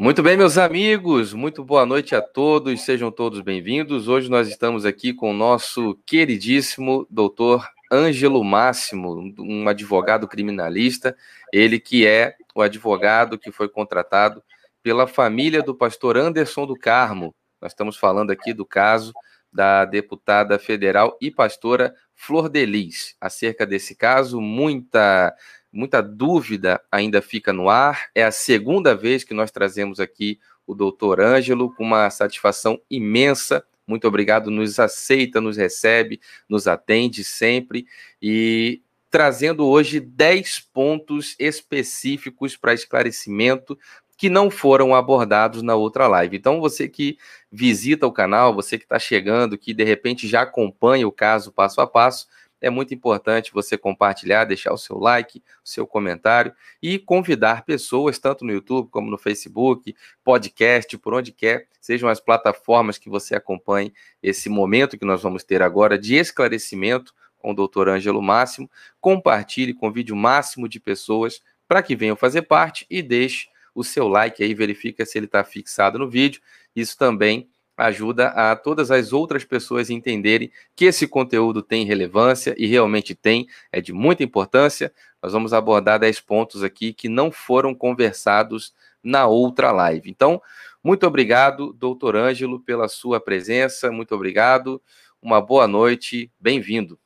Muito 0.00 0.22
bem, 0.22 0.36
meus 0.36 0.56
amigos, 0.56 1.34
muito 1.34 1.64
boa 1.64 1.84
noite 1.84 2.14
a 2.14 2.22
todos, 2.22 2.82
sejam 2.82 3.10
todos 3.10 3.40
bem-vindos. 3.40 4.06
Hoje 4.06 4.30
nós 4.30 4.46
estamos 4.46 4.86
aqui 4.86 5.12
com 5.12 5.32
o 5.32 5.34
nosso 5.34 5.98
queridíssimo 6.06 7.04
doutor 7.10 7.68
Ângelo 7.90 8.44
Máximo, 8.44 9.34
um 9.36 9.66
advogado 9.66 10.28
criminalista, 10.28 11.16
ele 11.52 11.80
que 11.80 12.06
é 12.06 12.36
o 12.54 12.62
advogado 12.62 13.36
que 13.36 13.50
foi 13.50 13.68
contratado 13.68 14.40
pela 14.84 15.08
família 15.08 15.64
do 15.64 15.74
pastor 15.74 16.16
Anderson 16.16 16.64
do 16.64 16.76
Carmo. 16.76 17.34
Nós 17.60 17.72
estamos 17.72 17.96
falando 17.96 18.30
aqui 18.30 18.52
do 18.52 18.64
caso 18.64 19.12
da 19.52 19.84
deputada 19.84 20.60
federal 20.60 21.18
e 21.20 21.28
pastora 21.28 21.92
Flor 22.14 22.48
Delis. 22.48 23.16
Acerca 23.20 23.66
desse 23.66 23.96
caso, 23.96 24.40
muita 24.40 25.34
muita 25.72 26.02
dúvida 26.02 26.80
ainda 26.90 27.20
fica 27.20 27.52
no 27.52 27.68
ar. 27.68 28.08
É 28.14 28.24
a 28.24 28.30
segunda 28.30 28.94
vez 28.94 29.24
que 29.24 29.34
nós 29.34 29.50
trazemos 29.50 30.00
aqui 30.00 30.38
o 30.66 30.74
doutor 30.74 31.20
Ângelo, 31.20 31.74
com 31.74 31.84
uma 31.84 32.10
satisfação 32.10 32.80
imensa. 32.90 33.64
Muito 33.86 34.06
obrigado, 34.06 34.50
nos 34.50 34.78
aceita, 34.78 35.40
nos 35.40 35.56
recebe, 35.56 36.20
nos 36.48 36.68
atende 36.68 37.24
sempre 37.24 37.86
e 38.20 38.82
trazendo 39.10 39.66
hoje 39.66 39.98
10 39.98 40.60
pontos 40.72 41.34
específicos 41.38 42.56
para 42.56 42.74
esclarecimento 42.74 43.78
que 44.18 44.28
não 44.28 44.50
foram 44.50 44.94
abordados 44.94 45.62
na 45.62 45.76
outra 45.76 46.08
live. 46.08 46.36
Então, 46.36 46.60
você 46.60 46.88
que 46.88 47.16
visita 47.50 48.06
o 48.06 48.12
canal, 48.12 48.52
você 48.52 48.76
que 48.76 48.84
está 48.84 48.98
chegando, 48.98 49.56
que 49.56 49.72
de 49.72 49.84
repente 49.84 50.26
já 50.26 50.42
acompanha 50.42 51.06
o 51.06 51.12
caso 51.12 51.52
passo 51.52 51.80
a 51.80 51.86
passo, 51.86 52.26
é 52.60 52.70
muito 52.70 52.92
importante 52.94 53.52
você 53.52 53.78
compartilhar, 53.78 54.44
deixar 54.44 54.72
o 54.72 54.78
seu 54.78 54.98
like, 54.98 55.42
o 55.64 55.68
seu 55.68 55.86
comentário 55.86 56.52
e 56.82 56.98
convidar 56.98 57.64
pessoas, 57.64 58.18
tanto 58.18 58.44
no 58.44 58.52
YouTube 58.52 58.88
como 58.90 59.10
no 59.10 59.18
Facebook, 59.18 59.94
podcast, 60.24 60.96
por 60.98 61.14
onde 61.14 61.32
quer, 61.32 61.66
sejam 61.80 62.08
as 62.08 62.20
plataformas 62.20 62.98
que 62.98 63.08
você 63.08 63.34
acompanhe 63.34 63.92
esse 64.22 64.48
momento 64.48 64.98
que 64.98 65.04
nós 65.04 65.22
vamos 65.22 65.44
ter 65.44 65.62
agora 65.62 65.98
de 65.98 66.16
esclarecimento 66.16 67.14
com 67.38 67.52
o 67.52 67.54
doutor 67.54 67.88
Ângelo 67.88 68.20
Máximo. 68.20 68.70
Compartilhe, 69.00 69.72
convide 69.72 70.12
o 70.12 70.16
máximo 70.16 70.68
de 70.68 70.80
pessoas 70.80 71.40
para 71.66 71.82
que 71.82 71.94
venham 71.94 72.16
fazer 72.16 72.42
parte 72.42 72.86
e 72.90 73.02
deixe 73.02 73.48
o 73.74 73.84
seu 73.84 74.08
like 74.08 74.42
aí, 74.42 74.54
verifica 74.54 75.06
se 75.06 75.18
ele 75.18 75.26
está 75.26 75.44
fixado 75.44 75.98
no 75.98 76.10
vídeo. 76.10 76.40
Isso 76.74 76.98
também 76.98 77.48
ajuda 77.78 78.28
a 78.30 78.56
todas 78.56 78.90
as 78.90 79.12
outras 79.12 79.44
pessoas 79.44 79.88
entenderem 79.88 80.50
que 80.74 80.84
esse 80.84 81.06
conteúdo 81.06 81.62
tem 81.62 81.84
relevância 81.84 82.54
e 82.58 82.66
realmente 82.66 83.14
tem, 83.14 83.46
é 83.70 83.80
de 83.80 83.92
muita 83.92 84.24
importância. 84.24 84.92
Nós 85.22 85.32
vamos 85.32 85.52
abordar 85.52 86.00
10 86.00 86.20
pontos 86.20 86.64
aqui 86.64 86.92
que 86.92 87.08
não 87.08 87.30
foram 87.30 87.72
conversados 87.72 88.74
na 89.00 89.28
outra 89.28 89.70
live. 89.70 90.10
Então, 90.10 90.42
muito 90.82 91.06
obrigado, 91.06 91.72
doutor 91.72 92.16
Ângelo, 92.16 92.58
pela 92.58 92.88
sua 92.88 93.20
presença, 93.20 93.92
muito 93.92 94.12
obrigado, 94.12 94.82
uma 95.22 95.40
boa 95.40 95.68
noite, 95.68 96.32
bem-vindo. 96.38 96.98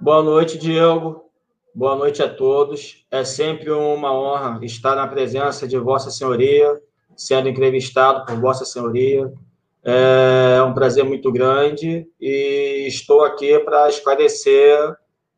Boa 0.00 0.24
noite, 0.24 0.58
Diego. 0.58 1.30
Boa 1.72 1.94
noite 1.94 2.20
a 2.20 2.28
todos. 2.28 3.06
É 3.10 3.24
sempre 3.24 3.70
uma 3.70 4.12
honra 4.12 4.58
estar 4.64 4.96
na 4.96 5.06
presença 5.06 5.68
de 5.68 5.78
Vossa 5.78 6.10
Senhoria 6.10 6.82
sendo 7.26 7.48
entrevistado 7.48 8.24
por 8.24 8.40
Vossa 8.40 8.64
Senhoria. 8.64 9.32
É 9.84 10.62
um 10.62 10.72
prazer 10.72 11.04
muito 11.04 11.32
grande 11.32 12.06
e 12.20 12.84
estou 12.86 13.24
aqui 13.24 13.58
para 13.60 13.88
esclarecer 13.88 14.78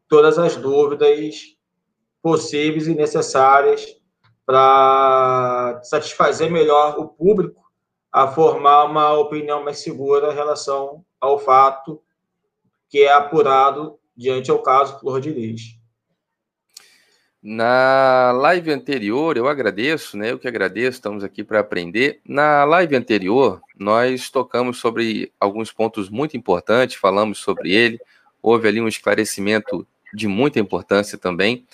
todas 0.09 0.39
as 0.39 0.57
dúvidas 0.57 1.57
possíveis 2.23 2.87
e 2.87 2.95
necessárias 2.95 3.87
para 4.45 5.81
satisfazer 5.83 6.51
melhor 6.51 6.99
o 6.99 7.09
público 7.09 7.63
a 8.13 8.29
formar 8.29 8.85
uma 8.85 9.13
opinião 9.13 9.65
mais 9.65 9.79
segura 9.79 10.31
em 10.31 10.35
relação 10.35 11.05
ao 11.21 11.39
fato 11.39 12.01
que 12.89 13.03
é 13.03 13.13
apurado 13.13 13.99
diante 14.17 14.51
ao 14.51 14.63
caso 14.63 15.01
Flor 15.01 15.21
de 15.21 15.31
Lis. 15.31 15.74
Na 17.47 18.33
live 18.33 18.73
anterior, 18.73 19.37
eu 19.37 19.47
agradeço, 19.47 20.17
né? 20.17 20.31
Eu 20.31 20.39
que 20.39 20.49
agradeço, 20.49 20.97
estamos 20.97 21.23
aqui 21.23 21.45
para 21.45 21.61
aprender. 21.61 22.19
Na 22.27 22.65
live 22.65 22.97
anterior, 22.97 23.61
nós 23.79 24.31
tocamos 24.31 24.79
sobre 24.79 25.31
alguns 25.39 25.71
pontos 25.71 26.09
muito 26.09 26.39
importantes, 26.39 26.97
falamos 26.97 27.37
sobre 27.37 27.71
ele, 27.71 28.01
houve 28.41 28.67
ali 28.67 28.81
um 28.81 28.89
esclarecimento 28.89 29.87
de 30.15 30.27
muita 30.27 30.59
importância 30.59 31.19
também. 31.19 31.67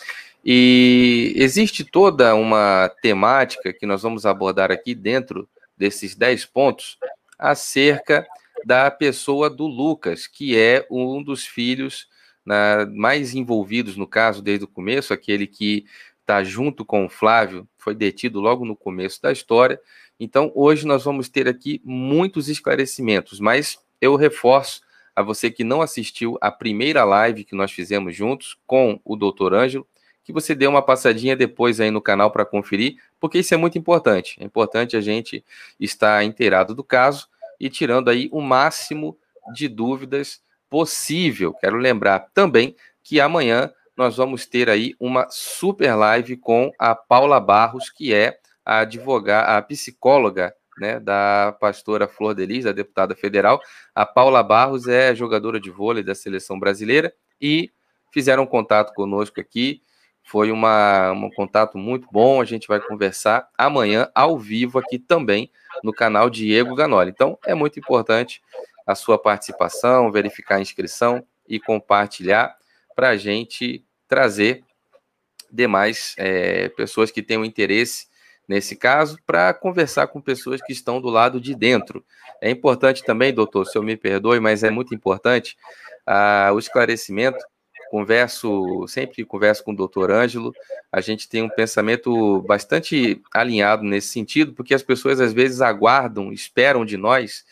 E 0.44 1.32
existe 1.36 1.84
toda 1.84 2.34
uma 2.34 2.90
temática 3.00 3.72
que 3.72 3.86
nós 3.86 4.02
vamos 4.02 4.26
abordar 4.26 4.72
aqui 4.72 4.92
dentro 4.92 5.48
desses 5.78 6.16
10 6.16 6.46
pontos 6.46 6.98
acerca 7.38 8.26
da 8.66 8.90
pessoa 8.90 9.48
do 9.48 9.68
Lucas, 9.68 10.26
que 10.26 10.58
é 10.58 10.84
um 10.90 11.22
dos 11.22 11.46
filhos 11.46 12.09
na, 12.44 12.86
mais 12.92 13.34
envolvidos 13.34 13.96
no 13.96 14.06
caso 14.06 14.42
desde 14.42 14.64
o 14.64 14.68
começo, 14.68 15.12
aquele 15.12 15.46
que 15.46 15.84
está 16.20 16.44
junto 16.44 16.84
com 16.84 17.04
o 17.04 17.08
Flávio, 17.08 17.68
foi 17.76 17.94
detido 17.94 18.40
logo 18.40 18.64
no 18.64 18.76
começo 18.76 19.20
da 19.20 19.32
história. 19.32 19.80
Então, 20.18 20.52
hoje 20.54 20.86
nós 20.86 21.02
vamos 21.02 21.28
ter 21.28 21.48
aqui 21.48 21.80
muitos 21.84 22.48
esclarecimentos, 22.48 23.40
mas 23.40 23.78
eu 24.00 24.16
reforço 24.16 24.82
a 25.14 25.22
você 25.22 25.50
que 25.50 25.64
não 25.64 25.82
assistiu 25.82 26.38
a 26.40 26.50
primeira 26.50 27.04
live 27.04 27.44
que 27.44 27.54
nós 27.54 27.72
fizemos 27.72 28.14
juntos 28.14 28.56
com 28.66 29.00
o 29.04 29.16
Dr. 29.16 29.54
Ângelo, 29.54 29.86
que 30.22 30.32
você 30.32 30.54
dê 30.54 30.66
uma 30.66 30.82
passadinha 30.82 31.34
depois 31.34 31.80
aí 31.80 31.90
no 31.90 32.00
canal 32.00 32.30
para 32.30 32.44
conferir, 32.44 32.96
porque 33.18 33.38
isso 33.38 33.52
é 33.52 33.56
muito 33.56 33.78
importante. 33.78 34.36
É 34.40 34.44
importante 34.44 34.96
a 34.96 35.00
gente 35.00 35.44
estar 35.78 36.22
inteirado 36.24 36.74
do 36.74 36.84
caso 36.84 37.28
e 37.58 37.68
tirando 37.68 38.08
aí 38.08 38.28
o 38.30 38.40
máximo 38.40 39.18
de 39.52 39.66
dúvidas 39.68 40.40
possível. 40.70 41.52
Quero 41.52 41.76
lembrar 41.76 42.30
também 42.32 42.76
que 43.02 43.20
amanhã 43.20 43.70
nós 43.96 44.16
vamos 44.16 44.46
ter 44.46 44.70
aí 44.70 44.94
uma 44.98 45.26
super 45.28 45.94
live 45.94 46.36
com 46.36 46.72
a 46.78 46.94
Paula 46.94 47.38
Barros, 47.38 47.90
que 47.90 48.14
é 48.14 48.38
a 48.64 48.78
advogada, 48.78 49.58
a 49.58 49.62
psicóloga 49.62 50.54
né, 50.78 50.98
da 50.98 51.54
pastora 51.60 52.08
Flor 52.08 52.34
Delis, 52.34 52.64
da 52.64 52.72
deputada 52.72 53.14
federal. 53.14 53.60
A 53.94 54.06
Paula 54.06 54.42
Barros 54.42 54.88
é 54.88 55.14
jogadora 55.14 55.60
de 55.60 55.70
vôlei 55.70 56.02
da 56.02 56.14
seleção 56.14 56.58
brasileira 56.58 57.12
e 57.40 57.70
fizeram 58.12 58.46
contato 58.46 58.94
conosco 58.94 59.40
aqui. 59.40 59.82
Foi 60.22 60.50
uma, 60.52 61.10
um 61.12 61.30
contato 61.30 61.76
muito 61.76 62.06
bom. 62.10 62.40
A 62.40 62.44
gente 62.44 62.68
vai 62.68 62.80
conversar 62.80 63.48
amanhã 63.58 64.08
ao 64.14 64.38
vivo 64.38 64.78
aqui 64.78 64.98
também 64.98 65.50
no 65.82 65.92
canal 65.92 66.30
Diego 66.30 66.74
Ganoli. 66.74 67.10
Então 67.10 67.38
é 67.44 67.54
muito 67.54 67.78
importante 67.78 68.40
a 68.86 68.94
sua 68.94 69.18
participação, 69.18 70.10
verificar 70.10 70.56
a 70.56 70.60
inscrição 70.60 71.24
e 71.48 71.58
compartilhar 71.60 72.56
para 72.94 73.10
a 73.10 73.16
gente 73.16 73.84
trazer 74.08 74.64
demais 75.50 76.14
é, 76.16 76.68
pessoas 76.70 77.10
que 77.10 77.22
tenham 77.22 77.44
interesse 77.44 78.08
nesse 78.48 78.74
caso, 78.74 79.16
para 79.24 79.54
conversar 79.54 80.08
com 80.08 80.20
pessoas 80.20 80.60
que 80.60 80.72
estão 80.72 81.00
do 81.00 81.08
lado 81.08 81.40
de 81.40 81.54
dentro. 81.54 82.04
É 82.40 82.50
importante 82.50 83.04
também, 83.04 83.32
doutor, 83.32 83.64
se 83.64 83.78
eu 83.78 83.82
me 83.82 83.96
perdoe, 83.96 84.40
mas 84.40 84.64
é 84.64 84.70
muito 84.70 84.92
importante 84.92 85.56
o 86.52 86.58
esclarecimento. 86.58 87.38
Converso, 87.92 88.86
sempre 88.88 89.24
converso 89.24 89.62
com 89.62 89.72
o 89.72 89.76
doutor 89.76 90.10
Ângelo, 90.10 90.52
a 90.90 91.00
gente 91.00 91.28
tem 91.28 91.42
um 91.42 91.48
pensamento 91.48 92.42
bastante 92.42 93.20
alinhado 93.32 93.84
nesse 93.84 94.08
sentido, 94.08 94.52
porque 94.52 94.74
as 94.74 94.82
pessoas 94.82 95.20
às 95.20 95.32
vezes 95.32 95.60
aguardam, 95.60 96.32
esperam 96.32 96.84
de 96.84 96.96
nós 96.96 97.44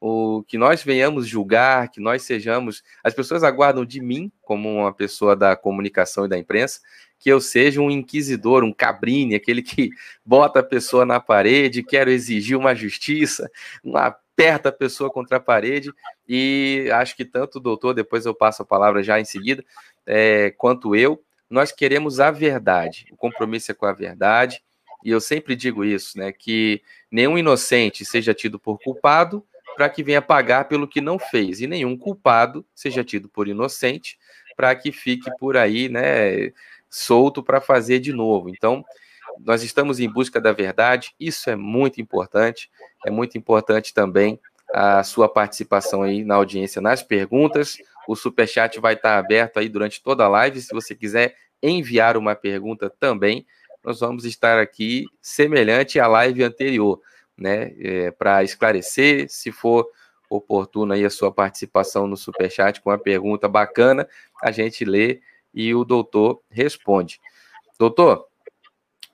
o 0.00 0.42
que 0.46 0.58
nós 0.58 0.82
venhamos 0.82 1.26
julgar, 1.26 1.90
que 1.90 2.00
nós 2.00 2.22
sejamos. 2.22 2.82
As 3.02 3.14
pessoas 3.14 3.42
aguardam 3.42 3.84
de 3.84 4.00
mim, 4.00 4.30
como 4.42 4.70
uma 4.70 4.92
pessoa 4.92 5.34
da 5.34 5.56
comunicação 5.56 6.26
e 6.26 6.28
da 6.28 6.38
imprensa, 6.38 6.80
que 7.18 7.30
eu 7.30 7.40
seja 7.40 7.80
um 7.80 7.90
inquisidor, 7.90 8.62
um 8.62 8.72
cabrine, 8.72 9.34
aquele 9.34 9.62
que 9.62 9.90
bota 10.24 10.60
a 10.60 10.62
pessoa 10.62 11.06
na 11.06 11.18
parede, 11.18 11.82
quero 11.82 12.10
exigir 12.10 12.56
uma 12.56 12.74
justiça, 12.74 13.50
aperta 13.94 14.68
a 14.68 14.72
pessoa 14.72 15.10
contra 15.10 15.38
a 15.38 15.40
parede, 15.40 15.92
e 16.28 16.88
acho 16.92 17.16
que 17.16 17.24
tanto 17.24 17.56
o 17.56 17.60
doutor, 17.60 17.94
depois 17.94 18.26
eu 18.26 18.34
passo 18.34 18.62
a 18.62 18.66
palavra 18.66 19.02
já 19.02 19.18
em 19.18 19.24
seguida, 19.24 19.64
é, 20.04 20.50
quanto 20.58 20.94
eu, 20.94 21.22
nós 21.48 21.72
queremos 21.72 22.20
a 22.20 22.30
verdade. 22.30 23.06
O 23.10 23.16
compromisso 23.16 23.70
é 23.70 23.74
com 23.74 23.86
a 23.86 23.92
verdade, 23.92 24.62
e 25.02 25.10
eu 25.10 25.20
sempre 25.20 25.54
digo 25.54 25.84
isso, 25.84 26.18
né? 26.18 26.32
Que 26.32 26.82
nenhum 27.10 27.38
inocente 27.38 28.04
seja 28.04 28.34
tido 28.34 28.58
por 28.58 28.78
culpado 28.80 29.44
para 29.76 29.88
que 29.88 30.02
venha 30.02 30.22
pagar 30.22 30.64
pelo 30.64 30.88
que 30.88 31.00
não 31.00 31.18
fez, 31.18 31.60
e 31.60 31.66
nenhum 31.66 31.96
culpado 31.96 32.64
seja 32.74 33.04
tido 33.04 33.28
por 33.28 33.46
inocente 33.46 34.18
para 34.56 34.74
que 34.74 34.90
fique 34.90 35.30
por 35.38 35.56
aí, 35.56 35.88
né, 35.88 36.50
solto 36.88 37.42
para 37.42 37.60
fazer 37.60 37.98
de 37.98 38.12
novo. 38.12 38.48
Então, 38.48 38.82
nós 39.44 39.62
estamos 39.62 40.00
em 40.00 40.10
busca 40.10 40.40
da 40.40 40.52
verdade, 40.52 41.12
isso 41.20 41.50
é 41.50 41.56
muito 41.56 42.00
importante, 42.00 42.70
é 43.04 43.10
muito 43.10 43.36
importante 43.36 43.92
também 43.92 44.40
a 44.72 45.02
sua 45.04 45.28
participação 45.28 46.02
aí 46.02 46.24
na 46.24 46.36
audiência 46.36 46.80
nas 46.80 47.02
perguntas. 47.02 47.76
O 48.08 48.16
superchat 48.16 48.80
vai 48.80 48.94
estar 48.94 49.18
aberto 49.18 49.58
aí 49.58 49.68
durante 49.68 50.02
toda 50.02 50.24
a 50.24 50.28
live, 50.28 50.60
se 50.60 50.72
você 50.72 50.94
quiser 50.94 51.36
enviar 51.62 52.16
uma 52.16 52.34
pergunta 52.34 52.88
também, 52.88 53.46
nós 53.84 54.00
vamos 54.00 54.24
estar 54.24 54.58
aqui 54.58 55.04
semelhante 55.20 56.00
à 56.00 56.06
live 56.06 56.42
anterior, 56.42 57.00
né? 57.36 57.74
É, 57.78 58.10
Para 58.10 58.42
esclarecer, 58.42 59.26
se 59.28 59.52
for 59.52 59.86
oportuna 60.28 60.94
aí 60.94 61.04
a 61.04 61.10
sua 61.10 61.30
participação 61.32 62.06
no 62.06 62.16
Superchat 62.16 62.80
com 62.80 62.90
uma 62.90 62.98
pergunta 62.98 63.48
bacana, 63.48 64.08
a 64.42 64.50
gente 64.50 64.84
lê 64.84 65.20
e 65.54 65.74
o 65.74 65.84
doutor 65.84 66.42
responde. 66.50 67.20
Doutor, 67.78 68.26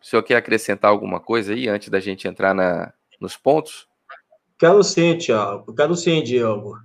o 0.01 0.05
senhor 0.05 0.23
quer 0.23 0.37
acrescentar 0.37 0.91
alguma 0.91 1.21
coisa 1.21 1.53
aí 1.53 1.69
antes 1.69 1.89
da 1.89 2.01
gente 2.01 2.27
entrar 2.27 2.55
na, 2.55 2.93
nos 3.21 3.37
pontos? 3.37 3.87
Quero 4.59 4.83
sim, 4.83 5.17
Tiago. 5.17 5.75
Quero 5.75 5.95
sim, 5.95 6.23
Diego. 6.23 6.77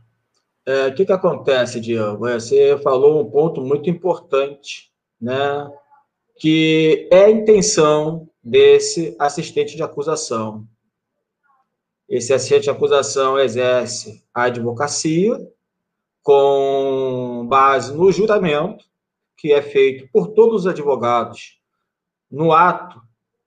É, 0.66 0.88
o 0.88 0.94
que, 0.94 1.06
que 1.06 1.12
acontece, 1.12 1.80
Diego? 1.80 2.28
É, 2.28 2.40
você 2.40 2.78
falou 2.84 3.22
um 3.22 3.30
ponto 3.30 3.62
muito 3.62 3.90
importante, 3.90 4.92
né? 5.20 5.72
Que 6.40 7.08
é 7.12 7.26
a 7.26 7.30
intenção 7.30 8.30
desse 8.44 9.16
assistente 9.18 9.76
de 9.76 9.84
acusação. 9.84 10.68
Esse 12.10 12.34
assistente 12.34 12.64
de 12.64 12.70
acusação 12.70 13.38
exerce 13.38 14.24
a 14.34 14.44
advocacia 14.44 15.38
com 16.24 17.46
base 17.50 17.94
no 17.94 18.12
juramento 18.12 18.86
que 19.36 19.54
é 19.54 19.62
feito 19.62 20.10
por 20.12 20.30
todos 20.30 20.62
os 20.62 20.68
advogados 20.68 21.62
no 22.30 22.52
ato 22.52 23.02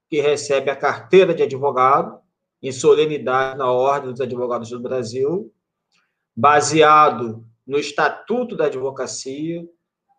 que 0.09 0.21
recebe 0.21 0.69
a 0.69 0.75
carteira 0.75 1.33
de 1.33 1.43
advogado 1.43 2.19
em 2.61 2.71
solenidade 2.71 3.57
na 3.57 3.71
Ordem 3.71 4.11
dos 4.11 4.21
Advogados 4.21 4.69
do 4.69 4.79
Brasil, 4.79 5.51
baseado 6.35 7.43
no 7.65 7.79
Estatuto 7.79 8.55
da 8.55 8.65
Advocacia, 8.65 9.65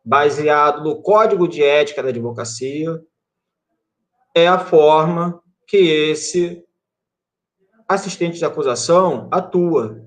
baseado 0.04 0.82
no 0.82 1.00
Código 1.00 1.46
de 1.46 1.62
Ética 1.62 2.02
da 2.02 2.08
Advocacia, 2.08 3.00
é 4.34 4.48
a 4.48 4.58
forma 4.58 5.40
que 5.66 5.76
esse 5.76 6.64
assistente 7.92 8.38
de 8.38 8.44
acusação 8.44 9.28
atua, 9.30 10.04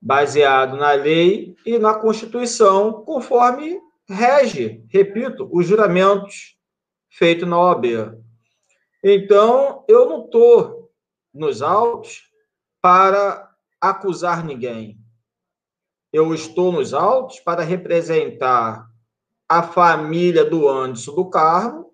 baseado 0.00 0.76
na 0.76 0.92
lei 0.92 1.56
e 1.64 1.78
na 1.78 1.94
Constituição, 1.94 3.04
conforme 3.04 3.80
rege, 4.08 4.84
repito, 4.88 5.48
os 5.52 5.66
juramentos 5.66 6.56
feitos 7.10 7.48
na 7.48 7.58
OAB. 7.58 7.86
Então, 9.02 9.84
eu 9.88 10.08
não 10.08 10.24
estou 10.24 10.90
nos 11.32 11.62
autos 11.62 12.22
para 12.80 13.50
acusar 13.80 14.44
ninguém. 14.44 14.98
Eu 16.12 16.34
estou 16.34 16.72
nos 16.72 16.92
autos 16.92 17.40
para 17.40 17.62
representar 17.62 18.88
a 19.48 19.62
família 19.62 20.44
do 20.44 20.68
Anderson 20.68 21.14
do 21.14 21.30
Carmo 21.30 21.92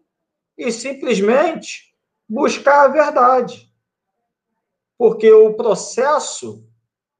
e 0.56 0.72
simplesmente 0.72 1.94
buscar 2.28 2.84
a 2.84 2.88
verdade 2.88 3.67
porque 4.98 5.32
o 5.32 5.54
processo, 5.54 6.68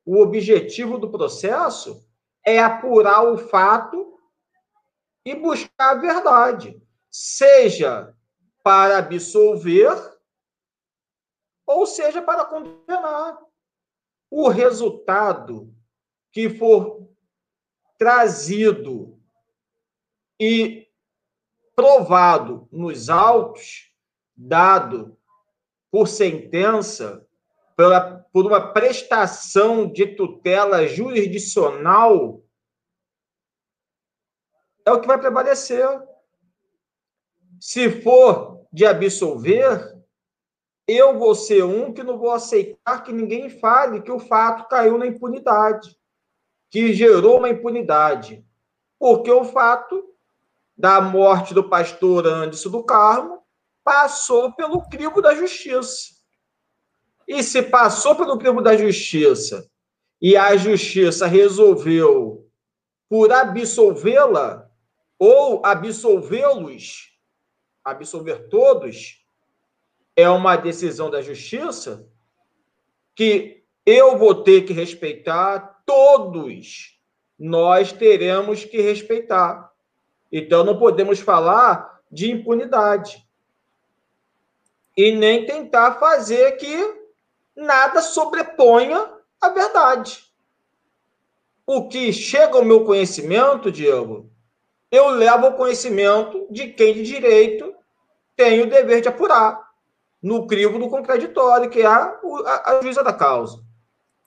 o 0.04 0.20
objetivo 0.20 0.98
do 0.98 1.10
processo 1.10 2.04
é 2.44 2.58
apurar 2.58 3.22
o 3.22 3.38
fato 3.38 4.18
e 5.24 5.34
buscar 5.36 5.90
a 5.90 5.94
verdade, 5.94 6.82
seja 7.08 8.12
para 8.64 8.98
absolver 8.98 9.96
ou 11.64 11.86
seja 11.86 12.20
para 12.20 12.44
condenar. 12.44 13.38
O 14.30 14.48
resultado 14.48 15.72
que 16.32 16.50
for 16.50 17.08
trazido 17.96 19.18
e 20.40 20.88
provado 21.74 22.68
nos 22.72 23.08
autos, 23.08 23.92
dado 24.36 25.16
por 25.90 26.06
sentença, 26.06 27.27
pela, 27.78 28.26
por 28.32 28.44
uma 28.44 28.72
prestação 28.72 29.86
de 29.86 30.04
tutela 30.04 30.84
jurisdicional, 30.88 32.42
é 34.84 34.90
o 34.90 35.00
que 35.00 35.06
vai 35.06 35.16
prevalecer. 35.16 35.86
Se 37.60 38.02
for 38.02 38.66
de 38.72 38.84
absolver, 38.84 39.96
eu 40.88 41.20
vou 41.20 41.36
ser 41.36 41.62
um 41.62 41.92
que 41.92 42.02
não 42.02 42.18
vou 42.18 42.32
aceitar 42.32 43.04
que 43.04 43.12
ninguém 43.12 43.48
fale 43.48 44.02
que 44.02 44.10
o 44.10 44.18
fato 44.18 44.68
caiu 44.68 44.98
na 44.98 45.06
impunidade, 45.06 45.96
que 46.70 46.92
gerou 46.92 47.38
uma 47.38 47.48
impunidade. 47.48 48.44
Porque 48.98 49.30
o 49.30 49.44
fato 49.44 50.16
da 50.76 51.00
morte 51.00 51.54
do 51.54 51.68
pastor 51.68 52.26
Anderson 52.26 52.70
do 52.70 52.82
Carmo 52.82 53.40
passou 53.84 54.52
pelo 54.54 54.82
crivo 54.88 55.22
da 55.22 55.32
justiça. 55.32 56.17
E 57.28 57.42
se 57.42 57.62
passou 57.62 58.16
pelo 58.16 58.38
crivo 58.38 58.62
da 58.62 58.74
justiça 58.74 59.70
e 60.20 60.34
a 60.34 60.56
justiça 60.56 61.26
resolveu 61.26 62.48
por 63.06 63.30
absolvê-la 63.30 64.70
ou 65.18 65.60
absolvê-los, 65.64 67.12
absolver 67.84 68.48
todos, 68.48 69.22
é 70.16 70.28
uma 70.30 70.56
decisão 70.56 71.10
da 71.10 71.20
justiça 71.20 72.08
que 73.14 73.62
eu 73.84 74.16
vou 74.16 74.42
ter 74.42 74.62
que 74.62 74.72
respeitar, 74.72 75.82
todos 75.84 76.98
nós 77.38 77.92
teremos 77.92 78.64
que 78.64 78.80
respeitar. 78.80 79.70
Então 80.32 80.64
não 80.64 80.78
podemos 80.78 81.20
falar 81.20 82.00
de 82.10 82.30
impunidade. 82.30 83.26
E 84.96 85.12
nem 85.12 85.44
tentar 85.46 85.98
fazer 85.98 86.52
que 86.52 87.07
nada 87.58 88.00
sobreponha 88.00 89.10
a 89.40 89.48
verdade. 89.48 90.24
O 91.66 91.88
que 91.88 92.12
chega 92.12 92.56
ao 92.56 92.64
meu 92.64 92.84
conhecimento, 92.84 93.70
Diego, 93.70 94.30
eu 94.90 95.10
levo 95.10 95.46
ao 95.46 95.54
conhecimento 95.54 96.46
de 96.50 96.68
quem 96.68 96.94
de 96.94 97.02
direito 97.02 97.74
tem 98.36 98.62
o 98.62 98.70
dever 98.70 99.02
de 99.02 99.08
apurar, 99.08 99.68
no 100.22 100.46
crivo 100.46 100.78
do 100.78 100.88
contraditório, 100.88 101.68
que 101.68 101.80
é 101.80 101.86
a, 101.86 102.18
a, 102.46 102.70
a 102.70 102.82
juíza 102.82 103.02
da 103.02 103.12
causa. 103.12 103.60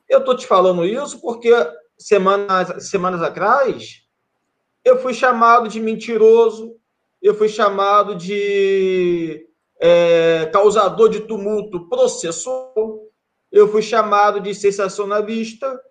Eu 0.07 0.19
estou 0.19 0.35
te 0.35 0.45
falando 0.45 0.85
isso 0.85 1.19
porque 1.21 1.49
semanas, 1.97 2.89
semanas 2.89 3.21
atrás 3.21 4.01
eu 4.83 4.99
fui 4.99 5.13
chamado 5.13 5.67
de 5.69 5.79
mentiroso, 5.79 6.75
eu 7.21 7.33
fui 7.35 7.47
chamado 7.47 8.15
de 8.15 9.47
é, 9.79 10.49
causador 10.51 11.09
de 11.09 11.21
tumulto 11.21 11.87
processual, 11.87 13.10
eu 13.51 13.67
fui 13.67 13.81
chamado 13.81 14.39
de 14.39 14.55
sensacionalista, 14.55 15.81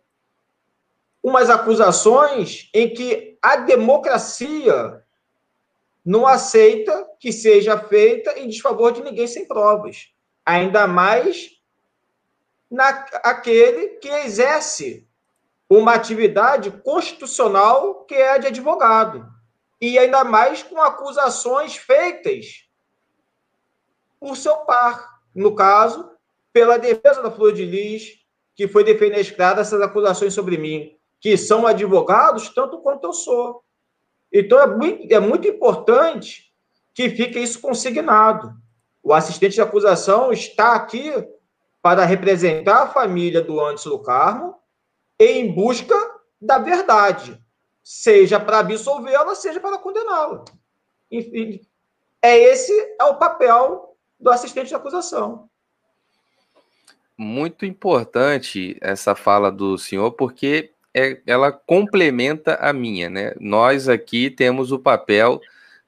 umas 1.22 1.50
acusações 1.50 2.70
em 2.72 2.92
que 2.92 3.38
a 3.42 3.56
democracia 3.56 5.04
não 6.04 6.26
aceita 6.26 7.06
que 7.18 7.30
seja 7.30 7.78
feita 7.78 8.38
em 8.38 8.48
desfavor 8.48 8.92
de 8.92 9.02
ninguém 9.02 9.26
sem 9.26 9.46
provas. 9.46 10.12
Ainda 10.44 10.86
mais 10.86 11.50
naquele 12.70 13.98
que 13.98 14.08
exerce 14.08 15.06
uma 15.68 15.94
atividade 15.94 16.70
constitucional 16.70 18.04
que 18.04 18.14
é 18.14 18.32
a 18.32 18.38
de 18.38 18.46
advogado. 18.46 19.28
E 19.80 19.98
ainda 19.98 20.24
mais 20.24 20.62
com 20.62 20.80
acusações 20.80 21.76
feitas 21.76 22.68
por 24.18 24.36
seu 24.36 24.56
par. 24.58 25.20
No 25.34 25.54
caso, 25.54 26.09
pela 26.52 26.78
defesa 26.78 27.23
da 27.23 27.30
Flor 27.30 27.52
de 27.52 27.64
Lis, 27.64 28.19
que 28.54 28.69
foi 28.69 28.85
defenestrada 28.85 29.61
essas 29.61 29.80
acusações 29.80 30.35
sobre 30.35 30.59
mim, 30.59 30.97
que 31.21 31.37
são 31.37 31.66
advogados 31.66 32.49
tanto 32.50 32.78
quanto 32.78 33.04
eu 33.04 33.12
sou. 33.12 33.62
Então, 34.33 34.59
é 34.59 34.66
muito, 34.66 35.12
é 35.12 35.21
muito 35.21 35.49
importante 35.49 36.52
que 36.95 37.11
fique 37.11 37.38
isso 37.38 37.61
consignado. 37.61 38.54
O 39.02 39.12
assistente 39.12 39.54
de 39.54 39.61
acusação 39.61 40.33
está 40.33 40.75
aqui 40.75 41.12
para 41.83 42.04
representar 42.04 42.83
a 42.83 42.88
família 42.88 43.40
do 43.40 43.61
Anderson 43.61 43.90
do 43.90 43.99
Carmo 44.00 44.57
em 45.19 45.52
busca 45.52 45.95
da 46.40 46.59
verdade, 46.59 47.38
seja 47.83 48.40
para 48.40 48.61
absolvê-la, 48.61 49.35
seja 49.35 49.61
para 49.61 49.78
condená-la. 49.78 50.45
Enfim, 51.11 51.61
é 52.23 52.38
esse 52.38 52.73
é 52.99 53.04
o 53.04 53.16
papel 53.16 53.97
do 54.19 54.30
assistente 54.30 54.69
de 54.69 54.75
acusação 54.75 55.50
muito 57.20 57.66
importante 57.66 58.78
essa 58.80 59.14
fala 59.14 59.52
do 59.52 59.76
senhor, 59.76 60.12
porque 60.12 60.72
é, 60.94 61.20
ela 61.26 61.52
complementa 61.52 62.54
a 62.54 62.72
minha, 62.72 63.10
né? 63.10 63.34
Nós 63.38 63.90
aqui 63.90 64.30
temos 64.30 64.72
o 64.72 64.78
papel 64.78 65.38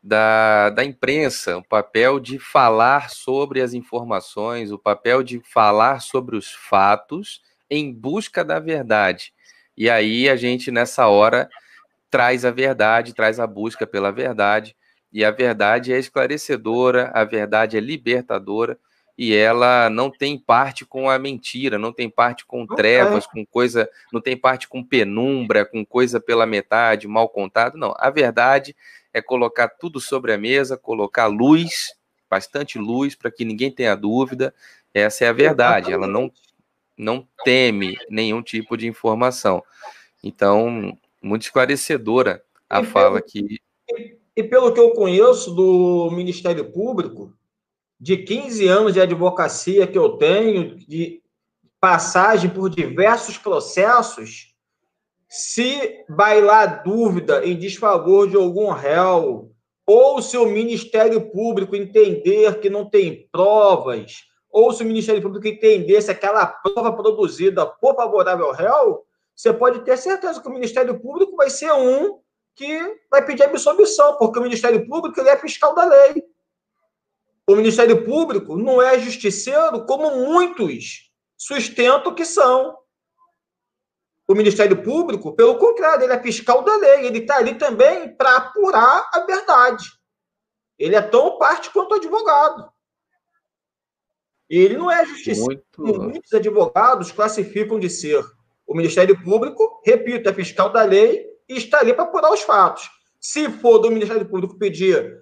da, 0.03 0.69
da 0.69 0.85
imprensa, 0.85 1.57
o 1.57 1.65
papel 1.65 2.21
de 2.21 2.39
falar 2.39 3.09
sobre 3.09 3.63
as 3.63 3.73
informações, 3.73 4.71
o 4.71 4.79
papel 4.79 5.23
de 5.23 5.41
falar 5.41 6.03
sobre 6.03 6.37
os 6.37 6.53
fatos 6.53 7.41
em 7.71 7.91
busca 7.91 8.45
da 8.45 8.61
verdade. 8.61 9.33
E 9.75 9.89
aí 9.89 10.29
a 10.29 10.37
gente, 10.37 10.71
nessa 10.71 11.09
hora, 11.09 11.49
traz 12.11 12.45
a 12.45 12.51
verdade, 12.51 13.15
traz 13.15 13.41
a 13.41 13.47
busca 13.47 13.87
pela 13.87 14.13
verdade. 14.13 14.77
E 15.11 15.25
a 15.25 15.31
verdade 15.31 15.95
é 15.95 15.99
esclarecedora, 15.99 17.11
a 17.15 17.25
verdade 17.25 17.79
é 17.79 17.81
libertadora 17.81 18.79
e 19.17 19.35
ela 19.35 19.91
não 19.91 20.11
tem 20.11 20.39
parte 20.39 20.85
com 20.85 21.09
a 21.09 21.19
mentira, 21.19 21.79
não 21.79 21.93
tem 21.93 22.09
parte 22.09 22.47
com 22.47 22.67
trevas, 22.67 23.27
com 23.27 23.45
coisa, 23.45 23.89
não 24.13 24.21
tem 24.21 24.37
parte 24.37 24.67
com 24.67 24.83
penumbra, 24.83 25.67
com 25.67 25.85
coisa 25.85 26.19
pela 26.19 26.47
metade, 26.47 27.07
mal 27.07 27.29
contado, 27.29 27.77
não. 27.77 27.95
A 27.99 28.11
verdade 28.11 28.75
é 29.13 29.21
colocar 29.21 29.69
tudo 29.69 30.01
sobre 30.01 30.33
a 30.33 30.39
mesa, 30.39 30.77
colocar 30.77 31.27
luz, 31.27 31.95
bastante 32.29 32.79
luz 32.79 33.15
para 33.15 33.31
que 33.31 33.45
ninguém 33.45 33.71
tenha 33.71 33.95
dúvida. 33.95 34.55
Essa 34.95 35.27
é 35.27 35.29
a 35.29 35.33
verdade. 35.33 35.93
Ela 35.93 36.07
não 36.07 36.33
não 36.97 37.27
teme 37.45 37.97
nenhum 38.09 38.43
tipo 38.43 38.77
de 38.77 38.87
informação. 38.87 39.63
Então, 40.23 40.97
muito 41.21 41.43
esclarecedora 41.43 42.43
a 42.69 42.81
e 42.81 42.87
fala 42.87 43.21
pelo, 43.21 43.25
que 43.25 43.61
e, 43.99 44.17
e 44.37 44.43
pelo 44.43 44.73
que 44.73 44.81
eu 44.81 44.91
conheço 44.93 45.51
do 45.53 46.11
Ministério 46.13 46.71
Público, 46.71 47.35
de 48.03 48.17
15 48.17 48.67
anos 48.67 48.95
de 48.95 49.01
advocacia 49.01 49.87
que 49.87 49.97
eu 49.97 50.19
tenho, 50.19 50.75
de 50.75 51.23
passagem 51.81 52.51
por 52.51 52.69
diversos 52.69 53.39
processos, 53.39 54.57
se 55.29 56.05
bailar 56.09 56.83
dúvida 56.83 57.47
em 57.47 57.57
desfavor 57.57 58.29
de 58.29 58.35
algum 58.35 58.73
réu, 58.73 59.53
ou 59.87 60.21
se 60.21 60.37
o 60.37 60.47
Ministério 60.47 61.31
Público 61.31 61.77
entender 61.77 62.59
que 62.59 62.69
não 62.69 62.91
tem 62.91 63.29
provas, 63.31 64.25
ou 64.51 64.73
se 64.73 64.83
o 64.83 64.87
Ministério 64.87 65.23
Público 65.23 65.47
entender 65.47 66.03
se 66.03 66.11
aquela 66.11 66.45
prova 66.45 66.93
produzida 66.93 67.73
for 67.81 67.95
favorável 67.95 68.47
ao 68.47 68.53
réu, 68.53 69.05
você 69.33 69.53
pode 69.53 69.85
ter 69.85 69.97
certeza 69.97 70.43
que 70.43 70.49
o 70.49 70.53
Ministério 70.53 70.99
Público 70.99 71.37
vai 71.37 71.49
ser 71.49 71.73
um 71.73 72.19
que 72.57 72.97
vai 73.09 73.25
pedir 73.25 73.45
absolvição, 73.45 74.17
porque 74.17 74.41
o 74.41 74.43
Ministério 74.43 74.85
Público 74.89 75.21
ele 75.21 75.29
é 75.29 75.39
fiscal 75.39 75.73
da 75.73 75.85
lei. 75.85 76.32
O 77.47 77.57
Ministério 77.57 78.05
Público 78.05 78.57
não 78.57 78.81
é 78.81 78.99
justiceiro 78.99 79.85
como 79.85 80.11
muitos 80.17 81.11
sustentam 81.37 82.15
que 82.15 82.25
são. 82.25 82.79
O 84.29 84.35
Ministério 84.35 84.81
Público, 84.83 85.35
pelo 85.35 85.59
contrário, 85.59 86.05
ele 86.05 86.13
é 86.13 86.23
fiscal 86.23 86.63
da 86.63 86.77
lei, 86.77 87.07
ele 87.07 87.19
está 87.19 87.37
ali 87.37 87.57
também 87.57 88.15
para 88.15 88.37
apurar 88.37 89.11
a 89.13 89.21
verdade. 89.27 89.85
Ele 90.79 90.95
é 90.95 91.03
tão 91.03 91.39
parte 91.39 91.71
quanto 91.71 91.95
advogado. 91.95 92.73
Ele 94.49 94.77
não 94.77 94.91
é 94.91 95.05
justiceiro, 95.05 95.63
Muito... 95.77 96.03
muitos 96.03 96.33
advogados 96.33 97.11
classificam 97.11 97.79
de 97.79 97.91
ser. 97.91 98.25
O 98.67 98.75
Ministério 98.75 99.21
Público, 99.23 99.83
repito, 99.85 100.29
é 100.29 100.33
fiscal 100.33 100.71
da 100.71 100.85
lei 100.85 101.27
e 101.49 101.57
está 101.57 101.81
ali 101.81 101.93
para 101.93 102.05
apurar 102.05 102.33
os 102.33 102.43
fatos. 102.43 102.89
Se 103.21 103.51
for 103.51 103.79
do 103.79 103.91
Ministério 103.91 104.29
Público 104.29 104.59
pedir 104.59 105.22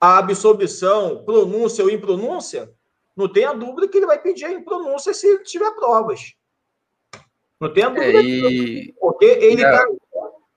a 0.00 0.18
absolvição, 0.18 1.22
pronúncia 1.24 1.84
ou 1.84 1.90
impronúncia, 1.90 2.72
não 3.16 3.30
tenha 3.30 3.52
dúvida 3.52 3.86
que 3.86 3.98
ele 3.98 4.06
vai 4.06 4.18
pedir 4.18 4.46
a 4.46 4.52
impronúncia 4.52 5.12
se 5.12 5.42
tiver 5.42 5.70
provas. 5.72 6.34
Não 7.60 7.72
tenha 7.72 7.90
dúvida. 7.90 8.18
É, 8.18 8.22
e... 8.22 8.94
Porque 8.98 9.26
ele 9.26 9.62
está 9.62 9.86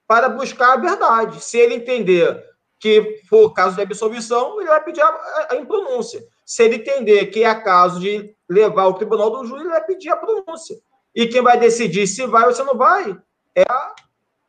para 0.08 0.30
buscar 0.30 0.74
a 0.74 0.78
verdade. 0.78 1.44
Se 1.44 1.58
ele 1.58 1.76
entender 1.76 2.42
que 2.80 3.22
for 3.30 3.54
caso 3.54 3.76
de 3.76 3.82
absolvição, 3.82 4.60
ele 4.60 4.70
vai 4.70 4.84
pedir 4.84 5.02
a, 5.02 5.48
a 5.52 5.56
impronúncia. 5.56 6.24
Se 6.46 6.64
ele 6.64 6.76
entender 6.76 7.28
que 7.28 7.44
é 7.44 7.56
caso 7.56 8.00
de 8.00 8.34
levar 8.50 8.84
ao 8.84 8.94
tribunal 8.94 9.30
do 9.30 9.46
júri, 9.46 9.62
ele 9.62 9.70
vai 9.70 9.84
pedir 9.84 10.10
a 10.10 10.18
pronúncia. 10.18 10.78
E 11.16 11.28
quem 11.28 11.42
vai 11.42 11.60
decidir 11.60 12.08
se 12.08 12.26
vai 12.26 12.46
ou 12.46 12.54
se 12.54 12.64
não 12.64 12.78
vai 12.78 13.18
é 13.56 13.64
a, 13.68 13.96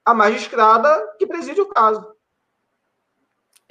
a 0.04 0.14
magistrada 0.14 1.14
que 1.18 1.26
preside 1.26 1.60
o 1.60 1.66
caso. 1.66 2.13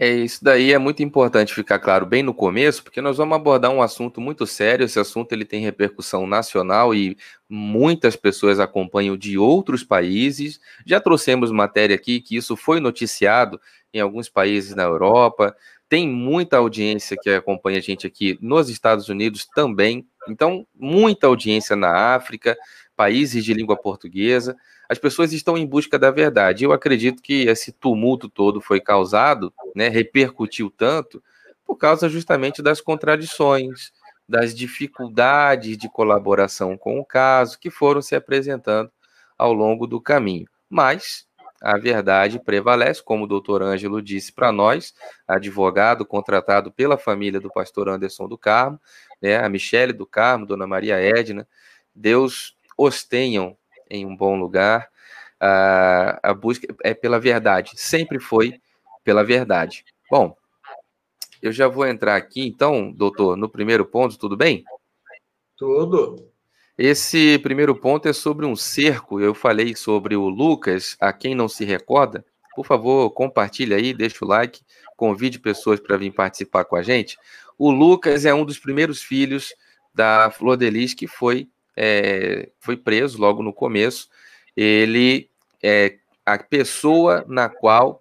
É, 0.03 0.10
isso 0.10 0.43
daí 0.43 0.74
é 0.74 0.77
muito 0.77 1.01
importante 1.01 1.53
ficar 1.53 1.79
claro 1.79 2.05
bem 2.05 2.22
no 2.22 2.33
começo, 2.33 2.83
porque 2.83 3.00
nós 3.00 3.15
vamos 3.15 3.38
abordar 3.38 3.72
um 3.72 3.81
assunto 3.81 4.19
muito 4.19 4.45
sério. 4.45 4.83
Esse 4.83 5.00
assunto 5.00 5.31
ele 5.31 5.45
tem 5.45 5.62
repercussão 5.62 6.27
nacional 6.27 6.93
e 6.93 7.17
muitas 7.48 8.17
pessoas 8.17 8.60
acompanham 8.60 9.15
de 9.15 9.38
outros 9.38 9.81
países. 9.81 10.60
Já 10.86 11.00
trouxemos 11.00 11.51
matéria 11.51 11.95
aqui 11.95 12.19
que 12.19 12.36
isso 12.36 12.57
foi 12.57 12.81
noticiado 12.81 13.62
em 13.93 14.01
alguns 14.01 14.27
países 14.27 14.75
na 14.75 14.83
Europa. 14.83 15.55
Tem 15.88 16.05
muita 16.05 16.57
audiência 16.57 17.15
que 17.17 17.29
acompanha 17.29 17.77
a 17.77 17.81
gente 17.81 18.05
aqui 18.05 18.38
nos 18.41 18.67
Estados 18.67 19.07
Unidos 19.07 19.48
também. 19.55 20.05
Então, 20.27 20.67
muita 20.77 21.27
audiência 21.27 21.77
na 21.77 22.13
África, 22.13 22.57
países 22.93 23.45
de 23.45 23.53
língua 23.53 23.77
portuguesa 23.77 24.53
as 24.93 25.00
pessoas 25.00 25.33
estão 25.33 25.57
em 25.57 25.65
busca 25.65 26.00
da 26.00 26.12
verdade. 26.12 26.63
Eu 26.63 26.71
acredito 26.71 27.21
que 27.21 27.47
esse 27.47 27.71
tumulto 27.71 28.29
todo 28.29 28.62
foi 28.62 28.79
causado, 28.79 29.51
né, 29.75 29.89
repercutiu 29.89 30.69
tanto, 30.69 31.21
por 31.65 31.75
causa 31.75 32.07
justamente 32.07 32.62
das 32.62 32.79
contradições, 32.79 33.91
das 34.29 34.53
dificuldades 34.53 35.77
de 35.77 35.89
colaboração 35.89 36.77
com 36.77 37.00
o 37.00 37.05
caso 37.05 37.59
que 37.59 37.69
foram 37.69 38.01
se 38.01 38.15
apresentando 38.15 38.91
ao 39.38 39.51
longo 39.51 39.88
do 39.88 40.00
caminho. 40.00 40.47
Mas 40.69 41.25
a 41.62 41.77
verdade 41.77 42.39
prevalece, 42.39 43.01
como 43.01 43.23
o 43.23 43.27
doutor 43.27 43.63
Ângelo 43.63 44.01
disse 44.01 44.31
para 44.31 44.51
nós, 44.51 44.93
advogado 45.27 46.05
contratado 46.05 46.71
pela 46.71 46.97
família 46.97 47.39
do 47.39 47.50
pastor 47.50 47.89
Anderson 47.89 48.27
do 48.27 48.38
Carmo, 48.38 48.79
né, 49.21 49.38
a 49.38 49.50
Michele 49.50 49.93
do 49.93 50.05
Carmo, 50.05 50.45
dona 50.45 50.67
Maria 50.67 51.00
Edna, 51.00 51.47
Deus 51.95 52.55
os 52.77 53.03
tenham 53.03 53.57
em 53.89 54.05
um 54.05 54.15
bom 54.15 54.35
lugar. 54.35 54.87
A, 55.39 56.19
a 56.23 56.33
busca 56.33 56.67
é 56.83 56.93
pela 56.93 57.19
verdade, 57.19 57.71
sempre 57.75 58.19
foi 58.19 58.59
pela 59.03 59.23
verdade. 59.23 59.83
Bom, 60.09 60.35
eu 61.41 61.51
já 61.51 61.67
vou 61.67 61.85
entrar 61.85 62.15
aqui, 62.15 62.47
então, 62.47 62.91
doutor, 62.91 63.35
no 63.35 63.49
primeiro 63.49 63.85
ponto, 63.85 64.17
tudo 64.17 64.37
bem? 64.37 64.63
Tudo. 65.57 66.31
Esse 66.77 67.37
primeiro 67.39 67.75
ponto 67.75 68.07
é 68.07 68.13
sobre 68.13 68.45
um 68.45 68.55
cerco. 68.55 69.19
Eu 69.19 69.35
falei 69.35 69.75
sobre 69.75 70.15
o 70.15 70.27
Lucas, 70.27 70.95
a 70.99 71.13
quem 71.13 71.35
não 71.35 71.47
se 71.47 71.63
recorda. 71.63 72.25
Por 72.55 72.65
favor, 72.65 73.09
compartilhe 73.11 73.73
aí, 73.73 73.93
deixa 73.93 74.23
o 74.23 74.27
like, 74.27 74.61
convide 74.95 75.39
pessoas 75.39 75.79
para 75.79 75.97
vir 75.97 76.11
participar 76.11 76.65
com 76.65 76.75
a 76.75 76.81
gente. 76.81 77.17
O 77.57 77.69
Lucas 77.69 78.25
é 78.25 78.33
um 78.33 78.45
dos 78.45 78.57
primeiros 78.57 79.01
filhos 79.01 79.53
da 79.93 80.31
Flor 80.31 80.57
de 80.57 80.69
Lis 80.69 80.93
que 80.93 81.07
foi 81.07 81.47
é, 81.75 82.49
foi 82.59 82.77
preso 82.77 83.19
logo 83.19 83.41
no 83.41 83.53
começo. 83.53 84.09
Ele 84.55 85.29
é 85.61 85.97
a 86.25 86.37
pessoa 86.37 87.25
na 87.27 87.49
qual 87.49 87.99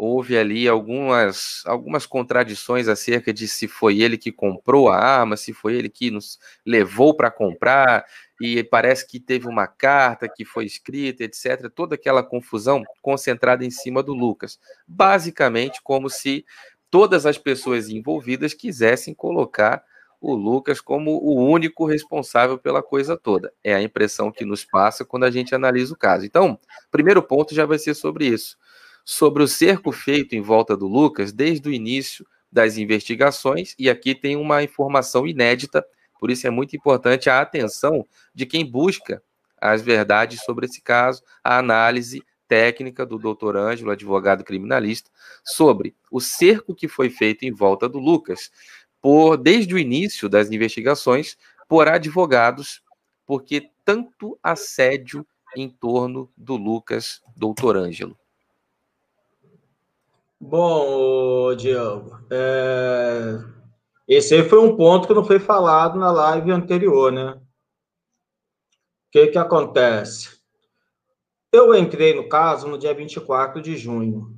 houve 0.00 0.38
ali 0.38 0.68
algumas, 0.68 1.62
algumas 1.66 2.06
contradições 2.06 2.86
acerca 2.86 3.32
de 3.32 3.48
se 3.48 3.66
foi 3.66 4.00
ele 4.00 4.16
que 4.16 4.30
comprou 4.30 4.88
a 4.88 4.96
arma, 4.96 5.36
se 5.36 5.52
foi 5.52 5.74
ele 5.74 5.88
que 5.88 6.08
nos 6.08 6.38
levou 6.64 7.14
para 7.14 7.32
comprar, 7.32 8.04
e 8.40 8.62
parece 8.62 9.04
que 9.04 9.18
teve 9.18 9.48
uma 9.48 9.66
carta 9.66 10.28
que 10.28 10.44
foi 10.44 10.64
escrita, 10.64 11.24
etc. 11.24 11.68
Toda 11.74 11.96
aquela 11.96 12.22
confusão 12.22 12.84
concentrada 13.02 13.64
em 13.64 13.70
cima 13.70 14.00
do 14.00 14.14
Lucas. 14.14 14.60
Basicamente, 14.86 15.80
como 15.82 16.08
se 16.08 16.46
todas 16.88 17.26
as 17.26 17.36
pessoas 17.36 17.88
envolvidas 17.88 18.54
quisessem 18.54 19.12
colocar 19.12 19.82
o 20.20 20.34
Lucas 20.34 20.80
como 20.80 21.12
o 21.12 21.34
único 21.44 21.86
responsável 21.86 22.58
pela 22.58 22.82
coisa 22.82 23.16
toda. 23.16 23.52
É 23.62 23.74
a 23.74 23.82
impressão 23.82 24.32
que 24.32 24.44
nos 24.44 24.64
passa 24.64 25.04
quando 25.04 25.24
a 25.24 25.30
gente 25.30 25.54
analisa 25.54 25.94
o 25.94 25.96
caso. 25.96 26.24
Então, 26.24 26.58
primeiro 26.90 27.22
ponto 27.22 27.54
já 27.54 27.64
vai 27.64 27.78
ser 27.78 27.94
sobre 27.94 28.26
isso. 28.26 28.56
Sobre 29.04 29.42
o 29.42 29.48
cerco 29.48 29.92
feito 29.92 30.34
em 30.34 30.42
volta 30.42 30.76
do 30.76 30.86
Lucas 30.86 31.32
desde 31.32 31.68
o 31.68 31.72
início 31.72 32.26
das 32.50 32.76
investigações, 32.76 33.74
e 33.78 33.88
aqui 33.90 34.14
tem 34.14 34.36
uma 34.36 34.62
informação 34.62 35.26
inédita, 35.26 35.84
por 36.18 36.30
isso 36.30 36.46
é 36.46 36.50
muito 36.50 36.74
importante 36.74 37.30
a 37.30 37.40
atenção 37.40 38.06
de 38.34 38.46
quem 38.46 38.64
busca 38.64 39.22
as 39.60 39.82
verdades 39.82 40.42
sobre 40.44 40.66
esse 40.66 40.80
caso, 40.80 41.22
a 41.44 41.58
análise 41.58 42.22
técnica 42.48 43.04
do 43.04 43.18
doutor 43.18 43.56
Ângelo, 43.56 43.90
advogado 43.90 44.42
criminalista, 44.42 45.10
sobre 45.44 45.94
o 46.10 46.20
cerco 46.20 46.74
que 46.74 46.88
foi 46.88 47.10
feito 47.10 47.44
em 47.44 47.52
volta 47.52 47.88
do 47.88 47.98
Lucas 47.98 48.50
por 49.00 49.36
desde 49.36 49.74
o 49.74 49.78
início 49.78 50.28
das 50.28 50.50
investigações 50.50 51.36
por 51.68 51.88
advogados, 51.88 52.82
porque 53.26 53.70
tanto 53.84 54.38
assédio 54.42 55.26
em 55.56 55.68
torno 55.68 56.30
do 56.36 56.56
Lucas 56.56 57.22
Doutor 57.36 57.76
Ângelo. 57.76 58.16
Bom, 60.40 61.54
Diego, 61.56 62.16
é... 62.30 63.38
esse 64.06 64.34
aí 64.34 64.48
foi 64.48 64.60
um 64.60 64.76
ponto 64.76 65.08
que 65.08 65.14
não 65.14 65.24
foi 65.24 65.40
falado 65.40 65.98
na 65.98 66.12
live 66.12 66.52
anterior, 66.52 67.10
né? 67.10 67.32
O 67.32 69.10
que 69.10 69.26
que 69.28 69.38
acontece? 69.38 70.38
Eu 71.50 71.74
entrei 71.74 72.14
no 72.14 72.28
caso 72.28 72.68
no 72.68 72.78
dia 72.78 72.94
24 72.94 73.60
de 73.60 73.76
junho, 73.76 74.36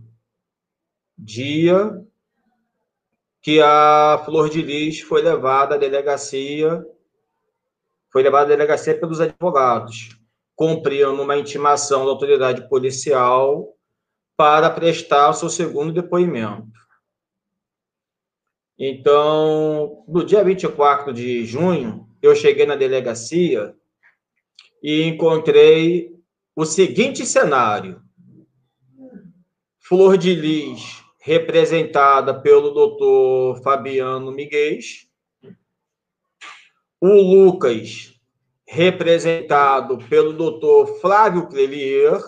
dia 1.19 2.07
que 3.43 3.61
a 3.61 4.23
Flor 4.25 4.51
de 4.51 4.61
Lis 4.63 5.01
foi 5.01 5.23
levada 5.23 5.75
à 5.75 5.79
delegacia, 5.79 6.85
foi 8.13 8.23
levada 8.23 8.53
à 8.53 8.57
delegacia 8.57 8.99
pelos 8.99 9.21
advogados, 9.21 10.19
cumprindo 10.55 11.23
uma 11.23 11.37
intimação 11.37 12.05
da 12.05 12.11
autoridade 12.11 12.69
policial 12.69 13.75
para 14.37 14.71
prestar 14.71 15.31
o 15.31 15.35
seu 15.35 15.49
segundo 15.49 15.93
depoimento. 15.93 16.81
Então, 18.79 20.05
no 20.09 20.25
dia 20.25 20.43
24 20.43 21.13
de 21.13 21.45
junho, 21.45 22.09
eu 22.23 22.35
cheguei 22.35 22.65
na 22.65 22.77
delegacia 22.77 23.75
e 24.83 25.03
encontrei 25.03 26.15
o 26.57 26.65
seguinte 26.65 27.27
cenário: 27.27 28.03
Flor 29.79 30.17
de 30.17 30.35
Lis, 30.35 31.00
representada 31.21 32.41
pelo 32.41 32.71
doutor 32.71 33.63
Fabiano 33.63 34.33
Miguel, 34.33 34.79
o 36.99 37.09
Lucas, 37.09 38.19
representado 38.67 39.99
pelo 40.09 40.33
doutor 40.33 40.99
Flávio 41.01 41.47
Clelier, 41.47 42.19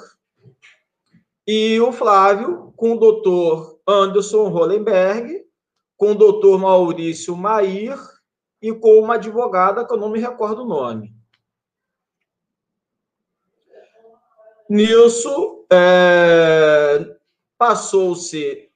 e 1.47 1.81
o 1.81 1.91
Flávio 1.91 2.73
com 2.77 2.93
o 2.93 2.99
doutor 2.99 3.81
Anderson 3.89 4.49
Hollenberg, 4.49 5.43
com 5.97 6.13
o 6.13 6.15
doutor 6.15 6.59
Maurício 6.59 7.35
Mair 7.35 7.97
e 8.61 8.73
com 8.73 8.99
uma 8.99 9.15
advogada 9.15 9.87
que 9.87 9.93
eu 9.93 9.97
não 9.97 10.11
me 10.11 10.21
recordo 10.21 10.63
o 10.63 10.69
nome. 10.69 11.15
Nisso, 14.69 15.67
é, 15.71 17.17
passou-se 17.59 18.72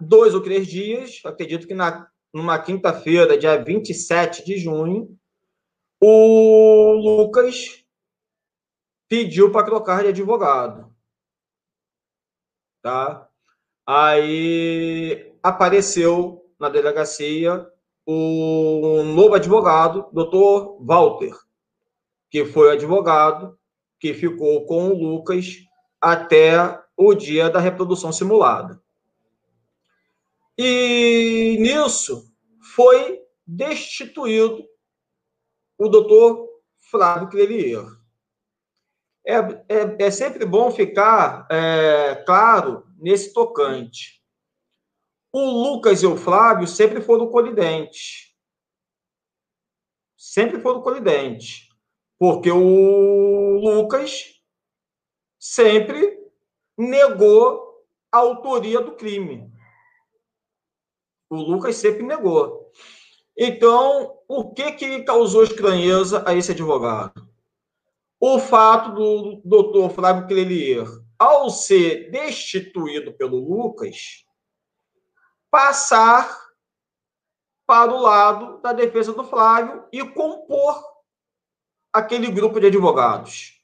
dois 0.00 0.34
ou 0.34 0.42
três 0.42 0.66
dias, 0.66 1.20
acredito 1.24 1.66
que 1.66 1.74
na, 1.74 2.08
numa 2.32 2.58
quinta-feira, 2.58 3.38
dia 3.38 3.62
27 3.62 4.44
de 4.44 4.56
junho, 4.56 5.16
o 6.00 6.92
Lucas 6.92 7.84
pediu 9.08 9.50
para 9.50 9.66
trocar 9.66 10.02
de 10.02 10.08
advogado. 10.08 10.92
Tá? 12.82 13.28
Aí 13.86 15.34
apareceu 15.42 16.44
na 16.58 16.68
delegacia 16.68 17.66
o 18.06 19.02
novo 19.02 19.34
advogado, 19.34 20.08
doutor 20.12 20.78
Walter, 20.80 21.34
que 22.30 22.44
foi 22.44 22.72
advogado 22.72 23.58
que 23.98 24.14
ficou 24.14 24.64
com 24.66 24.88
o 24.88 24.94
Lucas 24.94 25.56
até 26.00 26.80
o 26.96 27.14
dia 27.14 27.50
da 27.50 27.58
reprodução 27.58 28.12
simulada. 28.12 28.80
E 30.58 31.56
nisso 31.60 32.34
foi 32.74 33.22
destituído 33.46 34.68
o 35.78 35.88
doutor 35.88 36.48
Flávio 36.90 37.28
Clelier. 37.28 37.84
É, 39.24 39.36
é, 39.68 40.06
é, 40.06 40.10
sempre 40.10 40.44
bom 40.44 40.72
ficar 40.72 41.46
é, 41.48 42.16
claro 42.26 42.84
nesse 42.96 43.32
tocante. 43.32 44.20
O 45.32 45.38
Lucas 45.38 46.02
e 46.02 46.06
o 46.06 46.16
Flávio 46.16 46.66
sempre 46.66 47.00
foram 47.00 47.30
colidentes. 47.30 48.34
Sempre 50.16 50.60
foram 50.60 50.82
colidentes. 50.82 51.68
Porque 52.18 52.50
o 52.50 53.60
Lucas 53.60 54.42
sempre 55.38 56.18
negou 56.76 57.84
a 58.10 58.18
autoria 58.18 58.80
do 58.80 58.96
crime. 58.96 59.52
O 61.30 61.36
Lucas 61.36 61.76
sempre 61.76 62.02
negou. 62.02 62.72
Então, 63.36 64.18
o 64.26 64.52
que, 64.52 64.72
que 64.72 65.02
causou 65.02 65.44
estranheza 65.44 66.24
a 66.26 66.34
esse 66.34 66.52
advogado? 66.52 67.28
O 68.18 68.40
fato 68.40 68.92
do 68.92 69.40
doutor 69.44 69.90
Flávio 69.90 70.26
Clelier, 70.26 70.86
ao 71.18 71.50
ser 71.50 72.10
destituído 72.10 73.12
pelo 73.12 73.36
Lucas, 73.36 74.24
passar 75.50 76.48
para 77.66 77.92
o 77.92 78.00
lado 78.00 78.60
da 78.60 78.72
defesa 78.72 79.12
do 79.12 79.22
Flávio 79.22 79.84
e 79.92 80.02
compor 80.04 80.82
aquele 81.92 82.28
grupo 82.30 82.58
de 82.58 82.66
advogados, 82.66 83.62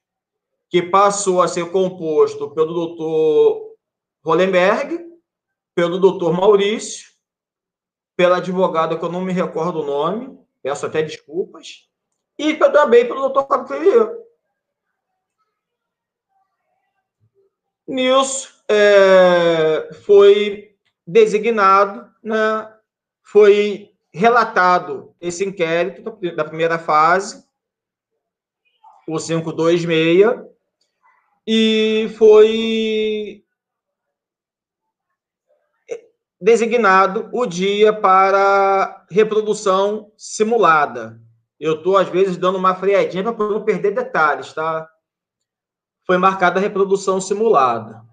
que 0.69 0.83
passou 0.83 1.41
a 1.43 1.49
ser 1.49 1.73
composto 1.73 2.51
pelo 2.51 2.75
doutor 2.75 3.75
Hollenberg, 4.25 5.05
pelo 5.75 5.99
doutor 5.99 6.33
Maurício 6.33 7.14
pela 8.17 8.37
advogada 8.39 8.97
que 8.97 9.05
eu 9.05 9.11
não 9.11 9.21
me 9.21 9.33
recordo 9.33 9.81
o 9.81 9.87
nome, 9.87 10.39
peço 10.63 10.87
até 10.87 11.03
desculpas, 11.03 11.89
e 12.39 12.55
também 12.55 13.07
pelo 13.07 13.21
doutor 13.21 13.47
Fábio 13.47 13.69
Ferreira. 13.69 14.25
Nisso, 17.87 18.63
é, 18.69 19.93
foi 20.05 20.75
designado, 21.07 22.11
né, 22.23 22.73
foi 23.23 23.95
relatado 24.13 25.15
esse 25.21 25.45
inquérito 25.45 26.03
da 26.35 26.45
primeira 26.45 26.79
fase, 26.79 27.45
o 29.07 29.19
526, 29.19 30.55
e 31.47 32.09
foi 32.17 33.44
designado 36.45 37.31
o 37.33 37.47
dia 37.47 37.91
para 37.91 39.07
reprodução 39.11 40.13
simulada. 40.15 41.19
Eu 41.59 41.77
estou, 41.77 41.97
às 41.97 42.07
vezes, 42.11 42.37
dando 42.37 42.59
uma 42.59 42.75
freadinha 42.75 43.33
para 43.33 43.49
não 43.49 43.65
perder 43.65 43.93
detalhes, 43.93 44.53
tá? 44.53 44.87
Foi 46.07 46.19
marcada 46.19 46.61
a 46.61 46.63
reprodução 46.63 47.19
simulada. 47.19 48.05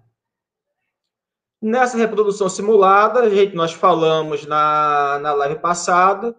Nessa 1.60 1.98
reprodução 1.98 2.48
simulada, 2.48 3.28
gente, 3.28 3.54
nós 3.54 3.74
falamos 3.74 4.46
na, 4.46 5.18
na 5.20 5.34
live 5.34 5.60
passada 5.60 6.34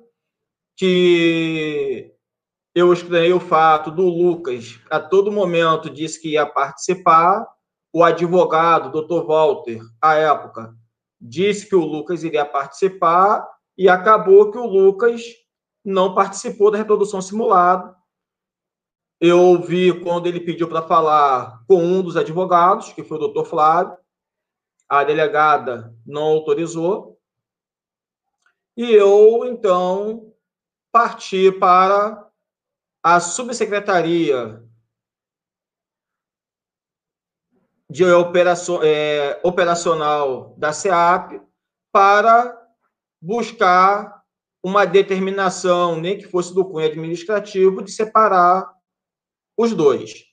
que 0.76 2.12
eu 2.74 2.92
estranhei 2.92 3.34
o 3.34 3.40
fato 3.40 3.92
do 3.92 4.02
Lucas, 4.02 4.80
a 4.90 5.00
todo 5.00 5.32
momento, 5.32 5.92
disse 5.92 6.20
que 6.20 6.32
ia 6.32 6.46
participar. 6.48 7.48
O 7.96 8.04
advogado, 8.04 8.92
doutor 8.92 9.28
Walter, 9.28 9.80
à 10.02 10.16
época, 10.16 10.76
disse 11.24 11.68
que 11.68 11.76
o 11.76 11.86
Lucas 11.86 12.24
iria 12.24 12.46
participar 12.46 13.48
e 13.78 13.88
acabou 13.88 14.52
que 14.52 14.58
o 14.58 14.66
Lucas 14.66 15.24
não 15.84 16.14
participou 16.14 16.70
da 16.70 16.78
reprodução 16.78 17.22
simulada. 17.22 17.96
Eu 19.22 19.40
ouvi 19.40 20.02
quando 20.02 20.28
ele 20.28 20.42
pediu 20.42 20.68
para 20.68 20.82
falar 20.82 21.64
com 21.66 21.82
um 21.82 22.02
dos 22.02 22.18
advogados, 22.18 22.92
que 22.92 23.04
foi 23.04 23.18
o 23.18 23.22
doutor 23.22 23.46
Flávio, 23.46 23.98
a 24.90 25.04
delegada 25.04 25.96
não 26.06 26.24
autorizou, 26.24 27.18
e 28.76 28.92
eu, 28.92 29.46
então, 29.46 30.34
parti 30.92 31.52
para 31.52 32.28
a 33.02 33.20
subsecretaria 33.20 34.63
de 37.94 38.04
operação, 38.06 38.82
é, 38.82 39.40
operacional 39.44 40.56
da 40.58 40.74
SEAP 40.74 41.40
para 41.92 42.60
buscar 43.22 44.24
uma 44.64 44.84
determinação, 44.84 46.02
nem 46.02 46.18
que 46.18 46.26
fosse 46.26 46.56
do 46.56 46.66
cunho 46.66 46.88
administrativo, 46.88 47.84
de 47.84 47.92
separar 47.92 48.68
os 49.56 49.76
dois. 49.76 50.26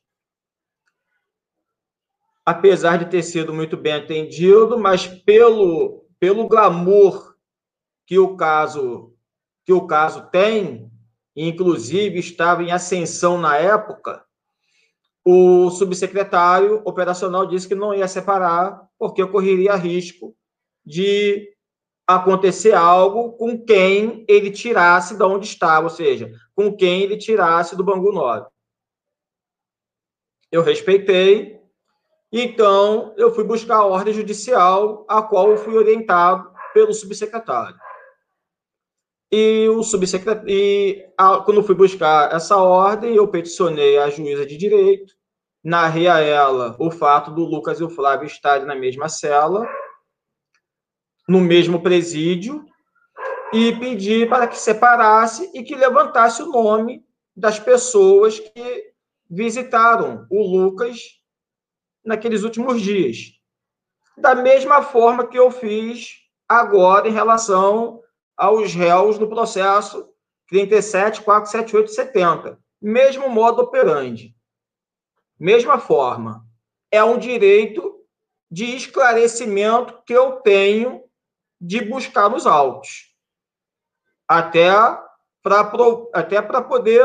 Apesar 2.47 2.97
de 2.97 3.11
ter 3.11 3.23
sido 3.23 3.53
muito 3.53 3.77
bem 3.77 3.93
atendido, 3.93 4.79
mas 4.79 5.07
pelo, 5.07 6.07
pelo 6.19 6.49
glamour 6.49 7.37
que 8.07 8.19
o 8.19 8.39
caso 8.39 9.15
que 9.67 9.73
o 9.75 9.87
caso 9.87 10.31
tem, 10.31 10.91
inclusive 11.37 12.19
estava 12.19 12.63
em 12.63 12.73
ascensão 12.73 13.37
na 13.37 13.59
época, 13.59 14.25
o 15.33 15.71
subsecretário 15.71 16.83
operacional 16.85 17.47
disse 17.47 17.69
que 17.69 17.75
não 17.77 17.95
ia 17.95 18.09
separar, 18.09 18.89
porque 18.99 19.23
ocorreria 19.23 19.77
risco 19.77 20.35
de 20.85 21.55
acontecer 22.05 22.73
algo 22.73 23.35
com 23.35 23.65
quem 23.65 24.25
ele 24.29 24.51
tirasse 24.51 25.17
de 25.17 25.23
onde 25.23 25.47
estava, 25.47 25.85
ou 25.85 25.91
seja, 25.91 26.33
com 26.53 26.77
quem 26.77 27.03
ele 27.03 27.17
tirasse 27.17 27.77
do 27.77 27.85
Bangu 27.85 28.11
9. 28.11 28.49
Eu 30.51 30.63
respeitei, 30.63 31.61
então 32.33 33.15
eu 33.17 33.33
fui 33.33 33.45
buscar 33.45 33.77
a 33.77 33.87
ordem 33.87 34.13
judicial, 34.13 35.07
a 35.09 35.23
qual 35.23 35.49
eu 35.53 35.59
fui 35.59 35.77
orientado 35.77 36.53
pelo 36.75 36.93
subsecretário. 36.93 37.79
E 39.31 39.69
o 39.69 39.85
subsecretário, 39.85 40.51
e 40.51 41.09
a, 41.17 41.39
quando 41.39 41.63
fui 41.63 41.77
buscar 41.77 42.35
essa 42.35 42.57
ordem, 42.57 43.15
eu 43.15 43.29
peticionei 43.29 43.97
a 43.97 44.11
juíza 44.11 44.45
de 44.45 44.57
direito, 44.57 45.20
narrei 45.63 46.09
a 46.09 46.21
ela 46.21 46.77
o 46.79 46.91
fato 46.91 47.31
do 47.31 47.45
Lucas 47.45 47.81
e 47.81 47.85
o 47.85 47.91
Flávio 47.91 48.27
estarem 48.27 48.67
na 48.67 48.75
mesma 48.75 49.09
cela, 49.09 49.69
no 51.29 51.41
mesmo 51.41 51.83
presídio, 51.83 52.65
e 53.53 53.75
pedi 53.77 54.27
para 54.27 54.47
que 54.47 54.59
separasse 54.59 55.51
e 55.55 55.63
que 55.63 55.75
levantasse 55.75 56.43
o 56.43 56.51
nome 56.51 57.05
das 57.37 57.59
pessoas 57.59 58.39
que 58.39 58.93
visitaram 59.29 60.27
o 60.31 60.43
Lucas 60.43 61.01
naqueles 62.05 62.43
últimos 62.43 62.81
dias. 62.81 63.33
Da 64.17 64.35
mesma 64.35 64.83
forma 64.83 65.27
que 65.27 65.39
eu 65.39 65.51
fiz 65.51 66.17
agora 66.49 67.09
em 67.09 67.13
relação 67.13 68.01
aos 68.37 68.75
réus 68.75 69.19
no 69.19 69.29
processo 69.29 70.09
37, 70.49 71.23
478 71.23 71.91
70. 71.91 72.59
Mesmo 72.83 73.29
modo 73.29 73.63
operandi. 73.63 74.35
Mesma 75.41 75.79
forma. 75.79 76.45
É 76.93 77.03
um 77.03 77.19
direito 77.19 78.05
de 78.51 78.77
esclarecimento 78.77 80.03
que 80.05 80.13
eu 80.13 80.33
tenho 80.43 81.03
de 81.59 81.83
buscar 81.83 82.29
nos 82.29 82.47
autos. 82.47 83.15
Até 84.29 84.71
para 85.43 85.73
até 86.13 86.43
poder 86.43 87.03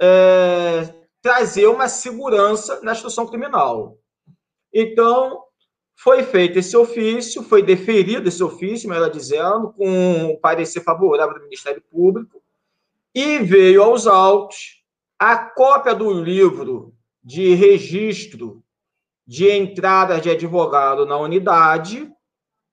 é, 0.00 0.94
trazer 1.20 1.66
uma 1.66 1.88
segurança 1.88 2.80
na 2.82 2.92
instrução 2.92 3.26
criminal. 3.26 3.98
Então, 4.72 5.42
foi 5.96 6.22
feito 6.22 6.60
esse 6.60 6.76
ofício, 6.76 7.42
foi 7.42 7.62
deferido 7.62 8.28
esse 8.28 8.42
ofício, 8.44 8.88
melhor 8.88 9.10
dizendo, 9.10 9.72
com 9.72 9.88
um 9.88 10.36
parecer 10.40 10.82
favorável 10.82 11.34
do 11.34 11.44
Ministério 11.44 11.82
Público, 11.90 12.40
e 13.12 13.38
veio 13.38 13.82
aos 13.82 14.06
autos 14.06 14.84
a 15.18 15.36
cópia 15.36 15.94
do 15.94 16.12
livro 16.12 16.94
de 17.22 17.54
registro 17.54 18.62
de 19.26 19.48
entrada 19.48 20.20
de 20.20 20.30
advogado 20.30 21.06
na 21.06 21.16
unidade, 21.16 22.10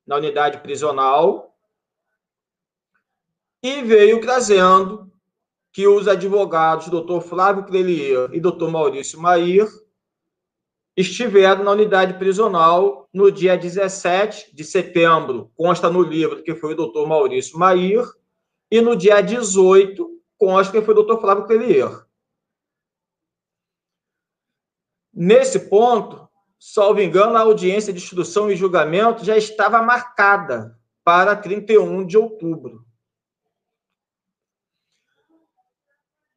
na 0.05 0.15
unidade 0.15 0.59
prisional, 0.59 1.55
e 3.62 3.81
veio 3.83 4.19
trazendo 4.21 5.12
que 5.71 5.88
os 5.88 6.07
advogados 6.07 6.89
doutor 6.89 7.21
Flávio 7.21 7.65
Crelier 7.65 8.29
e 8.33 8.39
doutor 8.39 8.71
Maurício 8.71 9.19
Mair 9.19 9.67
estiveram 10.97 11.63
na 11.63 11.71
unidade 11.71 12.15
prisional 12.15 13.07
no 13.13 13.31
dia 13.31 13.57
17 13.57 14.53
de 14.53 14.63
setembro, 14.63 15.51
consta 15.55 15.89
no 15.89 16.01
livro 16.01 16.43
que 16.43 16.55
foi 16.55 16.73
o 16.73 16.75
doutor 16.75 17.07
Maurício 17.07 17.57
Mair, 17.57 18.03
e 18.71 18.81
no 18.81 18.95
dia 18.95 19.21
18 19.21 20.09
consta 20.38 20.73
que 20.73 20.81
foi 20.81 20.93
o 20.93 20.95
doutor 20.95 21.21
Flávio 21.21 21.45
Crelier. 21.45 22.08
Nesse 25.13 25.67
ponto, 25.69 26.29
salvo 26.59 27.01
engano, 27.01 27.35
a 27.37 27.41
audiência 27.41 27.91
de 27.91 27.99
instrução 27.99 28.49
e 28.49 28.55
julgamento 28.55 29.25
já 29.25 29.37
estava 29.37 29.81
marcada 29.81 30.77
para 31.03 31.35
31 31.35 32.05
de 32.05 32.17
outubro. 32.17 32.85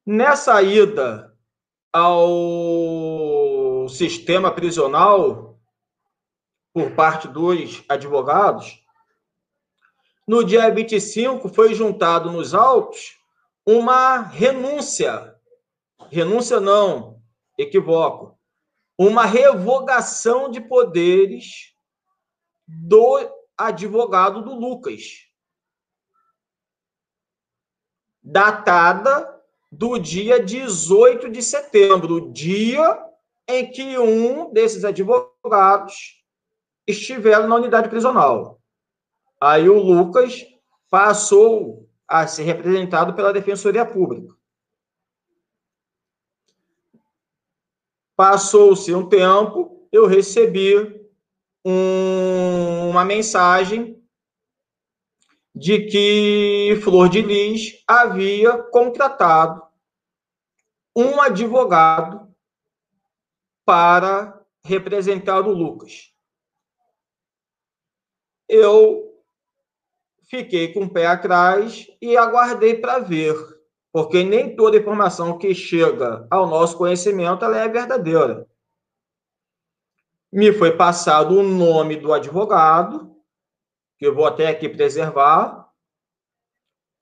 Nessa 0.04 0.60
ida 0.62 1.32
ao 1.92 3.86
sistema 3.88 4.50
prisional 4.50 5.60
por 6.72 6.92
parte 6.92 7.28
dos 7.28 7.84
advogados, 7.88 8.82
no 10.26 10.42
dia 10.42 10.70
25 10.70 11.48
foi 11.48 11.74
juntado 11.74 12.32
nos 12.32 12.54
autos 12.54 13.18
uma 13.66 14.18
renúncia. 14.18 15.36
Renúncia 16.10 16.58
não, 16.58 17.20
equivoco. 17.58 18.38
Uma 19.04 19.24
revogação 19.24 20.48
de 20.48 20.60
poderes 20.60 21.74
do 22.68 23.18
advogado 23.58 24.44
do 24.44 24.54
Lucas. 24.54 25.26
Datada 28.22 29.42
do 29.72 29.98
dia 29.98 30.38
18 30.38 31.28
de 31.30 31.42
setembro, 31.42 32.32
dia 32.32 32.96
em 33.48 33.68
que 33.72 33.98
um 33.98 34.52
desses 34.52 34.84
advogados 34.84 36.24
estiveram 36.86 37.48
na 37.48 37.56
unidade 37.56 37.88
prisional. 37.88 38.60
Aí 39.40 39.68
o 39.68 39.82
Lucas 39.82 40.46
passou 40.88 41.90
a 42.06 42.24
ser 42.28 42.44
representado 42.44 43.14
pela 43.14 43.32
Defensoria 43.32 43.84
Pública. 43.84 44.32
Passou-se 48.16 48.94
um 48.94 49.08
tempo, 49.08 49.88
eu 49.90 50.06
recebi 50.06 50.76
um, 51.64 52.90
uma 52.90 53.04
mensagem 53.04 54.02
de 55.54 55.86
que 55.86 56.80
Flor 56.82 57.08
de 57.08 57.20
Lis 57.20 57.82
havia 57.86 58.62
contratado 58.64 59.62
um 60.96 61.20
advogado 61.20 62.34
para 63.64 64.42
representar 64.64 65.40
o 65.40 65.52
Lucas. 65.52 66.12
Eu 68.48 69.22
fiquei 70.28 70.72
com 70.72 70.84
o 70.84 70.92
pé 70.92 71.06
atrás 71.06 71.86
e 72.00 72.16
aguardei 72.16 72.76
para 72.76 72.98
ver, 72.98 73.34
porque 73.92 74.24
nem 74.24 74.56
toda 74.56 74.78
informação 74.78 75.36
que 75.36 75.54
chega 75.54 76.26
ao 76.30 76.46
nosso 76.46 76.78
conhecimento 76.78 77.44
é 77.44 77.68
verdadeira. 77.68 78.48
Me 80.32 80.50
foi 80.50 80.74
passado 80.74 81.38
o 81.38 81.42
nome 81.42 81.96
do 81.96 82.10
advogado, 82.10 83.14
que 83.98 84.06
eu 84.06 84.14
vou 84.14 84.26
até 84.26 84.48
aqui 84.48 84.66
preservar, 84.66 85.70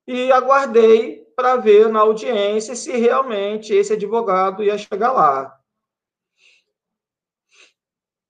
e 0.04 0.32
aguardei 0.32 1.24
para 1.36 1.56
ver 1.56 1.88
na 1.88 2.00
audiência 2.00 2.74
se 2.74 2.90
realmente 2.96 3.72
esse 3.72 3.92
advogado 3.92 4.64
ia 4.64 4.76
chegar 4.76 5.12
lá. 5.12 5.56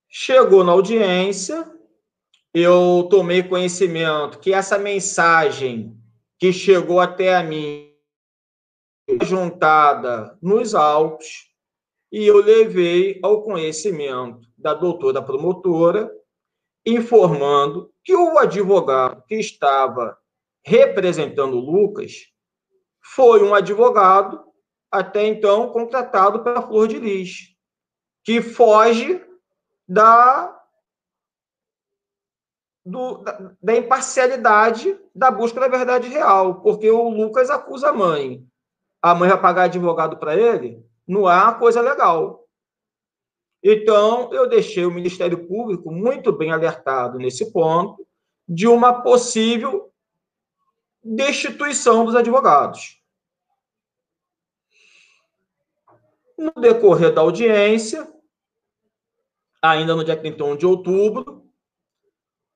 Chegou 0.06 0.62
na 0.62 0.72
audiência, 0.72 1.66
eu 2.52 3.08
tomei 3.10 3.42
conhecimento 3.42 4.38
que 4.38 4.52
essa 4.52 4.76
mensagem 4.76 5.96
que 6.38 6.52
chegou 6.52 7.00
até 7.00 7.34
a 7.34 7.42
mim 7.42 7.89
juntada 9.22 10.36
nos 10.42 10.74
autos 10.74 11.50
e 12.12 12.26
eu 12.26 12.38
levei 12.38 13.20
ao 13.22 13.42
conhecimento 13.42 14.46
da 14.58 14.74
doutora 14.74 15.22
promotora 15.22 16.10
informando 16.84 17.92
que 18.02 18.14
o 18.14 18.38
advogado 18.38 19.22
que 19.26 19.36
estava 19.36 20.18
representando 20.64 21.56
o 21.56 21.60
Lucas 21.60 22.12
foi 23.02 23.42
um 23.42 23.54
advogado 23.54 24.44
até 24.90 25.26
então 25.26 25.70
contratado 25.70 26.42
pela 26.42 26.62
Flor 26.62 26.88
de 26.88 26.98
Lis, 26.98 27.54
que 28.24 28.42
foge 28.42 29.24
da, 29.88 30.56
do, 32.84 33.18
da, 33.18 33.54
da 33.62 33.76
imparcialidade 33.76 34.98
da 35.14 35.30
busca 35.30 35.60
da 35.60 35.68
verdade 35.68 36.08
real, 36.08 36.60
porque 36.60 36.90
o 36.90 37.08
Lucas 37.08 37.50
acusa 37.50 37.90
a 37.90 37.92
mãe. 37.92 38.46
A 39.02 39.14
mãe 39.14 39.28
vai 39.30 39.40
pagar 39.40 39.62
advogado 39.64 40.16
para 40.18 40.36
ele? 40.36 40.84
Não 41.06 41.30
é 41.30 41.34
uma 41.34 41.54
coisa 41.54 41.80
legal. 41.80 42.46
Então, 43.62 44.32
eu 44.32 44.48
deixei 44.48 44.84
o 44.86 44.90
Ministério 44.90 45.46
Público 45.46 45.90
muito 45.90 46.32
bem 46.32 46.50
alertado 46.50 47.18
nesse 47.18 47.52
ponto 47.52 48.06
de 48.48 48.66
uma 48.66 49.02
possível 49.02 49.92
destituição 51.02 52.04
dos 52.04 52.14
advogados. 52.14 53.00
No 56.36 56.52
decorrer 56.58 57.12
da 57.12 57.20
audiência, 57.20 58.10
ainda 59.60 59.94
no 59.94 60.04
dia 60.04 60.16
31 60.16 60.56
de 60.56 60.64
outubro, 60.64 61.46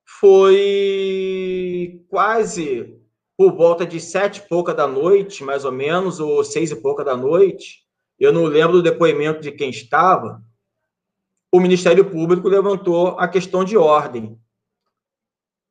foi 0.07 2.05
quase 2.09 3.04
por 3.37 3.53
volta 3.53 3.85
de 3.85 4.01
sete 4.01 4.39
e 4.39 4.49
pouca 4.49 4.73
da 4.73 4.87
noite, 4.87 5.43
mais 5.43 5.65
ou 5.65 5.73
menos, 5.73 6.21
ou 6.21 6.45
seis 6.45 6.71
e 6.71 6.77
pouca 6.77 7.05
da 7.05 7.17
noite, 7.17 7.85
eu 8.19 8.33
não 8.33 8.45
lembro 8.45 8.75
do 8.75 8.83
depoimento 8.83 9.41
de 9.41 9.51
quem 9.51 9.71
estava, 9.71 10.43
o 11.53 11.61
Ministério 11.61 12.11
Público 12.11 12.49
levantou 12.49 13.19
a 13.19 13.29
questão 13.29 13.65
de 13.65 13.77
ordem. 13.77 14.41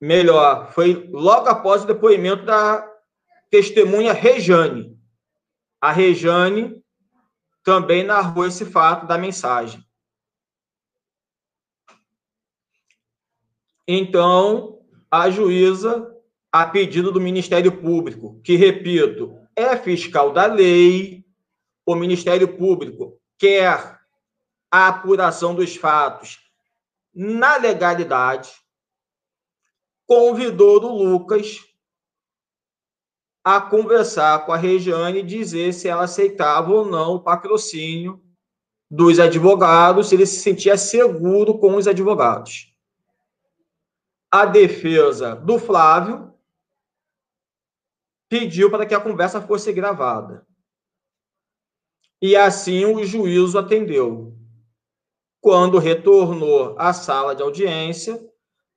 Melhor, 0.00 0.72
foi 0.72 1.08
logo 1.10 1.48
após 1.48 1.84
o 1.84 1.86
depoimento 1.86 2.44
da 2.44 2.90
testemunha 3.50 4.12
Rejane. 4.12 4.98
A 5.80 5.92
Rejane 5.92 6.82
também 7.62 8.02
narrou 8.02 8.46
esse 8.46 8.64
fato 8.64 9.06
da 9.06 9.18
mensagem. 9.18 9.82
Então, 13.86 14.80
a 15.10 15.28
juíza, 15.28 16.13
a 16.54 16.64
pedido 16.64 17.10
do 17.10 17.20
Ministério 17.20 17.82
Público, 17.82 18.40
que, 18.44 18.54
repito, 18.54 19.36
é 19.56 19.76
fiscal 19.76 20.32
da 20.32 20.46
lei, 20.46 21.24
o 21.84 21.96
Ministério 21.96 22.56
Público 22.56 23.20
quer 23.36 23.98
a 24.70 24.86
apuração 24.86 25.52
dos 25.52 25.74
fatos 25.74 26.38
na 27.12 27.56
legalidade, 27.56 28.52
convidou 30.06 30.80
o 30.84 30.96
Lucas 30.96 31.58
a 33.42 33.60
conversar 33.60 34.46
com 34.46 34.52
a 34.52 34.56
Regiane 34.56 35.18
e 35.18 35.24
dizer 35.24 35.74
se 35.74 35.88
ela 35.88 36.04
aceitava 36.04 36.70
ou 36.70 36.86
não 36.86 37.16
o 37.16 37.20
patrocínio 37.20 38.22
dos 38.88 39.18
advogados, 39.18 40.08
se 40.08 40.14
ele 40.14 40.24
se 40.24 40.38
sentia 40.38 40.78
seguro 40.78 41.58
com 41.58 41.74
os 41.74 41.88
advogados. 41.88 42.72
a 44.30 44.46
defesa 44.46 45.34
do 45.34 45.58
Flávio 45.58 46.33
pediu 48.34 48.68
para 48.68 48.84
que 48.84 48.92
a 48.92 49.00
conversa 49.00 49.40
fosse 49.40 49.72
gravada. 49.72 50.44
E 52.20 52.34
assim 52.34 52.84
o 52.84 53.04
juízo 53.04 53.56
atendeu. 53.56 54.36
Quando 55.40 55.78
retornou 55.78 56.74
à 56.76 56.92
sala 56.92 57.36
de 57.36 57.44
audiência, 57.44 58.20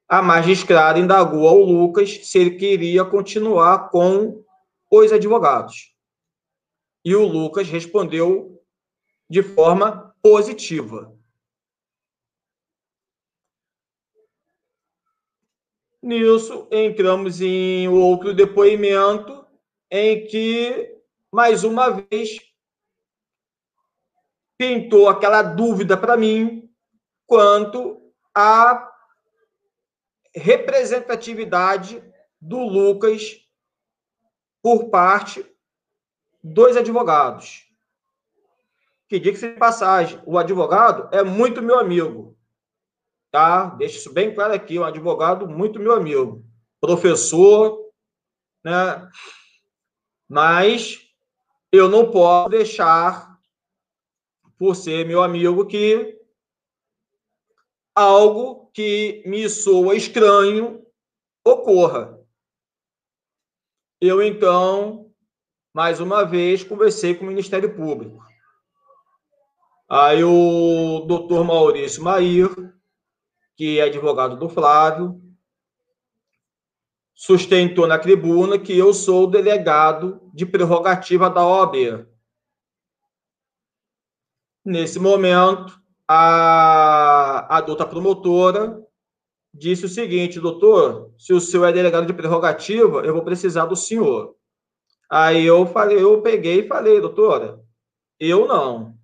a 0.08 0.22
magistrada 0.22 1.00
indagou 1.00 1.48
ao 1.48 1.58
Lucas 1.58 2.28
se 2.28 2.38
ele 2.38 2.52
queria 2.52 3.04
continuar 3.04 3.90
com 3.90 4.46
os 4.92 5.12
advogados. 5.12 5.92
E 7.04 7.16
o 7.16 7.26
Lucas 7.26 7.68
respondeu 7.68 8.62
de 9.28 9.42
forma 9.42 10.16
positiva. 10.22 11.12
Nisso, 16.00 16.68
entramos 16.72 17.42
em 17.42 17.88
outro 17.88 18.36
depoimento 18.36 19.47
em 19.90 20.26
que, 20.28 20.98
mais 21.32 21.64
uma 21.64 21.90
vez, 21.90 22.40
pintou 24.58 25.08
aquela 25.08 25.42
dúvida 25.42 25.96
para 25.96 26.18
mim 26.18 26.70
quanto 27.26 28.12
à 28.34 28.92
representatividade 30.36 32.04
do 32.40 32.60
Lucas 32.60 33.38
por 34.62 34.90
parte 34.90 35.46
dos 36.44 36.76
advogados. 36.78 37.66
Que 39.08 39.20
diga 39.20 39.38
se 39.38 39.54
de 39.54 39.58
passagem, 39.58 40.22
o 40.26 40.38
advogado 40.38 41.10
é 41.16 41.24
muito 41.24 41.62
meu 41.62 41.80
amigo. 41.80 42.38
Tá? 43.32 43.66
Deixa 43.76 43.98
isso 43.98 44.14
bem 44.14 44.34
claro 44.34 44.54
aqui, 44.54 44.78
um 44.78 44.84
advogado 44.84 45.48
muito 45.48 45.80
meu 45.80 45.94
amigo. 45.94 46.46
Professor, 46.80 47.92
né? 48.64 49.10
Mas 50.28 51.00
eu 51.72 51.90
não 51.90 52.12
posso 52.12 52.50
deixar, 52.50 53.40
por 54.58 54.76
ser 54.76 55.06
meu 55.06 55.22
amigo, 55.22 55.66
que 55.66 56.18
algo 57.96 58.70
que 58.74 59.24
me 59.26 59.50
soa 59.50 59.96
estranho 59.96 60.86
ocorra. 61.46 62.20
Eu, 64.00 64.22
então, 64.22 65.12
mais 65.74 66.00
uma 66.00 66.24
vez, 66.24 66.64
conversei 66.64 67.16
com 67.16 67.24
o 67.24 67.28
Ministério 67.28 67.76
Público. 67.76 68.24
Aí 69.90 70.24
o 70.24 71.06
doutor 71.08 71.44
Maurício 71.46 72.04
Mair, 72.04 72.50
que 73.56 73.80
é 73.80 73.84
advogado 73.84 74.38
do 74.38 74.50
Flávio, 74.50 75.20
sustentou 77.18 77.88
na 77.88 77.98
tribuna 77.98 78.60
que 78.60 78.78
eu 78.78 78.94
sou 78.94 79.24
o 79.24 79.28
delegado 79.28 80.22
de 80.32 80.46
prerrogativa 80.46 81.28
da 81.32 81.44
OAB. 81.44 82.08
Nesse 84.64 85.00
momento, 85.00 85.82
a 86.08 87.58
adulta 87.58 87.88
promotora 87.88 88.80
disse 89.52 89.86
o 89.86 89.90
seguinte, 89.90 90.40
doutor, 90.40 91.12
se 91.18 91.34
o 91.34 91.42
senhor 91.42 91.66
é 91.66 91.72
delegado 91.72 92.06
de 92.06 92.14
prerrogativa, 92.14 93.00
eu 93.00 93.14
vou 93.16 93.24
precisar 93.24 93.66
do 93.66 93.76
senhor. 93.76 94.36
Aí 95.10 95.44
eu 95.44 95.66
falei, 95.66 96.00
eu 96.00 96.22
peguei 96.22 96.60
e 96.60 96.68
falei, 96.68 97.02
doutora, 97.02 97.60
eu 98.20 98.48
não. 98.48 98.96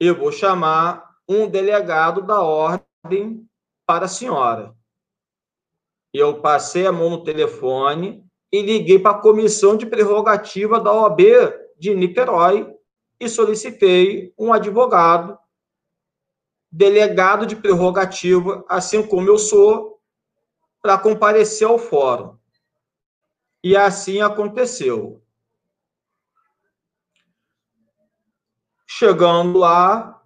Eu 0.00 0.16
vou 0.16 0.32
chamar 0.32 1.14
um 1.28 1.48
delegado 1.48 2.22
da 2.22 2.42
ordem 2.42 3.48
para 3.86 4.06
a 4.06 4.08
senhora. 4.08 4.74
Eu 6.14 6.40
passei 6.40 6.86
a 6.86 6.92
mão 6.92 7.10
no 7.10 7.24
telefone 7.24 8.24
e 8.52 8.62
liguei 8.62 9.00
para 9.00 9.16
a 9.16 9.20
comissão 9.20 9.76
de 9.76 9.84
prerrogativa 9.84 10.78
da 10.78 10.92
OAB 10.92 11.20
de 11.76 11.92
Niterói 11.92 12.72
e 13.18 13.28
solicitei 13.28 14.32
um 14.38 14.52
advogado 14.52 15.36
delegado 16.70 17.46
de 17.46 17.56
prerrogativa, 17.56 18.64
assim 18.68 19.04
como 19.04 19.28
eu 19.28 19.36
sou, 19.36 20.00
para 20.80 20.96
comparecer 20.98 21.66
ao 21.66 21.78
fórum. 21.78 22.38
E 23.62 23.76
assim 23.76 24.20
aconteceu. 24.20 25.20
Chegando 28.86 29.58
lá, 29.58 30.22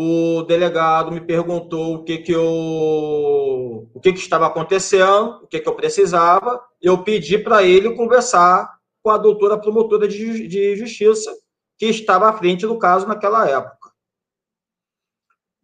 o 0.00 0.44
delegado 0.44 1.10
me 1.10 1.20
perguntou 1.20 1.96
o 1.96 2.04
que 2.04 2.18
que 2.18 2.30
eu 2.30 3.90
o 3.92 4.00
que 4.00 4.12
que 4.12 4.20
estava 4.20 4.46
acontecendo, 4.46 5.42
o 5.42 5.48
que 5.48 5.58
que 5.58 5.68
eu 5.68 5.74
precisava. 5.74 6.64
Eu 6.80 7.02
pedi 7.02 7.36
para 7.36 7.64
ele 7.64 7.96
conversar 7.96 8.78
com 9.02 9.10
a 9.10 9.18
doutora 9.18 9.58
promotora 9.58 10.06
de, 10.06 10.46
de 10.46 10.76
justiça 10.76 11.36
que 11.76 11.86
estava 11.86 12.28
à 12.28 12.32
frente 12.32 12.64
do 12.64 12.78
caso 12.78 13.08
naquela 13.08 13.48
época. 13.48 13.90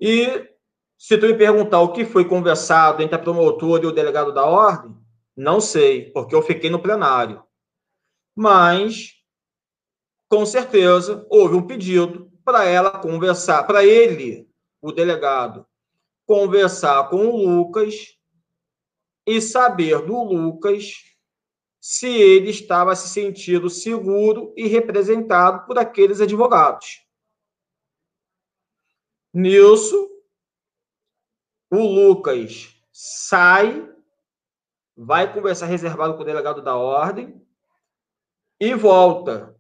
E 0.01 0.51
se 0.99 1.17
tu 1.17 1.27
me 1.27 1.35
perguntar 1.35 1.81
o 1.83 1.93
que 1.93 2.05
foi 2.05 2.25
conversado 2.25 3.05
entre 3.05 3.15
a 3.15 3.21
promotora 3.21 3.85
e 3.85 3.87
o 3.87 3.93
delegado 3.93 4.35
da 4.35 4.45
ordem, 4.45 4.97
não 5.37 5.61
sei, 5.61 6.11
porque 6.11 6.35
eu 6.35 6.43
fiquei 6.43 6.69
no 6.69 6.83
plenário. 6.83 7.41
Mas, 8.35 9.13
com 10.29 10.45
certeza, 10.45 11.25
houve 11.31 11.55
um 11.55 11.65
pedido 11.65 12.34
para 12.45 12.65
ela 12.65 12.99
conversar, 12.99 13.65
para 13.65 13.85
ele, 13.85 14.49
o 14.81 14.93
delegado, 14.93 15.67
conversar 16.27 17.09
com 17.09 17.27
o 17.27 17.37
Lucas 17.37 18.19
e 19.27 19.41
saber 19.41 20.05
do 20.05 20.23
Lucas 20.23 20.93
se 21.81 22.07
ele 22.07 22.51
estava 22.51 22.95
se 22.97 23.09
sentindo 23.09 23.69
seguro 23.69 24.55
e 24.57 24.67
representado 24.67 25.67
por 25.67 25.79
aqueles 25.79 26.21
advogados. 26.21 27.05
Nilson, 29.33 30.09
o 31.71 31.77
Lucas 31.77 32.75
sai, 32.93 33.93
vai 34.97 35.33
conversar 35.33 35.67
reservado 35.67 36.15
com 36.15 36.23
o 36.23 36.25
delegado 36.25 36.63
da 36.63 36.77
ordem 36.77 37.45
e 38.61 38.75
volta. 38.75 39.59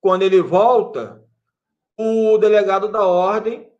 Quando 0.00 0.22
ele 0.22 0.40
volta, 0.40 1.25
o 1.96 2.36
delegado 2.38 2.88
da 2.88 3.06
ordem 3.06 3.72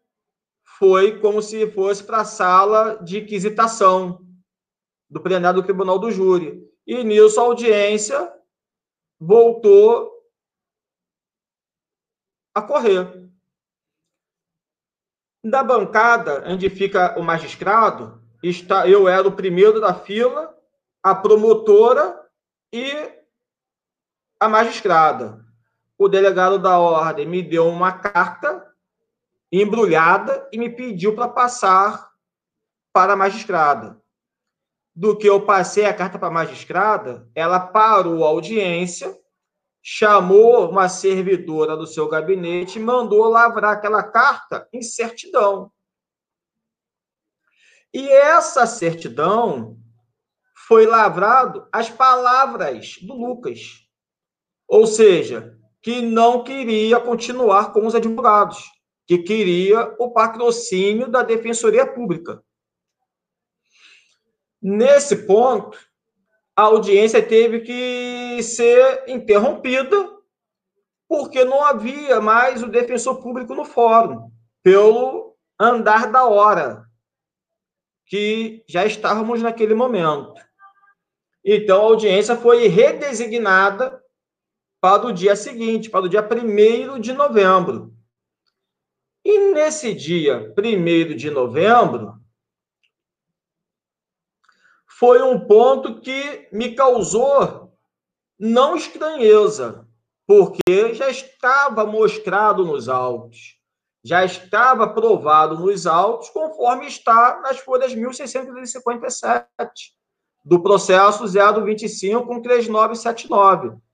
foi 0.79 1.20
como 1.20 1.40
se 1.40 1.70
fosse 1.70 2.02
para 2.02 2.18
a 2.18 2.24
sala 2.24 2.96
de 3.02 3.22
quisitação 3.22 4.26
do 5.09 5.20
plenário 5.20 5.61
do 5.61 5.64
Tribunal 5.64 5.98
do 5.98 6.11
Júri. 6.11 6.66
E 6.87 7.02
nisso 7.05 7.40
a 7.40 7.44
audiência 7.44 8.33
voltou 9.18 10.12
a 12.55 12.62
correr. 12.62 13.26
Da 15.44 15.62
bancada, 15.62 16.44
onde 16.46 16.68
fica 16.68 17.18
o 17.18 17.22
magistrado, 17.22 18.20
está, 18.42 18.88
eu 18.88 19.09
era 19.09 19.26
o 19.29 19.37
primeiro 19.37 19.81
da 19.81 19.94
fila, 19.94 20.57
a 21.02 21.14
promotora 21.14 22.20
e 22.72 22.92
a 24.40 24.48
magistrada. 24.48 25.45
O 25.98 26.09
delegado 26.09 26.59
da 26.59 26.78
ordem 26.78 27.26
me 27.26 27.42
deu 27.42 27.68
uma 27.68 27.92
carta 27.92 28.66
embrulhada 29.50 30.48
e 30.52 30.59
me 30.59 30.68
pediu 30.68 31.14
para 31.14 31.28
passar 31.28 32.11
para 32.92 33.14
a 33.14 33.16
magistrada. 33.16 34.00
Do 34.94 35.16
que 35.16 35.28
eu 35.28 35.44
passei 35.44 35.85
a 35.85 35.94
carta 35.94 36.18
para 36.18 36.28
a 36.28 36.32
magistrada, 36.32 37.28
ela 37.35 37.61
parou 37.61 38.24
a 38.24 38.28
audiência 38.28 39.16
chamou 39.88 40.68
uma 40.68 40.88
servidora 40.88 41.76
do 41.76 41.87
seu 41.87 42.09
gabinete 42.09 42.76
e 42.76 42.82
mandou 42.82 43.28
lavrar 43.28 43.74
aquela 43.74 44.02
carta 44.02 44.68
em 44.72 44.82
certidão. 44.82 45.70
E 47.94 48.09
essa 48.09 48.66
certidão 48.66 49.78
foi 50.66 50.87
lavrado 50.87 51.68
as 51.70 51.88
palavras 51.88 52.98
do 53.00 53.14
Lucas. 53.14 53.87
Ou 54.66 54.88
seja, 54.88 55.56
que 55.87 56.03
não 56.03 56.42
queria 56.42 56.99
continuar 56.99 57.72
com 57.72 57.87
os 57.87 57.94
advogados, 57.94 58.59
que 59.07 59.18
queria 59.18 59.94
o 60.01 60.11
patrocínio 60.11 61.09
da 61.09 61.22
Defensoria 61.22 61.87
Pública. 61.87 62.42
Nesse 64.61 65.14
ponto, 65.29 65.79
a 66.57 66.62
audiência 66.62 67.25
teve 67.25 67.61
que 67.61 68.42
ser 68.42 69.05
interrompida 69.07 70.11
porque 71.09 71.44
não 71.44 71.62
havia 71.62 72.20
mais 72.20 72.64
o 72.64 72.68
defensor 72.68 73.22
público 73.22 73.55
no 73.55 73.64
fórum, 73.64 74.29
pelo 74.64 75.37
andar 75.57 76.11
da 76.11 76.25
hora, 76.25 76.85
que 78.07 78.64
já 78.68 78.85
estávamos 78.85 79.40
naquele 79.40 79.72
momento. 79.72 80.35
Então, 81.44 81.81
a 81.81 81.85
audiência 81.85 82.35
foi 82.35 82.66
redesignada 82.66 84.05
para 84.87 85.05
o 85.05 85.12
dia 85.12 85.35
seguinte, 85.35 85.90
para 85.90 86.05
o 86.05 86.09
dia 86.09 86.22
1 86.22 87.01
de 87.01 87.12
novembro. 87.12 87.92
E 89.25 89.53
nesse 89.53 89.92
dia 89.92 90.55
1 90.57 91.16
de 91.16 91.29
novembro, 91.29 92.20
foi 94.87 95.20
um 95.22 95.44
ponto 95.44 96.01
que 96.01 96.49
me 96.53 96.72
causou 96.77 97.77
não 98.38 98.77
estranheza, 98.77 99.88
porque 100.25 100.94
já 100.94 101.11
estava 101.11 101.85
mostrado 101.85 102.64
nos 102.64 102.88
autos, 102.88 103.61
já 104.05 104.25
estava 104.25 104.87
provado 104.87 105.59
nos 105.59 105.85
autos, 105.85 106.31
conforme 106.31 106.87
está 106.87 107.40
nas 107.40 107.59
folhas 107.59 107.92
1657 107.92 109.49
do 110.44 110.62
processo 110.62 111.27
025 111.27 112.25
com 112.25 112.40
3979. 112.40 113.85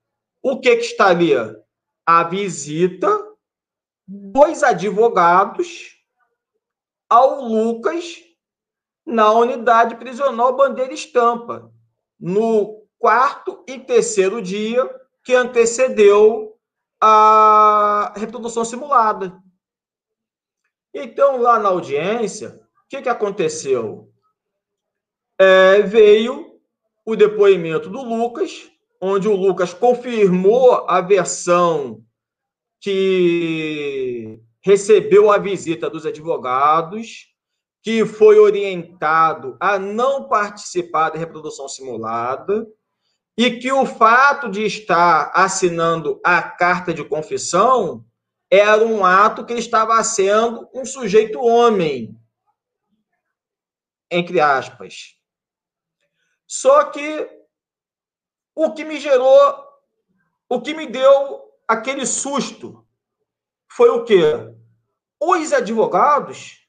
O 0.43 0.59
que, 0.59 0.77
que 0.77 0.85
estaria? 0.85 1.57
A 2.05 2.25
visita 2.25 3.09
dos 4.07 4.63
advogados 4.65 5.97
ao 7.09 7.43
Lucas 7.43 8.21
na 9.07 9.31
unidade 9.33 9.97
prisional 9.97 10.57
Bandeira 10.57 10.93
Estampa, 10.93 11.73
no 12.19 12.87
quarto 12.99 13.65
e 13.69 13.79
terceiro 13.79 14.43
dia 14.43 14.89
que 15.23 15.35
antecedeu 15.35 16.59
a 17.01 18.13
reprodução 18.17 18.65
simulada. 18.65 19.41
Então, 20.95 21.41
lá 21.41 21.59
na 21.59 21.69
audiência, 21.69 22.61
o 22.85 22.89
que, 22.89 23.03
que 23.03 23.09
aconteceu? 23.09 24.13
É, 25.39 25.83
veio 25.83 26.61
o 27.05 27.17
depoimento 27.17 27.89
do 27.89 28.03
Lucas, 28.03 28.72
onde 29.05 29.27
o 29.27 29.35
Lucas 29.35 29.75
confirmou 29.75 30.89
a 30.89 31.01
versão 31.01 32.05
que 32.81 34.41
recebeu 34.61 35.29
a 35.29 35.39
visita 35.39 35.91
dos 35.91 36.07
advogados, 36.07 37.27
que 37.83 38.07
foi 38.07 38.39
orientado 38.39 39.57
a 39.59 39.77
não 39.77 40.29
participar 40.29 41.11
da 41.11 41.19
reprodução 41.19 41.69
simulada 41.69 42.65
e 43.37 43.59
que 43.59 43.73
o 43.73 43.85
fato 43.85 44.49
de 44.49 44.65
estar 44.65 45.33
assinando 45.35 46.21
a 46.25 46.41
carta 46.41 46.95
de 46.95 47.05
confissão 47.05 48.05
era 48.49 48.85
um 48.85 49.05
ato 49.05 49.45
que 49.45 49.53
ele 49.53 49.59
estava 49.59 50.03
sendo 50.05 50.69
um 50.73 50.85
sujeito 50.85 51.41
homem, 51.41 52.17
entre 54.09 54.39
aspas. 54.39 55.17
Só 56.47 56.85
que 56.85 57.42
o 58.55 58.73
que 58.73 58.85
me 58.85 58.99
gerou, 59.01 59.65
o 60.49 60.61
que 60.61 60.75
me 60.75 60.87
deu 60.87 61.43
aquele 61.67 62.07
susto 62.07 62.87
foi 63.69 63.91
o 63.91 64.05
quê? 64.05 64.23
Os 65.21 65.53
advogados 65.53 66.63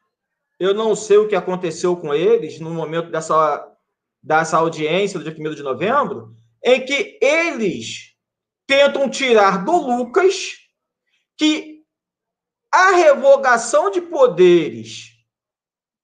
eu 0.64 0.74
não 0.74 0.96
sei 0.96 1.18
o 1.18 1.28
que 1.28 1.36
aconteceu 1.36 1.96
com 1.98 2.14
eles 2.14 2.60
no 2.60 2.70
momento 2.70 3.10
dessa, 3.10 3.70
dessa 4.22 4.58
audiência 4.58 5.20
do 5.20 5.30
dia 5.30 5.52
1 5.52 5.56
de 5.56 5.64
novembro, 5.64 6.36
em 6.64 6.86
que 6.86 7.20
eles 7.22 8.16
tentam 8.66 9.10
tirar 9.10 9.66
do 9.66 9.76
Lucas 9.76 10.54
que 11.36 11.84
a 12.72 12.92
revogação 12.92 13.92
de 13.92 14.02
poderes 14.02 15.10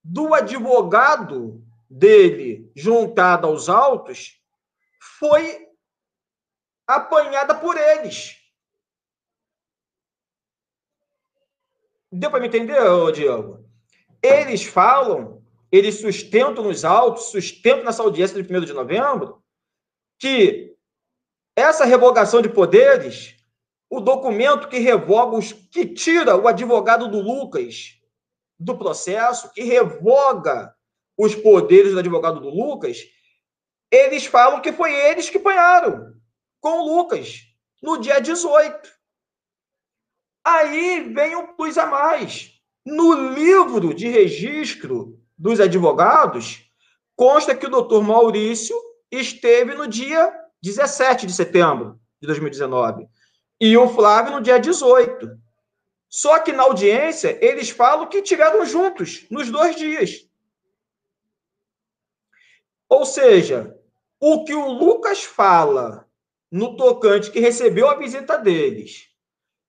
do 0.04 0.34
advogado 0.34 1.64
dele 1.88 2.70
juntada 2.76 3.46
aos 3.46 3.68
autos 3.68 4.38
foi 5.18 5.69
apanhada 6.96 7.54
por 7.54 7.76
eles. 7.76 8.36
Deu 12.12 12.30
para 12.30 12.40
me 12.40 12.48
entender, 12.48 12.80
Diego? 13.12 13.64
Eles 14.22 14.64
falam, 14.64 15.42
eles 15.70 16.00
sustentam 16.00 16.64
nos 16.64 16.84
autos, 16.84 17.30
sustentam 17.30 17.84
nessa 17.84 18.02
audiência 18.02 18.42
de 18.42 18.56
1 18.56 18.60
de 18.64 18.72
novembro, 18.72 19.42
que 20.18 20.76
essa 21.56 21.84
revogação 21.84 22.42
de 22.42 22.48
poderes, 22.48 23.36
o 23.88 24.00
documento 24.00 24.68
que 24.68 24.78
revoga, 24.78 25.36
os, 25.36 25.52
que 25.52 25.86
tira 25.86 26.36
o 26.36 26.48
advogado 26.48 27.08
do 27.08 27.20
Lucas 27.20 27.96
do 28.58 28.76
processo, 28.76 29.52
que 29.52 29.62
revoga 29.62 30.74
os 31.16 31.34
poderes 31.34 31.92
do 31.92 31.98
advogado 31.98 32.40
do 32.40 32.50
Lucas, 32.50 32.98
eles 33.90 34.26
falam 34.26 34.60
que 34.60 34.72
foi 34.72 34.92
eles 34.92 35.30
que 35.30 35.38
apanharam 35.38 36.19
com 36.60 36.82
Lucas 36.82 37.46
no 37.82 37.98
dia 37.98 38.20
18. 38.20 38.90
Aí 40.44 41.12
vem 41.12 41.36
um 41.36 41.54
plus 41.54 41.76
a 41.78 41.86
mais. 41.86 42.52
No 42.84 43.12
livro 43.34 43.92
de 43.94 44.08
registro 44.08 45.20
dos 45.36 45.60
advogados, 45.60 46.70
consta 47.16 47.54
que 47.54 47.66
o 47.66 47.70
doutor 47.70 48.02
Maurício 48.02 48.76
esteve 49.10 49.74
no 49.74 49.86
dia 49.86 50.32
17 50.62 51.26
de 51.26 51.32
setembro 51.32 52.00
de 52.20 52.26
2019 52.26 53.08
e 53.60 53.76
o 53.76 53.88
Flávio 53.88 54.32
no 54.32 54.40
dia 54.40 54.58
18. 54.58 55.38
Só 56.08 56.40
que 56.40 56.52
na 56.52 56.64
audiência 56.64 57.38
eles 57.44 57.70
falam 57.70 58.08
que 58.08 58.18
estiveram 58.18 58.64
juntos 58.64 59.26
nos 59.30 59.50
dois 59.50 59.76
dias. 59.76 60.26
Ou 62.88 63.04
seja, 63.04 63.78
o 64.18 64.44
que 64.44 64.54
o 64.54 64.72
Lucas 64.72 65.22
fala 65.22 66.09
no 66.50 66.76
tocante 66.76 67.30
que 67.30 67.40
recebeu 67.40 67.88
a 67.88 67.96
visita 67.96 68.36
deles 68.36 69.08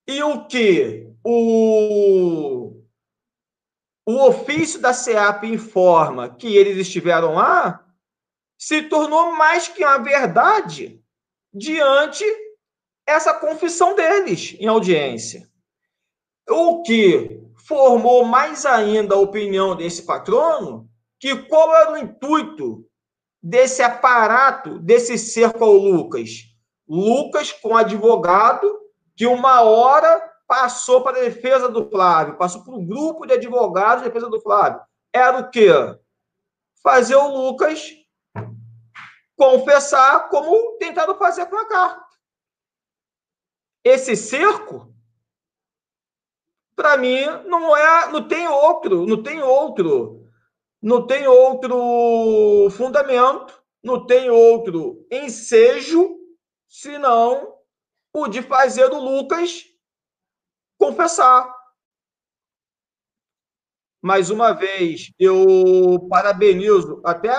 e 0.08 0.22
o 0.24 0.46
que 0.48 1.08
o 1.24 2.82
o 4.06 4.26
ofício 4.26 4.80
da 4.82 4.94
SEAP 4.94 5.44
informa 5.46 6.28
que 6.36 6.56
eles 6.56 6.78
estiveram 6.78 7.36
lá, 7.36 7.86
se 8.58 8.84
tornou 8.84 9.34
mais 9.34 9.68
que 9.68 9.86
uma 9.86 10.00
verdade 10.00 11.02
diante 11.54 12.26
essa 13.08 13.34
confissão 13.34 13.96
deles 13.96 14.56
em 14.60 14.68
audiência. 14.68 15.50
O 16.50 16.82
que 16.82 17.42
formou 17.66 18.26
mais 18.26 18.66
ainda 18.66 19.16
a 19.16 19.20
opinião 19.20 19.76
desse 19.76 20.04
patrono 20.04 20.90
que 21.20 21.36
qual 21.44 21.74
era 21.76 21.94
o 21.94 21.98
intuito 21.98 22.86
desse 23.42 23.84
aparato, 23.84 24.80
desse 24.80 25.18
cerco 25.18 25.64
ao 25.64 25.74
Lucas? 25.74 26.51
Lucas 26.92 27.54
com 27.54 27.78
advogado 27.78 28.82
que 29.16 29.26
uma 29.26 29.62
hora 29.62 30.30
passou 30.46 31.02
para 31.02 31.18
a 31.18 31.22
defesa 31.22 31.70
do 31.70 31.90
Flávio, 31.90 32.38
passou 32.38 32.66
para 32.66 32.74
o 32.74 32.86
grupo 32.86 33.26
de 33.26 33.32
advogados 33.32 34.04
de 34.04 34.10
defesa 34.10 34.30
do 34.30 34.42
Flávio. 34.42 34.82
Era 35.14 35.40
o 35.40 35.50
quê? 35.50 35.70
Fazer 36.84 37.16
o 37.16 37.30
Lucas 37.30 37.94
confessar 39.38 40.28
como 40.28 40.78
tentaram 40.80 41.18
fazer 41.18 41.46
com 41.46 41.56
a 41.56 41.66
carta. 41.66 42.06
Esse 43.86 44.18
cerco, 44.18 44.94
para 46.76 46.98
mim, 46.98 47.24
não 47.46 47.74
é, 47.74 48.12
não 48.12 48.28
tem 48.28 48.50
outro, 48.50 49.06
não 49.06 49.24
tem 49.24 49.42
outro, 49.42 50.30
não 50.82 51.08
tem 51.08 51.26
outro 51.26 52.70
fundamento, 52.72 53.64
não 53.82 54.06
tem 54.06 54.30
outro 54.30 55.08
ensejo, 55.10 56.21
senão 56.72 57.58
o 58.14 58.28
de 58.30 58.42
fazer 58.42 58.86
o 58.86 58.98
Lucas 58.98 59.66
confessar. 60.80 61.54
Mais 64.02 64.30
uma 64.30 64.54
vez, 64.54 65.12
eu 65.20 66.08
parabenizo, 66.10 67.02
até 67.06 67.30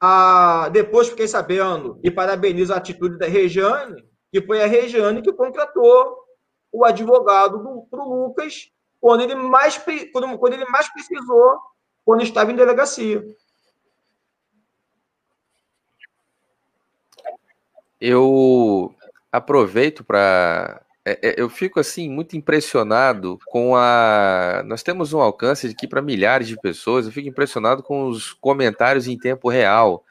a, 0.00 0.68
depois 0.70 1.10
fiquei 1.10 1.28
sabendo, 1.28 2.00
e 2.02 2.10
parabenizo 2.10 2.72
a 2.72 2.78
atitude 2.78 3.18
da 3.18 3.26
Regiane, 3.26 4.02
que 4.32 4.40
foi 4.42 4.62
a 4.62 4.66
Regiane 4.66 5.22
que 5.22 5.32
contratou 5.32 6.16
o 6.72 6.84
advogado 6.84 7.86
para 7.90 8.00
o 8.00 8.26
Lucas 8.26 8.70
quando 8.98 9.22
ele, 9.22 9.34
mais, 9.34 9.78
quando, 10.10 10.38
quando 10.38 10.54
ele 10.54 10.64
mais 10.66 10.88
precisou, 10.92 11.60
quando 12.04 12.22
estava 12.22 12.50
em 12.50 12.56
delegacia. 12.56 13.22
Eu 18.00 18.94
aproveito 19.32 20.02
para 20.04 20.82
é, 21.04 21.18
é, 21.30 21.34
eu 21.40 21.48
fico 21.48 21.80
assim 21.80 22.08
muito 22.10 22.36
impressionado 22.36 23.38
com 23.46 23.74
a. 23.74 24.62
Nós 24.66 24.82
temos 24.82 25.12
um 25.12 25.20
alcance 25.20 25.66
aqui 25.68 25.88
para 25.88 26.02
milhares 26.02 26.46
de 26.48 26.56
pessoas. 26.60 27.06
Eu 27.06 27.12
fico 27.12 27.28
impressionado 27.28 27.82
com 27.82 28.06
os 28.08 28.32
comentários 28.34 29.06
em 29.08 29.18
tempo 29.18 29.48
real. 29.48 30.04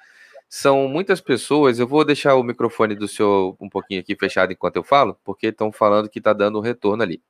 São 0.50 0.88
muitas 0.88 1.22
pessoas. 1.22 1.80
Eu 1.80 1.88
vou 1.88 2.04
deixar 2.04 2.36
o 2.36 2.44
microfone 2.44 2.96
do 2.96 3.08
senhor 3.08 3.56
um 3.60 3.70
pouquinho 3.70 4.02
aqui 4.02 4.16
fechado 4.16 4.52
enquanto 4.52 4.78
eu 4.78 4.84
falo, 4.84 5.18
porque 5.24 5.48
estão 5.48 5.72
falando 5.72 6.10
que 6.10 6.20
está 6.20 6.34
dando 6.34 6.60
um 6.60 6.62
retorno 6.62 7.04
ali. 7.04 7.22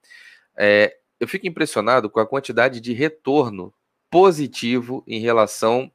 É, 0.57 0.95
eu 1.19 1.27
fico 1.27 1.47
impressionado 1.47 2.09
com 2.09 2.19
a 2.19 2.27
quantidade 2.27 2.79
de 2.81 2.93
retorno 2.93 3.73
positivo 4.09 5.03
em 5.07 5.19
relação 5.19 5.91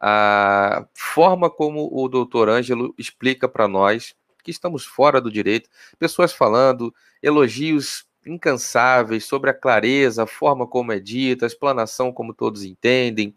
à 0.00 0.86
forma 0.94 1.50
como 1.50 1.88
o 1.92 2.08
doutor 2.08 2.48
Ângelo 2.48 2.94
explica 2.96 3.48
para 3.48 3.66
nós 3.66 4.14
que 4.42 4.50
estamos 4.50 4.84
fora 4.84 5.20
do 5.20 5.30
direito, 5.30 5.68
pessoas 5.98 6.32
falando, 6.32 6.94
elogios 7.22 8.06
incansáveis 8.24 9.24
sobre 9.24 9.50
a 9.50 9.54
clareza, 9.54 10.22
a 10.22 10.26
forma 10.26 10.66
como 10.66 10.92
é 10.92 11.00
dita, 11.00 11.44
a 11.44 11.48
explanação 11.48 12.12
como 12.12 12.34
todos 12.34 12.62
entendem, 12.62 13.34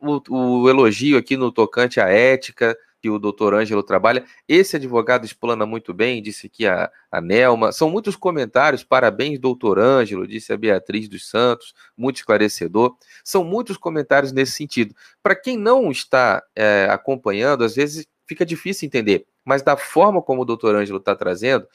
o, 0.00 0.62
o 0.62 0.68
elogio 0.68 1.18
aqui 1.18 1.36
no 1.36 1.50
tocante 1.50 2.00
à 2.00 2.08
ética, 2.08 2.76
que 3.00 3.08
o 3.08 3.18
doutor 3.18 3.54
Ângelo 3.54 3.82
trabalha. 3.82 4.24
Esse 4.46 4.76
advogado 4.76 5.24
explana 5.24 5.64
muito 5.64 5.94
bem, 5.94 6.22
disse 6.22 6.46
aqui 6.46 6.66
a, 6.66 6.90
a 7.10 7.20
Nelma. 7.20 7.72
São 7.72 7.90
muitos 7.90 8.16
comentários, 8.16 8.84
parabéns, 8.84 9.38
doutor 9.38 9.78
Ângelo, 9.78 10.26
disse 10.26 10.52
a 10.52 10.56
Beatriz 10.56 11.08
dos 11.08 11.28
Santos, 11.28 11.74
muito 11.96 12.16
esclarecedor. 12.16 12.96
São 13.24 13.42
muitos 13.42 13.76
comentários 13.76 14.32
nesse 14.32 14.52
sentido. 14.52 14.94
Para 15.22 15.34
quem 15.34 15.56
não 15.56 15.90
está 15.90 16.42
é, 16.54 16.86
acompanhando, 16.90 17.64
às 17.64 17.74
vezes 17.74 18.06
fica 18.26 18.44
difícil 18.44 18.86
entender, 18.86 19.26
mas 19.44 19.62
da 19.62 19.76
forma 19.76 20.22
como 20.22 20.42
o 20.42 20.44
doutor 20.44 20.76
Ângelo 20.76 20.98
está 20.98 21.16
trazendo, 21.16 21.66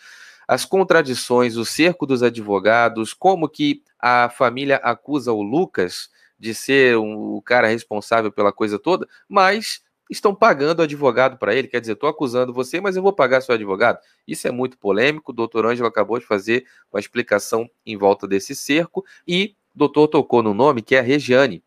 as 0.48 0.64
contradições, 0.64 1.58
o 1.58 1.66
cerco 1.66 2.06
dos 2.06 2.22
advogados, 2.22 3.14
como 3.14 3.50
que 3.50 3.82
a 4.00 4.30
família 4.30 4.78
acusa 4.78 5.34
o 5.34 5.42
Lucas 5.42 6.10
de 6.38 6.54
ser 6.54 6.98
um, 6.98 7.36
o 7.36 7.42
cara 7.42 7.68
responsável 7.68 8.32
pela 8.32 8.52
coisa 8.52 8.78
toda, 8.78 9.08
mas 9.28 9.82
estão 10.10 10.34
pagando 10.36 10.82
advogado 10.82 11.38
para 11.38 11.56
ele. 11.56 11.68
Quer 11.68 11.82
dizer, 11.82 11.94
estou 11.94 12.10
acusando 12.10 12.54
você, 12.54 12.80
mas 12.80 12.96
eu 12.96 13.04
vou 13.04 13.14
pagar 13.14 13.42
seu 13.42 13.56
advogado. 13.56 14.00
Isso 14.28 14.48
é 14.48 14.52
muito 14.52 14.78
polêmico. 14.78 15.32
O 15.32 15.36
doutor 15.36 15.66
Ângelo 15.66 15.88
acabou 15.88 16.20
de 16.20 16.26
fazer 16.26 16.66
uma 16.92 17.00
explicação 17.00 17.70
em 17.86 17.98
volta 17.98 18.28
desse 18.28 18.56
cerco 18.56 19.04
e 19.28 19.56
o 19.74 19.80
doutor 19.80 20.08
tocou 20.08 20.42
no 20.44 20.54
nome 20.54 20.82
que 20.82 20.96
é 20.96 21.00
a 21.00 21.02
Regiane, 21.02 21.64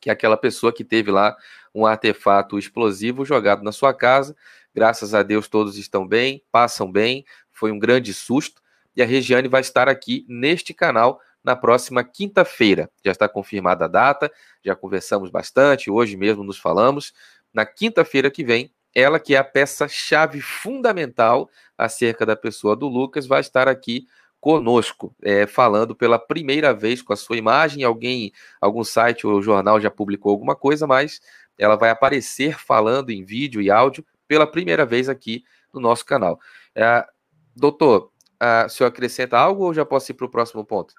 que 0.00 0.08
é 0.08 0.12
aquela 0.12 0.36
pessoa 0.36 0.72
que 0.72 0.84
teve 0.84 1.10
lá 1.10 1.36
um 1.74 1.84
artefato 1.84 2.58
explosivo 2.58 3.24
jogado 3.24 3.62
na 3.62 3.72
sua 3.72 3.92
casa. 3.92 4.36
Graças 4.74 5.14
a 5.14 5.22
Deus 5.22 5.48
todos 5.48 5.76
estão 5.76 6.06
bem, 6.06 6.42
passam 6.50 6.90
bem. 6.90 7.24
Foi 7.50 7.72
um 7.72 7.78
grande 7.78 8.14
susto. 8.14 8.62
E 8.94 9.02
a 9.02 9.06
Regiane 9.06 9.48
vai 9.48 9.60
estar 9.60 9.88
aqui 9.88 10.24
neste 10.26 10.72
canal 10.72 11.20
na 11.46 11.54
próxima 11.54 12.02
quinta-feira. 12.02 12.90
Já 13.04 13.12
está 13.12 13.28
confirmada 13.28 13.84
a 13.84 13.88
data, 13.88 14.32
já 14.64 14.74
conversamos 14.74 15.30
bastante, 15.30 15.88
hoje 15.88 16.16
mesmo 16.16 16.42
nos 16.42 16.58
falamos 16.58 17.12
na 17.56 17.64
quinta-feira 17.64 18.30
que 18.30 18.44
vem, 18.44 18.70
ela 18.94 19.18
que 19.18 19.34
é 19.34 19.38
a 19.38 19.44
peça-chave 19.44 20.42
fundamental 20.42 21.48
acerca 21.76 22.26
da 22.26 22.36
pessoa 22.36 22.76
do 22.76 22.86
Lucas, 22.86 23.26
vai 23.26 23.40
estar 23.40 23.66
aqui 23.66 24.06
conosco, 24.38 25.16
é, 25.22 25.46
falando 25.46 25.96
pela 25.96 26.18
primeira 26.18 26.74
vez 26.74 27.00
com 27.00 27.14
a 27.14 27.16
sua 27.16 27.38
imagem. 27.38 27.82
Alguém, 27.82 28.30
algum 28.60 28.84
site 28.84 29.26
ou 29.26 29.40
jornal 29.40 29.80
já 29.80 29.90
publicou 29.90 30.32
alguma 30.32 30.54
coisa, 30.54 30.86
mas 30.86 31.18
ela 31.56 31.76
vai 31.76 31.88
aparecer 31.88 32.58
falando 32.58 33.08
em 33.08 33.24
vídeo 33.24 33.62
e 33.62 33.70
áudio 33.70 34.04
pela 34.28 34.46
primeira 34.46 34.84
vez 34.84 35.08
aqui 35.08 35.42
no 35.72 35.80
nosso 35.80 36.04
canal. 36.04 36.38
É, 36.74 37.06
doutor, 37.56 38.12
a, 38.38 38.66
o 38.66 38.68
senhor 38.68 38.88
acrescenta 38.88 39.38
algo 39.38 39.64
ou 39.64 39.72
já 39.72 39.86
posso 39.86 40.12
ir 40.12 40.14
para 40.14 40.26
o 40.26 40.30
próximo 40.30 40.62
ponto? 40.62 40.94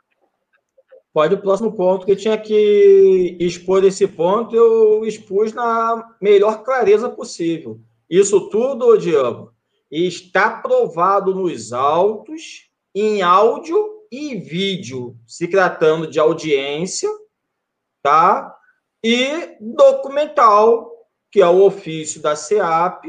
Pode 1.18 1.34
o 1.34 1.42
próximo 1.42 1.76
ponto, 1.76 2.06
que 2.06 2.16
tinha 2.16 2.38
que 2.38 3.36
expor 3.40 3.84
esse 3.84 4.08
ponto, 4.08 4.56
eu 4.56 5.04
expus 5.04 5.52
na 5.52 6.16
melhor 6.22 6.62
clareza 6.62 7.10
possível. 7.10 7.80
Isso 8.08 8.52
tudo, 8.52 8.96
Diego, 9.00 9.52
está 9.90 10.62
provado 10.62 11.34
nos 11.34 11.74
autos, 11.74 12.70
em 12.94 13.24
áudio 13.24 14.06
e 14.12 14.36
vídeo, 14.36 15.18
se 15.26 15.48
tratando 15.48 16.06
de 16.06 16.20
audiência, 16.20 17.10
tá? 18.04 18.56
E 19.04 19.58
documental, 19.60 20.92
que 21.32 21.42
é 21.42 21.48
o 21.48 21.66
ofício 21.66 22.22
da 22.22 22.36
SEAP, 22.36 23.06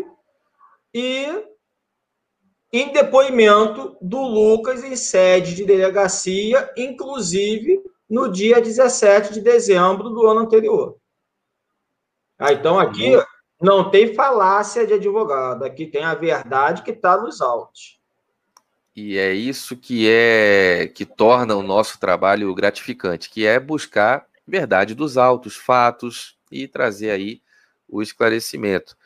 e 0.94 1.26
em 2.72 2.90
depoimento 2.90 3.98
do 4.00 4.22
Lucas 4.22 4.82
em 4.82 4.96
sede 4.96 5.54
de 5.54 5.66
delegacia, 5.66 6.72
inclusive 6.74 7.82
no 8.08 8.30
dia 8.30 8.60
17 8.60 9.34
de 9.34 9.40
dezembro 9.40 10.10
do 10.10 10.26
ano 10.26 10.40
anterior. 10.40 10.96
Ah, 12.38 12.52
então 12.52 12.78
aqui 12.78 13.16
uhum. 13.16 13.22
não 13.60 13.90
tem 13.90 14.14
falácia 14.14 14.86
de 14.86 14.94
advogado, 14.94 15.64
aqui 15.64 15.86
tem 15.86 16.04
a 16.04 16.14
verdade 16.14 16.82
que 16.82 16.92
está 16.92 17.16
nos 17.16 17.40
autos. 17.40 17.98
E 18.94 19.16
é 19.16 19.32
isso 19.32 19.76
que 19.76 20.08
é 20.08 20.90
que 20.92 21.04
torna 21.04 21.54
o 21.54 21.62
nosso 21.62 22.00
trabalho 22.00 22.52
gratificante, 22.54 23.30
que 23.30 23.46
é 23.46 23.60
buscar 23.60 24.26
verdade 24.46 24.94
dos 24.94 25.16
autos, 25.16 25.56
fatos 25.56 26.36
e 26.50 26.66
trazer 26.66 27.10
aí 27.10 27.40
o 27.88 28.02
esclarecimento. 28.02 28.96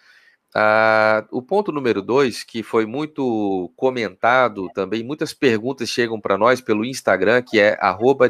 Ah, 0.55 1.26
o 1.30 1.40
ponto 1.40 1.72
número 1.72 2.03
dois, 2.03 2.44
que 2.44 2.62
foi 2.62 2.84
muito 2.84 3.72
comentado 3.74 4.68
também, 4.74 5.03
muitas 5.03 5.32
perguntas 5.32 5.88
chegam 5.88 6.20
para 6.20 6.36
nós 6.36 6.61
pelo 6.61 6.84
Instagram, 6.84 7.42
que 7.42 7.59
é 7.59 7.78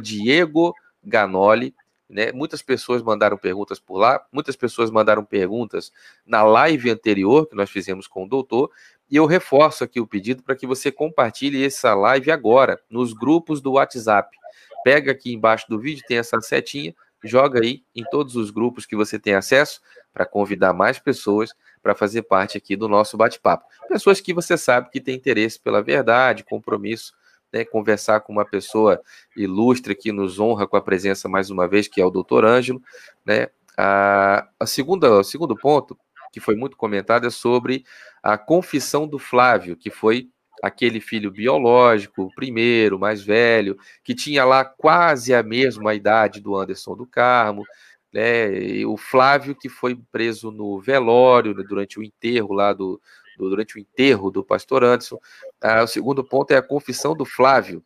Diego 0.00 0.72
Ganoli. 1.02 1.74
Né? 2.08 2.30
Muitas 2.30 2.60
pessoas 2.60 3.02
mandaram 3.02 3.38
perguntas 3.38 3.80
por 3.80 3.96
lá, 3.96 4.22
muitas 4.30 4.54
pessoas 4.54 4.90
mandaram 4.90 5.24
perguntas 5.24 5.90
na 6.26 6.42
live 6.42 6.90
anterior 6.90 7.46
que 7.46 7.56
nós 7.56 7.70
fizemos 7.70 8.06
com 8.06 8.24
o 8.24 8.28
doutor, 8.28 8.70
e 9.10 9.16
eu 9.16 9.24
reforço 9.24 9.82
aqui 9.82 9.98
o 9.98 10.06
pedido 10.06 10.42
para 10.42 10.54
que 10.54 10.66
você 10.66 10.92
compartilhe 10.92 11.64
essa 11.64 11.94
live 11.94 12.30
agora 12.30 12.78
nos 12.90 13.14
grupos 13.14 13.62
do 13.62 13.72
WhatsApp. 13.72 14.36
Pega 14.84 15.12
aqui 15.12 15.32
embaixo 15.32 15.64
do 15.70 15.78
vídeo, 15.78 16.04
tem 16.06 16.18
essa 16.18 16.38
setinha, 16.42 16.94
joga 17.24 17.60
aí 17.60 17.82
em 17.94 18.04
todos 18.04 18.36
os 18.36 18.50
grupos 18.50 18.86
que 18.86 18.96
você 18.96 19.18
tem 19.18 19.34
acesso 19.34 19.80
para 20.12 20.26
convidar 20.26 20.72
mais 20.72 20.98
pessoas 20.98 21.54
para 21.82 21.94
fazer 21.94 22.22
parte 22.22 22.56
aqui 22.56 22.76
do 22.76 22.88
nosso 22.88 23.16
bate-papo. 23.16 23.66
Pessoas 23.88 24.20
que 24.20 24.32
você 24.32 24.56
sabe 24.56 24.90
que 24.90 25.00
tem 25.00 25.16
interesse 25.16 25.58
pela 25.58 25.82
verdade, 25.82 26.44
compromisso, 26.44 27.12
né, 27.52 27.64
conversar 27.64 28.20
com 28.20 28.32
uma 28.32 28.44
pessoa 28.44 29.00
ilustre 29.36 29.94
que 29.94 30.12
nos 30.12 30.38
honra 30.38 30.66
com 30.66 30.76
a 30.76 30.82
presença 30.82 31.28
mais 31.28 31.50
uma 31.50 31.68
vez, 31.68 31.88
que 31.88 32.00
é 32.00 32.06
o 32.06 32.10
doutor 32.10 32.44
Ângelo. 32.44 32.80
Né? 33.26 33.48
A, 33.76 34.48
a 34.58 34.66
segunda, 34.66 35.10
o 35.10 35.24
segundo 35.24 35.56
ponto, 35.56 35.98
que 36.32 36.40
foi 36.40 36.54
muito 36.56 36.76
comentado, 36.76 37.26
é 37.26 37.30
sobre 37.30 37.84
a 38.22 38.38
confissão 38.38 39.06
do 39.06 39.18
Flávio, 39.18 39.76
que 39.76 39.90
foi 39.90 40.30
aquele 40.62 41.00
filho 41.00 41.28
biológico, 41.28 42.22
o 42.22 42.34
primeiro, 42.34 42.96
mais 42.96 43.20
velho, 43.20 43.76
que 44.04 44.14
tinha 44.14 44.44
lá 44.44 44.64
quase 44.64 45.34
a 45.34 45.42
mesma 45.42 45.92
idade 45.92 46.40
do 46.40 46.56
Anderson 46.56 46.94
do 46.94 47.04
Carmo, 47.04 47.64
né? 48.12 48.54
E 48.56 48.86
o 48.86 48.96
Flávio 48.96 49.56
que 49.56 49.68
foi 49.68 49.98
preso 50.12 50.52
no 50.52 50.80
velório 50.80 51.52
né, 51.52 51.64
durante 51.68 51.98
o 51.98 52.02
enterro 52.02 52.52
lá 52.52 52.72
do, 52.72 53.00
do, 53.36 53.48
durante 53.50 53.76
o 53.76 53.80
enterro 53.80 54.30
do 54.30 54.44
pastor 54.44 54.84
Anderson. 54.84 55.18
Ah, 55.60 55.82
o 55.82 55.88
segundo 55.88 56.22
ponto 56.22 56.52
é 56.52 56.56
a 56.56 56.62
confissão 56.62 57.16
do 57.16 57.24
Flávio, 57.24 57.84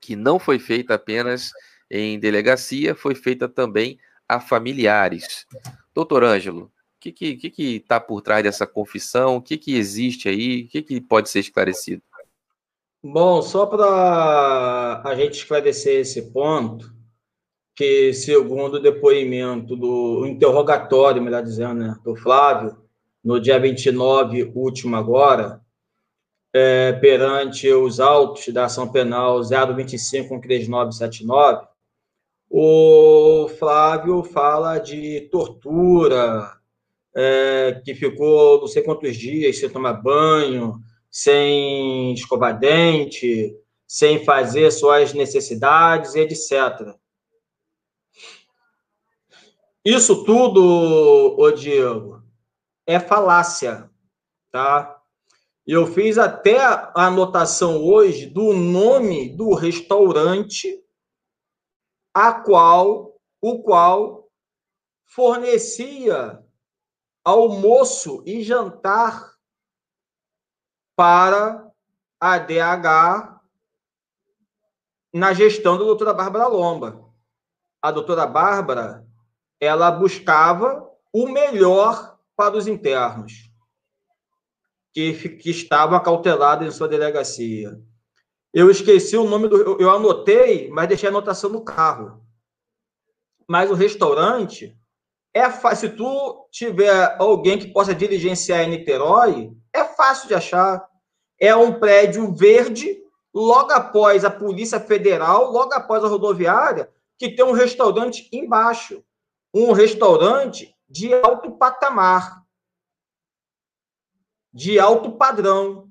que 0.00 0.16
não 0.16 0.38
foi 0.38 0.58
feita 0.58 0.94
apenas 0.94 1.50
em 1.90 2.18
delegacia, 2.18 2.94
foi 2.94 3.14
feita 3.14 3.46
também 3.46 3.98
a 4.26 4.40
familiares. 4.40 5.46
Doutor 5.94 6.24
Ângelo, 6.24 6.71
que 7.02 7.08
está 7.08 7.18
que, 7.18 7.36
que, 7.36 7.50
que 7.50 7.80
tá 7.80 7.98
por 7.98 8.22
trás 8.22 8.44
dessa 8.44 8.64
confissão? 8.66 9.36
O 9.36 9.42
que, 9.42 9.58
que 9.58 9.74
existe 9.74 10.28
aí? 10.28 10.62
O 10.62 10.68
que, 10.68 10.82
que 10.82 11.00
pode 11.00 11.28
ser 11.28 11.40
esclarecido? 11.40 12.00
Bom, 13.02 13.42
só 13.42 13.66
para 13.66 15.02
a 15.04 15.14
gente 15.16 15.34
esclarecer 15.34 15.98
esse 16.00 16.30
ponto, 16.30 16.94
que, 17.74 18.12
segundo 18.12 18.74
o 18.74 18.80
depoimento 18.80 19.74
do 19.74 20.24
interrogatório, 20.26 21.20
melhor 21.20 21.42
dizendo, 21.42 21.74
né, 21.74 21.96
do 22.04 22.14
Flávio, 22.14 22.80
no 23.24 23.40
dia 23.40 23.58
29, 23.58 24.52
último 24.54 24.94
agora, 24.94 25.60
é, 26.54 26.92
perante 26.92 27.68
os 27.72 27.98
autos 27.98 28.46
da 28.52 28.66
ação 28.66 28.92
penal 28.92 29.40
025-3979, 29.40 31.66
o 32.48 33.48
Flávio 33.58 34.22
fala 34.22 34.78
de 34.78 35.28
tortura, 35.32 36.61
é, 37.14 37.80
que 37.84 37.94
ficou 37.94 38.60
não 38.60 38.66
sei 38.66 38.82
quantos 38.82 39.16
dias 39.16 39.58
sem 39.58 39.68
tomar 39.68 39.94
banho, 39.94 40.80
sem 41.10 42.12
escovar 42.14 42.58
dente, 42.58 43.54
sem 43.86 44.24
fazer 44.24 44.70
suas 44.70 45.12
necessidades, 45.12 46.14
etc. 46.14 46.96
Isso 49.84 50.24
tudo, 50.24 51.36
ô 51.38 51.50
Diego, 51.50 52.22
é 52.86 52.98
falácia, 52.98 53.90
tá? 54.50 54.98
Eu 55.66 55.86
fiz 55.86 56.18
até 56.18 56.58
a 56.58 56.92
anotação 56.94 57.82
hoje 57.84 58.26
do 58.26 58.52
nome 58.52 59.28
do 59.36 59.54
restaurante 59.54 60.82
a 62.14 62.32
qual 62.32 63.20
o 63.40 63.62
qual 63.62 64.28
fornecia 65.04 66.41
almoço 67.24 68.22
e 68.26 68.42
jantar 68.42 69.32
para 70.96 71.70
a 72.20 72.38
DH 72.38 73.40
na 75.12 75.32
gestão 75.32 75.78
da 75.78 75.84
doutora 75.84 76.14
Bárbara 76.14 76.46
Lomba. 76.46 77.12
A 77.80 77.90
doutora 77.90 78.26
Bárbara 78.26 79.06
ela 79.60 79.90
buscava 79.90 80.88
o 81.12 81.28
melhor 81.28 82.18
para 82.34 82.56
os 82.56 82.66
internos 82.66 83.50
que, 84.92 85.12
que 85.36 85.50
estavam 85.50 85.96
acautelados 85.96 86.66
em 86.66 86.70
sua 86.70 86.88
delegacia. 86.88 87.80
Eu 88.52 88.70
esqueci 88.70 89.16
o 89.16 89.28
nome 89.28 89.48
do. 89.48 89.80
Eu 89.80 89.90
anotei, 89.90 90.68
mas 90.70 90.88
deixei 90.88 91.08
a 91.08 91.12
anotação 91.12 91.48
no 91.48 91.64
carro. 91.64 92.22
Mas 93.48 93.70
o 93.70 93.74
restaurante 93.74 94.76
É 95.34 95.50
se 95.74 95.88
tu 95.88 96.46
tiver 96.50 97.16
alguém 97.18 97.58
que 97.58 97.72
possa 97.72 97.94
diligenciar 97.94 98.60
em 98.62 98.70
Niterói, 98.70 99.50
é 99.72 99.82
fácil 99.84 100.28
de 100.28 100.34
achar. 100.34 100.86
É 101.40 101.56
um 101.56 101.80
prédio 101.80 102.32
verde, 102.34 103.02
logo 103.32 103.72
após 103.72 104.24
a 104.24 104.30
Polícia 104.30 104.78
Federal, 104.78 105.50
logo 105.50 105.72
após 105.72 106.04
a 106.04 106.08
rodoviária, 106.08 106.90
que 107.18 107.30
tem 107.34 107.44
um 107.44 107.52
restaurante 107.52 108.28
embaixo. 108.30 109.02
Um 109.54 109.72
restaurante 109.72 110.74
de 110.88 111.12
alto 111.14 111.52
patamar, 111.52 112.42
de 114.52 114.78
alto 114.78 115.12
padrão. 115.12 115.88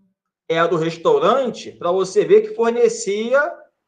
É 0.47 0.67
do 0.67 0.75
restaurante, 0.75 1.71
para 1.71 1.93
você 1.93 2.25
ver 2.25 2.41
que 2.41 2.55
fornecia 2.55 3.41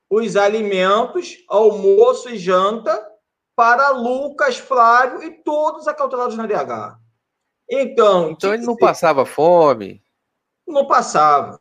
os 0.10 0.38
alimentos, 0.38 1.44
almoço 1.50 2.30
e 2.30 2.38
janta 2.38 3.13
para 3.56 3.90
Lucas, 3.90 4.58
Flávio 4.58 5.24
e 5.24 5.44
todos 5.44 5.88
acautelados 5.88 6.36
na 6.36 6.46
DH. 6.46 6.98
Então, 7.70 8.32
então 8.32 8.54
ele 8.54 8.66
não 8.66 8.76
passava 8.76 9.26
fome? 9.26 10.04
Não 10.68 10.88
passava. 10.88 11.60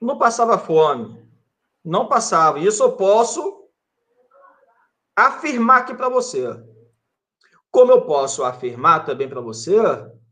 Não 0.00 0.18
passava 0.18 0.58
fome. 0.58 1.22
Não 1.84 2.08
passava. 2.08 2.58
Isso 2.58 2.82
eu 2.82 2.92
posso 2.92 3.68
afirmar 5.14 5.80
aqui 5.80 5.94
para 5.94 6.08
você. 6.08 6.46
Como 7.70 7.92
eu 7.92 8.02
posso 8.02 8.42
afirmar 8.42 9.04
também 9.04 9.28
para 9.28 9.40
você 9.40 9.76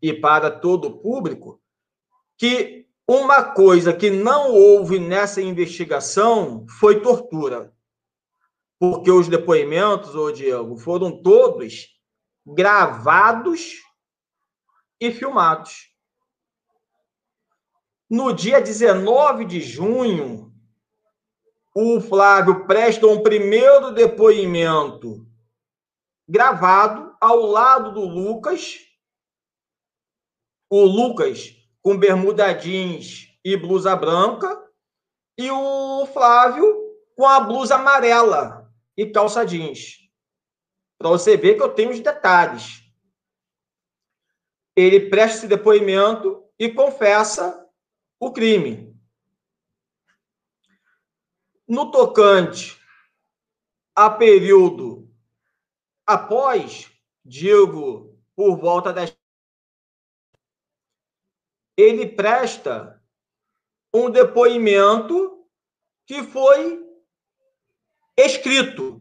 e 0.03 0.13
para 0.13 0.51
todo 0.51 0.89
o 0.89 0.99
público 0.99 1.61
que 2.37 2.87
uma 3.07 3.43
coisa 3.43 3.93
que 3.93 4.11
não 4.11 4.53
houve 4.53 4.99
nessa 4.99 5.41
investigação 5.41 6.67
foi 6.79 7.01
tortura. 7.01 7.73
Porque 8.79 9.11
os 9.11 9.29
depoimentos, 9.29 10.15
ô 10.15 10.31
Diego, 10.31 10.77
foram 10.77 11.23
todos 11.23 11.89
gravados 12.47 13.83
e 15.01 15.11
filmados. 15.11 15.89
No 18.09 18.33
dia 18.33 18.61
19 18.61 19.45
de 19.45 19.61
junho, 19.61 20.53
o 21.75 22.01
Flávio 22.01 22.67
presta 22.67 23.07
um 23.07 23.23
primeiro 23.23 23.93
depoimento 23.93 25.27
gravado 26.27 27.15
ao 27.21 27.41
lado 27.41 27.93
do 27.93 28.01
Lucas. 28.01 28.79
O 30.71 30.83
Lucas 30.85 31.55
com 31.83 31.97
bermuda 31.97 32.53
jeans 32.53 33.29
e 33.45 33.57
blusa 33.57 33.97
branca, 33.97 34.63
e 35.39 35.51
o 35.51 36.07
Flávio 36.13 36.67
com 37.17 37.27
a 37.27 37.41
blusa 37.41 37.77
amarela 37.77 38.58
e 38.99 39.07
calça 39.07 39.47
jeans. 39.47 40.11
Para 40.99 41.11
você 41.11 41.37
ver 41.37 41.55
que 41.55 41.63
eu 41.63 41.73
tenho 41.73 41.91
os 41.91 42.01
detalhes. 42.01 42.83
Ele 44.75 45.09
presta 45.09 45.39
esse 45.39 45.47
depoimento 45.47 46.45
e 46.59 46.69
confessa 46.69 47.65
o 48.19 48.33
crime. 48.33 48.93
No 51.67 51.93
tocante 51.93 52.77
a 53.95 54.11
período 54.11 55.09
após, 56.05 56.91
digo, 57.25 58.19
por 58.35 58.57
volta 58.57 58.93
das 58.93 59.17
ele 61.77 62.09
presta 62.09 63.01
um 63.95 64.11
depoimento 64.11 65.49
que 66.05 66.25
foi 66.25 66.88
escrito, 68.19 69.01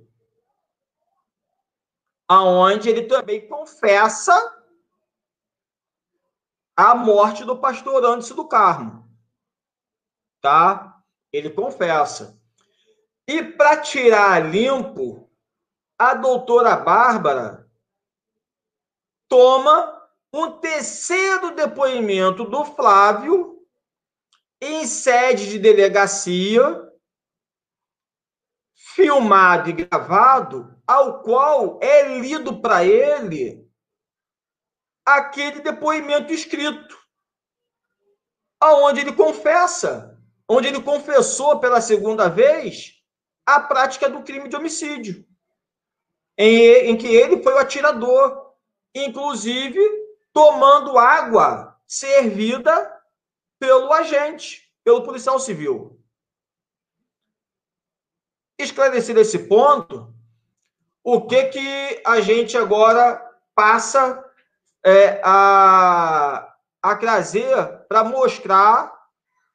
aonde 2.28 2.90
ele 2.90 3.04
também 3.04 3.48
confessa 3.48 4.34
a 6.76 6.94
morte 6.94 7.44
do 7.44 7.58
pastor 7.58 8.06
antes 8.06 8.30
do 8.30 8.48
Carmo. 8.48 9.10
Tá? 10.40 11.02
Ele 11.34 11.50
confessa. 11.50 12.40
E 13.28 13.44
para 13.44 13.82
tirar 13.82 14.40
limpo, 14.52 15.28
a 15.98 16.14
doutora 16.14 16.76
Bárbara 16.76 17.68
toma 19.28 20.08
um 20.32 20.52
terceiro 20.60 21.56
depoimento 21.56 22.46
do 22.46 22.64
Flávio 22.64 23.66
em 24.62 24.86
sede 24.86 25.50
de 25.50 25.60
delegacia, 25.60 26.87
filmado 28.98 29.70
e 29.70 29.74
gravado, 29.74 30.76
ao 30.88 31.22
qual 31.22 31.80
é 31.84 32.18
lido 32.18 32.60
para 32.60 32.84
ele 32.84 33.64
aquele 35.06 35.62
depoimento 35.62 36.34
escrito, 36.34 36.98
aonde 38.60 39.02
ele 39.02 39.14
confessa, 39.14 40.20
onde 40.50 40.68
ele 40.68 40.82
confessou 40.82 41.60
pela 41.60 41.80
segunda 41.80 42.28
vez 42.28 42.96
a 43.46 43.60
prática 43.60 44.10
do 44.10 44.24
crime 44.24 44.50
de 44.50 44.56
homicídio, 44.56 45.24
em, 46.36 46.90
em 46.90 46.98
que 46.98 47.06
ele 47.06 47.44
foi 47.44 47.54
o 47.54 47.60
atirador, 47.60 48.52
inclusive 48.96 49.80
tomando 50.34 50.98
água 50.98 51.80
servida 51.86 53.00
pelo 53.60 53.94
agente, 53.94 54.74
pelo 54.84 55.04
policial 55.04 55.40
civil. 55.40 55.97
Esclarecido 58.58 59.20
esse 59.20 59.40
ponto, 59.48 60.14
o 61.04 61.22
que 61.22 61.46
que 61.46 62.02
a 62.06 62.20
gente 62.22 62.58
agora 62.58 63.24
passa 63.56 64.24
é, 64.84 65.22
a, 65.24 66.56
a 66.82 66.96
trazer 66.96 67.86
para 67.88 68.04
mostrar 68.04 68.94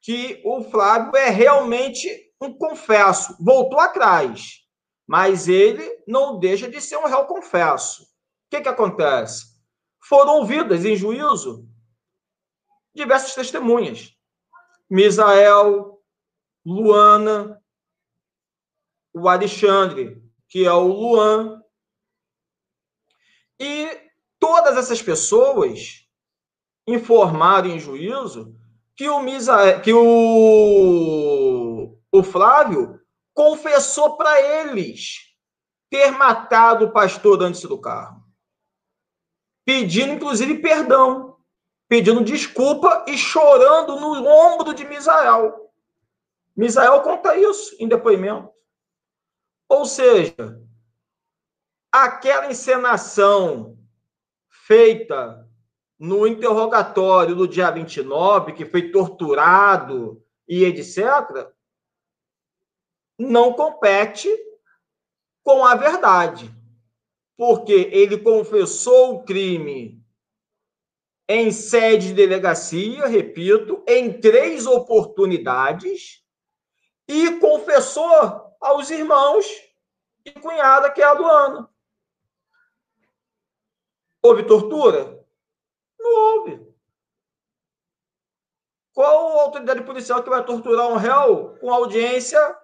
que 0.00 0.40
o 0.44 0.62
Flávio 0.64 1.16
é 1.16 1.28
realmente 1.28 2.32
um 2.40 2.52
confesso. 2.52 3.36
Voltou 3.40 3.78
atrás, 3.78 4.60
mas 5.06 5.48
ele 5.48 6.02
não 6.06 6.38
deixa 6.38 6.68
de 6.68 6.80
ser 6.80 6.96
um 6.96 7.06
réu 7.06 7.24
confesso. 7.26 8.02
O 8.02 8.06
que, 8.50 8.60
que 8.60 8.68
acontece? 8.68 9.52
foram 10.02 10.38
ouvidas 10.38 10.84
em 10.84 10.96
juízo 10.96 11.68
diversas 12.94 13.34
testemunhas. 13.34 14.14
Misael, 14.90 16.02
Luana, 16.66 17.61
o 19.12 19.28
Alexandre, 19.28 20.22
que 20.48 20.64
é 20.64 20.72
o 20.72 20.86
Luan. 20.86 21.60
E 23.58 23.88
todas 24.38 24.76
essas 24.76 25.02
pessoas 25.02 26.06
informaram 26.86 27.70
em 27.70 27.78
juízo 27.78 28.56
que 28.96 29.08
o, 29.08 29.20
Misael, 29.20 29.80
que 29.80 29.92
o, 29.92 31.96
o 32.10 32.22
Flávio 32.22 33.00
confessou 33.34 34.16
para 34.16 34.40
eles 34.40 35.32
ter 35.88 36.10
matado 36.10 36.86
o 36.86 36.92
pastor 36.92 37.42
antes 37.42 37.62
do 37.62 37.80
carro 37.80 38.22
pedindo 39.64 40.14
inclusive 40.14 40.58
perdão, 40.58 41.36
pedindo 41.88 42.24
desculpa 42.24 43.04
e 43.06 43.16
chorando 43.16 43.98
no 44.00 44.26
ombro 44.26 44.74
de 44.74 44.84
Misael. 44.84 45.70
Misael 46.56 47.00
conta 47.02 47.36
isso 47.36 47.76
em 47.78 47.88
depoimento. 47.88 48.50
Ou 49.72 49.86
seja, 49.86 50.60
aquela 51.90 52.50
encenação 52.50 53.78
feita 54.50 55.48
no 55.98 56.26
interrogatório 56.26 57.34
do 57.34 57.48
dia 57.48 57.70
29, 57.70 58.52
que 58.52 58.66
foi 58.66 58.90
torturado 58.90 60.22
e 60.46 60.62
etc., 60.66 61.50
não 63.18 63.54
compete 63.54 64.28
com 65.42 65.64
a 65.64 65.74
verdade 65.74 66.54
porque 67.34 67.88
ele 67.92 68.18
confessou 68.18 69.14
o 69.14 69.24
crime 69.24 70.04
em 71.26 71.50
sede 71.50 72.08
de 72.08 72.14
delegacia, 72.14 73.06
repito, 73.06 73.82
em 73.88 74.20
três 74.20 74.66
oportunidades, 74.66 76.22
e 77.08 77.38
confessou 77.40 78.51
aos 78.62 78.90
irmãos 78.90 79.46
e 80.24 80.30
cunhada, 80.30 80.90
que 80.90 81.02
é 81.02 81.04
a 81.04 81.12
Luana. 81.12 81.68
Houve 84.22 84.44
tortura? 84.44 85.26
Não 85.98 86.14
houve. 86.14 86.72
Qual 88.94 89.40
autoridade 89.40 89.82
policial 89.82 90.22
que 90.22 90.30
vai 90.30 90.44
torturar 90.44 90.88
um 90.88 90.96
réu 90.96 91.56
com 91.58 91.72
audiência, 91.72 92.56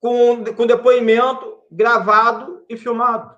com, 0.00 0.44
com 0.56 0.66
depoimento 0.66 1.62
gravado 1.70 2.64
e 2.68 2.76
filmado? 2.76 3.34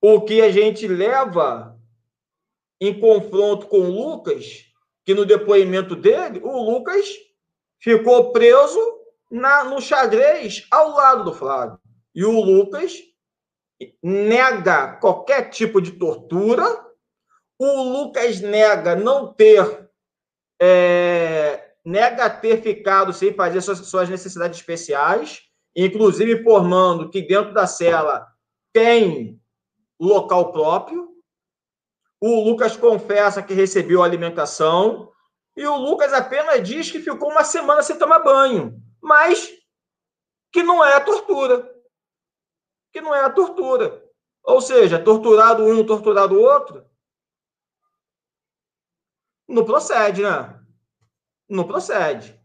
o 0.00 0.20
que 0.22 0.40
a 0.40 0.50
gente 0.50 0.86
leva 0.86 1.76
em 2.80 2.98
confronto 2.98 3.66
com 3.66 3.80
o 3.80 3.90
Lucas, 3.90 4.64
que 5.04 5.14
no 5.14 5.24
depoimento 5.24 5.96
dele, 5.96 6.40
o 6.42 6.70
Lucas 6.70 7.08
ficou 7.80 8.32
preso 8.32 8.78
na, 9.30 9.64
no 9.64 9.80
xadrez 9.80 10.66
ao 10.70 10.90
lado 10.90 11.24
do 11.24 11.32
Flávio. 11.32 11.78
E 12.14 12.24
o 12.24 12.40
Lucas 12.40 12.94
nega 14.02 14.96
qualquer 14.96 15.50
tipo 15.50 15.80
de 15.80 15.92
tortura. 15.92 16.64
O 17.58 17.82
Lucas 17.82 18.40
nega 18.40 18.96
não 18.96 19.32
ter. 19.32 19.88
É, 20.60 21.74
nega 21.84 22.28
ter 22.28 22.60
ficado 22.60 23.12
sem 23.12 23.32
fazer 23.32 23.60
suas, 23.60 23.78
suas 23.78 24.08
necessidades 24.08 24.58
especiais, 24.58 25.42
inclusive 25.76 26.32
informando 26.32 27.08
que 27.08 27.22
dentro 27.22 27.54
da 27.54 27.66
cela 27.66 28.26
tem 28.72 29.40
local 30.00 30.52
próprio. 30.52 31.08
O 32.20 32.44
Lucas 32.44 32.76
confessa 32.76 33.42
que 33.42 33.54
recebeu 33.54 34.02
alimentação. 34.02 35.12
E 35.56 35.64
o 35.66 35.76
Lucas 35.76 36.12
apenas 36.12 36.66
diz 36.66 36.90
que 36.90 37.00
ficou 37.00 37.30
uma 37.30 37.44
semana 37.44 37.82
sem 37.82 37.96
tomar 37.96 38.20
banho. 38.20 38.77
Mas 39.00 39.52
que 40.52 40.62
não 40.62 40.84
é 40.84 40.94
a 40.94 41.00
tortura. 41.00 41.74
Que 42.92 43.00
não 43.00 43.14
é 43.14 43.24
a 43.24 43.30
tortura. 43.30 44.04
Ou 44.42 44.60
seja, 44.60 45.02
torturado 45.02 45.64
um, 45.64 45.84
torturado 45.84 46.40
outro. 46.40 46.84
Não 49.46 49.64
procede, 49.64 50.22
né? 50.22 50.58
Não 51.48 51.66
procede. 51.66 52.38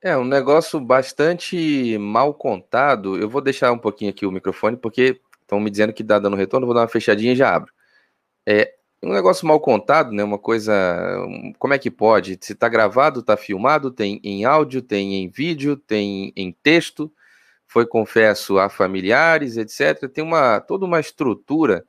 É 0.00 0.16
um 0.16 0.24
negócio 0.24 0.78
bastante 0.78 1.96
mal 1.98 2.34
contado. 2.34 3.16
Eu 3.16 3.28
vou 3.28 3.40
deixar 3.40 3.72
um 3.72 3.78
pouquinho 3.78 4.10
aqui 4.10 4.26
o 4.26 4.30
microfone, 4.30 4.76
porque 4.76 5.20
estão 5.40 5.58
me 5.58 5.70
dizendo 5.70 5.92
que 5.92 6.02
dá 6.02 6.18
dando 6.18 6.36
retorno, 6.36 6.66
vou 6.66 6.74
dar 6.74 6.82
uma 6.82 6.88
fechadinha 6.88 7.32
e 7.32 7.36
já 7.36 7.54
abro. 7.54 7.72
É 8.46 8.74
um 9.04 9.12
negócio 9.12 9.46
mal 9.46 9.60
contado, 9.60 10.12
né? 10.12 10.24
Uma 10.24 10.38
coisa. 10.38 10.72
Como 11.58 11.74
é 11.74 11.78
que 11.78 11.90
pode? 11.90 12.38
Se 12.40 12.52
está 12.52 12.68
gravado, 12.68 13.20
está 13.20 13.36
filmado, 13.36 13.90
tem 13.90 14.20
em 14.24 14.44
áudio, 14.44 14.82
tem 14.82 15.16
em 15.16 15.28
vídeo, 15.28 15.76
tem 15.76 16.32
em 16.36 16.52
texto, 16.52 17.12
foi 17.66 17.86
confesso 17.86 18.58
a 18.58 18.68
familiares, 18.68 19.56
etc. 19.56 20.08
Tem 20.10 20.24
uma 20.24 20.60
toda 20.60 20.84
uma 20.86 21.00
estrutura. 21.00 21.84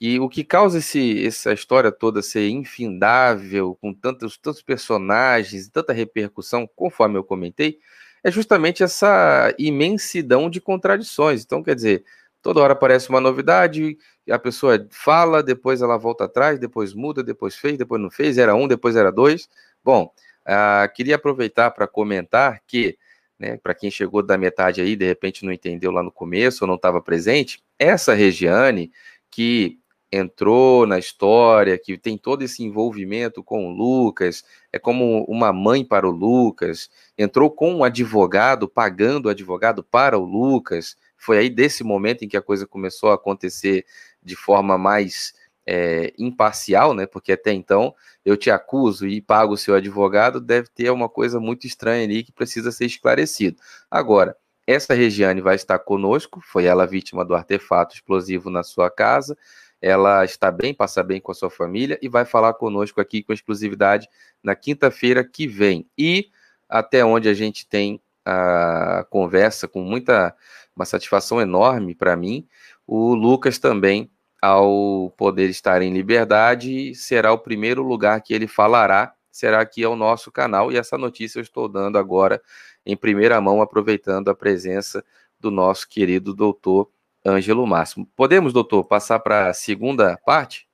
E 0.00 0.18
o 0.18 0.28
que 0.28 0.42
causa 0.44 0.78
esse, 0.78 1.26
essa 1.26 1.52
história 1.52 1.92
toda 1.92 2.22
ser 2.22 2.48
infindável, 2.48 3.76
com 3.82 3.92
tantos, 3.92 4.38
tantos 4.38 4.62
personagens, 4.62 5.68
tanta 5.68 5.92
repercussão, 5.92 6.66
conforme 6.74 7.18
eu 7.18 7.24
comentei, 7.24 7.78
é 8.24 8.30
justamente 8.30 8.82
essa 8.82 9.54
imensidão 9.58 10.48
de 10.50 10.60
contradições. 10.60 11.44
Então, 11.44 11.62
quer 11.62 11.74
dizer, 11.74 12.04
Toda 12.42 12.60
hora 12.60 12.72
aparece 12.72 13.08
uma 13.10 13.20
novidade, 13.20 13.98
a 14.30 14.38
pessoa 14.38 14.86
fala, 14.90 15.42
depois 15.42 15.82
ela 15.82 15.98
volta 15.98 16.24
atrás, 16.24 16.58
depois 16.58 16.94
muda, 16.94 17.22
depois 17.22 17.54
fez, 17.54 17.76
depois 17.76 18.00
não 18.00 18.10
fez, 18.10 18.38
era 18.38 18.54
um, 18.54 18.66
depois 18.66 18.96
era 18.96 19.12
dois. 19.12 19.48
Bom, 19.84 20.12
uh, 20.46 20.92
queria 20.94 21.16
aproveitar 21.16 21.70
para 21.70 21.86
comentar 21.86 22.60
que, 22.66 22.96
né, 23.38 23.58
para 23.58 23.74
quem 23.74 23.90
chegou 23.90 24.22
da 24.22 24.38
metade 24.38 24.80
aí, 24.80 24.96
de 24.96 25.06
repente 25.06 25.44
não 25.44 25.52
entendeu 25.52 25.90
lá 25.90 26.02
no 26.02 26.12
começo 26.12 26.64
ou 26.64 26.68
não 26.68 26.76
estava 26.76 27.00
presente, 27.02 27.62
essa 27.78 28.14
Regiane, 28.14 28.90
que 29.30 29.78
entrou 30.12 30.86
na 30.86 30.98
história, 30.98 31.78
que 31.78 31.96
tem 31.96 32.18
todo 32.18 32.42
esse 32.42 32.64
envolvimento 32.64 33.44
com 33.44 33.68
o 33.68 33.70
Lucas, 33.70 34.44
é 34.72 34.78
como 34.78 35.24
uma 35.28 35.52
mãe 35.52 35.84
para 35.84 36.08
o 36.08 36.10
Lucas, 36.10 36.90
entrou 37.16 37.50
com 37.50 37.74
um 37.74 37.84
advogado, 37.84 38.68
pagando 38.68 39.26
o 39.26 39.28
advogado 39.28 39.84
para 39.84 40.18
o 40.18 40.24
Lucas, 40.24 40.96
foi 41.20 41.36
aí 41.36 41.50
desse 41.50 41.84
momento 41.84 42.24
em 42.24 42.28
que 42.28 42.36
a 42.36 42.42
coisa 42.42 42.66
começou 42.66 43.10
a 43.10 43.14
acontecer 43.14 43.84
de 44.22 44.34
forma 44.34 44.78
mais 44.78 45.34
é, 45.66 46.14
imparcial, 46.18 46.94
né? 46.94 47.06
Porque 47.06 47.32
até 47.32 47.52
então 47.52 47.94
eu 48.24 48.38
te 48.38 48.50
acuso 48.50 49.06
e 49.06 49.20
pago 49.20 49.52
o 49.52 49.58
seu 49.58 49.74
advogado, 49.74 50.40
deve 50.40 50.68
ter 50.68 50.90
uma 50.90 51.10
coisa 51.10 51.38
muito 51.38 51.66
estranha 51.66 52.04
ali 52.04 52.24
que 52.24 52.32
precisa 52.32 52.72
ser 52.72 52.86
esclarecido. 52.86 53.58
Agora, 53.90 54.34
essa 54.66 54.94
Regiane 54.94 55.42
vai 55.42 55.56
estar 55.56 55.78
conosco, 55.78 56.40
foi 56.42 56.64
ela 56.64 56.86
vítima 56.86 57.22
do 57.22 57.34
artefato 57.34 57.94
explosivo 57.94 58.48
na 58.48 58.62
sua 58.62 58.90
casa. 58.90 59.36
Ela 59.82 60.24
está 60.24 60.50
bem, 60.50 60.72
passa 60.72 61.02
bem 61.02 61.20
com 61.20 61.32
a 61.32 61.34
sua 61.34 61.50
família 61.50 61.98
e 62.00 62.08
vai 62.08 62.24
falar 62.24 62.54
conosco 62.54 62.98
aqui 62.98 63.22
com 63.22 63.32
exclusividade 63.32 64.08
na 64.42 64.54
quinta-feira 64.54 65.22
que 65.22 65.46
vem. 65.46 65.86
E 65.98 66.30
até 66.68 67.04
onde 67.04 67.28
a 67.28 67.34
gente 67.34 67.66
tem 67.68 68.00
a 68.24 69.04
conversa 69.10 69.66
com 69.66 69.82
muita 69.82 70.34
uma 70.74 70.84
satisfação 70.84 71.40
enorme 71.40 71.94
para 71.94 72.16
mim. 72.16 72.46
O 72.86 73.14
Lucas 73.14 73.58
também, 73.58 74.10
ao 74.40 75.12
poder 75.16 75.48
estar 75.50 75.82
em 75.82 75.92
liberdade, 75.92 76.94
será 76.94 77.32
o 77.32 77.38
primeiro 77.38 77.82
lugar 77.82 78.20
que 78.22 78.32
ele 78.32 78.46
falará, 78.46 79.14
será 79.30 79.60
aqui 79.60 79.84
ao 79.84 79.96
nosso 79.96 80.30
canal. 80.32 80.72
E 80.72 80.76
essa 80.76 80.96
notícia 80.96 81.38
eu 81.38 81.42
estou 81.42 81.68
dando 81.68 81.98
agora 81.98 82.40
em 82.84 82.96
primeira 82.96 83.40
mão, 83.40 83.60
aproveitando 83.60 84.28
a 84.28 84.34
presença 84.34 85.04
do 85.38 85.50
nosso 85.50 85.88
querido 85.88 86.34
doutor 86.34 86.90
Ângelo 87.24 87.66
Máximo. 87.66 88.08
Podemos, 88.16 88.52
doutor, 88.52 88.84
passar 88.84 89.20
para 89.20 89.48
a 89.48 89.54
segunda 89.54 90.18
parte? 90.24 90.68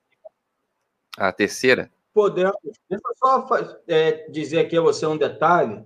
A 1.17 1.33
terceira? 1.33 1.91
Podemos. 2.13 2.57
Deixa 2.89 3.03
eu 3.07 3.17
só 3.17 3.47
é, 3.89 4.29
dizer 4.31 4.61
aqui 4.61 4.77
a 4.77 4.81
você 4.81 5.07
um 5.07 5.17
detalhe 5.17 5.85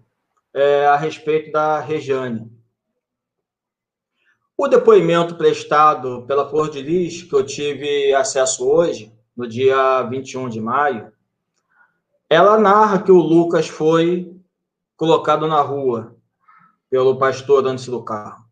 é, 0.52 0.86
a 0.86 0.96
respeito 0.96 1.50
da 1.50 1.80
Rejane. 1.80 2.50
O 4.62 4.68
depoimento 4.68 5.36
prestado 5.36 6.26
pela 6.26 6.46
Flor 6.46 6.68
de 6.68 6.82
Lis, 6.82 7.22
que 7.22 7.34
eu 7.34 7.42
tive 7.42 8.12
acesso 8.12 8.68
hoje, 8.68 9.10
no 9.34 9.48
dia 9.48 10.02
21 10.02 10.50
de 10.50 10.60
maio, 10.60 11.10
ela 12.28 12.58
narra 12.58 13.02
que 13.02 13.10
o 13.10 13.22
Lucas 13.22 13.68
foi 13.68 14.38
colocado 14.98 15.48
na 15.48 15.62
rua 15.62 16.14
pelo 16.90 17.16
pastor 17.16 17.66
antes 17.66 17.86
do 17.86 18.04
carro. 18.04 18.44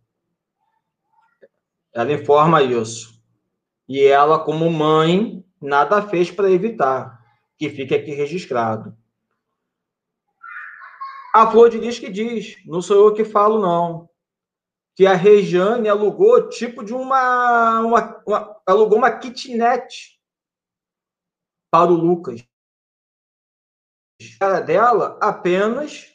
Ela 1.93 2.15
informa 2.15 2.63
isso. 2.63 3.23
E 3.87 4.03
ela, 4.03 4.39
como 4.39 4.71
mãe, 4.71 5.45
nada 5.61 6.01
fez 6.01 6.31
para 6.31 6.51
evitar, 6.51 7.23
que 7.59 7.69
fique 7.69 7.95
aqui 7.95 8.15
registrado. 8.15 8.97
A 11.35 11.51
Flor 11.51 11.69
de 11.69 11.77
Lis 11.77 11.99
que 11.99 12.09
diz, 12.09 12.57
não 12.65 12.81
sou 12.81 12.97
eu 13.09 13.13
que 13.13 13.27
falo, 13.27 13.61
não 13.61 14.08
que 14.99 15.07
a 15.07 15.15
Rejane 15.15 15.89
alugou 15.89 16.49
tipo 16.49 16.83
de 16.83 16.93
uma, 16.93 17.83
uma, 17.83 18.23
uma 18.27 18.63
alugou 18.67 18.99
uma 18.99 19.17
kitnet 19.17 20.21
para 21.71 21.93
o 21.93 21.95
Lucas. 21.95 22.45
Era 24.43 24.59
dela 24.59 25.17
apenas 25.23 26.13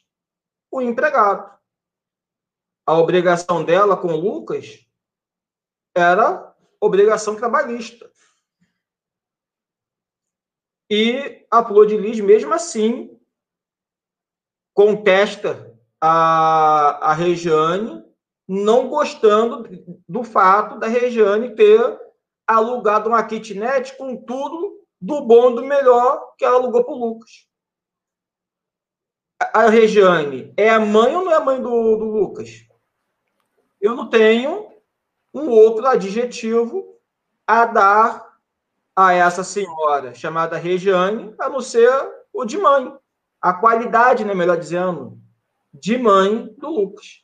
o 0.69 0.81
empregado. 0.81 1.57
A 2.85 2.97
obrigação 2.97 3.63
dela 3.63 3.95
com 3.95 4.09
o 4.09 4.19
Lucas 4.19 4.85
era 5.95 6.53
obrigação 6.81 7.37
trabalhista. 7.37 8.11
E 10.91 11.47
a 11.49 11.63
Flor 11.65 11.87
de 11.87 11.95
Lis, 11.95 12.19
mesmo 12.19 12.53
assim, 12.53 13.17
contesta 14.73 15.73
a, 16.01 17.11
a 17.11 17.13
Regiane 17.13 18.02
não 18.47 18.89
gostando 18.89 19.67
do 20.07 20.23
fato 20.23 20.77
da 20.77 20.87
Regiane 20.87 21.55
ter 21.55 21.99
alugado 22.45 23.09
uma 23.09 23.23
kitnet 23.23 23.95
com 23.97 24.17
tudo 24.17 24.81
do 24.99 25.21
bom 25.21 25.53
do 25.53 25.63
melhor 25.63 26.33
que 26.37 26.45
ela 26.45 26.55
alugou 26.55 26.83
para 26.83 26.93
o 26.93 26.97
Lucas. 26.97 27.47
A 29.53 29.67
Regiane 29.69 30.53
é 30.55 30.69
a 30.69 30.79
mãe 30.79 31.15
ou 31.15 31.25
não 31.25 31.31
é 31.31 31.35
a 31.35 31.41
mãe 31.41 31.61
do, 31.61 31.97
do 31.97 32.05
Lucas? 32.05 32.65
Eu 33.81 33.95
não 33.95 34.09
tenho 34.09 34.71
um 35.33 35.49
outro 35.49 35.85
adjetivo 35.85 36.97
a 37.45 37.65
dar 37.65 38.39
a 38.95 39.13
essa 39.13 39.43
senhora 39.43 40.13
chamada 40.13 40.57
Regiane, 40.57 41.33
a 41.39 41.49
não 41.49 41.59
ser 41.59 41.91
o 42.31 42.45
de 42.45 42.57
mãe. 42.57 42.95
A 43.41 43.53
qualidade, 43.53 44.23
né, 44.23 44.33
melhor 44.33 44.57
dizendo, 44.57 45.19
de 45.73 45.97
mãe 45.97 46.53
do 46.57 46.69
Lucas. 46.69 47.22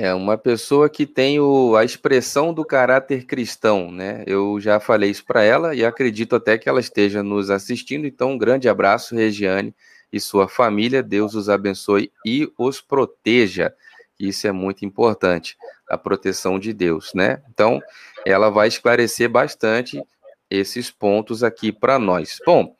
É, 0.00 0.14
uma 0.14 0.38
pessoa 0.38 0.88
que 0.88 1.04
tem 1.04 1.40
o, 1.40 1.74
a 1.74 1.84
expressão 1.84 2.54
do 2.54 2.64
caráter 2.64 3.26
cristão, 3.26 3.90
né? 3.90 4.22
Eu 4.28 4.60
já 4.60 4.78
falei 4.78 5.10
isso 5.10 5.24
para 5.24 5.42
ela 5.42 5.74
e 5.74 5.84
acredito 5.84 6.36
até 6.36 6.56
que 6.56 6.68
ela 6.68 6.78
esteja 6.78 7.20
nos 7.20 7.50
assistindo. 7.50 8.06
Então, 8.06 8.30
um 8.30 8.38
grande 8.38 8.68
abraço, 8.68 9.16
Regiane 9.16 9.74
e 10.12 10.20
sua 10.20 10.46
família. 10.46 11.02
Deus 11.02 11.34
os 11.34 11.48
abençoe 11.48 12.12
e 12.24 12.48
os 12.56 12.80
proteja. 12.80 13.74
Isso 14.16 14.46
é 14.46 14.52
muito 14.52 14.84
importante, 14.84 15.56
a 15.88 15.98
proteção 15.98 16.60
de 16.60 16.72
Deus, 16.72 17.10
né? 17.12 17.42
Então, 17.50 17.80
ela 18.24 18.50
vai 18.50 18.68
esclarecer 18.68 19.28
bastante 19.28 20.00
esses 20.48 20.92
pontos 20.92 21.42
aqui 21.42 21.72
para 21.72 21.98
nós. 21.98 22.38
Bom, 22.46 22.72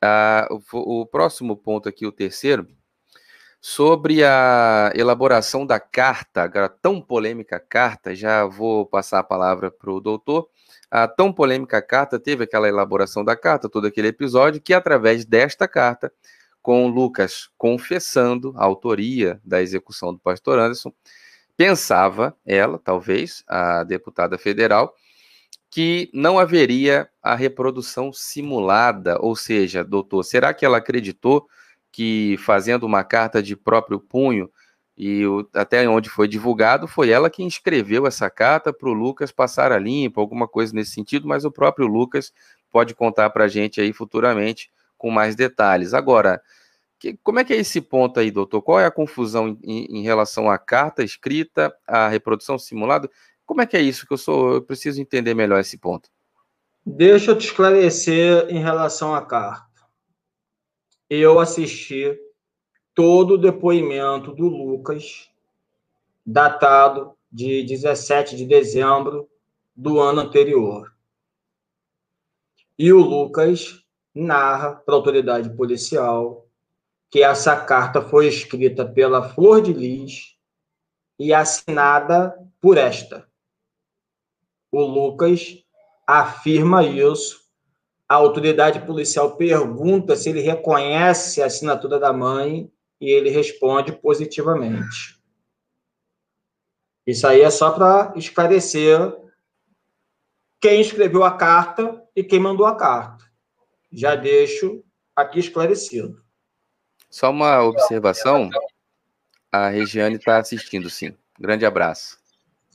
a, 0.00 0.46
o, 0.72 1.00
o 1.00 1.06
próximo 1.06 1.56
ponto 1.56 1.88
aqui, 1.88 2.06
o 2.06 2.12
terceiro, 2.12 2.68
sobre 3.66 4.22
a 4.22 4.92
elaboração 4.94 5.64
da 5.64 5.80
carta, 5.80 6.44
a 6.44 6.68
tão 6.68 7.00
polêmica 7.00 7.58
carta, 7.58 8.14
já 8.14 8.44
vou 8.44 8.84
passar 8.84 9.20
a 9.20 9.24
palavra 9.24 9.70
para 9.70 9.90
o 9.90 10.00
doutor. 10.00 10.50
A 10.90 11.08
tão 11.08 11.32
polêmica 11.32 11.80
carta 11.80 12.20
teve 12.20 12.44
aquela 12.44 12.68
elaboração 12.68 13.24
da 13.24 13.34
carta, 13.34 13.66
todo 13.66 13.86
aquele 13.86 14.08
episódio, 14.08 14.60
que 14.60 14.74
através 14.74 15.24
desta 15.24 15.66
carta, 15.66 16.12
com 16.60 16.88
Lucas 16.88 17.48
confessando 17.56 18.52
a 18.54 18.62
autoria 18.62 19.40
da 19.42 19.62
execução 19.62 20.12
do 20.12 20.18
pastor 20.18 20.58
Anderson, 20.58 20.92
pensava, 21.56 22.36
ela, 22.44 22.78
talvez, 22.78 23.42
a 23.48 23.82
deputada 23.82 24.36
federal, 24.36 24.94
que 25.70 26.10
não 26.12 26.38
haveria 26.38 27.08
a 27.22 27.34
reprodução 27.34 28.12
simulada, 28.12 29.16
ou 29.22 29.34
seja, 29.34 29.82
doutor, 29.82 30.22
será 30.22 30.52
que 30.52 30.66
ela 30.66 30.76
acreditou 30.76 31.48
que 31.94 32.36
fazendo 32.38 32.82
uma 32.82 33.04
carta 33.04 33.40
de 33.40 33.54
próprio 33.54 34.00
punho 34.00 34.50
e 34.98 35.24
o, 35.24 35.48
até 35.54 35.88
onde 35.88 36.10
foi 36.10 36.26
divulgado, 36.26 36.88
foi 36.88 37.08
ela 37.08 37.30
quem 37.30 37.46
escreveu 37.46 38.04
essa 38.04 38.28
carta 38.28 38.72
para 38.72 38.88
o 38.88 38.92
Lucas 38.92 39.30
passar 39.30 39.70
a 39.70 39.78
limpo, 39.78 40.20
alguma 40.20 40.48
coisa 40.48 40.74
nesse 40.74 40.90
sentido, 40.90 41.28
mas 41.28 41.44
o 41.44 41.52
próprio 41.52 41.86
Lucas 41.86 42.32
pode 42.68 42.96
contar 42.96 43.30
para 43.30 43.44
a 43.44 43.48
gente 43.48 43.80
aí 43.80 43.92
futuramente 43.92 44.72
com 44.98 45.08
mais 45.08 45.36
detalhes. 45.36 45.94
Agora, 45.94 46.42
que, 46.98 47.16
como 47.22 47.38
é 47.38 47.44
que 47.44 47.52
é 47.52 47.58
esse 47.58 47.80
ponto 47.80 48.18
aí, 48.18 48.28
doutor? 48.28 48.60
Qual 48.60 48.80
é 48.80 48.86
a 48.86 48.90
confusão 48.90 49.56
em, 49.62 49.84
em, 49.84 50.02
relação 50.02 50.50
à 50.50 50.58
carta 50.58 51.04
escrita, 51.04 51.72
à 51.86 52.08
reprodução 52.08 52.58
simulada? 52.58 53.08
Como 53.46 53.62
é 53.62 53.66
que 53.66 53.76
é 53.76 53.80
isso 53.80 54.04
que 54.04 54.12
eu 54.12 54.18
sou? 54.18 54.54
Eu 54.54 54.62
preciso 54.62 55.00
entender 55.00 55.32
melhor 55.32 55.60
esse 55.60 55.78
ponto. 55.78 56.08
Deixa 56.84 57.30
eu 57.30 57.38
te 57.38 57.46
esclarecer 57.46 58.48
em 58.48 58.58
relação 58.58 59.14
à 59.14 59.22
carta. 59.22 59.73
Eu 61.08 61.38
assisti 61.38 62.18
todo 62.94 63.34
o 63.34 63.38
depoimento 63.38 64.32
do 64.32 64.46
Lucas, 64.46 65.30
datado 66.24 67.14
de 67.30 67.62
17 67.64 68.36
de 68.36 68.46
dezembro 68.46 69.28
do 69.74 70.00
ano 70.00 70.20
anterior. 70.20 70.94
E 72.78 72.92
o 72.92 72.98
Lucas 72.98 73.84
narra 74.14 74.74
para 74.74 74.94
a 74.94 74.96
autoridade 74.96 75.50
policial 75.56 76.46
que 77.10 77.22
essa 77.22 77.56
carta 77.56 78.02
foi 78.02 78.26
escrita 78.26 78.84
pela 78.84 79.28
Flor 79.30 79.62
de 79.62 79.72
Lis 79.72 80.36
e 81.18 81.32
assinada 81.32 82.36
por 82.60 82.76
esta. 82.76 83.28
O 84.70 84.82
Lucas 84.82 85.64
afirma 86.06 86.84
isso. 86.84 87.43
A 88.08 88.14
autoridade 88.16 88.84
policial 88.84 89.36
pergunta 89.36 90.14
se 90.14 90.28
ele 90.28 90.40
reconhece 90.40 91.42
a 91.42 91.46
assinatura 91.46 91.98
da 91.98 92.12
mãe 92.12 92.70
e 93.00 93.10
ele 93.10 93.30
responde 93.30 93.92
positivamente. 93.92 95.18
Isso 97.06 97.26
aí 97.26 97.40
é 97.40 97.50
só 97.50 97.70
para 97.70 98.12
esclarecer 98.16 98.98
quem 100.60 100.80
escreveu 100.80 101.24
a 101.24 101.36
carta 101.36 102.02
e 102.16 102.24
quem 102.24 102.40
mandou 102.40 102.66
a 102.66 102.76
carta. 102.76 103.24
Já 103.92 104.14
deixo 104.14 104.82
aqui 105.14 105.38
esclarecido. 105.38 106.22
Só 107.10 107.30
uma 107.30 107.62
observação. 107.62 108.50
A 109.52 109.68
Regiane 109.68 110.16
está 110.16 110.38
assistindo, 110.38 110.90
sim. 110.90 111.16
Grande 111.38 111.64
abraço. 111.64 112.18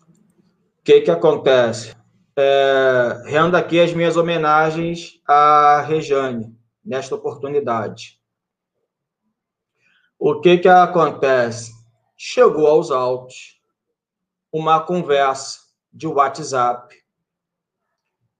O 0.08 0.84
que, 0.84 1.02
que 1.02 1.12
acontece? 1.12 1.99
É, 2.36 3.24
rendo 3.26 3.56
aqui 3.56 3.80
as 3.80 3.94
minhas 3.94 4.16
homenagens 4.16 5.22
à 5.28 5.82
Regiane, 5.82 6.56
nesta 6.84 7.16
oportunidade. 7.16 8.20
O 10.18 10.40
que, 10.40 10.58
que 10.58 10.68
acontece? 10.68 11.72
Chegou 12.18 12.68
aos 12.68 12.92
autos 12.92 13.60
uma 14.52 14.80
conversa 14.80 15.60
de 15.92 16.08
WhatsApp 16.08 16.96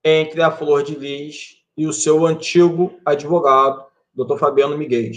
entre 0.04 0.42
a 0.42 0.52
Flor 0.52 0.84
de 0.84 0.96
Lis 0.96 1.64
e 1.76 1.88
o 1.88 1.94
seu 1.94 2.26
antigo 2.26 3.00
advogado, 3.06 3.86
Dr. 4.14 4.38
Fabiano 4.38 4.78
Miguel 4.78 5.12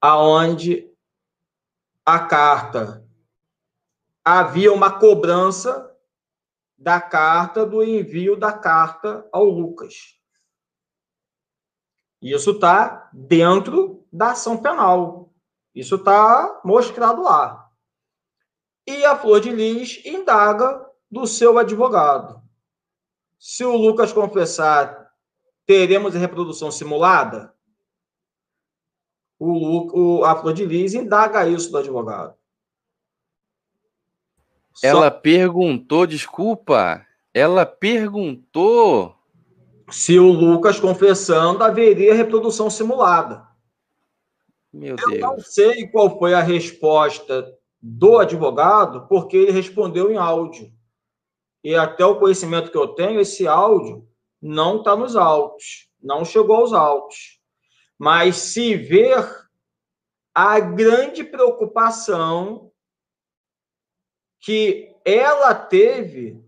aonde 0.00 0.90
a 2.06 2.18
carta 2.20 3.06
havia 4.24 4.72
uma 4.72 4.98
cobrança 4.98 5.89
da 6.80 7.00
carta 7.00 7.66
do 7.66 7.84
envio 7.84 8.36
da 8.36 8.52
carta 8.52 9.28
ao 9.30 9.44
Lucas. 9.44 10.18
Isso 12.22 12.52
está 12.52 13.10
dentro 13.12 14.06
da 14.12 14.30
ação 14.30 14.56
penal. 14.56 15.32
Isso 15.74 15.96
está 15.96 16.60
mostrado 16.64 17.22
lá. 17.22 17.70
E 18.86 19.04
a 19.04 19.14
Flor 19.14 19.40
de 19.40 19.50
Lis 19.50 20.02
indaga 20.04 20.84
do 21.10 21.26
seu 21.26 21.58
advogado. 21.58 22.42
Se 23.38 23.64
o 23.64 23.76
Lucas 23.76 24.12
confessar, 24.12 25.12
teremos 25.66 26.16
a 26.16 26.18
reprodução 26.18 26.70
simulada? 26.70 27.54
o, 29.40 30.18
o, 30.18 30.24
a 30.24 30.36
Flor 30.36 30.52
de 30.52 30.66
Lis 30.66 30.92
indaga 30.92 31.48
isso 31.48 31.70
do 31.72 31.78
advogado. 31.78 32.36
Ela 34.82 35.10
Só... 35.10 35.10
perguntou, 35.10 36.06
desculpa, 36.06 37.04
ela 37.34 37.66
perguntou 37.66 39.14
se 39.90 40.18
o 40.18 40.30
Lucas 40.30 40.78
confessando 40.78 41.64
haveria 41.64 42.14
reprodução 42.14 42.70
simulada. 42.70 43.46
Meu 44.72 44.96
Eu 44.96 45.08
Deus. 45.10 45.20
não 45.20 45.40
sei 45.40 45.88
qual 45.88 46.18
foi 46.18 46.32
a 46.32 46.40
resposta 46.40 47.52
do 47.82 48.18
advogado, 48.18 49.08
porque 49.08 49.36
ele 49.36 49.52
respondeu 49.52 50.12
em 50.12 50.16
áudio. 50.16 50.72
E 51.62 51.74
até 51.74 52.04
o 52.04 52.18
conhecimento 52.18 52.70
que 52.70 52.78
eu 52.78 52.88
tenho, 52.88 53.20
esse 53.20 53.46
áudio 53.46 54.06
não 54.40 54.78
está 54.78 54.94
nos 54.96 55.16
autos, 55.16 55.88
não 56.00 56.24
chegou 56.24 56.56
aos 56.56 56.72
autos 56.72 57.40
mas 58.00 58.36
se 58.36 58.74
ver 58.76 59.46
a 60.34 60.58
grande 60.58 61.22
preocupação 61.22 62.69
que 64.40 64.96
ela 65.04 65.54
teve 65.54 66.42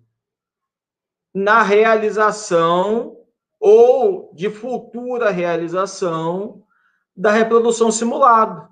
na 1.35 1.63
realização 1.63 3.19
ou 3.61 4.33
de 4.35 4.51
futura 4.51 5.31
realização 5.31 6.67
da 7.15 7.31
reprodução 7.31 7.93
simulada. 7.93 8.69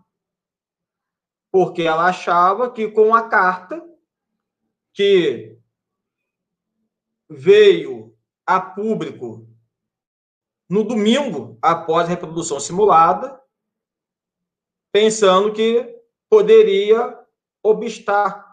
Porque 1.52 1.82
ela 1.82 2.06
achava 2.06 2.70
que 2.70 2.88
com 2.88 3.14
a 3.14 3.28
carta 3.28 3.86
que 4.92 5.56
veio 7.28 8.16
a 8.46 8.60
público 8.60 9.46
no 10.68 10.84
domingo, 10.84 11.58
após 11.60 12.06
a 12.06 12.10
reprodução 12.10 12.60
simulada, 12.60 13.40
pensando 14.92 15.52
que 15.52 16.00
poderia 16.28 17.18
obstar 17.62 18.49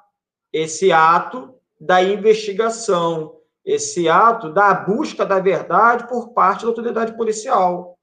esse 0.58 0.92
ato 0.92 1.54
da 1.80 2.02
investigação, 2.02 3.40
esse 3.64 4.10
ato 4.10 4.52
da 4.52 4.74
busca 4.74 5.26
da 5.26 5.40
verdade 5.40 6.08
por 6.08 6.30
parte 6.34 6.64
da 6.64 6.70
autoridade 6.70 7.16
policial. 7.16 7.98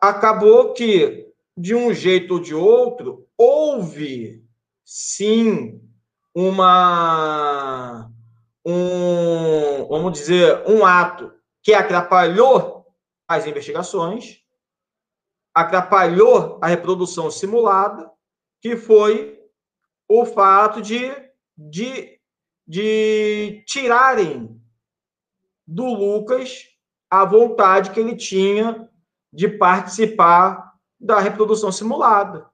Acabou 0.00 0.72
que, 0.72 1.32
de 1.56 1.74
um 1.74 1.92
jeito 1.92 2.34
ou 2.34 2.40
de 2.40 2.54
outro, 2.54 3.28
houve 3.36 4.44
sim 4.84 5.80
uma 6.34 8.10
um, 8.64 9.86
vamos 9.88 10.12
dizer, 10.12 10.64
um 10.66 10.84
ato 10.84 11.32
que 11.62 11.72
atrapalhou 11.72 12.86
as 13.28 13.46
investigações, 13.46 14.40
atrapalhou 15.54 16.58
a 16.60 16.66
reprodução 16.66 17.30
simulada, 17.30 18.10
que 18.60 18.76
foi 18.76 19.35
o 20.08 20.24
fato 20.24 20.80
de, 20.80 21.10
de, 21.56 22.20
de 22.66 23.64
tirarem 23.66 24.60
do 25.66 25.84
Lucas 25.84 26.68
a 27.10 27.24
vontade 27.24 27.90
que 27.90 28.00
ele 28.00 28.16
tinha 28.16 28.88
de 29.32 29.48
participar 29.48 30.74
da 30.98 31.20
reprodução 31.20 31.70
simulada. 31.70 32.50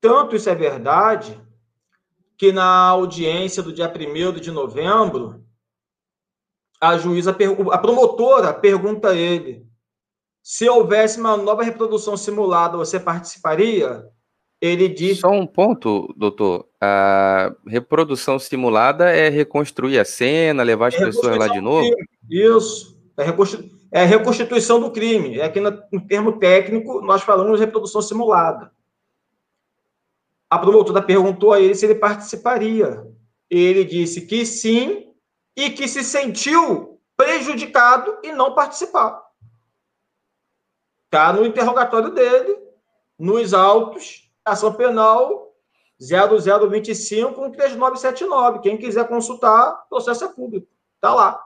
Tanto 0.00 0.34
isso 0.34 0.50
é 0.50 0.54
verdade 0.54 1.40
que 2.36 2.52
na 2.52 2.88
audiência 2.88 3.62
do 3.62 3.72
dia 3.72 3.88
1 3.88 4.40
de 4.40 4.50
novembro, 4.50 5.46
a 6.80 6.98
juíza, 6.98 7.30
a 7.70 7.78
promotora 7.78 8.52
pergunta 8.52 9.10
a 9.10 9.16
ele: 9.16 9.64
se 10.42 10.68
houvesse 10.68 11.20
uma 11.20 11.36
nova 11.36 11.62
reprodução 11.62 12.16
simulada, 12.16 12.76
você 12.76 12.98
participaria? 12.98 14.04
Ele 14.62 14.88
diz. 14.88 15.18
Só 15.18 15.30
um 15.30 15.44
ponto, 15.44 16.14
doutor. 16.16 16.68
A 16.80 17.52
reprodução 17.66 18.38
simulada 18.38 19.10
é 19.10 19.28
reconstruir 19.28 19.98
a 19.98 20.04
cena, 20.04 20.62
levar 20.62 20.86
as 20.86 20.94
é 20.94 21.04
pessoas 21.04 21.36
lá 21.36 21.48
de 21.48 21.60
novo? 21.60 21.90
Isso. 22.30 22.96
É, 23.16 23.24
reconstitu... 23.24 23.68
é 23.90 24.04
reconstituição 24.04 24.78
do 24.78 24.92
crime. 24.92 25.40
É 25.40 25.48
que, 25.48 25.58
no 25.58 26.06
termo 26.06 26.38
técnico, 26.38 27.00
nós 27.00 27.22
falamos 27.22 27.58
reprodução 27.58 28.00
simulada. 28.00 28.70
A 30.48 30.56
promotora 30.56 31.02
perguntou 31.02 31.52
a 31.52 31.60
ele 31.60 31.74
se 31.74 31.84
ele 31.84 31.96
participaria. 31.96 33.04
Ele 33.50 33.84
disse 33.84 34.26
que 34.26 34.46
sim, 34.46 35.12
e 35.56 35.70
que 35.70 35.88
se 35.88 36.04
sentiu 36.04 37.00
prejudicado 37.16 38.16
e 38.22 38.32
não 38.32 38.54
participar. 38.54 39.20
Está 41.06 41.32
no 41.32 41.44
interrogatório 41.44 42.10
dele, 42.10 42.56
nos 43.18 43.52
autos, 43.52 44.31
ação 44.44 44.72
penal 44.72 45.52
0025 46.00 47.50
3979. 47.50 48.58
Quem 48.60 48.76
quiser 48.76 49.06
consultar, 49.06 49.84
processo 49.88 50.24
é 50.24 50.28
público. 50.28 50.66
Está 50.96 51.14
lá. 51.14 51.40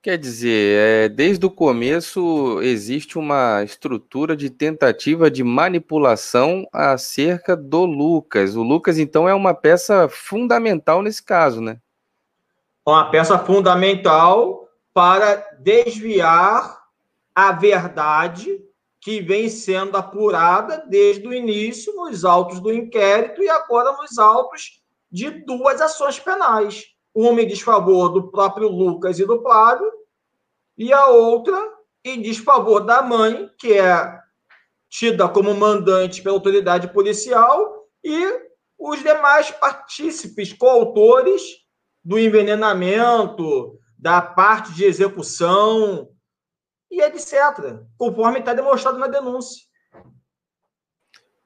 Quer 0.00 0.16
dizer, 0.16 0.78
é, 0.78 1.08
desde 1.08 1.44
o 1.44 1.50
começo 1.50 2.60
existe 2.62 3.18
uma 3.18 3.64
estrutura 3.64 4.36
de 4.36 4.48
tentativa 4.48 5.30
de 5.30 5.42
manipulação 5.42 6.66
acerca 6.72 7.56
do 7.56 7.84
Lucas. 7.84 8.54
O 8.54 8.62
Lucas, 8.62 8.98
então, 8.98 9.28
é 9.28 9.34
uma 9.34 9.54
peça 9.54 10.08
fundamental 10.08 11.02
nesse 11.02 11.22
caso, 11.22 11.60
né? 11.60 11.78
Uma 12.86 13.10
peça 13.10 13.38
fundamental 13.38 14.68
para 14.94 15.44
desviar 15.58 16.80
a 17.34 17.52
verdade 17.52 18.62
que 19.00 19.20
vem 19.20 19.48
sendo 19.48 19.96
apurada 19.96 20.84
desde 20.88 21.26
o 21.26 21.32
início 21.32 21.94
nos 21.94 22.24
autos 22.24 22.60
do 22.60 22.72
inquérito 22.72 23.42
e 23.42 23.48
agora 23.48 23.92
nos 23.92 24.18
autos 24.18 24.82
de 25.10 25.30
duas 25.30 25.80
ações 25.80 26.18
penais. 26.18 26.86
Uma 27.14 27.42
em 27.42 27.46
desfavor 27.46 28.10
do 28.10 28.30
próprio 28.30 28.68
Lucas 28.68 29.18
e 29.18 29.24
do 29.24 29.40
Flávio, 29.40 29.90
e 30.76 30.92
a 30.92 31.06
outra 31.06 31.56
em 32.04 32.20
desfavor 32.20 32.84
da 32.84 33.02
mãe, 33.02 33.50
que 33.58 33.72
é 33.74 34.18
tida 34.88 35.28
como 35.28 35.54
mandante 35.54 36.22
pela 36.22 36.36
autoridade 36.36 36.92
policial, 36.92 37.88
e 38.04 38.48
os 38.78 39.02
demais 39.02 39.50
partícipes, 39.50 40.52
coautores 40.52 41.42
do 42.04 42.18
envenenamento, 42.18 43.78
da 43.98 44.22
parte 44.22 44.72
de 44.72 44.84
execução 44.84 46.08
e 46.90 47.00
etc., 47.02 47.80
conforme 47.96 48.38
está 48.38 48.54
demonstrado 48.54 48.98
na 48.98 49.06
denúncia. 49.06 49.68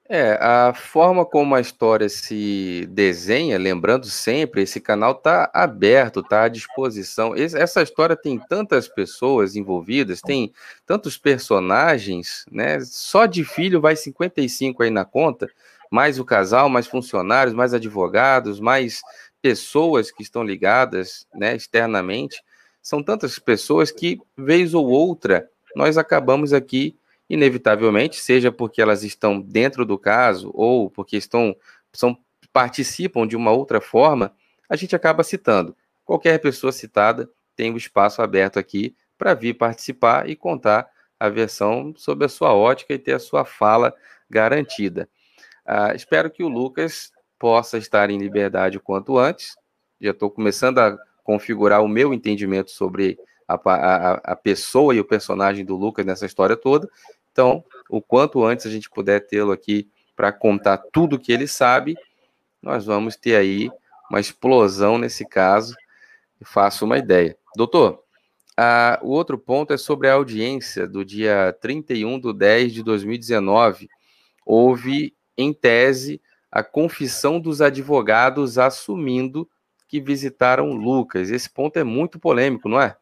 É, 0.09 0.37
a 0.41 0.73
forma 0.73 1.25
como 1.25 1.55
a 1.55 1.61
história 1.61 2.09
se 2.09 2.85
desenha, 2.91 3.57
lembrando 3.57 4.05
sempre, 4.05 4.61
esse 4.61 4.81
canal 4.81 5.13
está 5.13 5.49
aberto, 5.53 6.19
está 6.19 6.43
à 6.43 6.47
disposição. 6.49 7.33
essa 7.35 7.81
história 7.81 8.15
tem 8.15 8.37
tantas 8.37 8.87
pessoas 8.89 9.55
envolvidas, 9.55 10.19
tem 10.19 10.53
tantos 10.85 11.17
personagens, 11.17 12.45
né? 12.51 12.81
Só 12.81 13.25
de 13.25 13.45
filho 13.45 13.79
vai 13.79 13.95
55 13.95 14.83
aí 14.83 14.89
na 14.89 15.05
conta, 15.05 15.47
mais 15.89 16.19
o 16.19 16.25
casal, 16.25 16.67
mais 16.67 16.85
funcionários, 16.85 17.55
mais 17.55 17.73
advogados, 17.73 18.59
mais 18.59 19.01
pessoas 19.41 20.11
que 20.11 20.21
estão 20.21 20.43
ligadas, 20.43 21.25
né, 21.33 21.55
externamente. 21.55 22.43
São 22.83 23.01
tantas 23.01 23.39
pessoas 23.39 23.89
que, 23.89 24.19
vez 24.37 24.73
ou 24.73 24.85
outra, 24.85 25.49
nós 25.73 25.97
acabamos 25.97 26.51
aqui 26.51 26.99
inevitavelmente, 27.29 28.19
seja 28.19 28.51
porque 28.51 28.81
elas 28.81 29.03
estão 29.03 29.39
dentro 29.39 29.85
do 29.85 29.97
caso 29.97 30.51
ou 30.53 30.89
porque 30.89 31.15
estão 31.15 31.55
são, 31.93 32.17
participam 32.51 33.25
de 33.25 33.35
uma 33.35 33.51
outra 33.51 33.79
forma, 33.79 34.35
a 34.69 34.75
gente 34.75 34.95
acaba 34.95 35.23
citando. 35.23 35.75
Qualquer 36.03 36.39
pessoa 36.39 36.71
citada 36.71 37.29
tem 37.55 37.71
o 37.71 37.75
um 37.75 37.77
espaço 37.77 38.21
aberto 38.21 38.59
aqui 38.59 38.95
para 39.17 39.33
vir 39.33 39.53
participar 39.53 40.29
e 40.29 40.35
contar 40.35 40.87
a 41.19 41.29
versão 41.29 41.93
sob 41.95 42.25
a 42.25 42.29
sua 42.29 42.53
ótica 42.53 42.93
e 42.93 42.99
ter 42.99 43.13
a 43.13 43.19
sua 43.19 43.45
fala 43.45 43.93
garantida. 44.29 45.07
Ah, 45.65 45.93
espero 45.95 46.29
que 46.29 46.43
o 46.43 46.49
Lucas 46.49 47.11
possa 47.39 47.77
estar 47.77 48.09
em 48.09 48.17
liberdade 48.17 48.77
o 48.77 48.81
quanto 48.81 49.17
antes. 49.17 49.55
Já 50.01 50.11
estou 50.11 50.29
começando 50.29 50.79
a 50.79 50.97
configurar 51.23 51.81
o 51.81 51.87
meu 51.87 52.13
entendimento 52.13 52.71
sobre 52.71 53.17
a, 53.47 53.55
a, 53.55 54.13
a, 54.13 54.35
pessoa 54.35 54.93
e 54.93 54.99
o 54.99 55.05
personagem 55.05 55.65
do 55.65 55.75
Lucas 55.75 56.05
nessa 56.05 56.25
história 56.25 56.55
toda. 56.55 56.89
Então, 57.31 57.63
o 57.89 58.01
quanto 58.01 58.43
antes 58.43 58.65
a 58.65 58.69
gente 58.69 58.89
puder 58.89 59.21
tê-lo 59.21 59.51
aqui 59.51 59.89
para 60.15 60.31
contar 60.31 60.77
tudo 60.77 61.19
que 61.19 61.31
ele 61.31 61.47
sabe, 61.47 61.95
nós 62.61 62.85
vamos 62.85 63.15
ter 63.15 63.35
aí 63.35 63.69
uma 64.09 64.19
explosão 64.19 64.97
nesse 64.97 65.25
caso. 65.25 65.75
Faço 66.43 66.85
uma 66.85 66.97
ideia. 66.97 67.37
Doutor, 67.55 68.03
a, 68.55 68.99
o 69.01 69.09
outro 69.09 69.37
ponto 69.37 69.73
é 69.73 69.77
sobre 69.77 70.07
a 70.07 70.13
audiência 70.13 70.87
do 70.87 71.03
dia 71.03 71.55
31 71.61 72.19
de 72.19 72.33
10 72.33 72.73
de 72.73 72.83
2019. 72.83 73.89
Houve, 74.45 75.15
em 75.37 75.53
tese, 75.53 76.21
a 76.51 76.63
confissão 76.63 77.39
dos 77.39 77.61
advogados 77.61 78.59
assumindo 78.59 79.49
que 79.93 80.01
visitaram 80.01 80.73
Lucas. 80.73 81.29
Esse 81.29 81.47
ponto 81.47 81.77
é 81.77 81.83
muito 81.83 82.19
polêmico, 82.19 82.67
não 82.67 82.81
é? 82.81 82.97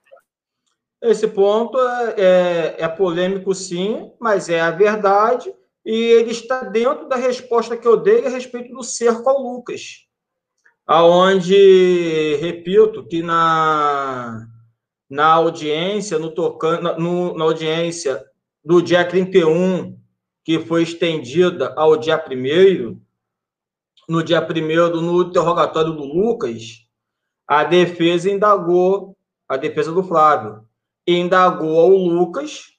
Esse 1.02 1.26
ponto 1.26 1.80
é, 1.80 2.16
é, 2.18 2.76
é, 2.80 2.88
polêmico, 2.90 3.56
sim, 3.56 4.12
mas 4.20 4.50
é 4.50 4.60
a 4.60 4.72
verdade, 4.72 5.56
e 5.86 5.94
ele 5.94 6.32
está 6.32 6.66
dentro 6.66 7.08
da 7.08 7.16
resposta 7.16 7.78
que 7.78 7.88
eu 7.88 7.96
dei 7.96 8.26
a 8.26 8.30
respeito 8.30 8.74
do 8.74 8.84
cerco 8.84 9.30
ao 9.30 9.42
Lucas, 9.42 10.06
aonde, 10.86 12.36
repito, 12.42 13.08
que 13.08 13.24
na, 13.24 14.46
na 15.10 15.28
audiência, 15.28 16.20
no 16.20 16.30
tocando, 16.30 16.94
na 17.38 17.44
audiência 17.46 18.22
do 18.62 18.82
dia 18.82 19.06
31, 19.06 19.98
que 20.44 20.60
foi 20.60 20.84
estendida 20.84 21.74
ao 21.78 21.96
dia 21.96 22.18
1 22.18 23.00
no 24.08 24.24
dia 24.24 24.42
1 24.42 25.02
no 25.02 25.24
interrogatório 25.24 25.94
do 25.94 26.04
Lucas, 26.04 26.88
a 27.48 27.64
defesa 27.64 28.30
indagou, 28.30 29.18
a 29.48 29.58
defesa 29.58 29.92
do 29.92 30.04
Flávio, 30.04 30.68
indagou 31.08 31.80
ao 31.80 31.90
Lucas 31.90 32.72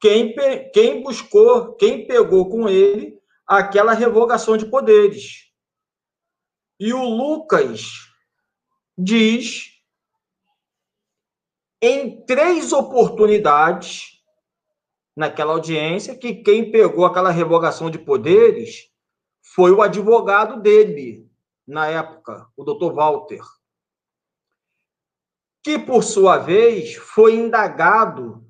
quem, 0.00 0.34
quem 0.72 1.02
buscou, 1.02 1.74
quem 1.74 2.06
pegou 2.06 2.48
com 2.48 2.68
ele 2.68 3.18
aquela 3.46 3.92
revogação 3.92 4.56
de 4.56 4.66
poderes. 4.66 5.50
E 6.78 6.92
o 6.92 7.04
Lucas 7.04 7.82
diz 8.96 9.72
em 11.80 12.24
três 12.24 12.72
oportunidades 12.72 14.20
naquela 15.16 15.52
audiência 15.52 16.16
que 16.16 16.34
quem 16.36 16.70
pegou 16.70 17.04
aquela 17.04 17.30
revogação 17.30 17.90
de 17.90 17.98
poderes 17.98 18.91
foi 19.54 19.70
o 19.70 19.82
advogado 19.82 20.60
dele 20.60 21.30
na 21.66 21.86
época, 21.86 22.50
o 22.56 22.64
doutor 22.64 22.94
Walter 22.94 23.42
que, 25.62 25.78
por 25.78 26.02
sua 26.02 26.38
vez, 26.38 26.96
foi 26.96 27.36
indagado 27.36 28.44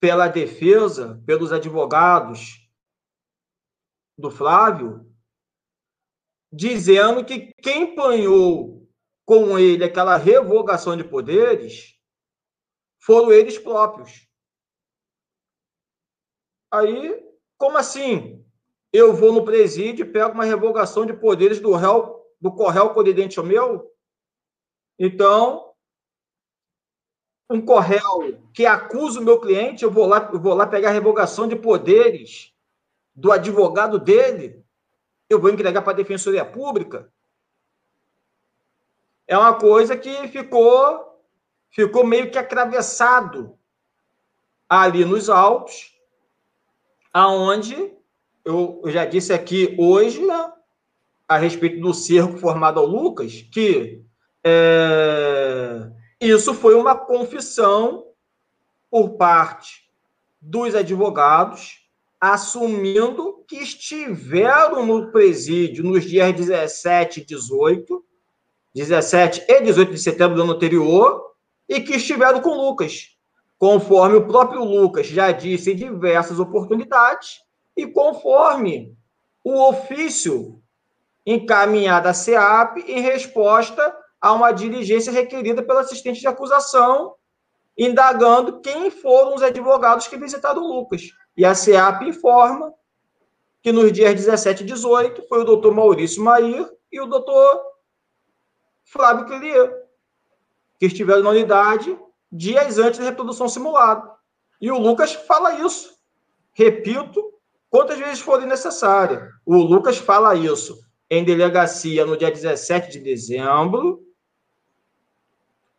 pela 0.00 0.26
defesa, 0.26 1.22
pelos 1.24 1.52
advogados 1.52 2.68
do 4.18 4.30
Flávio, 4.30 5.08
dizendo 6.52 7.24
que 7.24 7.52
quem 7.62 7.92
empanhou 7.92 8.88
com 9.24 9.58
ele 9.58 9.84
aquela 9.84 10.16
revogação 10.16 10.96
de 10.96 11.04
poderes 11.04 11.98
foram 13.00 13.32
eles 13.32 13.56
próprios. 13.56 14.28
Aí, 16.70 17.24
como 17.56 17.78
assim? 17.78 18.43
Eu 18.94 19.12
vou 19.12 19.32
no 19.32 19.44
presídio 19.44 20.06
e 20.06 20.08
pego 20.08 20.34
uma 20.34 20.44
revogação 20.44 21.04
de 21.04 21.12
poderes 21.12 21.58
do 21.58 21.74
réu, 21.74 22.24
do 22.40 22.52
corréu 22.52 22.90
colidente 22.90 23.40
ao 23.40 23.44
meu? 23.44 23.92
Então, 24.96 25.74
um 27.50 27.60
correio 27.60 28.40
que 28.52 28.64
acusa 28.64 29.18
o 29.18 29.24
meu 29.24 29.40
cliente, 29.40 29.82
eu 29.82 29.90
vou 29.90 30.06
lá, 30.06 30.30
eu 30.32 30.38
vou 30.38 30.54
lá 30.54 30.64
pegar 30.64 30.90
a 30.90 30.92
revogação 30.92 31.48
de 31.48 31.56
poderes 31.56 32.54
do 33.12 33.32
advogado 33.32 33.98
dele, 33.98 34.64
eu 35.28 35.40
vou 35.40 35.50
entregar 35.50 35.82
para 35.82 35.92
a 35.92 35.96
Defensoria 35.96 36.44
Pública. 36.44 37.12
É 39.26 39.36
uma 39.36 39.58
coisa 39.58 39.96
que 39.96 40.28
ficou 40.28 41.18
ficou 41.68 42.06
meio 42.06 42.30
que 42.30 42.38
atravessado 42.38 43.58
ali 44.68 45.04
nos 45.04 45.28
autos, 45.28 45.98
aonde 47.12 47.92
eu, 48.44 48.82
já 48.86 49.04
disse 49.04 49.32
aqui 49.32 49.74
hoje 49.78 50.24
né, 50.24 50.52
a 51.26 51.36
respeito 51.38 51.80
do 51.80 51.94
cerco 51.94 52.36
formado 52.38 52.78
ao 52.78 52.86
Lucas, 52.86 53.42
que 53.52 54.02
é, 54.44 55.90
isso 56.20 56.52
foi 56.52 56.74
uma 56.74 56.94
confissão 56.94 58.04
por 58.90 59.16
parte 59.16 59.84
dos 60.40 60.74
advogados, 60.74 61.82
assumindo 62.20 63.42
que 63.48 63.56
estiveram 63.56 64.84
no 64.86 65.10
presídio 65.10 65.84
nos 65.84 66.04
dias 66.04 66.34
17 66.34 67.20
e 67.20 67.24
18, 67.24 68.04
17 68.74 69.44
e 69.48 69.60
18 69.62 69.92
de 69.92 69.98
setembro 69.98 70.36
do 70.36 70.42
ano 70.42 70.52
anterior, 70.52 71.32
e 71.68 71.80
que 71.80 71.96
estiveram 71.96 72.40
com 72.42 72.50
Lucas, 72.50 73.16
conforme 73.58 74.16
o 74.16 74.26
próprio 74.26 74.62
Lucas 74.62 75.06
já 75.06 75.32
disse 75.32 75.72
em 75.72 75.76
diversas 75.76 76.38
oportunidades, 76.38 77.43
e 77.76 77.86
conforme 77.86 78.96
o 79.42 79.68
ofício 79.68 80.62
encaminhado 81.26 82.08
à 82.08 82.14
SEAP 82.14 82.78
em 82.86 83.00
resposta 83.00 83.96
a 84.20 84.32
uma 84.32 84.52
diligência 84.52 85.12
requerida 85.12 85.62
pelo 85.62 85.78
assistente 85.78 86.20
de 86.20 86.26
acusação, 86.26 87.14
indagando 87.76 88.60
quem 88.60 88.90
foram 88.90 89.34
os 89.34 89.42
advogados 89.42 90.08
que 90.08 90.16
visitaram 90.16 90.62
o 90.62 90.66
Lucas. 90.66 91.02
E 91.36 91.44
a 91.44 91.54
SEAP 91.54 92.02
informa 92.04 92.72
que 93.62 93.72
nos 93.72 93.92
dias 93.92 94.14
17 94.14 94.62
e 94.62 94.66
18 94.66 95.26
foi 95.28 95.40
o 95.40 95.44
doutor 95.44 95.74
Maurício 95.74 96.22
Mair 96.22 96.70
e 96.92 97.00
o 97.00 97.06
doutor 97.06 97.60
Flávio 98.84 99.26
Clelier, 99.26 99.72
que 100.78 100.86
estiveram 100.86 101.22
na 101.22 101.30
unidade 101.30 101.98
dias 102.30 102.78
antes 102.78 102.98
da 102.98 103.06
reprodução 103.06 103.48
simulada. 103.48 104.10
E 104.60 104.70
o 104.70 104.78
Lucas 104.78 105.12
fala 105.12 105.54
isso. 105.60 105.94
Repito, 106.52 107.33
quantas 107.74 107.98
vezes 107.98 108.20
forem 108.20 108.46
necessárias. 108.46 109.32
O 109.44 109.56
Lucas 109.56 109.98
fala 109.98 110.36
isso 110.36 110.78
em 111.10 111.24
delegacia 111.24 112.06
no 112.06 112.16
dia 112.16 112.30
17 112.30 112.92
de 112.92 113.00
dezembro. 113.00 114.00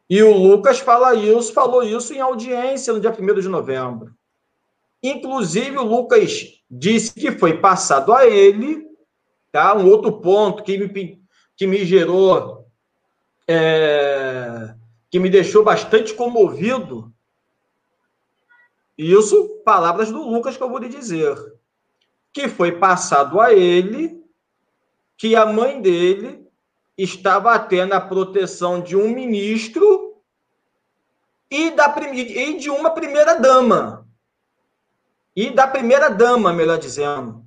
E 0.09 0.21
o 0.21 0.35
Lucas 0.35 0.79
fala 0.79 1.15
isso, 1.15 1.53
falou 1.53 1.83
isso 1.83 2.13
em 2.13 2.19
audiência 2.19 2.91
no 2.91 2.99
dia 2.99 3.15
1 3.17 3.39
de 3.39 3.47
novembro. 3.47 4.13
Inclusive, 5.01 5.77
o 5.77 5.85
Lucas 5.85 6.61
disse 6.69 7.13
que 7.13 7.31
foi 7.31 7.61
passado 7.61 8.13
a 8.13 8.27
ele, 8.27 8.85
tá? 9.49 9.73
Um 9.73 9.89
outro 9.89 10.19
ponto 10.19 10.63
que 10.63 10.77
me, 10.77 11.21
que 11.55 11.65
me 11.65 11.85
gerou, 11.85 12.67
é, 13.47 14.75
que 15.09 15.17
me 15.17 15.29
deixou 15.29 15.63
bastante 15.63 16.13
comovido. 16.13 17.09
Isso, 18.97 19.61
palavras 19.63 20.11
do 20.11 20.21
Lucas 20.29 20.57
que 20.57 20.63
eu 20.63 20.69
vou 20.69 20.79
lhe 20.79 20.89
dizer. 20.89 21.54
Que 22.35 22.49
foi 22.49 22.73
passado 22.73 23.39
a 23.39 23.53
ele 23.53 24.21
que 25.17 25.37
a 25.37 25.45
mãe 25.45 25.81
dele 25.81 26.45
estava 26.97 27.57
tendo 27.57 27.93
a 27.93 28.01
proteção 28.01 28.81
de 28.81 28.93
um 28.93 29.07
ministro 29.07 30.21
e, 31.49 31.71
da, 31.71 31.95
e 32.13 32.57
de 32.57 32.69
uma 32.69 32.89
primeira 32.89 33.39
dama 33.39 34.05
e 35.33 35.49
da 35.49 35.65
primeira 35.65 36.09
dama, 36.09 36.51
melhor 36.51 36.77
dizendo. 36.77 37.41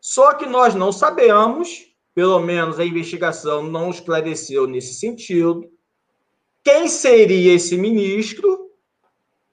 Só 0.00 0.34
que 0.34 0.44
nós 0.44 0.74
não 0.74 0.90
sabemos, 0.90 1.86
pelo 2.12 2.40
menos 2.40 2.80
a 2.80 2.84
investigação 2.84 3.62
não 3.62 3.90
esclareceu 3.90 4.66
nesse 4.66 4.94
sentido, 4.94 5.70
quem 6.64 6.88
seria 6.88 7.54
esse 7.54 7.76
ministro 7.76 8.70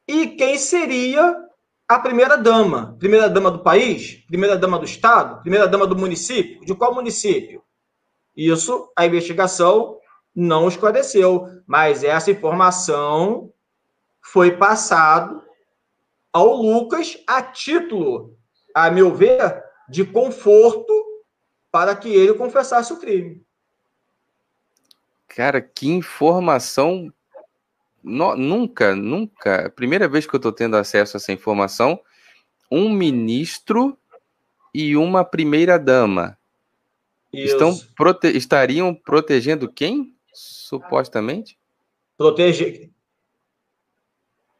e 0.07 0.29
quem 0.29 0.57
seria 0.57 1.46
a 1.87 1.99
primeira 1.99 2.37
dama. 2.37 2.95
Primeira 2.99 3.29
dama 3.29 3.49
do 3.49 3.59
país? 3.59 4.23
Primeira 4.27 4.57
dama 4.57 4.77
do 4.77 4.85
estado? 4.85 5.41
Primeira 5.41 5.67
dama 5.67 5.87
do 5.87 5.95
município? 5.95 6.65
De 6.65 6.75
qual 6.75 6.93
município? 6.93 7.63
Isso 8.35 8.91
a 8.95 9.05
investigação 9.05 9.97
não 10.35 10.67
esclareceu, 10.67 11.47
mas 11.65 12.03
essa 12.03 12.29
informação 12.29 13.51
foi 14.21 14.57
passado 14.57 15.41
ao 16.31 16.55
Lucas 16.55 17.17
a 17.25 17.41
título, 17.41 18.37
a 18.75 18.91
meu 18.91 19.15
ver, 19.15 19.63
de 19.89 20.05
conforto 20.05 20.93
para 21.71 21.95
que 21.95 22.09
ele 22.09 22.33
confessasse 22.33 22.93
o 22.93 22.99
crime. 22.99 23.43
Cara, 25.27 25.61
que 25.61 25.87
informação. 25.87 27.11
No, 28.07 28.35
nunca, 28.35 28.95
nunca. 28.95 29.71
Primeira 29.75 30.07
vez 30.07 30.25
que 30.25 30.33
eu 30.33 30.37
estou 30.37 30.51
tendo 30.51 30.77
acesso 30.77 31.17
a 31.17 31.19
essa 31.19 31.31
informação. 31.31 31.99
Um 32.71 32.89
ministro 32.89 33.97
e 34.73 34.95
uma 34.95 35.23
primeira-dama 35.23 36.37
estão 37.31 37.77
prote 37.95 38.27
estariam 38.27 38.93
protegendo 38.93 39.71
quem? 39.71 40.15
Supostamente? 40.33 41.57
Protege 42.17 42.91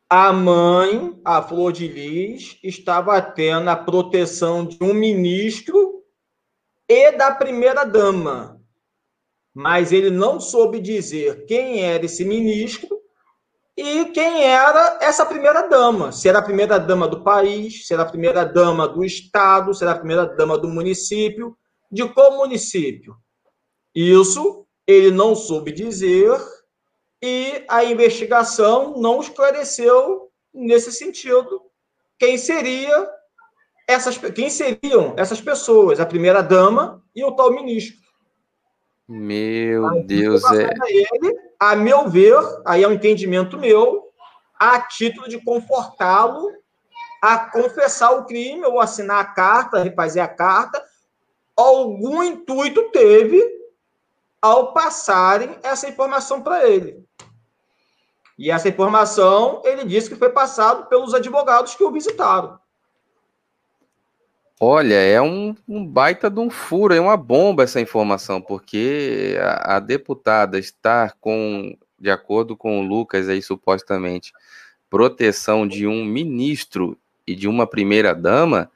a 0.10 0.32
mãe, 0.32 1.20
a 1.24 1.42
Flor 1.42 1.74
de 1.74 1.86
Lis, 1.86 2.58
estava 2.64 3.22
tendo 3.22 3.70
a 3.70 3.76
proteção 3.76 4.66
de 4.66 4.78
um 4.82 4.94
ministro 4.94 6.02
e 6.88 7.12
da 7.12 7.32
primeira-dama. 7.32 8.62
Mas 9.54 9.92
ele 9.92 10.10
não 10.10 10.40
soube 10.40 10.80
dizer 10.80 11.46
quem 11.46 11.84
era 11.84 12.06
esse 12.06 12.24
ministro 12.24 12.97
e 13.78 14.06
quem 14.06 14.44
era 14.44 14.98
essa 15.00 15.24
primeira-dama. 15.24 16.12
Se 16.12 16.28
era 16.28 16.40
a 16.40 16.42
primeira-dama 16.42 17.08
do 17.08 17.24
país, 17.24 17.86
se 17.86 17.94
era 17.94 18.02
a 18.02 18.08
primeira-dama 18.08 18.88
do 18.88 19.06
estado, 19.06 19.72
se 19.72 19.84
era 19.84 19.92
a 19.92 19.98
primeira-dama 19.98 20.58
do 20.58 20.68
município. 20.68 21.56
De 21.92 22.10
qual 22.10 22.38
município? 22.38 23.16
Isso 23.94 24.66
ele 24.88 25.12
não 25.12 25.36
soube 25.36 25.72
dizer 25.72 26.36
e 27.22 27.64
a 27.70 27.84
investigação 27.84 28.98
não 28.98 29.22
esclareceu 29.22 30.32
nesse 30.54 30.92
sentido 30.92 31.62
quem 32.18 32.38
seria 32.38 33.08
essas 33.88 34.18
quem 34.18 34.50
seriam 34.50 35.14
essas 35.18 35.40
pessoas, 35.40 36.00
a 36.00 36.06
primeira 36.06 36.42
dama 36.42 37.04
e 37.16 37.24
o 37.24 37.32
tal 37.32 37.54
ministro. 37.54 37.98
Meu 39.08 40.04
Deus, 40.04 40.44
é. 40.52 40.70
Ele, 40.90 41.47
a 41.60 41.76
meu 41.76 42.08
ver, 42.10 42.38
aí 42.66 42.84
é 42.84 42.88
um 42.88 42.94
entendimento 42.94 43.58
meu, 43.58 44.12
a 44.60 44.80
título 44.82 45.28
de 45.28 45.40
confortá-lo 45.44 46.52
a 47.22 47.38
confessar 47.38 48.12
o 48.12 48.26
crime 48.26 48.66
ou 48.66 48.80
assinar 48.80 49.20
a 49.20 49.26
carta, 49.26 49.84
refazer 49.84 50.24
a 50.24 50.28
carta, 50.28 50.84
algum 51.56 52.24
intuito 52.24 52.92
teve 52.92 53.42
ao 54.42 54.74
passarem 54.74 55.58
essa 55.64 55.90
informação 55.90 56.42
para 56.42 56.68
ele. 56.68 57.04
E 58.38 58.52
essa 58.52 58.70
informação, 58.70 59.64
ele 59.66 59.84
disse 59.84 60.10
que 60.10 60.16
foi 60.16 60.30
passado 60.30 60.86
pelos 60.88 61.14
advogados 61.14 61.74
que 61.74 61.84
o 61.84 61.92
visitaram. 61.92 62.60
Olha, 64.60 64.96
é 64.96 65.22
um, 65.22 65.56
um 65.68 65.86
baita 65.86 66.32
de 66.32 66.40
um 66.40 66.50
furo, 66.50 66.92
é 66.92 67.00
uma 67.00 67.16
bomba 67.16 67.62
essa 67.64 67.80
informação, 67.80 68.42
porque 68.42 69.38
a, 69.40 69.76
a 69.76 69.80
deputada 69.80 70.58
está 70.58 71.14
com, 71.22 71.78
de 72.00 72.10
acordo 72.10 72.58
com 72.58 72.80
o 72.80 72.84
Lucas 72.84 73.30
aí, 73.30 73.40
supostamente, 73.40 74.34
proteção 74.90 75.68
de 75.68 75.86
um 75.86 76.04
ministro 76.04 76.98
e 77.28 77.36
de 77.36 77.48
uma 77.48 77.68
primeira-dama, 77.68 78.72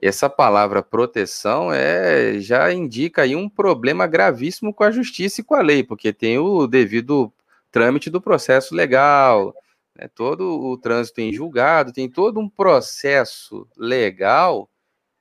essa 0.00 0.30
palavra 0.30 0.82
proteção 0.82 1.72
é 1.72 2.38
já 2.38 2.72
indica 2.72 3.22
aí 3.22 3.34
um 3.34 3.48
problema 3.48 4.06
gravíssimo 4.06 4.72
com 4.72 4.84
a 4.84 4.92
justiça 4.92 5.40
e 5.40 5.44
com 5.44 5.56
a 5.56 5.62
lei, 5.62 5.82
porque 5.82 6.12
tem 6.12 6.38
o 6.38 6.66
devido 6.68 7.32
trâmite 7.72 8.08
do 8.08 8.20
processo 8.20 8.72
legal, 8.74 9.52
né, 9.96 10.08
todo 10.14 10.60
o 10.60 10.78
trânsito 10.78 11.20
em 11.20 11.32
julgado, 11.32 11.92
tem 11.92 12.08
todo 12.08 12.38
um 12.38 12.48
processo 12.48 13.66
legal 13.76 14.70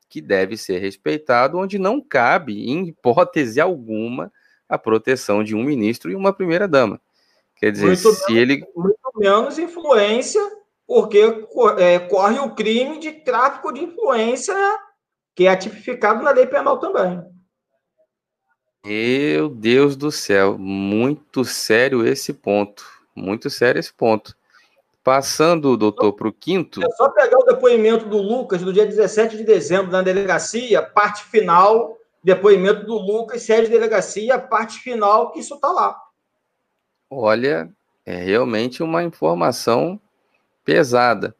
que 0.10 0.22
deve 0.22 0.58
ser 0.58 0.80
respeitado, 0.80 1.58
onde 1.58 1.78
não 1.78 2.02
cabe, 2.02 2.70
em 2.70 2.88
hipótese 2.88 3.60
alguma, 3.60 4.32
a 4.68 4.78
proteção 4.78 5.44
de 5.44 5.56
um 5.56 5.64
ministro 5.64 6.12
e 6.12 6.16
uma 6.16 6.34
primeira-dama. 6.34 7.02
Quer 7.56 7.72
dizer, 7.72 7.88
muito 7.88 8.12
se 8.12 8.34
menos, 8.34 8.42
ele. 8.42 8.66
Muito 8.76 9.00
menos 9.16 9.58
influência, 9.58 10.42
porque 10.86 11.20
é, 11.80 12.00
corre 12.00 12.40
o 12.40 12.54
crime 12.54 13.00
de 13.00 13.12
tráfico 13.12 13.72
de 13.72 13.84
influência, 13.84 14.56
que 15.36 15.48
é 15.48 15.56
tipificado 15.56 16.24
na 16.24 16.32
lei 16.32 16.46
penal 16.46 16.80
também. 16.80 17.22
Meu 18.86 19.50
Deus 19.50 19.98
do 19.98 20.12
céu, 20.12 20.58
muito 20.58 21.44
sério 21.44 22.06
esse 22.06 22.32
ponto. 22.32 22.86
Muito 23.16 23.50
sério 23.50 23.80
esse 23.80 23.92
ponto. 23.92 24.37
Passando, 25.08 25.78
doutor, 25.78 26.12
para 26.12 26.28
o 26.28 26.34
quinto. 26.34 26.84
É 26.84 26.92
só 26.92 27.08
pegar 27.08 27.38
o 27.38 27.46
depoimento 27.46 28.10
do 28.10 28.18
Lucas 28.18 28.62
do 28.62 28.74
dia 28.74 28.86
17 28.86 29.38
de 29.38 29.46
dezembro 29.46 29.90
na 29.90 30.02
delegacia, 30.02 30.82
parte 30.82 31.24
final, 31.24 31.98
depoimento 32.22 32.86
do 32.86 32.98
Lucas, 32.98 33.42
sede 33.42 33.68
de 33.68 33.72
delegacia, 33.72 34.38
parte 34.38 34.80
final, 34.80 35.32
isso 35.34 35.56
está 35.56 35.72
lá. 35.72 35.98
Olha, 37.10 37.72
é 38.06 38.18
realmente 38.18 38.84
uma 38.84 39.02
informação 39.02 39.98
pesada. 40.66 41.34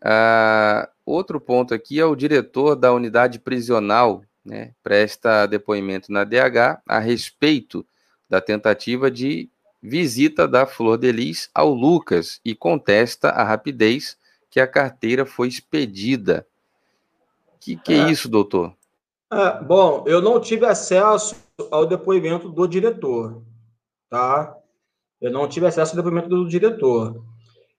Ah, 0.00 0.88
outro 1.04 1.40
ponto 1.40 1.74
aqui 1.74 1.98
é 1.98 2.04
o 2.04 2.14
diretor 2.14 2.76
da 2.76 2.92
unidade 2.92 3.40
prisional 3.40 4.22
né, 4.44 4.70
presta 4.84 5.46
depoimento 5.46 6.12
na 6.12 6.22
DH 6.22 6.80
a 6.86 7.00
respeito 7.00 7.84
da 8.28 8.40
tentativa 8.40 9.10
de 9.10 9.50
visita 9.82 10.46
da 10.46 10.66
Flor 10.66 10.98
de 10.98 11.10
Lis 11.10 11.50
ao 11.54 11.72
Lucas 11.72 12.40
e 12.44 12.54
contesta 12.54 13.30
a 13.30 13.42
rapidez 13.42 14.18
que 14.50 14.60
a 14.60 14.66
carteira 14.66 15.24
foi 15.24 15.48
expedida. 15.48 16.46
Que 17.58 17.76
que 17.76 17.92
é, 17.92 17.98
é 17.98 18.10
isso, 18.10 18.28
doutor? 18.28 18.74
É, 19.32 19.62
bom, 19.62 20.04
eu 20.06 20.20
não 20.20 20.40
tive 20.40 20.66
acesso 20.66 21.36
ao 21.70 21.86
depoimento 21.86 22.48
do 22.48 22.66
diretor, 22.66 23.42
tá? 24.08 24.56
Eu 25.20 25.30
não 25.30 25.48
tive 25.48 25.66
acesso 25.66 25.92
ao 25.92 25.96
depoimento 25.96 26.28
do 26.28 26.48
diretor. 26.48 27.24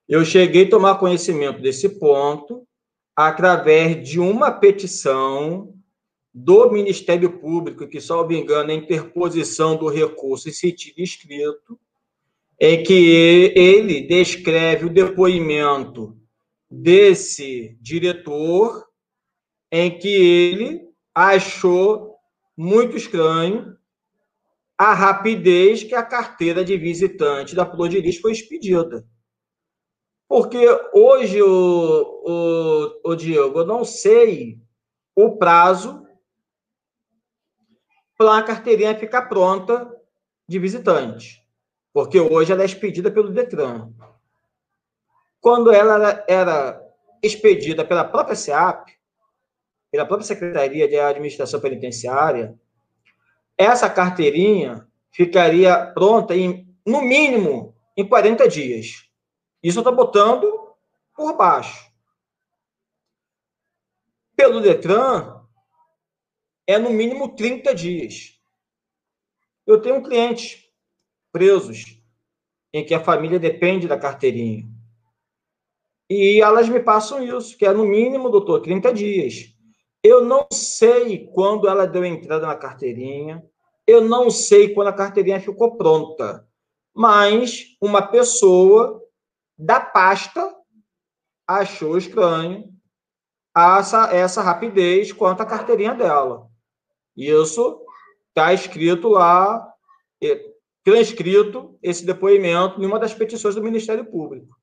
Eu 0.07 0.23
cheguei 0.23 0.65
a 0.65 0.69
tomar 0.69 0.95
conhecimento 0.95 1.61
desse 1.61 1.89
ponto 1.89 2.65
através 3.15 4.07
de 4.07 4.19
uma 4.19 4.51
petição 4.51 5.73
do 6.33 6.71
Ministério 6.71 7.39
Público, 7.39 7.87
que, 7.87 7.99
salvo 7.99 8.31
engano, 8.31 8.71
é 8.71 8.73
interposição 8.73 9.75
do 9.75 9.89
recurso 9.89 10.47
em 10.47 10.53
sentido 10.53 10.99
escrito, 10.99 11.77
em 12.63 12.83
que 12.83 13.51
ele 13.55 14.01
descreve 14.01 14.85
o 14.85 14.93
depoimento 14.93 16.15
desse 16.69 17.75
diretor 17.81 18.87
em 19.71 19.97
que 19.97 20.07
ele 20.07 20.87
achou 21.13 22.17
muito 22.55 22.95
estranho 22.95 23.75
a 24.77 24.93
rapidez 24.93 25.83
que 25.83 25.95
a 25.95 26.03
carteira 26.03 26.63
de 26.63 26.77
visitante 26.77 27.55
da 27.55 27.65
Plodiris 27.65 28.17
foi 28.17 28.31
expedida. 28.31 29.07
Porque 30.27 30.63
hoje, 30.93 31.41
o, 31.41 31.49
o, 33.03 33.11
o 33.11 33.15
Diego, 33.15 33.59
eu 33.59 33.65
não 33.65 33.83
sei 33.83 34.61
o 35.15 35.35
prazo 35.35 36.05
para 38.15 38.37
a 38.37 38.43
carteirinha 38.43 38.97
ficar 38.97 39.23
pronta 39.23 39.91
de 40.47 40.59
visitante. 40.59 41.40
Porque 41.93 42.19
hoje 42.19 42.51
ela 42.51 42.61
é 42.61 42.65
expedida 42.65 43.11
pelo 43.11 43.31
Detran. 43.31 43.91
Quando 45.39 45.71
ela 45.71 46.23
era 46.27 46.81
expedida 47.21 47.83
pela 47.83 48.03
própria 48.03 48.35
SEAP, 48.35 48.91
pela 49.91 50.05
própria 50.05 50.27
Secretaria 50.27 50.87
de 50.87 50.97
Administração 50.97 51.59
Penitenciária, 51.59 52.57
essa 53.57 53.89
carteirinha 53.89 54.87
ficaria 55.11 55.85
pronta 55.87 56.35
em, 56.35 56.67
no 56.85 57.01
mínimo, 57.01 57.75
em 57.97 58.07
40 58.07 58.47
dias. 58.47 59.09
Isso 59.61 59.79
eu 59.79 59.81
estou 59.81 59.95
botando 59.95 60.75
por 61.13 61.35
baixo. 61.35 61.91
Pelo 64.35 64.61
Detran, 64.61 65.41
é 66.65 66.79
no 66.79 66.89
mínimo 66.89 67.35
30 67.35 67.75
dias. 67.75 68.39
Eu 69.67 69.81
tenho 69.81 70.01
clientes 70.01 70.60
presos 71.31 72.01
em 72.73 72.85
que 72.85 72.93
a 72.93 73.03
família 73.03 73.39
depende 73.39 73.87
da 73.87 73.97
carteirinha. 73.97 74.67
E 76.09 76.41
elas 76.41 76.67
me 76.67 76.79
passam 76.79 77.23
isso, 77.23 77.57
que 77.57 77.65
é 77.65 77.71
no 77.71 77.85
mínimo, 77.85 78.29
doutor, 78.29 78.61
30 78.61 78.93
dias. 78.93 79.55
Eu 80.03 80.25
não 80.25 80.47
sei 80.51 81.27
quando 81.27 81.67
ela 81.67 81.85
deu 81.85 82.03
entrada 82.03 82.47
na 82.47 82.55
carteirinha, 82.55 83.43
eu 83.87 84.01
não 84.01 84.29
sei 84.29 84.73
quando 84.73 84.87
a 84.87 84.93
carteirinha 84.93 85.39
ficou 85.39 85.77
pronta, 85.77 86.47
mas 86.93 87.77
uma 87.79 88.01
pessoa 88.01 89.01
da 89.57 89.79
pasta 89.79 90.53
achou 91.47 91.97
estranho 91.97 92.71
essa, 93.55 94.13
essa 94.13 94.41
rapidez 94.41 95.11
quanto 95.11 95.41
à 95.41 95.45
carteirinha 95.45 95.93
dela. 95.93 96.47
Isso 97.15 97.85
está 98.29 98.53
escrito 98.53 99.09
lá, 99.09 99.71
transcrito 100.83 101.77
esse 101.81 102.05
depoimento 102.05 102.81
em 102.81 102.85
uma 102.85 102.99
das 102.99 103.13
petições 103.13 103.55
do 103.55 103.63
Ministério 103.63 104.05
Público. 104.05 104.57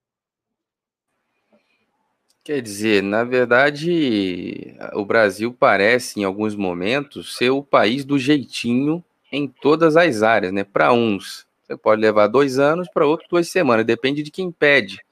Quer 2.42 2.62
dizer, 2.62 3.02
na 3.02 3.24
verdade, 3.24 4.74
o 4.94 5.04
Brasil 5.04 5.52
parece, 5.52 6.18
em 6.18 6.24
alguns 6.24 6.54
momentos, 6.54 7.36
ser 7.36 7.50
o 7.50 7.62
país 7.62 8.06
do 8.06 8.18
jeitinho 8.18 9.04
em 9.30 9.46
todas 9.46 9.98
as 9.98 10.22
áreas, 10.22 10.50
né? 10.50 10.64
Para 10.64 10.92
uns, 10.92 11.46
você 11.62 11.76
pode 11.76 12.00
levar 12.00 12.26
dois 12.26 12.58
anos, 12.58 12.88
para 12.88 13.06
outros, 13.06 13.28
duas 13.28 13.48
semanas, 13.50 13.84
depende 13.84 14.22
de 14.22 14.30
quem 14.30 14.50
pede. 14.50 15.04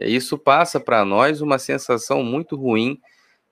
Isso 0.00 0.36
passa 0.36 0.80
para 0.80 1.04
nós 1.04 1.40
uma 1.40 1.60
sensação 1.60 2.24
muito 2.24 2.56
ruim 2.56 3.00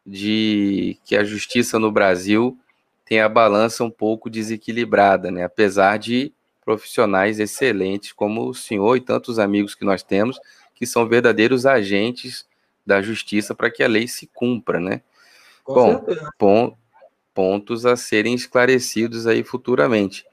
de 0.04 0.98
que 1.04 1.14
a 1.14 1.22
justiça 1.22 1.78
no 1.78 1.92
Brasil 1.92 2.58
tem 3.04 3.20
a 3.20 3.28
balança 3.28 3.84
um 3.84 3.90
pouco 3.90 4.28
desequilibrada, 4.28 5.30
né? 5.30 5.44
Apesar 5.44 5.96
de 5.96 6.32
profissionais 6.64 7.38
excelentes 7.38 8.12
como 8.12 8.48
o 8.48 8.54
senhor 8.54 8.96
e 8.96 9.00
tantos 9.00 9.38
amigos 9.38 9.74
que 9.74 9.84
nós 9.84 10.02
temos, 10.02 10.38
que 10.74 10.86
são 10.86 11.08
verdadeiros 11.08 11.66
agentes 11.66 12.46
da 12.84 13.00
justiça 13.00 13.54
para 13.54 13.70
que 13.70 13.82
a 13.82 13.88
lei 13.88 14.08
se 14.08 14.26
cumpra, 14.26 14.80
né? 14.80 15.02
Com 15.64 15.74
Bom, 15.74 16.06
pon 16.38 16.76
pontos 17.34 17.86
a 17.86 17.96
serem 17.96 18.34
esclarecidos 18.34 19.26
aí 19.26 19.42
futuramente. 19.42 20.24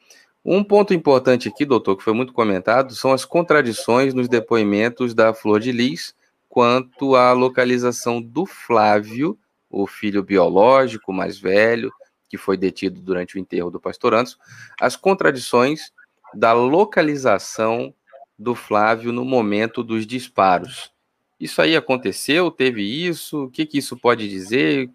Um 0.44 0.64
ponto 0.64 0.94
importante 0.94 1.48
aqui, 1.48 1.66
doutor, 1.66 1.96
que 1.96 2.04
foi 2.04 2.14
muito 2.14 2.34
comentado, 2.34 2.94
são 2.94 3.12
as 3.12 3.26
contradições 3.26 4.14
nos 4.14 4.28
depoimentos 4.28 5.14
da 5.14 5.34
Flor 5.34 5.60
de 5.60 5.72
Lis 5.72 6.16
quanto 6.48 7.16
à 7.16 7.32
localização 7.32 8.22
do 8.22 8.46
Flávio, 8.46 9.38
o 9.70 9.86
filho 9.86 10.24
biológico 10.24 11.14
mais 11.14 11.38
velho, 11.38 11.92
que 12.28 12.38
foi 12.38 12.58
detido 12.58 13.00
durante 13.02 13.36
o 13.36 13.40
enterro 13.40 13.70
do 13.70 13.80
pastor 13.80 14.14
Anderson, 14.14 14.38
as 14.80 14.96
contradições 14.96 15.92
da 16.34 16.54
localização 16.54 17.94
do 18.38 18.56
Flávio 18.56 19.12
no 19.12 19.26
momento 19.26 19.84
dos 19.84 20.06
disparos. 20.08 20.92
Isso 21.40 21.62
aí 21.62 21.76
aconteceu? 21.76 22.52
Teve 22.52 22.84
isso? 22.84 23.46
O 23.46 23.50
que, 23.50 23.66
que 23.66 23.78
isso 23.78 23.98
pode 23.98 24.28
dizer? 24.30 24.90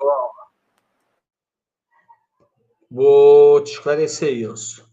Vou 2.90 3.62
te 3.62 3.72
esclarecer 3.72 4.32
isso. 4.32 4.88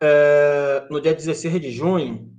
É, 0.00 0.86
no 0.90 1.00
dia 1.00 1.14
16 1.14 1.60
de 1.60 1.70
junho, 1.70 2.30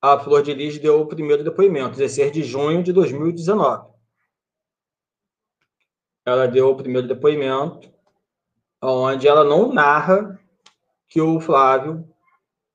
a 0.00 0.18
Flor 0.18 0.42
de 0.42 0.52
Lis 0.52 0.78
deu 0.78 1.00
o 1.00 1.06
primeiro 1.06 1.42
depoimento, 1.42 1.96
16 1.96 2.32
de 2.32 2.42
junho 2.42 2.82
de 2.82 2.92
2019. 2.92 3.88
Ela 6.24 6.46
deu 6.46 6.70
o 6.70 6.76
primeiro 6.76 7.08
depoimento, 7.08 7.90
onde 8.82 9.26
ela 9.26 9.42
não 9.42 9.72
narra 9.72 10.38
que 11.08 11.20
o 11.20 11.40
Flávio 11.40 12.08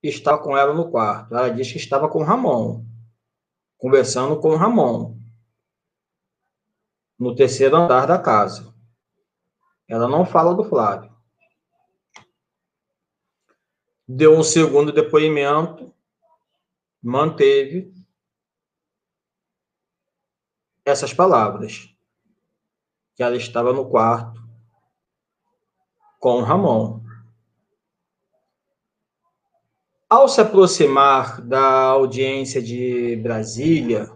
estava 0.02 0.42
com 0.42 0.58
ela 0.58 0.74
no 0.74 0.90
quarto. 0.90 1.36
Ela 1.36 1.50
diz 1.50 1.72
que 1.72 1.78
estava 1.78 2.10
com 2.10 2.20
o 2.20 2.24
Ramon 2.24 2.84
conversando 3.84 4.40
com 4.40 4.52
o 4.52 4.56
Ramon 4.56 5.20
no 7.20 7.36
terceiro 7.36 7.76
andar 7.76 8.08
da 8.08 8.18
casa. 8.18 8.74
Ela 9.90 10.08
não 10.08 10.26
fala 10.26 10.56
do 10.56 10.64
Flávio. 10.64 11.14
Deu 14.08 14.38
um 14.38 14.42
segundo 14.42 14.94
depoimento, 14.94 15.94
manteve 17.02 17.94
essas 20.86 21.14
palavras, 21.14 21.94
que 23.16 23.22
ela 23.22 23.36
estava 23.36 23.74
no 23.74 23.90
quarto 23.90 24.42
com 26.22 26.38
o 26.38 26.42
Ramon. 26.42 27.03
Ao 30.16 30.30
se 30.30 30.40
aproximar 30.40 31.42
da 31.42 31.86
audiência 31.86 32.62
de 32.62 33.16
Brasília, 33.16 34.16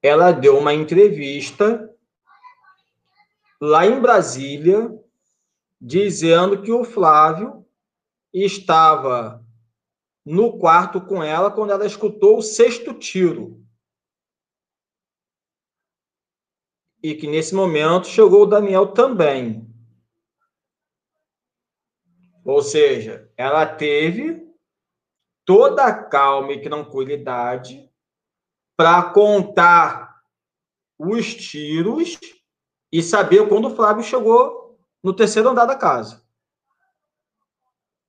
ela 0.00 0.30
deu 0.30 0.56
uma 0.56 0.72
entrevista 0.72 1.92
lá 3.60 3.84
em 3.84 4.00
Brasília, 4.00 4.88
dizendo 5.80 6.62
que 6.62 6.70
o 6.70 6.84
Flávio 6.84 7.66
estava 8.32 9.44
no 10.24 10.56
quarto 10.60 11.00
com 11.00 11.24
ela 11.24 11.50
quando 11.50 11.72
ela 11.72 11.84
escutou 11.84 12.38
o 12.38 12.42
sexto 12.42 12.94
tiro. 12.94 13.60
E 17.02 17.16
que 17.16 17.26
nesse 17.26 17.52
momento 17.52 18.06
chegou 18.06 18.42
o 18.42 18.46
Daniel 18.46 18.92
também. 18.92 19.66
Ou 22.46 22.62
seja, 22.62 23.28
ela 23.36 23.66
teve 23.66 24.48
toda 25.44 25.84
a 25.84 26.04
calma 26.04 26.52
e 26.52 26.62
tranquilidade 26.62 27.90
para 28.76 29.10
contar 29.10 30.22
os 30.96 31.34
tiros 31.34 32.16
e 32.92 33.02
saber 33.02 33.48
quando 33.48 33.66
o 33.66 33.74
Flávio 33.74 34.04
chegou 34.04 34.78
no 35.02 35.12
terceiro 35.12 35.48
andar 35.48 35.66
da 35.66 35.74
casa. 35.74 36.24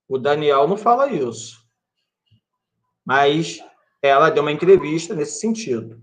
O 0.08 0.20
Daniel 0.20 0.68
não 0.68 0.78
fala 0.78 1.08
isso. 1.08 1.68
Mas 3.04 3.60
ela 4.04 4.30
deu 4.30 4.44
uma 4.44 4.52
entrevista 4.52 5.16
nesse 5.16 5.40
sentido. 5.40 6.00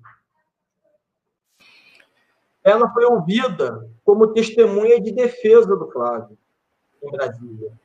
Ela 2.64 2.92
foi 2.92 3.04
ouvida 3.04 3.88
como 4.02 4.32
testemunha 4.32 5.00
de 5.00 5.12
defesa 5.12 5.76
do 5.76 5.88
Flávio 5.92 6.36
em 7.00 7.10
Brasília 7.12 7.83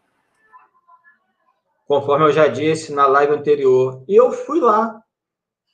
conforme 1.89 2.25
eu 2.25 2.31
já 2.31 2.47
disse 2.47 2.93
na 2.93 3.07
live 3.07 3.33
anterior. 3.33 4.05
E 4.07 4.15
eu 4.15 4.31
fui 4.31 4.59
lá 4.59 5.03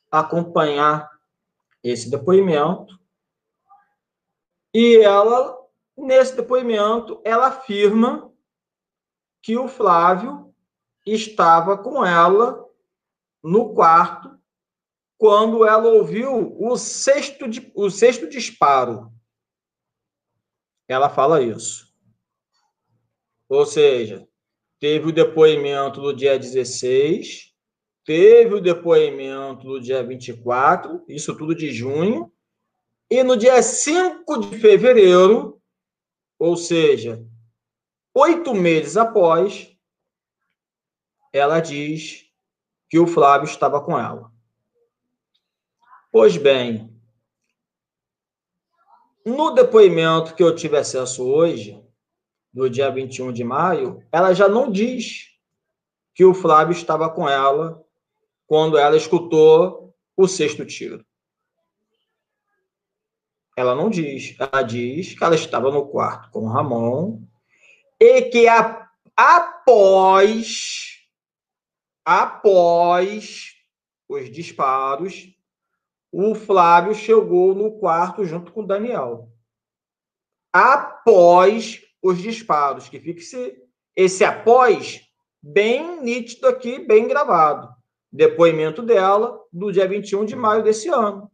acompanhar 0.09 1.11
esse 1.83 2.09
depoimento. 2.09 2.97
E 4.73 4.99
ela, 4.99 5.57
nesse 5.97 6.33
depoimento, 6.33 7.21
ela 7.25 7.47
afirma 7.47 8.31
que 9.41 9.57
o 9.57 9.67
Flávio 9.67 10.55
estava 11.05 11.77
com 11.77 12.05
ela 12.05 12.65
no 13.43 13.73
quarto 13.73 14.39
quando 15.17 15.65
ela 15.65 15.89
ouviu 15.89 16.55
o 16.57 16.77
sexto, 16.77 17.45
o 17.75 17.89
sexto 17.89 18.29
disparo. 18.29 19.11
Ela 20.87 21.09
fala 21.09 21.41
isso. 21.41 21.93
Ou 23.49 23.65
seja, 23.65 24.25
Teve 24.79 25.07
o 25.07 25.11
depoimento 25.11 26.01
do 26.01 26.13
dia 26.13 26.37
16, 26.37 27.53
teve 28.03 28.55
o 28.55 28.61
depoimento 28.61 29.67
no 29.67 29.79
dia 29.79 30.03
24, 30.03 31.03
isso 31.07 31.35
tudo 31.35 31.55
de 31.55 31.71
junho, 31.71 32.31
e 33.09 33.23
no 33.23 33.37
dia 33.37 33.61
5 33.61 34.37
de 34.37 34.59
fevereiro, 34.59 35.61
ou 36.37 36.57
seja, 36.57 37.25
oito 38.13 38.53
meses 38.53 38.97
após, 38.97 39.75
ela 41.31 41.59
diz 41.59 42.25
que 42.89 42.99
o 42.99 43.07
Flávio 43.07 43.45
estava 43.45 43.81
com 43.81 43.99
ela. 43.99 44.31
Pois 46.11 46.37
bem, 46.37 46.95
no 49.25 49.51
depoimento 49.51 50.33
que 50.35 50.43
eu 50.43 50.55
tive 50.55 50.77
acesso 50.77 51.27
hoje, 51.27 51.84
no 52.55 52.69
dia 52.69 52.89
21 52.89 53.33
de 53.33 53.43
maio, 53.43 54.01
ela 54.11 54.33
já 54.33 54.47
não 54.47 54.71
diz 54.71 55.29
que 56.13 56.23
o 56.23 56.33
Flávio 56.33 56.71
estava 56.71 57.09
com 57.09 57.27
ela 57.27 57.83
quando 58.47 58.77
ela 58.77 58.95
escutou 58.95 59.93
o 60.15 60.27
sexto 60.27 60.65
tiro. 60.65 61.05
Ela 63.57 63.75
não 63.75 63.89
diz. 63.89 64.35
Ela 64.39 64.63
diz 64.63 65.13
que 65.13 65.23
ela 65.23 65.35
estava 65.35 65.69
no 65.69 65.87
quarto 65.87 66.31
com 66.31 66.45
o 66.45 66.47
Ramon 66.47 67.21
e 67.99 68.21
que 68.23 68.47
a, 68.47 68.89
após 69.15 70.95
após 72.05 73.55
os 74.07 74.29
disparos, 74.29 75.33
o 76.11 76.35
Flávio 76.35 76.93
chegou 76.93 77.55
no 77.55 77.79
quarto 77.79 78.23
junto 78.23 78.51
com 78.51 78.61
o 78.61 78.67
Daniel. 78.67 79.31
Após 80.53 81.84
os 82.05 82.21
disparos, 82.21 82.87
que 82.87 82.99
fique 82.99 83.21
esse, 83.21 83.57
esse 83.95 84.23
após 84.23 85.01
bem 85.41 86.03
nítido 86.03 86.47
aqui, 86.47 86.77
bem 86.77 87.07
gravado. 87.07 87.67
Depoimento 88.11 88.83
dela 88.83 89.39
do 89.51 89.71
dia 89.71 89.87
21 89.87 90.23
de 90.23 90.35
maio 90.35 90.63
desse 90.63 90.87
ano. 90.87 91.31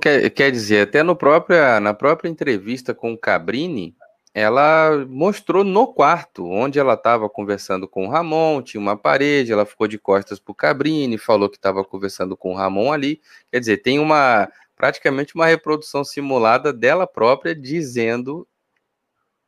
Quer, 0.00 0.30
quer 0.30 0.52
dizer, 0.52 0.82
até 0.82 1.02
no 1.02 1.16
própria, 1.16 1.80
na 1.80 1.92
própria 1.92 2.28
entrevista 2.28 2.94
com 2.94 3.12
o 3.12 3.18
Cabrini, 3.18 3.96
ela 4.32 5.04
mostrou 5.08 5.64
no 5.64 5.92
quarto, 5.92 6.46
onde 6.46 6.78
ela 6.78 6.94
estava 6.94 7.28
conversando 7.28 7.88
com 7.88 8.06
o 8.06 8.08
Ramon, 8.08 8.62
tinha 8.62 8.80
uma 8.80 8.96
parede, 8.96 9.52
ela 9.52 9.66
ficou 9.66 9.88
de 9.88 9.98
costas 9.98 10.38
para 10.38 10.52
o 10.52 10.54
Cabrini, 10.54 11.18
falou 11.18 11.50
que 11.50 11.56
estava 11.56 11.84
conversando 11.84 12.36
com 12.36 12.52
o 12.52 12.56
Ramon 12.56 12.92
ali. 12.92 13.20
Quer 13.50 13.58
dizer, 13.58 13.78
tem 13.78 13.98
uma 13.98 14.48
praticamente 14.78 15.34
uma 15.34 15.46
reprodução 15.46 16.04
simulada 16.04 16.72
dela 16.72 17.06
própria 17.06 17.54
dizendo, 17.54 18.46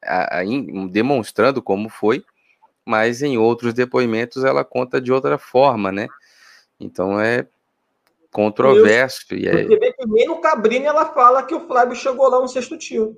a, 0.02 0.40
a, 0.40 0.42
demonstrando 0.90 1.62
como 1.62 1.88
foi, 1.88 2.24
mas 2.84 3.22
em 3.22 3.38
outros 3.38 3.72
depoimentos 3.72 4.44
ela 4.44 4.64
conta 4.64 5.00
de 5.00 5.12
outra 5.12 5.38
forma, 5.38 5.92
né? 5.92 6.08
Então 6.78 7.20
é 7.20 7.46
controverso. 8.32 9.24
Eu, 9.30 9.38
e 9.38 9.48
é... 9.48 9.64
Você 9.64 9.78
vê 9.78 9.92
que 9.92 10.06
nem 10.06 10.26
no 10.26 10.40
Cabrini 10.40 10.86
ela 10.86 11.06
fala 11.06 11.44
que 11.44 11.54
o 11.54 11.66
Flávio 11.66 11.94
chegou 11.94 12.28
lá 12.28 12.40
no 12.40 12.48
sexto 12.48 12.76
tiro. 12.76 13.16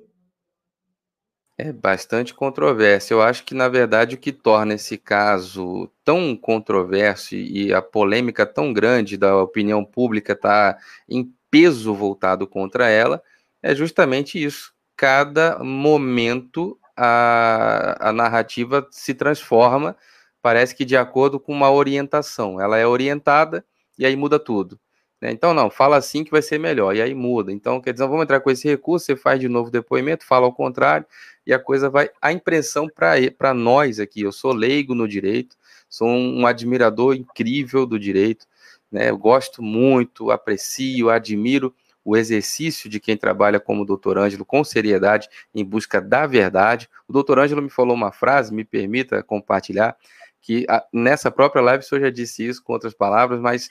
É 1.57 1.71
bastante 1.71 2.33
controverso. 2.33 3.13
Eu 3.13 3.21
acho 3.21 3.43
que, 3.43 3.53
na 3.53 3.69
verdade, 3.69 4.15
o 4.15 4.17
que 4.17 4.31
torna 4.31 4.73
esse 4.73 4.97
caso 4.97 5.89
tão 6.03 6.35
controverso 6.35 7.35
e 7.35 7.71
a 7.71 7.81
polêmica 7.81 8.43
tão 8.43 8.73
grande 8.73 9.17
da 9.17 9.37
opinião 9.37 9.85
pública 9.85 10.33
estar 10.33 10.73
tá 10.73 10.79
em 11.07 11.31
peso 11.53 11.93
voltado 11.93 12.47
contra 12.47 12.89
ela 12.89 13.21
é 13.61 13.75
justamente 13.75 14.43
isso. 14.43 14.73
Cada 14.97 15.63
momento 15.63 16.79
a, 16.97 18.09
a 18.09 18.11
narrativa 18.11 18.87
se 18.89 19.13
transforma, 19.13 19.95
parece 20.41 20.75
que 20.75 20.83
de 20.83 20.97
acordo 20.97 21.39
com 21.39 21.53
uma 21.53 21.69
orientação. 21.69 22.59
Ela 22.59 22.79
é 22.79 22.87
orientada 22.87 23.63
e 23.99 24.03
aí 24.03 24.15
muda 24.15 24.39
tudo. 24.39 24.79
Né? 25.21 25.31
Então, 25.31 25.53
não, 25.53 25.69
fala 25.69 25.95
assim 25.95 26.23
que 26.23 26.31
vai 26.31 26.41
ser 26.41 26.57
melhor, 26.57 26.95
e 26.95 27.03
aí 27.03 27.13
muda. 27.13 27.51
Então, 27.51 27.79
quer 27.79 27.93
dizer, 27.93 28.07
vamos 28.07 28.23
entrar 28.23 28.39
com 28.39 28.49
esse 28.49 28.67
recurso, 28.67 29.05
você 29.05 29.15
faz 29.15 29.39
de 29.39 29.47
novo 29.47 29.69
depoimento, 29.69 30.25
fala 30.25 30.47
ao 30.47 30.53
contrário, 30.53 31.05
e 31.45 31.53
a 31.53 31.59
coisa 31.59 31.87
vai. 31.87 32.09
A 32.19 32.33
impressão 32.33 32.89
para 32.89 33.53
nós 33.53 33.99
aqui, 33.99 34.21
eu 34.21 34.31
sou 34.31 34.51
leigo 34.51 34.95
no 34.95 35.07
direito, 35.07 35.55
sou 35.87 36.07
um, 36.07 36.41
um 36.41 36.47
admirador 36.47 37.15
incrível 37.15 37.85
do 37.85 37.99
direito, 37.99 38.47
né? 38.93 39.09
Eu 39.09 39.17
gosto 39.17 39.63
muito, 39.63 40.29
aprecio, 40.29 41.09
admiro 41.09 41.73
o 42.05 42.15
exercício 42.15 42.89
de 42.89 42.99
quem 42.99 43.17
trabalha 43.17 43.59
como 43.59 43.85
doutor 43.85 44.17
Ângelo 44.17 44.45
com 44.45 44.63
seriedade 44.63 45.27
em 45.55 45.65
busca 45.65 45.99
da 45.99 46.27
verdade. 46.27 46.87
O 47.07 47.13
doutor 47.13 47.39
Ângelo 47.39 47.61
me 47.61 47.69
falou 47.69 47.95
uma 47.95 48.11
frase, 48.11 48.53
me 48.53 48.63
permita 48.63 49.23
compartilhar, 49.23 49.97
que 50.41 50.65
a, 50.69 50.85
nessa 50.93 51.31
própria 51.31 51.61
live 51.61 51.83
o 51.83 51.87
senhor 51.87 52.01
já 52.01 52.09
disse 52.09 52.45
isso 52.45 52.63
com 52.63 52.73
outras 52.73 52.93
palavras, 52.93 53.39
mas 53.39 53.69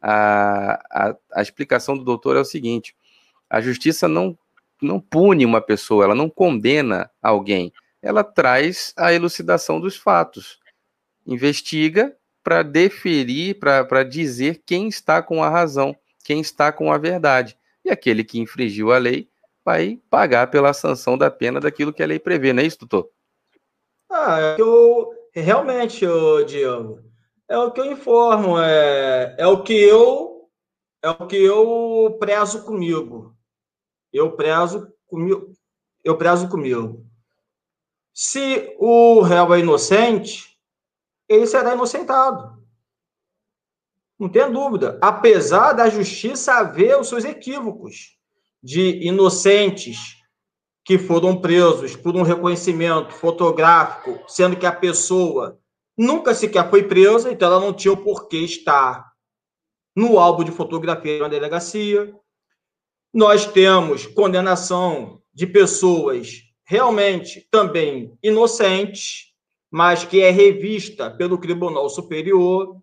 a, 0.00 0.74
a, 0.90 1.16
a 1.32 1.42
explicação 1.42 1.96
do 1.96 2.04
doutor 2.04 2.36
é 2.36 2.40
o 2.40 2.44
seguinte: 2.44 2.94
a 3.48 3.60
justiça 3.60 4.06
não 4.06 4.38
não 4.82 4.98
pune 4.98 5.44
uma 5.44 5.60
pessoa, 5.60 6.04
ela 6.04 6.14
não 6.14 6.30
condena 6.30 7.10
alguém, 7.20 7.70
ela 8.00 8.24
traz 8.24 8.94
a 8.96 9.12
elucidação 9.12 9.78
dos 9.78 9.94
fatos, 9.94 10.58
investiga 11.26 12.16
para 12.42 12.62
deferir, 12.62 13.58
para 13.58 14.02
dizer 14.02 14.62
quem 14.64 14.88
está 14.88 15.22
com 15.22 15.42
a 15.42 15.48
razão, 15.48 15.94
quem 16.24 16.40
está 16.40 16.72
com 16.72 16.92
a 16.92 16.98
verdade. 16.98 17.56
E 17.84 17.90
aquele 17.90 18.24
que 18.24 18.38
infringiu 18.38 18.92
a 18.92 18.98
lei 18.98 19.28
vai 19.64 20.00
pagar 20.08 20.50
pela 20.50 20.72
sanção 20.72 21.16
da 21.16 21.30
pena 21.30 21.60
daquilo 21.60 21.92
que 21.92 22.02
a 22.02 22.06
lei 22.06 22.18
prevê, 22.18 22.52
não 22.52 22.62
é 22.62 22.66
isso, 22.66 22.78
doutor? 22.78 23.10
Ah, 24.10 24.38
é 24.40 24.60
eu 24.60 25.12
realmente, 25.32 26.04
eu, 26.04 26.44
Diego, 26.44 27.00
é 27.48 27.58
o 27.58 27.70
que 27.70 27.80
eu 27.80 27.92
informo, 27.92 28.58
é, 28.58 29.36
é 29.38 29.46
o 29.46 29.62
que 29.62 29.74
eu 29.74 30.48
é 31.02 31.08
o 31.08 31.26
que 31.26 31.36
eu 31.36 32.16
prezo 32.18 32.62
comigo 32.64 33.34
eu 34.12 34.32
prezo 34.32 34.92
comigo, 35.06 35.52
eu 36.02 36.16
prezo 36.16 36.48
comigo. 36.48 37.06
Se 38.12 38.74
o 38.78 39.20
réu 39.20 39.54
é 39.54 39.60
inocente, 39.60 40.58
ele 41.30 41.46
será 41.46 41.74
inocentado. 41.74 42.58
Não 44.18 44.28
tem 44.28 44.50
dúvida. 44.52 44.98
Apesar 45.00 45.72
da 45.72 45.88
justiça 45.88 46.54
haver 46.54 46.98
os 46.98 47.08
seus 47.08 47.24
equívocos 47.24 48.18
de 48.62 49.06
inocentes 49.06 50.16
que 50.84 50.98
foram 50.98 51.40
presos 51.40 51.94
por 51.94 52.16
um 52.16 52.22
reconhecimento 52.22 53.14
fotográfico, 53.14 54.22
sendo 54.26 54.56
que 54.56 54.66
a 54.66 54.72
pessoa 54.72 55.58
nunca 55.96 56.34
sequer 56.34 56.68
foi 56.68 56.82
presa, 56.82 57.30
então 57.30 57.48
ela 57.48 57.60
não 57.60 57.72
tinha 57.72 57.94
o 57.94 58.02
porquê 58.02 58.38
estar 58.38 59.10
no 59.94 60.18
álbum 60.18 60.42
de 60.42 60.50
fotografia 60.50 61.20
na 61.20 61.28
delegacia. 61.28 62.12
Nós 63.14 63.46
temos 63.46 64.06
condenação 64.06 65.22
de 65.32 65.46
pessoas 65.46 66.42
realmente 66.64 67.46
também 67.50 68.18
inocentes, 68.22 69.29
mas 69.70 70.04
que 70.04 70.20
é 70.20 70.30
revista 70.30 71.10
pelo 71.10 71.38
Tribunal 71.38 71.88
Superior, 71.88 72.82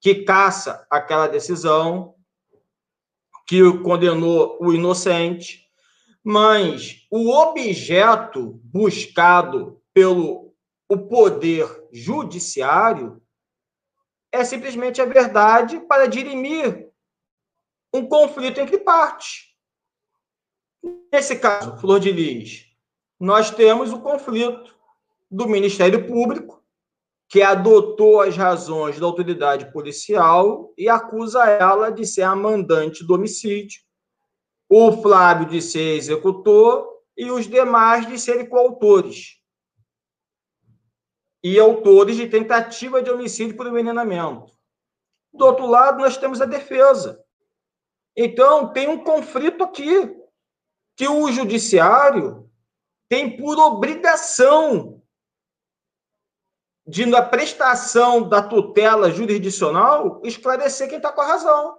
que 0.00 0.24
caça 0.24 0.86
aquela 0.90 1.26
decisão, 1.26 2.14
que 3.46 3.60
condenou 3.82 4.58
o 4.60 4.72
inocente, 4.72 5.68
mas 6.22 7.06
o 7.10 7.30
objeto 7.30 8.60
buscado 8.64 9.82
pelo 9.92 10.54
o 10.88 10.98
poder 10.98 11.88
judiciário 11.92 13.22
é 14.32 14.44
simplesmente 14.44 15.00
a 15.00 15.04
verdade 15.04 15.80
para 15.80 16.06
dirimir 16.06 16.90
um 17.92 18.06
conflito 18.06 18.60
entre 18.60 18.78
partes. 18.78 19.54
Nesse 21.12 21.38
caso, 21.38 21.76
Flor 21.78 22.00
de 22.00 22.10
Lis, 22.10 22.66
nós 23.18 23.50
temos 23.50 23.92
o 23.92 24.00
conflito 24.00 24.73
do 25.30 25.48
Ministério 25.48 26.06
Público, 26.06 26.62
que 27.28 27.42
adotou 27.42 28.20
as 28.20 28.36
razões 28.36 28.98
da 28.98 29.06
autoridade 29.06 29.72
policial 29.72 30.72
e 30.76 30.88
acusa 30.88 31.44
ela 31.44 31.90
de 31.90 32.06
ser 32.06 32.22
a 32.22 32.36
mandante 32.36 33.04
do 33.04 33.14
homicídio, 33.14 33.80
o 34.68 34.92
Flávio 35.02 35.48
de 35.48 35.60
ser 35.60 35.96
executor 35.96 36.88
e 37.16 37.30
os 37.30 37.46
demais 37.46 38.06
de 38.06 38.18
serem 38.18 38.48
coautores 38.48 39.40
e 41.42 41.58
autores 41.58 42.16
de 42.16 42.28
tentativa 42.28 43.02
de 43.02 43.10
homicídio 43.10 43.56
por 43.56 43.66
envenenamento. 43.66 44.52
Do 45.32 45.46
outro 45.46 45.66
lado, 45.66 45.98
nós 45.98 46.16
temos 46.16 46.40
a 46.40 46.46
defesa, 46.46 47.24
então, 48.16 48.72
tem 48.72 48.88
um 48.88 49.02
conflito 49.02 49.64
aqui, 49.64 50.14
que 50.96 51.08
o 51.08 51.30
judiciário 51.32 52.48
tem 53.08 53.36
por 53.36 53.58
obrigação 53.58 55.02
de, 56.86 57.06
na 57.06 57.22
prestação 57.22 58.28
da 58.28 58.42
tutela 58.42 59.10
jurisdicional, 59.10 60.20
esclarecer 60.24 60.88
quem 60.88 60.98
está 60.98 61.12
com 61.12 61.20
a 61.20 61.26
razão. 61.26 61.78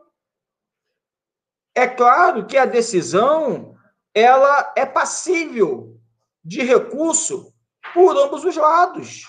É 1.76 1.88
claro 1.88 2.48
que 2.48 2.58
a 2.58 2.66
decisão 2.66 3.78
ela 4.14 4.74
é 4.78 4.86
passível 4.86 6.00
de 6.44 6.64
recurso 6.64 7.54
por 7.94 8.18
ambos 8.18 8.44
os 8.46 8.56
lados. 8.56 9.28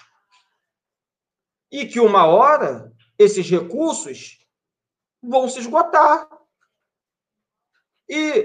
E 1.70 1.86
que 1.86 1.98
uma 1.98 2.26
hora 2.26 2.92
esses 3.18 3.50
recursos 3.50 4.38
vão 5.22 5.48
se 5.48 5.58
esgotar. 5.58 6.28
E 8.08 8.44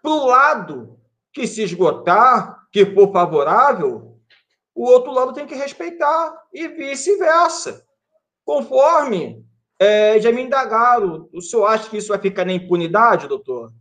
para 0.00 0.10
o 0.12 0.26
lado 0.26 1.00
que 1.32 1.46
se 1.46 1.62
esgotar, 1.62 2.68
que 2.70 2.86
for 2.94 3.12
favorável, 3.12 4.13
o 4.74 4.84
outro 4.84 5.12
lado 5.12 5.32
tem 5.32 5.46
que 5.46 5.54
respeitar, 5.54 6.36
e 6.52 6.66
vice-versa. 6.68 7.86
Conforme 8.44 9.46
é, 9.78 10.20
já 10.20 10.32
me 10.32 10.42
indagaram, 10.42 11.28
o 11.32 11.40
senhor 11.40 11.66
acha 11.66 11.88
que 11.88 11.96
isso 11.96 12.08
vai 12.08 12.18
ficar 12.18 12.44
na 12.44 12.52
impunidade, 12.52 13.28
doutor? 13.28 13.72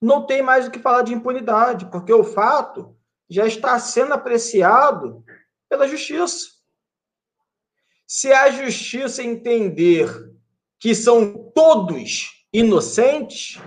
Não 0.00 0.26
tem 0.26 0.42
mais 0.42 0.66
o 0.66 0.70
que 0.70 0.78
falar 0.78 1.02
de 1.02 1.14
impunidade, 1.14 1.86
porque 1.86 2.12
o 2.12 2.24
fato 2.24 2.96
já 3.28 3.46
está 3.46 3.78
sendo 3.78 4.14
apreciado 4.14 5.24
pela 5.68 5.86
justiça. 5.86 6.48
Se 8.06 8.32
a 8.32 8.50
justiça 8.50 9.22
entender 9.22 10.08
que 10.80 10.94
são 10.94 11.52
todos 11.54 12.44
inocentes, 12.52 13.60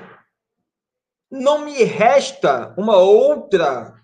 não 1.31 1.59
me 1.63 1.83
resta 1.83 2.75
uma 2.77 2.97
outra 2.97 4.02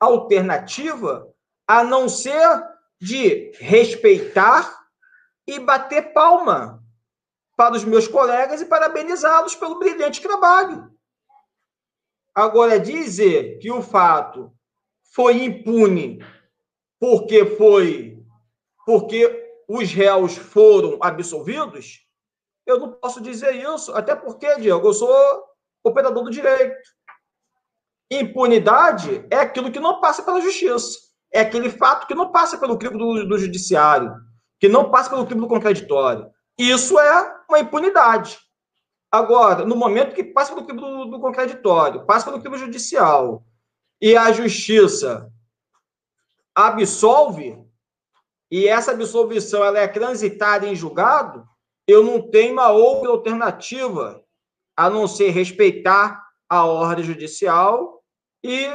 alternativa 0.00 1.32
a 1.66 1.84
não 1.84 2.08
ser 2.08 2.62
de 3.00 3.52
respeitar 3.58 4.86
e 5.46 5.58
bater 5.58 6.12
palma 6.12 6.82
para 7.56 7.74
os 7.74 7.84
meus 7.84 8.06
colegas 8.06 8.60
e 8.60 8.66
parabenizá-los 8.66 9.54
pelo 9.54 9.78
brilhante 9.78 10.20
trabalho. 10.20 10.92
Agora, 12.34 12.78
dizer 12.78 13.58
que 13.58 13.70
o 13.70 13.82
fato 13.82 14.52
foi 15.12 15.44
impune 15.44 16.24
porque 17.00 17.44
foi 17.44 18.18
porque 18.86 19.46
os 19.68 19.92
réus 19.92 20.34
foram 20.34 20.98
absolvidos, 21.02 22.06
eu 22.64 22.80
não 22.80 22.92
posso 22.92 23.20
dizer 23.20 23.54
isso, 23.54 23.94
até 23.94 24.14
porque, 24.14 24.56
Diego, 24.56 24.88
eu 24.88 24.94
sou 24.94 25.44
operador 25.84 26.24
do 26.24 26.30
direito. 26.30 26.88
Impunidade 28.10 29.26
é 29.30 29.36
aquilo 29.36 29.70
que 29.70 29.80
não 29.80 30.00
passa 30.00 30.22
pela 30.22 30.40
justiça. 30.40 30.98
É 31.32 31.40
aquele 31.40 31.70
fato 31.70 32.06
que 32.06 32.14
não 32.14 32.32
passa 32.32 32.56
pelo 32.56 32.78
crivo 32.78 32.96
do, 32.96 33.26
do 33.26 33.38
judiciário, 33.38 34.14
que 34.58 34.68
não 34.68 34.90
passa 34.90 35.10
pelo 35.10 35.26
crivo 35.26 35.42
do 35.42 35.48
contraditório. 35.48 36.30
Isso 36.58 36.98
é 36.98 37.36
uma 37.48 37.60
impunidade. 37.60 38.38
Agora, 39.10 39.64
no 39.64 39.76
momento 39.76 40.14
que 40.14 40.24
passa 40.24 40.54
pelo 40.54 40.66
crivo 40.66 40.80
do, 40.80 41.04
do 41.06 41.20
contraditório, 41.20 42.06
passa 42.06 42.26
pelo 42.26 42.40
crivo 42.40 42.56
judicial, 42.56 43.44
e 44.00 44.16
a 44.16 44.32
justiça 44.32 45.30
absolve, 46.54 47.58
e 48.50 48.66
essa 48.66 48.92
absolvição 48.92 49.62
ela 49.62 49.78
é 49.78 49.88
transitada 49.88 50.66
em 50.66 50.74
julgado, 50.74 51.46
eu 51.86 52.02
não 52.02 52.30
tenho 52.30 52.52
uma 52.52 52.70
outra 52.70 53.10
alternativa 53.10 54.22
a 54.76 54.88
não 54.88 55.06
ser 55.06 55.30
respeitar 55.30 56.22
a 56.48 56.64
ordem 56.64 57.04
judicial 57.04 57.97
e 58.42 58.68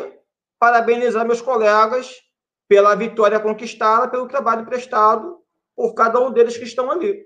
parabenizar 0.59 1.25
meus 1.25 1.41
colegas 1.41 2.21
pela 2.67 2.95
vitória 2.95 3.39
conquistada, 3.39 4.07
pelo 4.07 4.27
trabalho 4.27 4.65
prestado 4.65 5.39
por 5.75 5.93
cada 5.93 6.19
um 6.19 6.31
deles 6.31 6.57
que 6.57 6.63
estão 6.63 6.89
ali. 6.91 7.25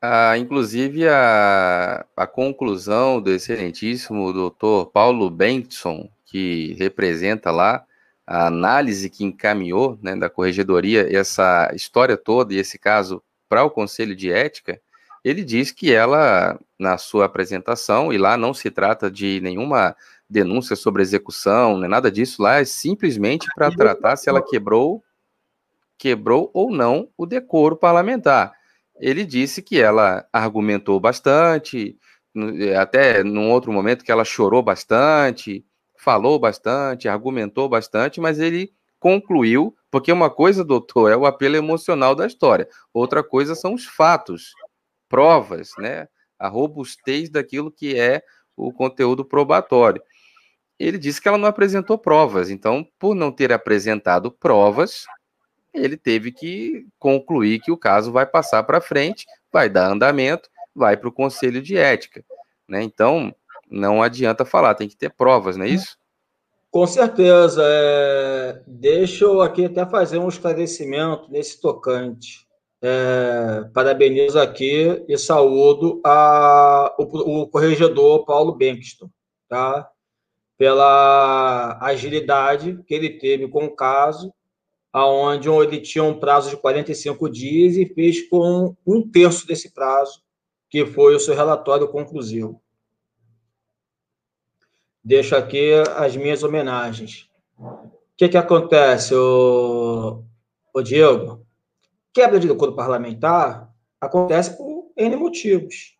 Ah, 0.00 0.36
inclusive, 0.36 1.08
a, 1.08 2.04
a 2.16 2.26
conclusão 2.26 3.20
do 3.20 3.30
excelentíssimo 3.30 4.32
doutor 4.32 4.86
Paulo 4.90 5.30
Benson, 5.30 6.10
que 6.26 6.74
representa 6.74 7.50
lá 7.50 7.86
a 8.26 8.46
análise 8.46 9.08
que 9.08 9.24
encaminhou 9.24 9.98
né, 10.02 10.14
da 10.16 10.28
corregedoria 10.28 11.08
essa 11.10 11.70
história 11.74 12.16
toda 12.16 12.52
e 12.52 12.58
esse 12.58 12.78
caso 12.78 13.22
para 13.48 13.64
o 13.64 13.70
Conselho 13.70 14.14
de 14.14 14.30
Ética, 14.30 14.80
ele 15.24 15.42
diz 15.42 15.72
que 15.72 15.90
ela, 15.90 16.60
na 16.78 16.98
sua 16.98 17.24
apresentação, 17.24 18.12
e 18.12 18.18
lá 18.18 18.36
não 18.36 18.52
se 18.52 18.70
trata 18.70 19.10
de 19.10 19.40
nenhuma 19.40 19.96
denúncia 20.28 20.76
sobre 20.76 21.02
execução, 21.02 21.78
nem 21.78 21.88
nada 21.88 22.10
disso, 22.10 22.42
lá 22.42 22.60
é 22.60 22.64
simplesmente 22.64 23.46
para 23.54 23.70
tratar 23.74 24.16
se 24.16 24.28
ela 24.28 24.42
quebrou, 24.42 25.02
quebrou 25.96 26.50
ou 26.52 26.70
não 26.70 27.08
o 27.16 27.24
decoro 27.24 27.74
parlamentar. 27.74 28.52
Ele 29.00 29.24
disse 29.24 29.62
que 29.62 29.80
ela 29.80 30.26
argumentou 30.30 31.00
bastante, 31.00 31.98
até 32.78 33.24
num 33.24 33.50
outro 33.50 33.72
momento 33.72 34.04
que 34.04 34.12
ela 34.12 34.24
chorou 34.24 34.62
bastante, 34.62 35.64
falou 35.96 36.38
bastante, 36.38 37.08
argumentou 37.08 37.66
bastante, 37.66 38.20
mas 38.20 38.38
ele 38.38 38.74
concluiu, 39.00 39.74
porque 39.90 40.12
uma 40.12 40.28
coisa, 40.28 40.64
doutor, 40.64 41.10
é 41.10 41.16
o 41.16 41.24
apelo 41.24 41.56
emocional 41.56 42.14
da 42.14 42.26
história, 42.26 42.68
outra 42.92 43.22
coisa 43.22 43.54
são 43.54 43.72
os 43.72 43.86
fatos 43.86 44.52
provas, 45.14 45.70
né? 45.78 46.08
A 46.36 46.48
robustez 46.48 47.30
daquilo 47.30 47.70
que 47.70 47.96
é 47.96 48.20
o 48.56 48.72
conteúdo 48.72 49.24
probatório. 49.24 50.02
Ele 50.76 50.98
disse 50.98 51.20
que 51.20 51.28
ela 51.28 51.38
não 51.38 51.46
apresentou 51.46 51.96
provas, 51.96 52.50
então, 52.50 52.84
por 52.98 53.14
não 53.14 53.30
ter 53.30 53.52
apresentado 53.52 54.28
provas, 54.28 55.04
ele 55.72 55.96
teve 55.96 56.32
que 56.32 56.84
concluir 56.98 57.60
que 57.60 57.70
o 57.70 57.76
caso 57.76 58.10
vai 58.10 58.26
passar 58.26 58.64
para 58.64 58.80
frente, 58.80 59.24
vai 59.52 59.68
dar 59.68 59.88
andamento, 59.88 60.48
vai 60.74 60.96
para 60.96 61.08
o 61.08 61.12
conselho 61.12 61.62
de 61.62 61.76
ética. 61.76 62.24
Né? 62.68 62.82
Então, 62.82 63.32
não 63.70 64.02
adianta 64.02 64.44
falar, 64.44 64.74
tem 64.74 64.88
que 64.88 64.96
ter 64.96 65.10
provas, 65.10 65.56
não 65.56 65.64
é 65.64 65.68
isso? 65.68 65.96
Com 66.72 66.88
certeza. 66.88 67.62
É... 67.64 68.62
Deixa 68.66 69.26
eu 69.26 69.40
aqui 69.40 69.66
até 69.66 69.86
fazer 69.86 70.18
um 70.18 70.28
esclarecimento 70.28 71.30
nesse 71.30 71.60
tocante. 71.60 72.43
É, 72.86 73.64
parabenizo 73.72 74.38
aqui 74.38 75.02
e 75.08 75.16
saúdo 75.16 76.02
a, 76.04 76.94
o, 76.98 77.42
o 77.42 77.48
corregedor 77.48 78.26
Paulo 78.26 78.52
Benkston, 78.52 79.08
tá? 79.48 79.90
pela 80.56 81.78
agilidade 81.80 82.82
que 82.86 82.94
ele 82.94 83.18
teve 83.18 83.48
com 83.48 83.64
o 83.64 83.74
caso, 83.74 84.32
aonde 84.92 85.48
ele 85.48 85.80
tinha 85.80 86.04
um 86.04 86.18
prazo 86.18 86.50
de 86.50 86.56
45 86.56 87.28
dias 87.28 87.76
e 87.76 87.86
fez 87.86 88.28
com 88.28 88.76
um 88.86 89.08
terço 89.08 89.46
desse 89.46 89.72
prazo, 89.72 90.22
que 90.68 90.86
foi 90.86 91.14
o 91.14 91.20
seu 91.20 91.34
relatório 91.34 91.88
conclusivo. 91.88 92.62
Deixo 95.02 95.34
aqui 95.34 95.72
as 95.96 96.16
minhas 96.16 96.42
homenagens. 96.42 97.28
O 97.58 97.90
que, 98.16 98.28
que 98.28 98.36
acontece, 98.36 99.14
o 99.14 100.22
Diego? 100.82 101.43
Quebra 102.14 102.38
de 102.38 102.46
decoro 102.46 102.76
parlamentar 102.76 103.74
acontece 104.00 104.56
por 104.56 104.92
N 104.96 105.16
motivos. 105.16 105.98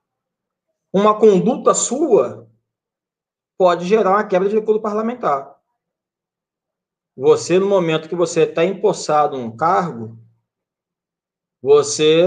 Uma 0.92 1.18
conduta 1.18 1.74
sua 1.74 2.48
pode 3.58 3.84
gerar 3.84 4.10
uma 4.10 4.24
quebra 4.24 4.48
de 4.48 4.54
decoro 4.54 4.80
parlamentar. 4.80 5.60
Você, 7.16 7.58
no 7.58 7.68
momento 7.68 8.08
que 8.08 8.14
você 8.14 8.42
está 8.42 8.64
empossado 8.64 9.36
num 9.36 9.56
cargo, 9.56 10.16
você 11.60 12.24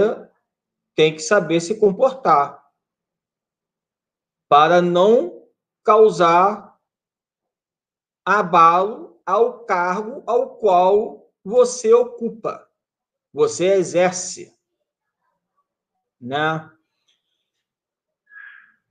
tem 0.94 1.14
que 1.14 1.20
saber 1.20 1.58
se 1.60 1.80
comportar 1.80 2.62
para 4.50 4.82
não 4.82 5.48
causar 5.82 6.78
abalo 8.22 9.18
ao 9.24 9.64
cargo 9.64 10.22
ao 10.26 10.56
qual 10.56 11.32
você 11.42 11.94
ocupa 11.94 12.67
você 13.38 13.66
exerce, 13.74 14.52
né? 16.20 16.68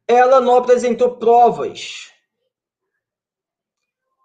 Ela 0.07 0.39
não 0.39 0.55
apresentou 0.55 1.17
provas 1.17 2.09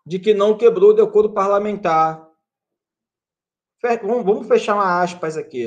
de 0.06 0.20
que 0.20 0.32
não 0.32 0.56
quebrou 0.56 0.90
o 0.90 0.94
decoro 0.94 1.34
parlamentar. 1.34 2.24
Vamos 4.00 4.46
fechar 4.46 4.74
uma 4.74 5.02
aspas 5.02 5.36
aqui. 5.36 5.66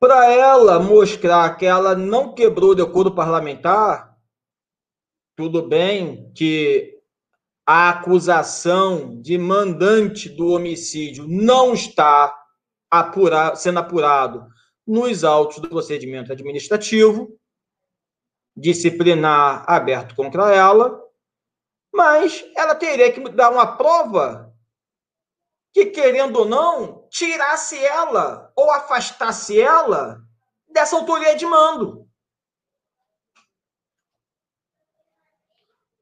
Para 0.00 0.28
ela 0.32 0.80
mostrar 0.80 1.56
que 1.56 1.64
ela 1.64 1.94
não 1.94 2.34
quebrou 2.34 2.70
o 2.70 2.74
decoro 2.74 3.14
parlamentar, 3.14 4.18
tudo 5.36 5.62
bem 5.62 6.32
que 6.32 7.00
a 7.64 7.90
acusação 7.90 9.20
de 9.20 9.38
mandante 9.38 10.28
do 10.28 10.48
homicídio 10.48 11.24
não 11.28 11.72
está 11.72 12.45
apurar, 12.90 13.56
sendo 13.56 13.78
apurado 13.78 14.46
nos 14.86 15.24
autos 15.24 15.58
do 15.58 15.68
procedimento 15.68 16.32
administrativo, 16.32 17.38
disciplinar 18.56 19.64
aberto 19.68 20.14
contra 20.14 20.54
ela, 20.54 21.02
mas 21.92 22.44
ela 22.56 22.74
teria 22.74 23.12
que 23.12 23.20
dar 23.30 23.50
uma 23.50 23.76
prova 23.76 24.54
que, 25.72 25.86
querendo 25.86 26.40
ou 26.40 26.44
não, 26.44 27.06
tirasse 27.10 27.78
ela 27.84 28.50
ou 28.56 28.70
afastasse 28.70 29.60
ela 29.60 30.22
dessa 30.68 30.96
autoria 30.96 31.36
de 31.36 31.44
mando. 31.44 32.08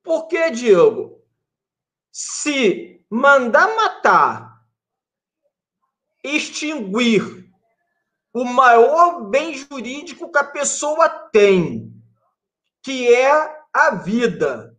Por 0.03 0.29
que, 0.29 0.51
Diego? 0.51 1.25
Se 2.13 3.05
mandar 3.11 3.75
matar, 3.75 4.54
extinguir 6.25 7.45
o 8.33 8.45
maior 8.45 9.29
bem 9.29 9.55
jurídico 9.55 10.33
que 10.33 10.39
a 10.39 10.45
pessoa 10.45 11.09
tem, 11.09 11.93
que 12.83 13.15
é 13.15 13.65
a 13.73 13.91
vida, 13.95 14.77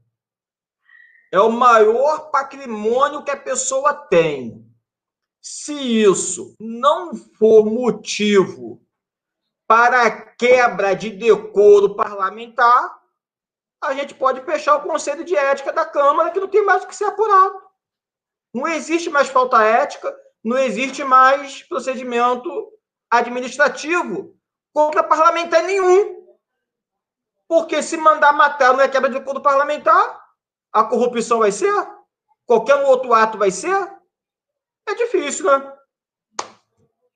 é 1.32 1.40
o 1.40 1.52
maior 1.52 2.32
patrimônio 2.32 3.24
que 3.24 3.32
a 3.32 3.38
pessoa 3.38 3.94
tem. 3.94 4.66
Se 5.42 5.74
isso 5.74 6.56
não 6.60 7.14
for 7.14 7.66
motivo 7.66 8.82
para 9.68 10.10
quebra 10.36 10.96
de 10.96 11.12
decoro 11.12 11.96
parlamentar, 11.96 13.00
a 13.82 13.94
gente 13.94 14.16
pode 14.16 14.42
fechar 14.42 14.78
o 14.78 14.82
Conselho 14.82 15.24
de 15.24 15.36
Ética 15.36 15.72
da 15.72 15.86
Câmara, 15.86 16.32
que 16.32 16.40
não 16.40 16.48
tem 16.48 16.66
mais 16.66 16.84
o 16.84 16.88
que 16.88 16.96
ser 16.96 17.06
apurado. 17.06 17.62
Não 18.54 18.68
existe 18.68 19.10
mais 19.10 19.28
falta 19.30 19.62
ética, 19.64 20.16
não 20.46 20.60
existe 20.60 21.04
mais 21.04 21.64
procedimento 21.64 22.72
administrativo 23.10 24.38
contra 24.72 25.04
parlamentar 25.04 25.64
nenhum. 25.64 26.24
Porque 27.48 27.82
se 27.82 27.98
mandar 27.98 28.32
matar 28.32 28.72
não 28.74 28.82
é 28.82 28.88
quebra 28.88 29.10
de 29.10 29.18
decoro 29.18 29.42
parlamentar, 29.42 30.22
a 30.72 30.84
corrupção 30.84 31.40
vai 31.40 31.52
ser? 31.52 31.74
Qualquer 32.46 32.76
outro 32.76 33.12
ato 33.12 33.40
vai 33.40 33.50
ser? 33.50 33.76
É 34.88 34.94
difícil, 34.94 35.46
né? 35.46 35.74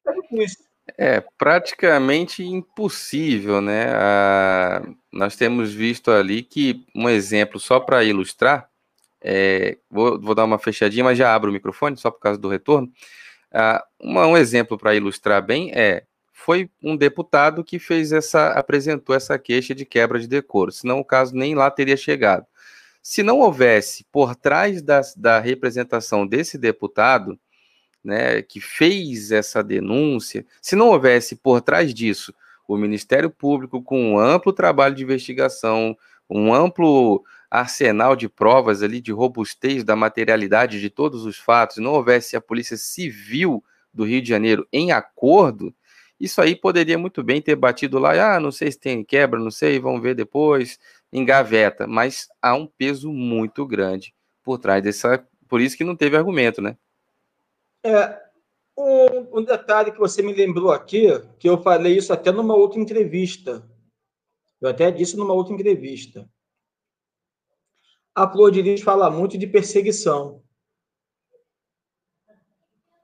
É 0.07 0.11
difícil. 0.14 0.65
É 0.97 1.22
praticamente 1.38 2.43
impossível, 2.43 3.61
né? 3.61 3.93
Ah, 3.93 4.81
nós 5.14 5.35
temos 5.35 5.72
visto 5.72 6.10
ali 6.10 6.41
que 6.41 6.84
um 6.95 7.07
exemplo 7.07 7.60
só 7.60 7.80
para 7.80 8.03
ilustrar, 8.03 8.68
é, 9.21 9.77
vou, 9.89 10.19
vou, 10.19 10.33
dar 10.33 10.45
uma 10.45 10.59
fechadinha, 10.59 11.03
mas 11.03 11.17
já 11.17 11.33
abro 11.33 11.49
o 11.49 11.53
microfone 11.53 11.97
só 11.97 12.09
por 12.09 12.19
causa 12.19 12.39
do 12.39 12.47
retorno. 12.47 12.91
Ah, 13.51 13.83
uma, 13.99 14.27
um 14.27 14.37
exemplo 14.37 14.77
para 14.77 14.95
ilustrar 14.95 15.43
bem 15.45 15.71
é 15.73 16.03
foi 16.31 16.69
um 16.81 16.95
deputado 16.95 17.63
que 17.63 17.77
fez 17.79 18.13
essa 18.13 18.51
apresentou 18.51 19.13
essa 19.13 19.37
queixa 19.37 19.75
de 19.75 19.85
quebra 19.85 20.19
de 20.19 20.27
decoro, 20.27 20.71
senão 20.71 20.99
o 20.99 21.05
caso 21.05 21.35
nem 21.35 21.53
lá 21.53 21.69
teria 21.69 21.97
chegado. 21.97 22.45
Se 23.01 23.21
não 23.23 23.39
houvesse 23.39 24.05
por 24.11 24.35
trás 24.35 24.81
da, 24.81 25.01
da 25.17 25.39
representação 25.39 26.25
desse 26.25 26.57
deputado 26.57 27.37
né, 28.03 28.41
que 28.41 28.61
fez 28.61 29.31
essa 29.31 29.61
denúncia, 29.61 30.45
se 30.61 30.75
não 30.75 30.89
houvesse 30.89 31.35
por 31.35 31.61
trás 31.61 31.93
disso 31.93 32.33
o 32.67 32.77
Ministério 32.77 33.29
Público 33.29 33.81
com 33.81 34.13
um 34.13 34.19
amplo 34.19 34.53
trabalho 34.53 34.95
de 34.95 35.03
investigação, 35.03 35.97
um 36.29 36.53
amplo 36.53 37.23
arsenal 37.49 38.15
de 38.15 38.30
provas 38.30 38.84
ali 38.84 39.01
de 39.01 39.11
robustez 39.11 39.84
da 39.84 39.95
materialidade 39.95 40.80
de 40.80 40.89
todos 40.89 41.26
os 41.26 41.38
fatos, 41.38 41.77
não 41.77 41.93
houvesse 41.93 42.35
a 42.35 42.41
Polícia 42.41 42.77
Civil 42.77 43.63
do 43.93 44.03
Rio 44.03 44.21
de 44.21 44.30
Janeiro 44.30 44.67
em 44.71 44.91
acordo, 44.91 45.73
isso 46.19 46.41
aí 46.41 46.55
poderia 46.55 46.97
muito 46.97 47.23
bem 47.23 47.41
ter 47.41 47.55
batido 47.55 47.97
lá, 47.97 48.35
ah, 48.35 48.39
não 48.39 48.51
sei 48.51 48.71
se 48.71 48.80
tem 48.80 49.03
quebra, 49.03 49.39
não 49.39 49.49
sei, 49.49 49.80
vamos 49.80 50.01
ver 50.01 50.13
depois, 50.13 50.77
engaveta, 51.13 51.88
mas 51.88 52.27
há 52.41 52.53
um 52.53 52.67
peso 52.67 53.11
muito 53.11 53.65
grande 53.65 54.13
por 54.43 54.59
trás 54.59 54.84
dessa, 54.84 55.26
por 55.47 55.61
isso 55.61 55.77
que 55.77 55.84
não 55.84 55.95
teve 55.95 56.17
argumento, 56.17 56.61
né? 56.61 56.77
É, 57.84 58.19
um, 58.77 59.39
um, 59.39 59.43
detalhe 59.43 59.91
que 59.91 59.99
você 59.99 60.21
me 60.21 60.34
lembrou 60.34 60.71
aqui, 60.71 61.07
que 61.39 61.47
eu 61.47 61.61
falei 61.61 61.97
isso 61.97 62.11
até 62.11 62.31
numa 62.31 62.53
outra 62.53 62.80
entrevista. 62.80 63.65
Eu 64.59 64.69
até 64.69 64.91
disse 64.91 65.15
numa 65.15 65.34
outra 65.34 65.53
entrevista. 65.53 66.30
A 68.19 68.29
Flor 68.29 68.51
de 68.51 68.61
Lis 68.61 68.81
fala 68.81 69.09
muito 69.09 69.37
de 69.37 69.47
perseguição. 69.47 70.43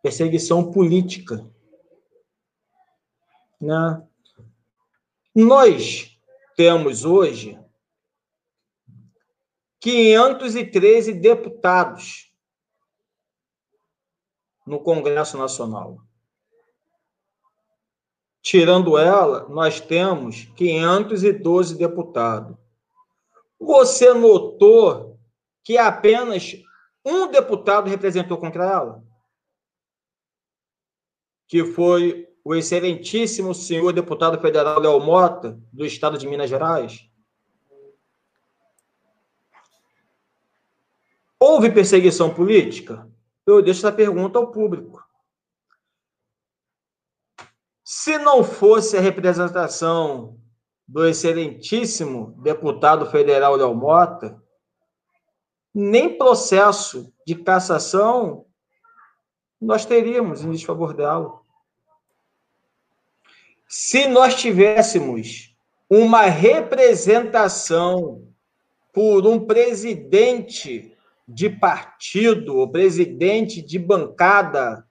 Perseguição 0.03 0.73
política. 0.73 1.49
Né? 3.61 4.05
Nós 5.33 6.19
temos 6.57 7.05
hoje 7.05 7.57
513 9.79 11.13
deputados 11.13 12.29
no 14.67 14.81
Congresso 14.81 15.37
Nacional. 15.37 16.01
Tirando 18.41 18.97
ela, 18.97 19.47
nós 19.47 19.79
temos 19.79 20.43
512 20.57 21.77
deputados. 21.77 22.64
Você 23.65 24.13
notou 24.13 25.19
que 25.63 25.75
apenas 25.75 26.55
um 27.03 27.27
deputado 27.27 27.89
representou 27.89 28.37
contra 28.37 28.63
ela? 28.63 29.03
Que 31.47 31.65
foi 31.65 32.27
o 32.43 32.53
excelentíssimo 32.53 33.55
senhor 33.55 33.91
deputado 33.91 34.39
federal 34.39 34.79
Léo 34.79 34.99
Mota, 34.99 35.59
do 35.73 35.83
estado 35.83 36.15
de 36.15 36.27
Minas 36.27 36.47
Gerais? 36.47 37.09
Houve 41.39 41.71
perseguição 41.71 42.33
política? 42.33 43.11
eu 43.47 43.61
deixo 43.61 43.79
essa 43.79 43.91
pergunta 43.91 44.39
ao 44.39 44.51
público. 44.51 45.03
Se 47.83 48.17
não 48.17 48.43
fosse 48.43 48.97
a 48.97 49.01
representação 49.01 50.39
do 50.88 51.07
excelentíssimo 51.07 52.36
deputado 52.41 53.10
federal 53.10 53.56
Léo 53.56 53.74
Mota, 53.74 54.41
nem 55.74 56.18
processo 56.18 57.12
de 57.26 57.36
cassação 57.36 58.45
nós 59.60 59.86
teríamos 59.86 60.44
em 60.44 60.52
desfavor 60.52 60.94
dela. 60.94 61.41
Se 63.68 64.07
nós 64.07 64.36
tivéssemos 64.36 65.56
uma 65.90 66.24
representação 66.24 68.28
por 68.94 69.26
um 69.26 69.45
presidente 69.45 70.95
de 71.28 71.49
partido, 71.49 72.60
o 72.60 72.72
presidente 72.72 73.62
de 73.62 73.80
bancada 73.80 74.88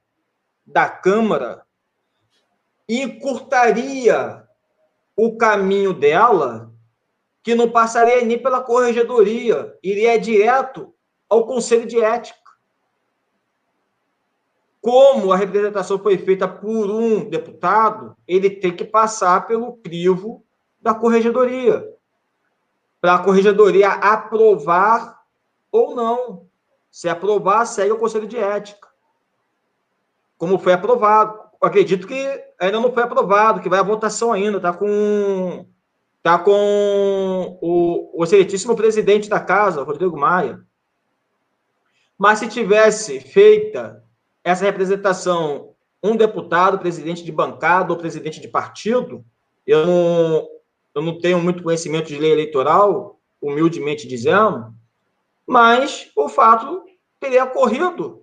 da 0.66 0.88
Câmara, 0.88 1.64
encurtaria 2.88 4.43
o 5.16 5.36
caminho 5.36 5.92
dela, 5.92 6.72
que 7.42 7.54
não 7.54 7.70
passaria 7.70 8.24
nem 8.24 8.38
pela 8.38 8.62
corregedoria, 8.62 9.76
iria 9.82 10.18
direto 10.18 10.94
ao 11.28 11.46
Conselho 11.46 11.86
de 11.86 12.00
Ética. 12.00 12.38
Como 14.80 15.32
a 15.32 15.36
representação 15.36 15.98
foi 15.98 16.18
feita 16.18 16.46
por 16.46 16.90
um 16.90 17.28
deputado, 17.28 18.16
ele 18.26 18.50
tem 18.50 18.74
que 18.74 18.84
passar 18.84 19.46
pelo 19.46 19.76
crivo 19.78 20.44
da 20.80 20.94
corregedoria, 20.94 21.90
para 23.00 23.14
a 23.14 23.18
corregedoria 23.18 23.88
aprovar 23.88 25.24
ou 25.72 25.94
não. 25.94 26.46
Se 26.90 27.08
aprovar, 27.08 27.66
segue 27.66 27.92
o 27.92 27.98
Conselho 27.98 28.26
de 28.26 28.36
Ética. 28.38 28.88
Como 30.38 30.58
foi 30.58 30.72
aprovado. 30.72 31.43
Acredito 31.66 32.06
que 32.06 32.44
ainda 32.58 32.80
não 32.80 32.92
foi 32.92 33.02
aprovado, 33.02 33.60
que 33.60 33.68
vai 33.68 33.78
à 33.78 33.82
votação 33.82 34.32
ainda, 34.32 34.56
está 34.58 34.72
com 34.72 35.66
tá 36.22 36.38
com 36.38 37.58
o, 37.60 38.18
o 38.18 38.24
excelentíssimo 38.24 38.74
presidente 38.74 39.28
da 39.28 39.38
casa, 39.38 39.82
Rodrigo 39.82 40.16
Maia. 40.16 40.60
Mas 42.16 42.38
se 42.38 42.48
tivesse 42.48 43.20
feita 43.20 44.02
essa 44.42 44.64
representação 44.64 45.74
um 46.02 46.16
deputado, 46.16 46.78
presidente 46.78 47.24
de 47.24 47.32
bancada 47.32 47.92
ou 47.92 47.98
presidente 47.98 48.40
de 48.40 48.48
partido, 48.48 49.24
eu 49.66 49.86
não, 49.86 50.48
eu 50.94 51.02
não 51.02 51.18
tenho 51.18 51.40
muito 51.40 51.62
conhecimento 51.62 52.08
de 52.08 52.18
lei 52.18 52.30
eleitoral, 52.30 53.18
humildemente 53.40 54.06
dizendo, 54.06 54.72
mas 55.46 56.10
o 56.14 56.28
fato 56.28 56.84
teria 57.18 57.44
ocorrido 57.44 58.22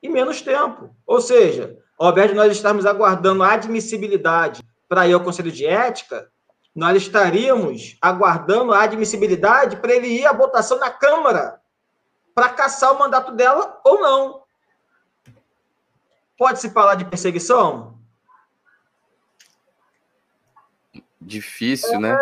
em 0.00 0.08
menos 0.08 0.40
tempo. 0.40 0.90
Ou 1.04 1.20
seja, 1.20 1.76
ao 1.98 2.10
invés 2.10 2.30
de 2.30 2.36
nós 2.36 2.52
estarmos 2.52 2.84
aguardando 2.84 3.42
a 3.42 3.52
admissibilidade 3.52 4.62
para 4.88 5.06
ir 5.06 5.14
ao 5.14 5.22
Conselho 5.22 5.50
de 5.50 5.66
Ética, 5.66 6.30
nós 6.74 6.96
estaríamos 7.02 7.96
aguardando 8.02 8.74
a 8.74 8.82
admissibilidade 8.82 9.76
para 9.76 9.94
ele 9.94 10.08
ir 10.08 10.26
à 10.26 10.32
votação 10.32 10.78
na 10.78 10.90
Câmara 10.90 11.60
para 12.34 12.50
caçar 12.50 12.92
o 12.92 12.98
mandato 12.98 13.32
dela 13.32 13.80
ou 13.82 13.98
não. 13.98 14.42
Pode-se 16.36 16.68
falar 16.68 16.96
de 16.96 17.06
perseguição? 17.06 17.98
Difícil, 21.18 21.94
é, 21.94 21.98
né? 21.98 22.18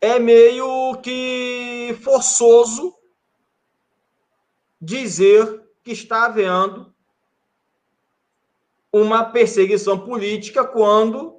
É 0.00 0.18
meio 0.20 0.96
que 1.02 1.98
forçoso 2.04 2.96
dizer 4.80 5.68
que 5.82 5.90
está 5.90 6.26
havendo 6.26 6.94
uma 8.92 9.24
perseguição 9.24 9.98
política 9.98 10.64
quando 10.64 11.36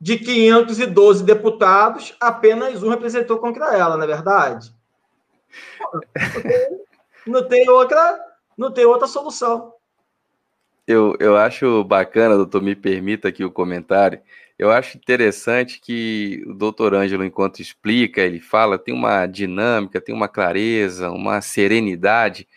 de 0.00 0.18
512 0.18 1.22
deputados, 1.22 2.16
apenas 2.18 2.82
um 2.82 2.88
representou 2.88 3.38
contra 3.38 3.76
ela, 3.76 3.96
não 3.96 4.04
é 4.04 4.06
verdade? 4.06 4.74
Não 7.26 7.46
tem 7.46 7.68
outra, 7.68 8.18
não 8.56 8.72
tem 8.72 8.86
outra 8.86 9.06
solução. 9.06 9.74
Eu, 10.86 11.14
eu 11.20 11.36
acho 11.36 11.84
bacana, 11.84 12.36
doutor, 12.36 12.62
me 12.62 12.74
permita 12.74 13.28
aqui 13.28 13.44
o 13.44 13.50
comentário. 13.50 14.20
Eu 14.58 14.70
acho 14.70 14.96
interessante 14.96 15.80
que 15.80 16.42
o 16.46 16.54
doutor 16.54 16.94
Ângelo, 16.94 17.24
enquanto 17.24 17.60
explica, 17.60 18.22
ele 18.22 18.40
fala, 18.40 18.78
tem 18.78 18.92
uma 18.92 19.26
dinâmica, 19.26 20.00
tem 20.00 20.14
uma 20.14 20.28
clareza, 20.28 21.10
uma 21.10 21.40
serenidade, 21.40 22.48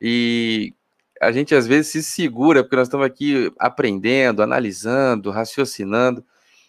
e 0.00 0.74
a 1.22 1.30
gente 1.30 1.54
às 1.54 1.68
vezes 1.68 1.92
se 1.92 2.02
segura, 2.02 2.64
porque 2.64 2.74
nós 2.74 2.88
estamos 2.88 3.06
aqui 3.06 3.52
aprendendo, 3.56 4.42
analisando, 4.42 5.30
raciocinando 5.30 6.24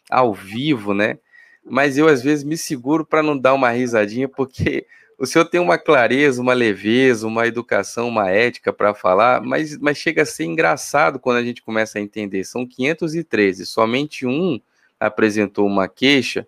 ao 0.07 0.31
vivo, 0.31 0.93
né? 0.93 1.17
Mas 1.65 1.97
eu 1.97 2.07
às 2.07 2.21
vezes 2.21 2.43
me 2.43 2.55
seguro 2.55 3.03
para 3.03 3.23
não 3.23 3.35
dar 3.35 3.55
uma 3.55 3.71
risadinha, 3.71 4.29
porque 4.29 4.85
o 5.17 5.25
senhor 5.25 5.45
tem 5.45 5.59
uma 5.59 5.79
clareza, 5.79 6.39
uma 6.39 6.53
leveza, 6.53 7.25
uma 7.25 7.47
educação, 7.47 8.07
uma 8.07 8.29
ética 8.29 8.71
para 8.71 8.93
falar, 8.93 9.41
mas, 9.41 9.75
mas 9.79 9.97
chega 9.97 10.21
a 10.21 10.25
ser 10.25 10.45
engraçado 10.45 11.19
quando 11.19 11.37
a 11.37 11.43
gente 11.43 11.63
começa 11.63 11.97
a 11.97 12.01
entender. 12.01 12.43
São 12.43 12.63
513, 12.63 13.65
somente 13.65 14.27
um 14.27 14.61
apresentou 14.99 15.65
uma 15.65 15.87
queixa. 15.87 16.47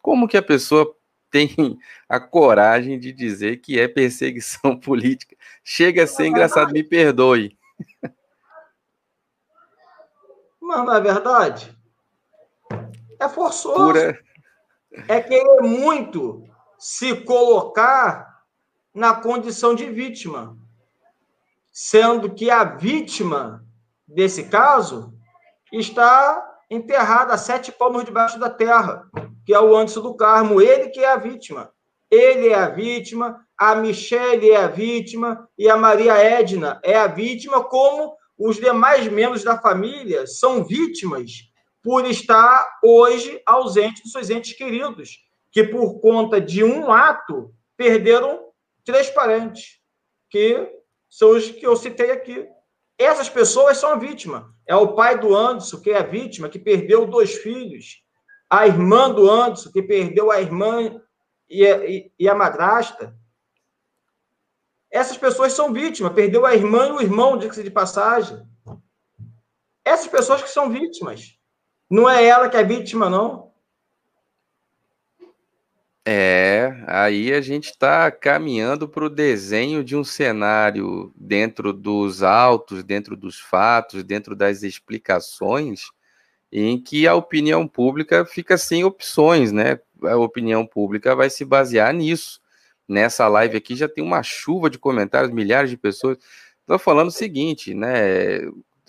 Como 0.00 0.28
que 0.28 0.36
a 0.36 0.42
pessoa 0.42 0.94
tem 1.30 1.78
a 2.08 2.18
coragem 2.18 2.98
de 2.98 3.12
dizer 3.12 3.58
que 3.58 3.78
é 3.78 3.86
perseguição 3.86 4.76
política. 4.80 5.36
Chega 5.62 6.04
a 6.04 6.06
ser 6.06 6.26
engraçado, 6.26 6.72
me 6.72 6.82
perdoe. 6.82 7.56
Mas 10.60 10.84
não 10.84 10.94
é 10.94 11.00
verdade? 11.00 11.76
É 13.18 13.28
forçoso. 13.28 13.76
Pura... 13.76 14.18
É 15.06 15.20
querer 15.20 15.60
muito 15.62 16.44
se 16.76 17.14
colocar 17.22 18.44
na 18.92 19.14
condição 19.14 19.74
de 19.74 19.86
vítima. 19.86 20.56
Sendo 21.72 22.34
que 22.34 22.50
a 22.50 22.64
vítima 22.64 23.64
desse 24.06 24.44
caso 24.48 25.14
está 25.72 26.58
enterrada 26.68 27.34
a 27.34 27.38
sete 27.38 27.70
palmos 27.70 28.04
debaixo 28.04 28.38
da 28.38 28.50
terra 28.50 29.08
que 29.50 29.54
é 29.54 29.58
o 29.58 29.76
Anderson 29.76 30.02
do 30.02 30.14
Carmo, 30.14 30.62
ele 30.62 30.90
que 30.90 31.00
é 31.00 31.10
a 31.10 31.16
vítima. 31.16 31.72
Ele 32.08 32.50
é 32.50 32.54
a 32.54 32.68
vítima, 32.68 33.44
a 33.58 33.74
Michele 33.74 34.52
é 34.52 34.58
a 34.58 34.68
vítima 34.68 35.48
e 35.58 35.68
a 35.68 35.76
Maria 35.76 36.12
Edna 36.12 36.80
é 36.84 36.96
a 36.96 37.08
vítima, 37.08 37.64
como 37.64 38.16
os 38.38 38.58
demais 38.58 39.08
membros 39.08 39.42
da 39.42 39.58
família 39.58 40.24
são 40.24 40.62
vítimas 40.62 41.32
por 41.82 42.04
estar 42.04 42.78
hoje 42.80 43.42
ausente 43.44 44.04
dos 44.04 44.12
seus 44.12 44.30
entes 44.30 44.52
queridos, 44.52 45.18
que 45.50 45.64
por 45.64 45.98
conta 46.00 46.40
de 46.40 46.62
um 46.62 46.92
ato 46.92 47.52
perderam 47.76 48.52
três 48.84 49.10
parentes, 49.10 49.80
que 50.30 50.64
são 51.08 51.30
os 51.30 51.50
que 51.50 51.66
eu 51.66 51.74
citei 51.74 52.12
aqui. 52.12 52.46
Essas 52.96 53.28
pessoas 53.28 53.78
são 53.78 53.90
a 53.90 53.96
vítima. 53.96 54.54
É 54.64 54.76
o 54.76 54.94
pai 54.94 55.18
do 55.18 55.34
Anderson, 55.34 55.80
que 55.80 55.90
é 55.90 55.98
a 55.98 56.04
vítima, 56.04 56.48
que 56.48 56.58
perdeu 56.60 57.04
dois 57.04 57.34
filhos 57.34 58.08
a 58.50 58.66
irmã 58.66 59.08
do 59.08 59.30
Anderson, 59.30 59.70
que 59.70 59.80
perdeu 59.80 60.30
a 60.30 60.40
irmã 60.40 61.00
e 61.48 61.64
a, 61.64 61.86
e, 61.88 62.12
e 62.18 62.28
a 62.28 62.34
madrasta. 62.34 63.16
Essas 64.90 65.16
pessoas 65.16 65.52
são 65.52 65.72
vítimas, 65.72 66.12
perdeu 66.12 66.44
a 66.44 66.54
irmã 66.54 66.88
e 66.88 66.90
o 66.90 67.00
irmão, 67.00 67.38
diga-se 67.38 67.62
de 67.62 67.70
passagem. 67.70 68.44
Essas 69.84 70.08
pessoas 70.08 70.42
que 70.42 70.50
são 70.50 70.68
vítimas. 70.68 71.38
Não 71.88 72.10
é 72.10 72.24
ela 72.24 72.48
que 72.48 72.56
é 72.56 72.64
vítima, 72.64 73.08
não. 73.08 73.50
É, 76.04 76.82
aí 76.86 77.32
a 77.32 77.40
gente 77.40 77.66
está 77.66 78.10
caminhando 78.10 78.88
para 78.88 79.04
o 79.04 79.10
desenho 79.10 79.84
de 79.84 79.94
um 79.96 80.02
cenário 80.02 81.12
dentro 81.14 81.72
dos 81.72 82.22
autos, 82.22 82.82
dentro 82.82 83.16
dos 83.16 83.38
fatos, 83.38 84.02
dentro 84.02 84.34
das 84.34 84.62
explicações, 84.62 85.90
em 86.52 86.80
que 86.80 87.06
a 87.06 87.14
opinião 87.14 87.66
pública 87.66 88.24
fica 88.24 88.58
sem 88.58 88.84
opções, 88.84 89.52
né? 89.52 89.78
A 90.02 90.16
opinião 90.16 90.66
pública 90.66 91.14
vai 91.14 91.30
se 91.30 91.44
basear 91.44 91.92
nisso. 91.94 92.40
Nessa 92.88 93.28
live 93.28 93.56
aqui 93.56 93.76
já 93.76 93.88
tem 93.88 94.02
uma 94.02 94.22
chuva 94.22 94.68
de 94.68 94.78
comentários, 94.78 95.32
milhares 95.32 95.70
de 95.70 95.76
pessoas. 95.76 96.18
Estou 96.60 96.78
falando 96.78 97.08
o 97.08 97.12
seguinte, 97.12 97.72
né? 97.72 98.40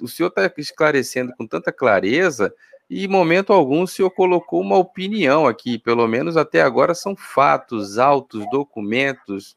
O 0.01 0.07
senhor 0.07 0.29
está 0.29 0.51
esclarecendo 0.57 1.33
com 1.37 1.45
tanta 1.45 1.71
clareza 1.71 2.53
e, 2.89 3.05
em 3.05 3.07
momento 3.07 3.53
algum, 3.53 3.83
o 3.83 3.87
senhor 3.87 4.09
colocou 4.09 4.59
uma 4.59 4.77
opinião 4.77 5.47
aqui, 5.47 5.77
pelo 5.77 6.07
menos 6.07 6.35
até 6.35 6.61
agora 6.61 6.93
são 6.93 7.15
fatos, 7.15 7.97
autos, 7.97 8.43
documentos, 8.51 9.55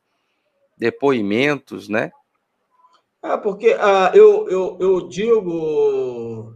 depoimentos, 0.77 1.89
né? 1.89 2.13
É, 3.23 3.37
porque 3.39 3.73
uh, 3.75 4.15
eu, 4.15 4.49
eu, 4.51 4.77
eu 4.79 5.09
digo, 5.09 6.55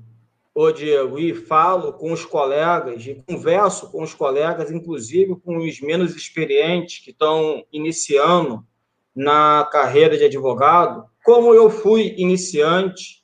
ô 0.61 0.73
Diego, 0.73 1.21
e 1.21 1.33
falo 1.33 1.93
com 1.93 2.11
os 2.11 2.25
colegas, 2.25 3.07
e 3.07 3.23
converso 3.29 3.93
com 3.93 4.03
os 4.03 4.13
colegas, 4.13 4.73
inclusive 4.73 5.37
com 5.37 5.59
os 5.59 5.81
menos 5.81 6.17
experientes 6.17 6.99
que 6.99 7.13
estão 7.13 7.65
iniciando 7.73 8.67
na 9.15 9.69
carreira 9.71 10.19
de 10.19 10.25
advogado, 10.25 11.05
como 11.25 11.55
eu 11.55 11.71
fui 11.71 12.13
iniciante 12.19 13.23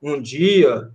um 0.00 0.22
dia 0.22 0.92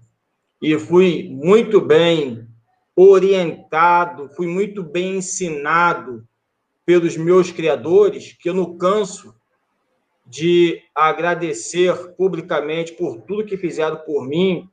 e 0.62 0.80
fui 0.80 1.28
muito 1.30 1.82
bem 1.82 2.48
orientado, 2.96 4.30
fui 4.30 4.48
muito 4.48 4.82
bem 4.82 5.18
ensinado 5.18 6.26
pelos 6.86 7.18
meus 7.18 7.52
criadores, 7.52 8.32
que 8.32 8.48
eu 8.50 8.54
não 8.54 8.78
canso 8.78 9.36
de 10.26 10.82
agradecer 10.96 12.16
publicamente 12.16 12.94
por 12.94 13.24
tudo 13.24 13.46
que 13.46 13.58
fizeram 13.58 13.98
por 13.98 14.26
mim, 14.26 14.70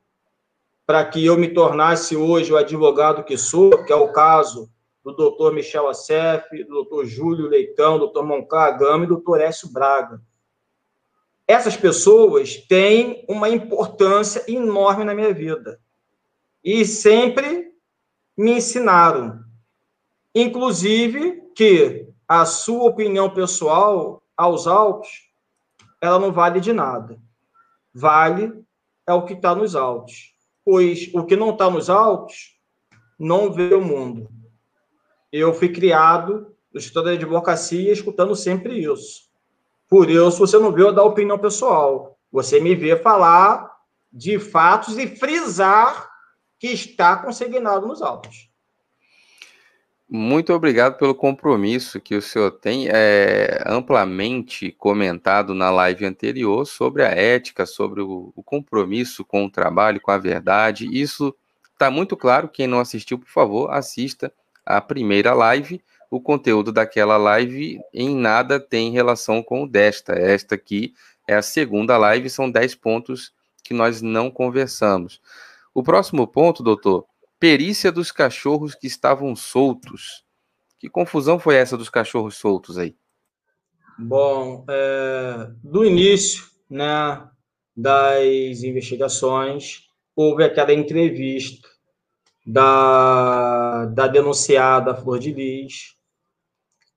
para 0.93 1.07
que 1.07 1.25
eu 1.25 1.39
me 1.39 1.49
tornasse 1.49 2.15
hoje 2.15 2.53
o 2.53 2.57
advogado 2.59 3.25
que 3.25 3.35
sou, 3.39 3.83
que 3.83 3.91
é 3.91 3.97
o 3.97 4.13
caso 4.13 4.71
do 5.03 5.17
doutor 5.17 5.51
Michel 5.51 5.89
Assef, 5.89 6.65
do 6.65 6.69
doutor 6.69 7.07
Júlio 7.07 7.49
Leitão, 7.49 7.95
do 7.95 8.01
doutor 8.01 8.27
Moncar 8.27 8.79
Gama 8.79 9.05
e 9.05 9.07
do 9.07 9.15
doutor 9.15 9.41
Écio 9.41 9.73
Braga. 9.73 10.21
Essas 11.49 11.79
pessoas 11.79 12.59
têm 12.69 13.25
uma 13.27 13.49
importância 13.49 14.45
enorme 14.47 15.03
na 15.03 15.15
minha 15.15 15.33
vida. 15.33 15.81
E 16.63 16.85
sempre 16.85 17.73
me 18.37 18.59
ensinaram, 18.59 19.43
inclusive, 20.35 21.41
que 21.57 22.07
a 22.29 22.45
sua 22.45 22.85
opinião 22.85 23.31
pessoal 23.31 24.23
aos 24.37 24.67
autos, 24.67 25.09
ela 26.03 26.19
não 26.19 26.31
vale 26.31 26.61
de 26.61 26.75
nada. 26.75 27.19
Vale 27.95 28.63
é 29.07 29.15
o 29.15 29.25
que 29.25 29.33
está 29.33 29.55
nos 29.55 29.75
autos 29.75 30.32
pois 30.65 31.11
o 31.15 31.25
que 31.25 31.37
não 31.37 31.51
está 31.51 31.71
nos 31.71 31.91
autos 31.91 32.59
não 33.19 33.53
vê 33.53 33.75
o 33.75 33.81
mundo. 33.81 34.29
Eu 35.31 35.55
fui 35.55 35.69
criado 35.69 36.53
Instituto 36.75 37.05
da 37.05 37.11
Advocacia 37.13 37.93
escutando 37.93 38.35
sempre 38.35 38.79
isso. 38.79 39.31
Por 39.89 40.09
isso, 40.09 40.39
você 40.39 40.59
não 40.59 40.73
vê 40.73 40.83
eu 40.83 40.93
dar 40.93 41.05
opinião 41.05 41.39
pessoal. 41.39 42.19
Você 42.31 42.59
me 42.59 42.75
vê 42.75 42.97
falar 42.97 43.71
de 44.11 44.39
fatos 44.39 44.97
e 44.97 45.07
frisar 45.07 46.11
que 46.59 46.69
está 46.69 47.17
consignado 47.17 47.87
nos 47.87 48.01
autos. 48.01 48.51
Muito 50.15 50.53
obrigado 50.53 50.99
pelo 50.99 51.15
compromisso 51.15 51.99
que 51.99 52.15
o 52.15 52.21
senhor 52.21 52.51
tem 52.51 52.87
é, 52.87 53.63
amplamente 53.65 54.71
comentado 54.73 55.55
na 55.55 55.71
live 55.71 56.05
anterior 56.05 56.67
sobre 56.67 57.03
a 57.03 57.09
ética, 57.09 57.65
sobre 57.65 58.03
o, 58.03 58.31
o 58.37 58.43
compromisso 58.43 59.25
com 59.25 59.47
o 59.47 59.51
trabalho, 59.51 60.03
com 60.03 60.11
a 60.11 60.19
verdade. 60.19 60.87
Isso 60.93 61.35
está 61.73 61.91
muito 61.91 62.15
claro. 62.15 62.47
Quem 62.47 62.67
não 62.67 62.79
assistiu, 62.79 63.19
por 63.19 63.31
favor, 63.31 63.71
assista 63.71 64.31
a 64.67 64.83
primeira 64.83 65.33
live. 65.33 65.83
O 66.11 66.21
conteúdo 66.21 66.71
daquela 66.71 67.17
live 67.17 67.81
em 67.91 68.15
nada 68.15 68.61
tem 68.61 68.93
relação 68.93 69.43
com 69.43 69.63
o 69.63 69.67
desta. 69.67 70.13
Esta 70.13 70.57
aqui 70.57 70.93
é 71.27 71.37
a 71.37 71.41
segunda 71.41 71.97
live, 71.97 72.29
são 72.29 72.51
10 72.51 72.75
pontos 72.75 73.33
que 73.65 73.73
nós 73.73 74.03
não 74.03 74.31
conversamos. 74.31 75.23
O 75.73 75.83
próximo 75.83 76.27
ponto, 76.27 76.63
doutor, 76.63 77.07
Perícia 77.43 77.91
dos 77.91 78.13
cachorros 78.13 78.73
que 78.73 78.87
estavam 78.87 79.35
soltos. 79.35 80.25
Que 80.79 80.89
confusão 80.89 81.41
foi 81.41 81.57
essa 81.57 81.77
dos 81.77 81.91
cachorros 81.91 82.37
soltos 82.37 82.79
aí? 82.79 82.97
Bom, 83.99 84.65
é, 84.71 85.51
do 85.61 85.85
início 85.85 86.45
né, 86.71 87.29
das 87.77 88.63
investigações, 88.63 89.89
houve 90.15 90.45
aquela 90.45 90.73
entrevista 90.73 91.69
da, 92.47 93.87
da 93.87 94.07
denunciada 94.07 94.95
Flor 94.95 95.19
de 95.19 95.33
Lis, 95.33 95.97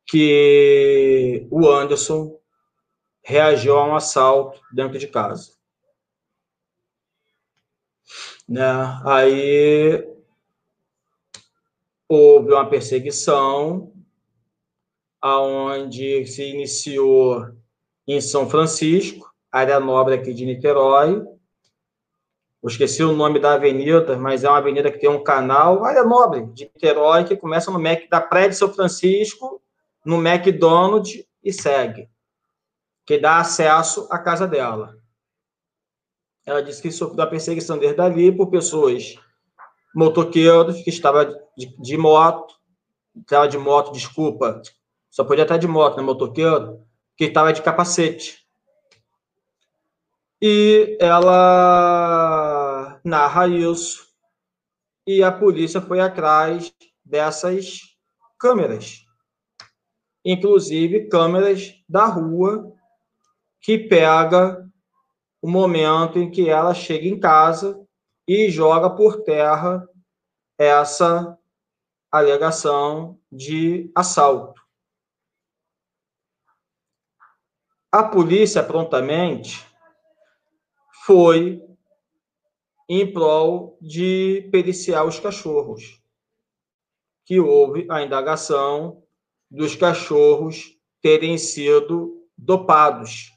que 0.06 1.48
o 1.50 1.68
Anderson 1.68 2.40
reagiu 3.24 3.80
a 3.80 3.88
um 3.88 3.96
assalto 3.96 4.62
dentro 4.72 5.00
de 5.00 5.08
casa. 5.08 5.54
Né? 8.48 9.02
Aí 9.04 10.15
houve 12.08 12.54
uma 12.54 12.70
perseguição 12.70 13.92
aonde 15.22 16.26
se 16.28 16.44
iniciou 16.44 17.48
em 18.08 18.22
São 18.22 18.48
Francisco, 18.48 19.34
área 19.52 19.80
nobre 19.80 20.14
aqui 20.14 20.34
de 20.34 20.46
Niterói. 20.46 21.26
Eu 22.62 22.70
esqueci 22.70 23.04
o 23.04 23.16
nome 23.16 23.40
da 23.40 23.54
avenida, 23.54 24.18
mas 24.18 24.44
é 24.44 24.50
uma 24.50 24.58
avenida 24.58 24.92
que 24.92 25.00
tem 25.00 25.10
um 25.10 25.24
canal, 25.24 25.84
área 25.84 26.04
nobre 26.04 26.46
de 26.54 26.66
Niterói, 26.66 27.24
que 27.24 27.36
começa 27.36 27.72
no 27.72 27.80
Mac 27.80 28.08
da 28.10 28.22
Praia 28.22 28.50
de 28.50 28.56
São 28.56 28.72
Francisco, 28.72 29.62
no 30.06 30.18
McDonald's 30.18 31.26
e 31.44 31.52
segue, 31.52 32.08
que 33.06 33.18
dá 33.18 33.40
acesso 33.40 34.08
à 34.12 34.20
casa 34.20 34.48
dela. 34.48 34.96
Ela 36.46 36.62
disse 36.62 36.82
que 36.82 36.92
sofreu 36.92 37.24
a 37.24 37.28
perseguição 37.28 37.80
desde 37.80 38.00
ali 38.00 38.32
por 38.32 38.52
pessoas 38.52 39.16
motoqueiros 39.96 40.84
que 40.84 40.90
estavam 40.92 41.45
de, 41.58 41.76
de 41.78 41.98
moto, 41.98 42.56
estava 43.16 43.48
de 43.48 43.58
moto, 43.58 43.92
desculpa, 43.92 44.62
só 45.10 45.24
podia 45.24 45.44
estar 45.44 45.58
de 45.58 45.68
moto, 45.68 45.98
né, 45.98 46.04
motoqueiro, 46.04 46.84
que 47.16 47.26
estava 47.26 47.54
de 47.54 47.62
capacete. 47.62 48.46
E 50.42 50.98
ela 51.00 53.00
narra 53.04 53.48
isso, 53.48 54.06
e 55.08 55.24
a 55.24 55.32
polícia 55.32 55.80
foi 55.80 56.00
atrás 56.00 56.74
dessas 57.04 57.80
câmeras, 58.38 59.06
inclusive 60.24 61.08
câmeras 61.08 61.74
da 61.88 62.06
rua, 62.06 62.74
que 63.62 63.78
pega 63.78 64.66
o 65.42 65.50
momento 65.50 66.20
em 66.20 66.30
que 66.30 66.50
ela 66.50 66.74
chega 66.74 67.08
em 67.08 67.20
casa 67.20 67.80
e 68.28 68.50
joga 68.50 68.90
por 68.90 69.24
terra 69.24 69.88
essa 70.58 71.38
alegação 72.18 73.20
de 73.32 73.92
assalto. 73.96 74.62
A 77.92 78.04
polícia 78.04 78.64
prontamente 78.64 79.66
foi 81.06 81.62
em 82.90 83.12
prol 83.12 83.78
de 83.82 84.48
periciar 84.52 85.06
os 85.06 85.20
cachorros, 85.20 86.02
que 87.26 87.40
houve 87.40 87.88
a 87.90 88.02
indagação 88.04 89.04
dos 89.50 89.76
cachorros 89.76 90.78
terem 91.02 91.38
sido 91.38 92.28
dopados 92.38 93.32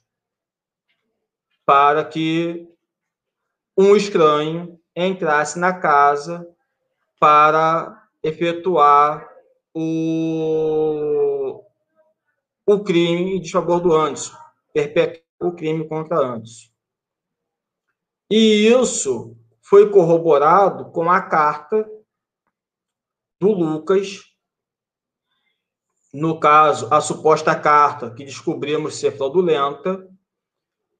para 1.64 2.04
que 2.04 2.66
um 3.76 3.94
estranho 3.94 4.80
entrasse 4.96 5.58
na 5.58 5.78
casa 5.78 6.44
para 7.20 7.97
efetuar 8.22 9.28
o, 9.74 11.62
o 12.66 12.84
crime 12.84 13.40
de 13.40 13.50
favor 13.50 13.80
do 13.80 13.94
Anderson, 13.94 14.36
perpetrar 14.72 15.22
o 15.40 15.52
crime 15.52 15.86
contra 15.86 16.18
Anderson. 16.18 16.68
E 18.30 18.66
isso 18.68 19.36
foi 19.62 19.90
corroborado 19.90 20.90
com 20.90 21.10
a 21.10 21.20
carta 21.22 21.88
do 23.40 23.52
Lucas, 23.52 24.24
no 26.12 26.40
caso, 26.40 26.92
a 26.92 27.00
suposta 27.00 27.54
carta 27.54 28.10
que 28.10 28.24
descobrimos 28.24 28.96
ser 28.96 29.12
fraudulenta, 29.16 30.08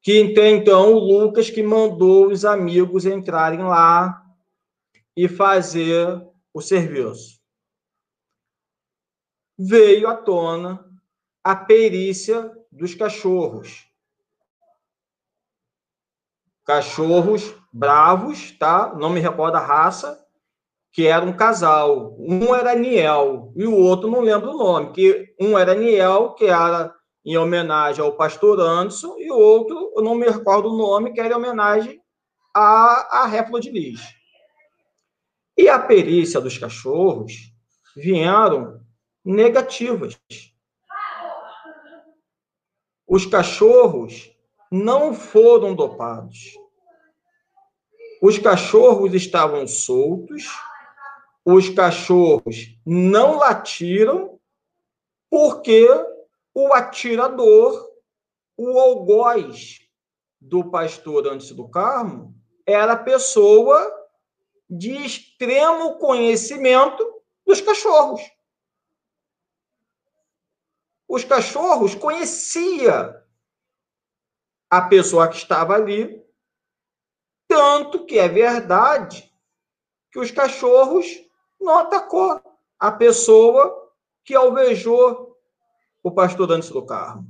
que 0.01 0.19
então 0.19 0.93
o 0.93 0.99
Lucas 0.99 1.49
que 1.49 1.61
mandou 1.61 2.27
os 2.27 2.45
amigos 2.45 3.05
entrarem 3.05 3.63
lá 3.63 4.23
e 5.15 5.27
fazer 5.27 6.28
o 6.53 6.61
serviço. 6.61 7.39
Veio 9.57 10.07
à 10.07 10.15
tona 10.15 10.85
a 11.43 11.55
perícia 11.55 12.51
dos 12.71 12.95
cachorros. 12.95 13.87
Cachorros 16.65 17.55
bravos, 17.73 18.51
tá? 18.51 18.93
Não 18.95 19.09
me 19.09 19.19
recordo 19.19 19.55
a 19.55 19.59
raça, 19.59 20.23
que 20.91 21.07
era 21.07 21.25
um 21.25 21.35
casal. 21.35 22.15
Um 22.19 22.53
era 22.53 22.75
Niel 22.75 23.51
e 23.55 23.65
o 23.65 23.75
outro 23.75 24.09
não 24.09 24.21
lembro 24.21 24.51
o 24.51 24.57
nome, 24.57 24.91
que 24.91 25.35
um 25.39 25.57
era 25.57 25.75
Niel, 25.75 26.33
que 26.33 26.45
era 26.45 26.93
em 27.25 27.37
homenagem 27.37 28.03
ao 28.03 28.15
pastor 28.15 28.59
Anderson, 28.59 29.15
e 29.17 29.31
outro, 29.31 29.91
eu 29.95 30.01
não 30.01 30.15
me 30.15 30.27
recordo 30.27 30.69
o 30.69 30.77
nome, 30.77 31.13
que 31.13 31.19
era 31.19 31.33
em 31.33 31.37
homenagem 31.37 32.01
à, 32.55 33.21
à 33.21 33.25
Réfula 33.25 33.59
de 33.59 33.69
Lis. 33.69 34.18
E 35.59 35.67
a 35.67 35.77
perícia 35.77 36.39
dos 36.39 36.57
cachorros 36.57 37.53
vieram 37.93 38.79
negativas. 39.25 40.17
Os 43.05 43.25
cachorros 43.25 44.33
não 44.71 45.13
foram 45.13 45.75
dopados. 45.75 46.57
Os 48.21 48.39
cachorros 48.39 49.13
estavam 49.13 49.67
soltos, 49.67 50.45
os 51.43 51.67
cachorros 51.67 52.79
não 52.85 53.35
latiram, 53.39 54.39
porque 55.29 55.89
o 56.53 56.73
atirador, 56.73 57.85
o 58.55 58.79
algoz 58.79 59.81
do 60.39 60.71
pastor 60.71 61.27
antes 61.27 61.51
do 61.51 61.67
Carmo, 61.67 62.33
era 62.65 62.95
pessoa 62.95 63.98
de 64.69 64.91
extremo 64.91 65.97
conhecimento 65.97 67.23
dos 67.45 67.59
cachorros. 67.61 68.21
Os 71.07 71.23
cachorros 71.23 71.95
conhecia 71.95 73.25
a 74.69 74.81
pessoa 74.83 75.27
que 75.27 75.37
estava 75.37 75.73
ali, 75.73 76.23
tanto 77.47 78.05
que 78.05 78.19
é 78.19 78.27
verdade 78.27 79.33
que 80.11 80.19
os 80.19 80.29
cachorros 80.29 81.07
não 81.59 81.79
atacou 81.79 82.39
a 82.77 82.91
pessoa 82.91 83.91
que 84.23 84.35
alvejou 84.35 85.35
o 86.03 86.11
pastor 86.11 86.51
antes 86.51 86.69
do 86.69 86.85
carro. 86.85 87.25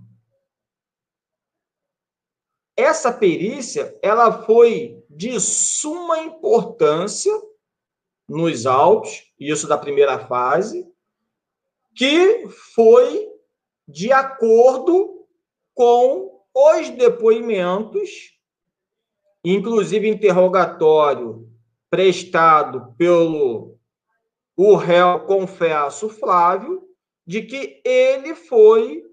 Essa 2.79 3.11
perícia, 3.11 3.93
ela 4.01 4.31
foi 4.43 5.03
de 5.09 5.37
suma 5.37 6.19
importância 6.19 7.33
nos 8.25 8.65
autos, 8.65 9.33
isso 9.37 9.67
da 9.67 9.77
primeira 9.77 10.17
fase, 10.17 10.89
que 11.93 12.47
foi 12.73 13.29
de 13.85 14.13
acordo 14.13 15.27
com 15.73 16.41
os 16.55 16.89
depoimentos, 16.91 18.39
inclusive 19.43 20.07
interrogatório 20.07 21.51
prestado 21.89 22.95
pelo 22.97 23.77
o 24.55 24.77
réu 24.77 25.25
confesso 25.25 26.07
Flávio, 26.07 26.87
de 27.27 27.41
que 27.41 27.81
ele 27.83 28.35
foi 28.35 29.03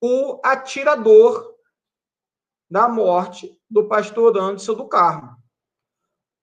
o 0.00 0.40
atirador 0.42 1.55
da 2.70 2.88
morte 2.88 3.56
do 3.68 3.86
pastor 3.88 4.36
Anderson 4.36 4.74
do 4.74 4.88
Carmo. 4.88 5.36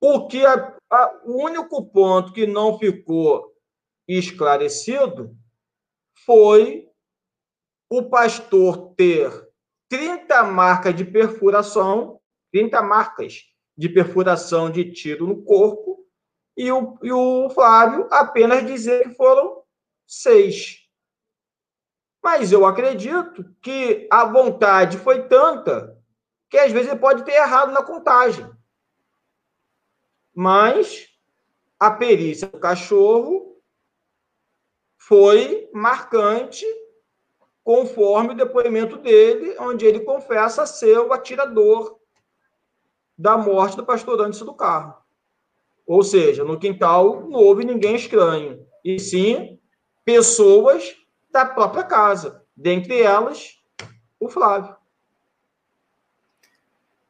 O 0.02 0.28
que 0.28 0.46
a, 0.46 0.78
a, 0.90 1.22
o 1.24 1.44
único 1.44 1.86
ponto 1.86 2.34
que 2.34 2.46
não 2.46 2.78
ficou 2.78 3.54
esclarecido 4.08 5.36
foi 6.26 6.90
o 7.90 8.04
pastor 8.10 8.94
ter 8.96 9.32
30 9.90 10.44
marcas 10.44 10.96
de 10.96 11.06
perfuração, 11.06 12.20
30 12.52 12.82
marcas 12.82 13.44
de 13.78 13.90
perfuração 13.90 14.70
de 14.70 14.92
tiro 14.92 15.28
no 15.28 15.44
corpo, 15.44 16.06
e 16.56 16.72
o, 16.72 16.98
e 17.02 17.12
o 17.12 17.50
Flávio 17.50 18.08
apenas 18.12 18.66
dizer 18.66 19.04
que 19.04 19.16
foram 19.16 19.64
seis. 20.08 20.80
Mas 22.24 22.52
eu 22.52 22.66
acredito 22.66 23.44
que 23.62 24.08
a 24.12 24.26
vontade 24.26 24.98
foi 24.98 25.28
tanta 25.28 25.93
que 26.54 26.60
às 26.60 26.72
vezes 26.72 26.92
ele 26.92 27.00
pode 27.00 27.26
ter 27.26 27.32
errado 27.32 27.72
na 27.72 27.82
contagem. 27.82 28.48
Mas 30.36 31.08
a 31.80 31.90
perícia 31.90 32.48
do 32.48 32.60
cachorro 32.60 33.60
foi 34.96 35.68
marcante 35.74 36.64
conforme 37.64 38.34
o 38.34 38.38
depoimento 38.38 38.98
dele, 38.98 39.56
onde 39.58 39.84
ele 39.84 40.02
confessa 40.02 40.68
ser 40.68 41.00
o 41.00 41.12
atirador 41.12 42.00
da 43.18 43.36
morte 43.36 43.76
do 43.76 43.84
pastor 43.84 44.22
antes 44.22 44.40
do 44.42 44.54
carro. 44.54 44.96
Ou 45.88 46.04
seja, 46.04 46.44
no 46.44 46.60
quintal 46.60 47.22
não 47.22 47.40
houve 47.40 47.66
ninguém 47.66 47.96
estranho, 47.96 48.64
e 48.86 49.00
sim 49.00 49.60
pessoas 50.06 50.96
da 51.32 51.48
própria 51.48 51.84
casa, 51.84 52.46
dentre 52.56 53.02
elas 53.02 53.60
o 54.20 54.30
Flávio. 54.30 54.83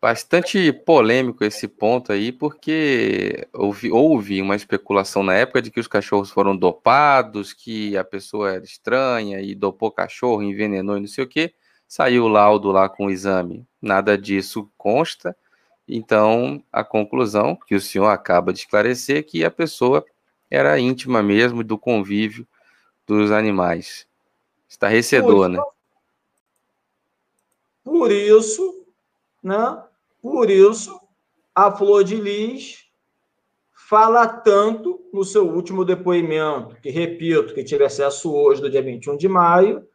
Bastante 0.04 0.74
polêmico 0.74 1.46
esse 1.46 1.66
ponto 1.66 2.12
aí, 2.12 2.34
porque 2.34 3.48
houve, 3.54 3.90
houve, 3.90 4.42
uma 4.42 4.56
especulação 4.56 5.24
na 5.24 5.34
época 5.34 5.62
de 5.62 5.72
que 5.72 5.80
os 5.80 5.88
cachorros 5.88 6.30
foram 6.30 6.58
dopados, 6.58 7.54
que 7.54 7.96
a 7.96 8.04
pessoa 8.04 8.52
era 8.52 8.66
estranha 8.66 9.40
e 9.40 9.56
dopou 9.56 9.90
cachorro, 9.90 10.44
envenenou 10.44 10.98
e 10.98 11.00
não 11.00 11.08
sei 11.08 11.24
o 11.24 11.28
quê, 11.28 11.54
Saiu 11.96 12.24
o 12.24 12.28
laudo 12.28 12.72
lá 12.72 12.90
com 12.90 13.06
o 13.06 13.12
exame, 13.12 13.68
nada 13.80 14.18
disso 14.18 14.68
consta. 14.76 15.38
Então, 15.88 16.64
a 16.72 16.84
conclusão 16.84 17.56
que 17.56 17.76
o 17.76 17.80
senhor 17.80 18.08
acaba 18.08 18.52
de 18.52 18.62
esclarecer 18.62 19.18
é 19.18 19.22
que 19.22 19.46
a 19.46 19.52
pessoa 19.52 20.04
era 20.50 20.80
íntima 20.80 21.22
mesmo 21.22 21.64
do 21.64 21.78
convívio 21.78 22.48
dos 23.06 23.32
animais. 23.32 24.08
Estarrecedor, 24.68 25.48
né? 25.50 25.60
Por 27.84 28.12
isso, 28.12 28.88
né? 29.44 29.84
Por 30.24 30.50
isso, 30.50 30.98
a 31.54 31.70
Flor 31.70 32.02
de 32.02 32.16
Lis 32.16 32.86
fala 33.74 34.26
tanto 34.26 35.06
no 35.12 35.26
seu 35.26 35.46
último 35.46 35.84
depoimento, 35.84 36.78
que 36.78 36.90
repito, 36.90 37.54
que 37.54 37.62
tive 37.62 37.84
acesso 37.84 38.34
hoje, 38.34 38.62
do 38.62 38.70
dia 38.70 38.82
21 38.82 39.18
de 39.18 39.28
maio, 39.28 39.86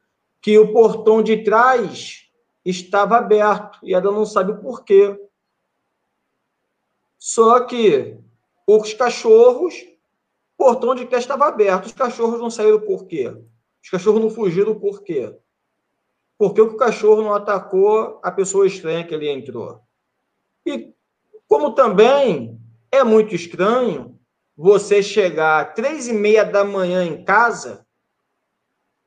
que 0.43 0.59
o 0.59 0.71
portão 0.71 1.23
de 1.23 1.43
trás 1.43 2.29
estava 2.63 3.17
aberto 3.17 3.79
e 3.83 3.95
ela 3.95 4.13
não 4.13 4.27
sabe 4.27 4.61
por 4.61 4.85
quê. 4.85 5.19
Só 7.19 7.61
que 7.61 8.19
os 8.67 8.93
cachorros, 8.93 9.75
o 10.59 10.65
portão 10.65 10.95
de 10.95 11.07
trás 11.07 11.25
estava 11.25 11.47
aberto, 11.47 11.87
os 11.87 11.93
cachorros 11.93 12.39
não 12.39 12.51
saíram 12.51 12.83
por 12.83 13.07
quê? 13.07 13.35
Os 13.83 13.89
cachorros 13.89 14.21
não 14.21 14.29
fugiram 14.29 14.79
por 14.79 15.03
quê? 15.03 15.35
Por 16.37 16.53
que 16.53 16.61
o 16.61 16.77
cachorro 16.77 17.23
não 17.23 17.33
atacou 17.33 18.21
a 18.23 18.31
pessoa 18.31 18.67
estranha 18.67 19.07
que 19.07 19.15
ele 19.15 19.31
entrou? 19.31 19.88
E 20.69 20.95
como 21.49 21.73
também 21.73 22.61
é 22.93 23.03
muito 23.03 23.35
estranho 23.35 24.21
você 24.55 25.03
chegar 25.03 25.65
às 25.65 25.75
três 25.75 26.09
e 26.09 26.13
meia 26.13 26.45
da 26.45 26.63
manhã 26.63 27.03
em 27.03 27.25
casa 27.25 27.87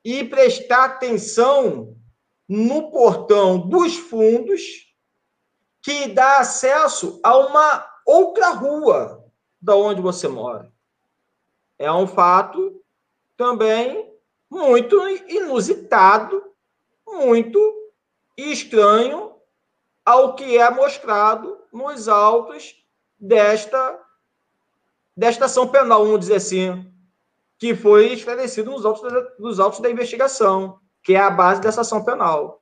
e 0.03 0.23
prestar 0.23 0.85
atenção 0.85 1.95
no 2.49 2.89
portão 2.89 3.59
dos 3.59 3.95
fundos 3.95 4.91
que 5.83 6.07
dá 6.07 6.39
acesso 6.39 7.19
a 7.23 7.37
uma 7.37 7.87
outra 8.07 8.49
rua 8.49 9.23
da 9.61 9.75
onde 9.75 10.01
você 10.01 10.27
mora. 10.27 10.71
É 11.77 11.91
um 11.91 12.07
fato 12.07 12.81
também 13.37 14.11
muito 14.49 14.99
inusitado, 15.27 16.43
muito 17.05 17.59
estranho 18.35 19.30
ao 20.05 20.35
que 20.35 20.57
é 20.57 20.69
mostrado 20.69 21.57
nos 21.71 22.07
autos 22.07 22.75
desta, 23.19 23.99
desta 25.15 25.45
ação 25.45 25.67
penal, 25.67 26.03
vamos 26.03 26.21
dizer 26.21 26.35
assim, 26.35 26.91
que 27.57 27.75
foi 27.75 28.13
esclarecido 28.13 28.71
nos 28.71 28.85
autos, 28.85 29.01
nos 29.37 29.59
autos 29.59 29.79
da 29.79 29.89
investigação, 29.89 30.79
que 31.03 31.13
é 31.13 31.19
a 31.19 31.29
base 31.29 31.61
dessa 31.61 31.81
ação 31.81 32.03
penal. 32.03 32.60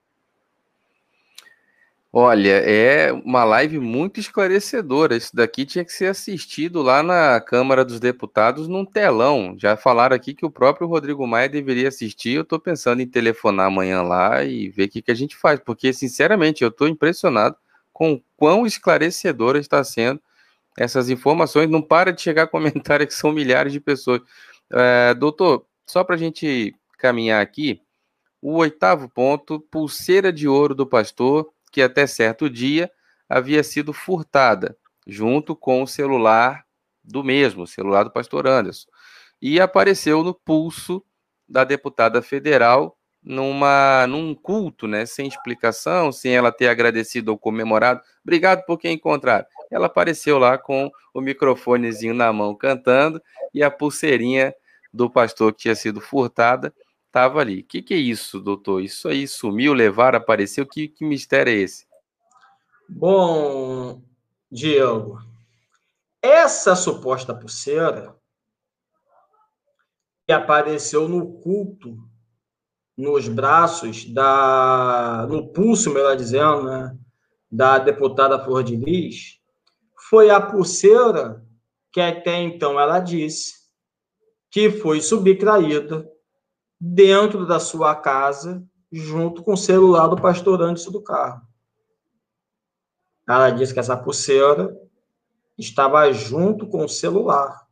Olha, 2.11 2.49
é 2.49 3.11
uma 3.11 3.43
live 3.43 3.79
muito 3.79 4.19
esclarecedora. 4.19 5.15
Isso 5.15 5.35
daqui 5.35 5.63
tinha 5.63 5.85
que 5.85 5.93
ser 5.93 6.07
assistido 6.07 6.81
lá 6.81 7.03
na 7.03 7.39
Câmara 7.39 7.85
dos 7.85 7.99
Deputados 7.99 8.67
num 8.67 8.83
telão. 8.83 9.55
Já 9.59 9.77
falaram 9.77 10.15
aqui 10.15 10.33
que 10.33 10.43
o 10.43 10.49
próprio 10.49 10.87
Rodrigo 10.87 11.27
Maia 11.27 11.47
deveria 11.47 11.87
assistir. 11.87 12.31
Eu 12.31 12.41
estou 12.41 12.59
pensando 12.59 13.01
em 13.01 13.07
telefonar 13.07 13.67
amanhã 13.67 14.01
lá 14.01 14.43
e 14.43 14.69
ver 14.69 14.85
o 14.85 14.89
que, 14.89 15.03
que 15.03 15.11
a 15.11 15.15
gente 15.15 15.35
faz, 15.35 15.59
porque, 15.59 15.93
sinceramente, 15.93 16.63
eu 16.63 16.69
estou 16.69 16.87
impressionado 16.87 17.55
com 17.93 18.19
quão 18.35 18.65
esclarecedora 18.65 19.59
está 19.59 19.83
sendo 19.83 20.19
essas 20.79 21.11
informações. 21.11 21.69
Não 21.69 21.81
para 21.81 22.11
de 22.11 22.21
chegar 22.23 22.47
comentário 22.49 23.05
que 23.05 23.13
são 23.13 23.31
milhares 23.31 23.71
de 23.71 23.79
pessoas. 23.79 24.21
É, 24.71 25.13
doutor, 25.13 25.63
só 25.85 26.03
para 26.03 26.15
a 26.15 26.17
gente 26.19 26.75
caminhar 26.97 27.41
aqui, 27.41 27.81
o 28.41 28.55
oitavo 28.57 29.09
ponto, 29.09 29.59
pulseira 29.59 30.33
de 30.33 30.47
ouro 30.47 30.73
do 30.73 30.87
pastor, 30.87 31.51
que 31.71 31.81
até 31.81 32.07
certo 32.07 32.49
dia 32.49 32.91
havia 33.27 33.63
sido 33.63 33.93
furtada, 33.93 34.77
junto 35.05 35.55
com 35.55 35.83
o 35.83 35.87
celular 35.87 36.65
do 37.03 37.23
mesmo, 37.23 37.63
o 37.63 37.67
celular 37.67 38.03
do 38.03 38.11
pastor 38.11 38.47
Anderson, 38.47 38.87
e 39.41 39.59
apareceu 39.59 40.23
no 40.23 40.33
pulso 40.33 41.03
da 41.47 41.63
deputada 41.63 42.21
federal 42.21 42.97
numa 43.21 44.07
num 44.07 44.33
culto, 44.33 44.87
né, 44.87 45.05
sem 45.05 45.27
explicação, 45.27 46.11
sem 46.11 46.35
ela 46.35 46.51
ter 46.51 46.67
agradecido 46.67 47.31
ou 47.31 47.37
comemorado. 47.37 48.01
Obrigado 48.23 48.65
por 48.65 48.77
quem 48.77 48.93
encontrar. 48.93 49.45
Ela 49.69 49.87
apareceu 49.87 50.37
lá 50.39 50.57
com 50.57 50.89
o 51.13 51.21
microfonezinho 51.21 52.13
na 52.13 52.31
mão 52.31 52.55
cantando 52.55 53.21
e 53.53 53.61
a 53.61 53.69
pulseirinha 53.69 54.53
do 54.93 55.09
pastor 55.09 55.53
que 55.53 55.59
tinha 55.59 55.75
sido 55.75 55.99
furtada 55.99 56.73
estava 57.09 57.41
ali. 57.41 57.61
O 57.61 57.63
que, 57.65 57.81
que, 57.81 57.93
é 57.93 57.97
isso, 57.97 58.39
doutor? 58.39 58.81
Isso 58.81 59.07
aí 59.07 59.27
sumiu, 59.27 59.73
levaram, 59.73 60.17
apareceu? 60.17 60.65
Que, 60.65 60.87
que 60.87 61.03
mistério 61.03 61.51
é 61.51 61.57
esse? 61.57 61.85
Bom, 62.87 64.01
Diego, 64.49 65.19
essa 66.21 66.75
suposta 66.75 67.33
pulseira 67.33 68.15
que 70.25 70.31
apareceu 70.31 71.09
no 71.09 71.39
culto, 71.39 71.97
nos 72.97 73.27
braços 73.27 74.05
da. 74.05 75.27
no 75.29 75.51
pulso, 75.51 75.93
melhor 75.93 76.15
dizendo, 76.15 76.63
né, 76.63 76.97
da 77.51 77.79
deputada 77.79 78.43
Flor 78.43 78.63
de 78.63 78.75
Lis, 78.75 79.39
foi 80.09 80.29
a 80.29 80.39
pulseira 80.39 81.43
que 81.91 81.99
até 81.99 82.41
então 82.41 82.79
ela 82.79 82.99
disse 82.99 83.53
que 84.51 84.69
foi 84.69 85.01
subtraída 85.01 86.07
dentro 86.79 87.45
da 87.45 87.59
sua 87.59 87.95
casa, 87.95 88.63
junto 88.91 89.43
com 89.43 89.53
o 89.53 89.57
celular 89.57 90.07
do 90.07 90.15
pastor 90.15 90.61
Anderson 90.61 90.91
do 90.91 91.01
carro. 91.01 91.41
Ela 93.27 93.51
disse 93.51 93.73
que 93.73 93.79
essa 93.79 93.97
pulseira 93.97 94.75
estava 95.57 96.11
junto 96.11 96.65
com 96.65 96.85
o 96.85 96.89
celular. 96.89 97.67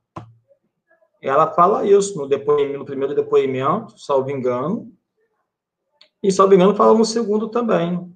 Ela 1.22 1.52
fala 1.52 1.86
isso 1.88 2.18
no, 2.18 2.28
depoimento, 2.28 2.78
no 2.78 2.86
primeiro 2.86 3.16
depoimento, 3.16 3.98
salvo 3.98 4.30
engano, 4.30 4.94
e, 6.22 6.32
salvo 6.32 6.54
engano, 6.54 6.76
fala 6.76 6.98
no 6.98 7.06
segundo 7.06 7.50
também. 7.50 8.14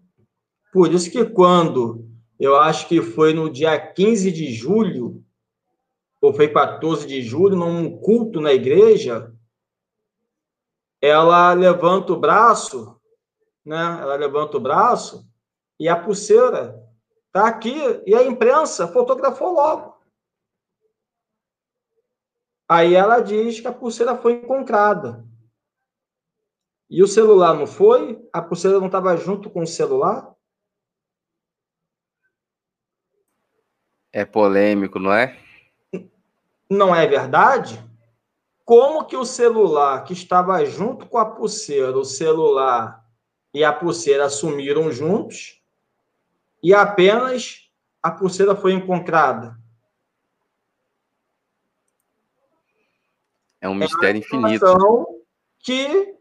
Por 0.71 0.91
isso 0.91 1.09
que 1.09 1.25
quando, 1.25 2.07
eu 2.39 2.55
acho 2.57 2.87
que 2.87 3.01
foi 3.01 3.33
no 3.33 3.49
dia 3.49 3.79
15 3.79 4.31
de 4.31 4.51
julho, 4.51 5.23
ou 6.21 6.33
foi 6.33 6.47
14 6.47 7.07
de 7.07 7.21
julho, 7.21 7.55
num 7.55 7.97
culto 7.97 8.39
na 8.39 8.53
igreja, 8.53 9.30
ela 11.01 11.51
levanta 11.53 12.13
o 12.13 12.19
braço, 12.19 13.01
né? 13.65 13.99
Ela 14.01 14.15
levanta 14.15 14.57
o 14.57 14.61
braço 14.61 15.27
e 15.79 15.89
a 15.89 15.99
pulseira 15.99 16.79
tá 17.31 17.47
aqui 17.47 17.75
e 18.05 18.13
a 18.13 18.23
imprensa 18.23 18.87
fotografou 18.87 19.53
logo. 19.53 19.99
Aí 22.69 22.93
ela 22.93 23.19
diz 23.19 23.59
que 23.59 23.67
a 23.67 23.73
pulseira 23.73 24.15
foi 24.15 24.33
encontrada. 24.33 25.25
E 26.89 27.01
o 27.01 27.07
celular 27.07 27.53
não 27.53 27.65
foi? 27.65 28.29
A 28.31 28.41
pulseira 28.41 28.79
não 28.79 28.85
estava 28.85 29.17
junto 29.17 29.49
com 29.49 29.61
o 29.61 29.67
celular? 29.67 30.35
É 34.13 34.23
polêmico, 34.25 34.99
não 34.99 35.11
é? 35.11 35.39
Não 36.69 36.93
é 36.95 37.07
verdade? 37.07 37.90
Como 38.71 39.03
que 39.03 39.17
o 39.17 39.25
celular 39.25 40.05
que 40.05 40.13
estava 40.13 40.63
junto 40.63 41.05
com 41.05 41.17
a 41.17 41.25
pulseira, 41.25 41.97
o 41.97 42.05
celular 42.05 43.05
e 43.53 43.65
a 43.65 43.73
pulseira 43.73 44.29
sumiram 44.29 44.89
juntos 44.89 45.61
e 46.63 46.73
apenas 46.73 47.69
a 48.01 48.09
pulseira 48.09 48.55
foi 48.55 48.71
encontrada? 48.71 49.59
É 53.59 53.67
um 53.67 53.75
mistério 53.75 54.15
é 54.15 54.19
infinito. 54.19 55.21
Que 55.59 56.15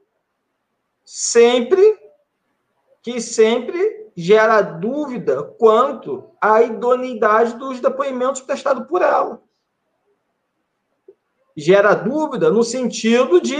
sempre 1.05 2.01
que 3.01 3.20
sempre 3.20 4.10
gera 4.16 4.60
dúvida 4.60 5.44
quanto 5.56 6.32
à 6.40 6.62
idoneidade 6.62 7.56
dos 7.56 7.78
depoimentos 7.78 8.40
prestados 8.40 8.89
por 8.89 9.02
ela 9.02 9.40
gera 11.60 11.94
dúvida 11.94 12.50
no 12.50 12.64
sentido 12.64 13.40
de, 13.40 13.56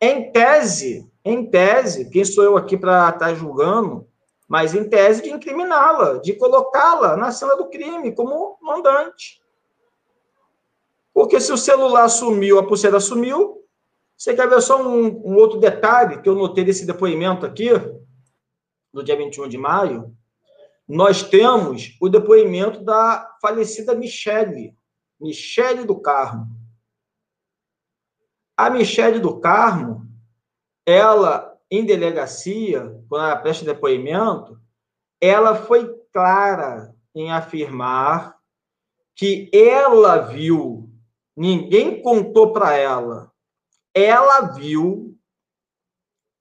em 0.00 0.32
tese, 0.32 1.08
em 1.24 1.48
tese, 1.48 2.10
quem 2.10 2.24
sou 2.24 2.42
eu 2.42 2.56
aqui 2.56 2.76
para 2.76 3.08
estar 3.08 3.18
tá 3.18 3.34
julgando, 3.34 4.06
mas 4.48 4.74
em 4.74 4.88
tese 4.88 5.22
de 5.22 5.30
incriminá-la, 5.30 6.18
de 6.18 6.32
colocá-la 6.32 7.16
na 7.16 7.30
cena 7.30 7.56
do 7.56 7.68
crime 7.68 8.12
como 8.12 8.58
mandante. 8.60 9.40
Porque 11.14 11.40
se 11.40 11.52
o 11.52 11.56
celular 11.56 12.08
sumiu, 12.08 12.58
a 12.58 12.66
pulseira 12.66 12.98
sumiu, 12.98 13.64
você 14.16 14.34
quer 14.34 14.48
ver 14.48 14.60
só 14.60 14.82
um, 14.82 15.06
um 15.24 15.36
outro 15.36 15.60
detalhe 15.60 16.20
que 16.20 16.28
eu 16.28 16.34
notei 16.34 16.64
desse 16.64 16.84
depoimento 16.84 17.46
aqui, 17.46 17.70
no 18.92 19.04
dia 19.04 19.16
21 19.16 19.48
de 19.48 19.56
maio? 19.56 20.14
Nós 20.88 21.22
temos 21.22 21.96
o 22.00 22.08
depoimento 22.08 22.82
da 22.82 23.36
falecida 23.40 23.94
Michele, 23.94 24.74
Michele 25.20 25.84
do 25.84 25.94
Carmo. 26.00 26.59
A 28.60 28.68
Michele 28.68 29.18
do 29.18 29.40
Carmo, 29.40 30.06
ela 30.84 31.58
em 31.70 31.82
delegacia, 31.82 33.02
quando 33.08 33.24
ela 33.24 33.36
presta 33.36 33.64
depoimento, 33.64 34.60
ela 35.18 35.54
foi 35.54 35.90
clara 36.12 36.94
em 37.14 37.32
afirmar 37.32 38.36
que 39.16 39.50
ela 39.50 40.18
viu, 40.18 40.90
ninguém 41.34 42.02
contou 42.02 42.52
para 42.52 42.74
ela, 42.76 43.32
ela 43.94 44.42
viu 44.42 45.18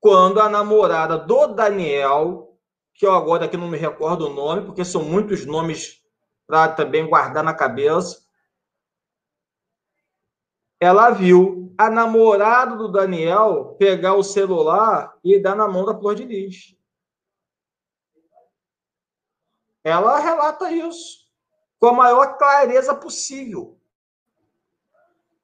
quando 0.01 0.41
a 0.41 0.49
namorada 0.49 1.17
do 1.17 1.47
Daniel, 1.47 2.59
que 2.95 3.05
eu 3.05 3.13
agora 3.13 3.45
aqui 3.45 3.55
não 3.55 3.69
me 3.69 3.77
recordo 3.77 4.27
o 4.27 4.33
nome, 4.33 4.65
porque 4.65 4.83
são 4.83 5.05
muitos 5.05 5.45
nomes 5.45 6.03
para 6.45 6.67
também 6.73 7.07
guardar 7.07 7.45
na 7.45 7.53
cabeça, 7.53 8.21
ela 10.81 11.11
viu 11.11 11.68
a 11.79 11.89
namorada 11.89 12.75
do 12.75 12.89
Daniel 12.89 13.77
pegar 13.79 14.13
o 14.15 14.21
celular 14.21 15.17
e 15.23 15.39
dar 15.39 15.55
na 15.55 15.65
mão 15.65 15.85
da 15.85 15.97
Flor 15.97 16.13
de 16.13 16.25
Lis. 16.25 16.75
Ela 19.81 20.19
relata 20.19 20.69
isso 20.69 21.19
com 21.79 21.87
a 21.87 21.93
maior 21.93 22.37
clareza 22.37 22.93
possível. 22.93 23.79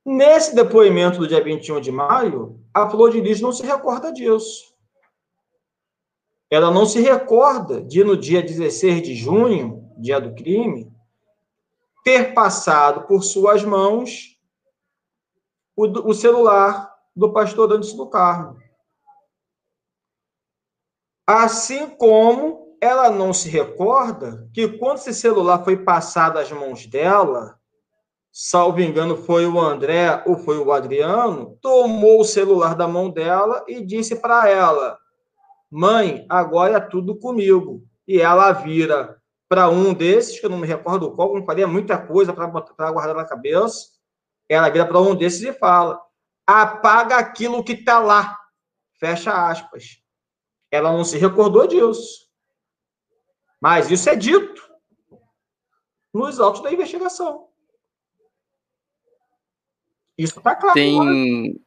Nesse 0.03 0.53
depoimento 0.53 1.19
do 1.19 1.27
dia 1.27 1.41
21 1.41 1.79
de 1.79 1.89
maio, 1.89 2.59
a 2.73 2.89
Flor 2.89 3.11
de 3.11 3.21
Lis 3.21 3.39
não 3.39 3.53
se 3.53 3.65
recorda 3.65 4.11
disso. 4.11 4.75
Ela 6.51 6.69
não 6.69 6.85
se 6.85 6.99
recorda 6.99 7.81
de, 7.81 8.03
no 8.03 8.17
dia 8.17 8.41
16 8.41 9.03
de 9.03 9.15
junho, 9.15 9.89
dia 9.97 10.19
do 10.19 10.35
crime, 10.35 10.91
ter 12.03 12.33
passado 12.33 13.07
por 13.07 13.23
suas 13.23 13.63
mãos 13.63 14.34
o, 15.75 16.09
o 16.09 16.13
celular 16.13 16.93
do 17.15 17.31
pastor 17.31 17.71
Anderson 17.71 17.97
do 17.97 18.09
Carmo. 18.09 18.57
Assim 21.27 21.89
como 21.89 22.77
ela 22.81 23.09
não 23.09 23.33
se 23.33 23.49
recorda 23.49 24.47
que 24.53 24.67
quando 24.67 24.97
esse 24.97 25.13
celular 25.13 25.63
foi 25.63 25.77
passado 25.77 26.37
às 26.37 26.51
mãos 26.51 26.85
dela, 26.85 27.59
salvo 28.31 28.81
engano 28.81 29.17
foi 29.17 29.47
o 29.47 29.59
André 29.59 30.21
ou 30.25 30.37
foi 30.37 30.59
o 30.59 30.71
Adriano, 30.71 31.57
tomou 31.61 32.19
o 32.19 32.25
celular 32.25 32.75
da 32.75 32.87
mão 32.87 33.09
dela 33.09 33.63
e 33.67 33.83
disse 33.83 34.15
para 34.15 34.49
ela: 34.49 34.99
Mãe, 35.71 36.25
agora 36.29 36.77
é 36.77 36.79
tudo 36.79 37.17
comigo. 37.17 37.83
E 38.07 38.21
ela 38.21 38.51
vira 38.51 39.17
para 39.49 39.69
um 39.69 39.93
desses, 39.93 40.39
que 40.39 40.45
eu 40.45 40.49
não 40.49 40.57
me 40.57 40.67
recordo 40.67 41.11
qual, 41.11 41.43
faria 41.45 41.67
muita 41.67 41.97
coisa 41.97 42.33
para 42.33 42.91
guardar 42.91 43.15
na 43.15 43.25
cabeça. 43.25 43.94
Ela 44.47 44.69
vira 44.69 44.85
para 44.85 44.99
um 44.99 45.15
desses 45.15 45.41
e 45.41 45.53
fala: 45.53 46.01
apaga 46.45 47.17
aquilo 47.17 47.63
que 47.63 47.73
está 47.73 47.99
lá. 47.99 48.37
Fecha 48.99 49.49
aspas. 49.49 50.01
Ela 50.71 50.91
não 50.91 51.03
se 51.03 51.17
recordou 51.17 51.67
disso. 51.67 52.25
Mas 53.61 53.89
isso 53.89 54.09
é 54.09 54.15
dito 54.15 54.63
nos 56.13 56.39
autos 56.39 56.61
da 56.61 56.71
investigação. 56.71 57.49
Isso 60.17 60.37
está 60.37 60.55
claro. 60.55 60.73
Tem, 60.73 61.61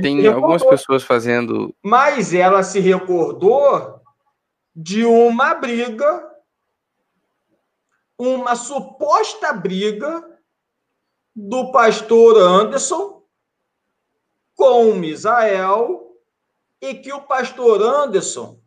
tem 0.00 0.26
algumas 0.26 0.62
pessoas 0.62 1.02
fazendo. 1.02 1.74
Mas 1.82 2.32
ela 2.32 2.62
se 2.62 2.80
recordou 2.80 4.00
de 4.74 5.04
uma 5.04 5.54
briga, 5.54 6.30
uma 8.18 8.54
suposta 8.56 9.52
briga 9.52 10.35
do 11.36 11.70
pastor 11.70 12.38
Anderson 12.38 13.22
com 14.54 14.94
Misael, 14.94 16.16
e 16.80 16.94
que 16.94 17.12
o 17.12 17.20
pastor 17.20 17.82
Anderson 17.82 18.58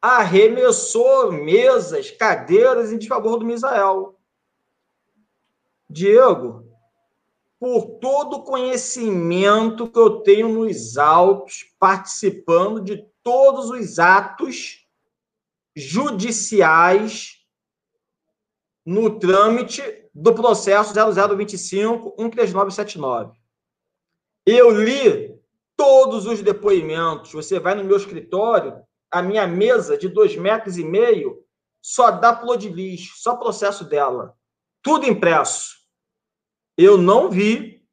arremessou 0.00 1.30
mesas, 1.30 2.10
cadeiras 2.10 2.90
em 2.90 2.98
desfavor 2.98 3.38
do 3.38 3.44
Misael. 3.44 4.18
Diego, 5.90 6.66
por 7.60 7.98
todo 7.98 8.36
o 8.36 8.42
conhecimento 8.42 9.88
que 9.88 9.98
eu 9.98 10.20
tenho 10.20 10.48
nos 10.48 10.96
autos, 10.96 11.74
participando 11.78 12.80
de 12.80 13.04
todos 13.22 13.70
os 13.70 13.98
atos 13.98 14.86
judiciais 15.74 17.37
no 18.88 19.18
trâmite 19.18 19.82
do 20.14 20.34
processo 20.34 20.94
0025 20.94 22.12
13979. 22.16 23.38
Eu 24.46 24.70
li 24.70 25.38
todos 25.76 26.24
os 26.24 26.40
depoimentos. 26.40 27.30
Você 27.32 27.60
vai 27.60 27.74
no 27.74 27.84
meu 27.84 27.98
escritório, 27.98 28.82
a 29.10 29.20
minha 29.20 29.46
mesa 29.46 29.98
de 29.98 30.08
dois 30.08 30.34
metros 30.36 30.78
e 30.78 30.84
meio 30.84 31.44
só 31.82 32.10
dá 32.10 32.34
flor 32.34 32.56
de 32.56 32.70
lixo, 32.70 33.18
só 33.18 33.36
processo 33.36 33.84
dela. 33.84 34.34
Tudo 34.82 35.06
impresso. 35.06 35.76
Eu 36.74 36.96
não 36.96 37.30
vi 37.30 37.86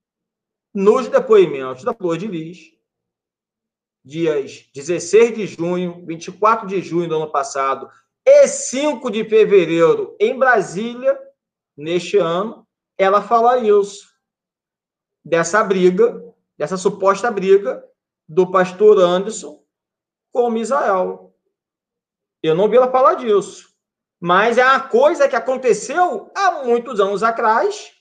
nos 0.74 1.10
depoimentos 1.10 1.84
da 1.84 1.94
flor 1.94 2.18
de 2.18 2.28
lis, 2.28 2.72
dias 4.02 4.70
16 4.74 5.36
de 5.36 5.48
junho, 5.48 6.06
24 6.06 6.66
de 6.66 6.82
junho 6.82 7.10
do 7.10 7.18
ano 7.18 7.30
passado 7.30 7.90
e 8.26 8.48
5 8.48 9.12
de 9.12 9.24
fevereiro 9.24 10.16
em 10.20 10.38
Brasília, 10.38 11.20
neste 11.78 12.18
ano, 12.18 12.68
ela 12.98 13.22
fala 13.22 13.60
isso. 13.60 14.08
Dessa 15.24 15.64
briga, 15.64 16.24
dessa 16.58 16.78
suposta 16.78 17.30
briga 17.30 17.84
do 18.28 18.50
pastor 18.50 19.00
Anderson 19.00 19.64
com 20.32 20.50
Misael. 20.50 21.34
Eu 22.42 22.56
não 22.56 22.70
vi 22.70 22.78
ela 22.78 22.92
falar 22.92 23.16
disso. 23.16 23.70
Mas 24.20 24.58
é 24.58 24.66
uma 24.66 24.80
coisa 24.80 25.28
que 25.28 25.36
aconteceu 25.36 26.32
há 26.36 26.64
muitos 26.64 27.00
anos 27.00 27.22
atrás, 27.22 27.92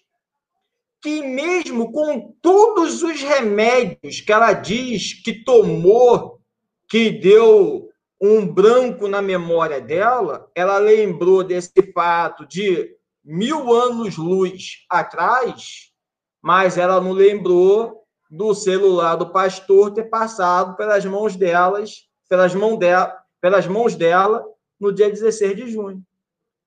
que 1.02 1.22
mesmo 1.22 1.92
com 1.92 2.34
todos 2.40 3.02
os 3.02 3.20
remédios 3.20 4.20
que 4.20 4.32
ela 4.32 4.52
diz 4.52 5.22
que 5.22 5.44
tomou, 5.44 6.40
que 6.88 7.10
deu 7.10 7.90
um 8.26 8.46
branco 8.46 9.06
na 9.06 9.20
memória 9.20 9.80
dela, 9.80 10.50
ela 10.54 10.78
lembrou 10.78 11.44
desse 11.44 11.92
fato 11.92 12.46
de 12.46 12.96
mil 13.24 13.72
anos-luz 13.72 14.84
atrás, 14.88 15.92
mas 16.40 16.78
ela 16.78 17.00
não 17.00 17.12
lembrou 17.12 18.02
do 18.30 18.54
celular 18.54 19.16
do 19.16 19.30
pastor 19.30 19.92
ter 19.92 20.04
passado 20.04 20.76
pelas 20.76 21.04
mãos 21.04 21.36
delas 21.36 22.08
pelas, 22.28 22.54
mão 22.54 22.76
dela, 22.76 23.16
pelas 23.40 23.66
mãos 23.66 23.94
dela 23.94 24.44
no 24.80 24.92
dia 24.92 25.10
16 25.10 25.56
de 25.56 25.70
junho. 25.70 26.02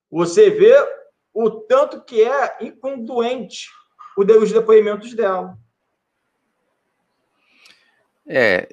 Você 0.10 0.50
vê 0.50 0.76
o 1.34 1.50
tanto 1.50 2.04
que 2.04 2.24
é 2.24 2.58
incongruente 2.62 3.68
os 4.18 4.52
depoimentos 4.52 5.14
dela. 5.14 5.58
É, 8.26 8.68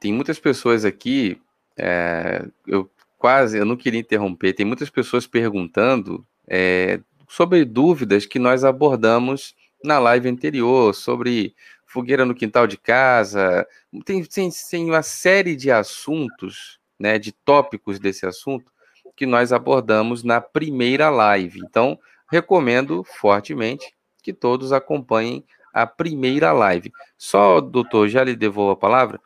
tem 0.00 0.12
muitas 0.12 0.38
pessoas 0.38 0.84
aqui, 0.84 1.40
é, 1.78 2.44
eu 2.66 2.90
quase, 3.16 3.58
eu 3.58 3.64
não 3.64 3.76
queria 3.76 4.00
interromper, 4.00 4.52
tem 4.52 4.66
muitas 4.66 4.90
pessoas 4.90 5.26
perguntando 5.26 6.24
é, 6.46 7.00
sobre 7.28 7.64
dúvidas 7.64 8.26
que 8.26 8.38
nós 8.38 8.64
abordamos 8.64 9.54
na 9.82 9.98
live 9.98 10.28
anterior, 10.28 10.94
sobre 10.94 11.54
fogueira 11.86 12.24
no 12.24 12.34
quintal 12.34 12.66
de 12.66 12.76
casa, 12.76 13.66
tem, 14.04 14.22
tem, 14.24 14.50
tem 14.70 14.84
uma 14.84 15.02
série 15.02 15.56
de 15.56 15.70
assuntos, 15.70 16.78
né, 16.98 17.18
de 17.18 17.32
tópicos 17.32 17.98
desse 17.98 18.26
assunto 18.26 18.70
que 19.16 19.26
nós 19.26 19.52
abordamos 19.52 20.22
na 20.22 20.40
primeira 20.40 21.10
live. 21.10 21.60
Então, 21.64 21.98
recomendo 22.30 23.02
fortemente 23.02 23.92
que 24.22 24.32
todos 24.32 24.72
acompanhem 24.72 25.44
a 25.72 25.86
primeira 25.86 26.52
live. 26.52 26.92
Só, 27.16 27.60
doutor, 27.60 28.08
já 28.08 28.22
lhe 28.22 28.36
devolvo 28.36 28.72
a 28.72 28.76
palavra. 28.76 29.20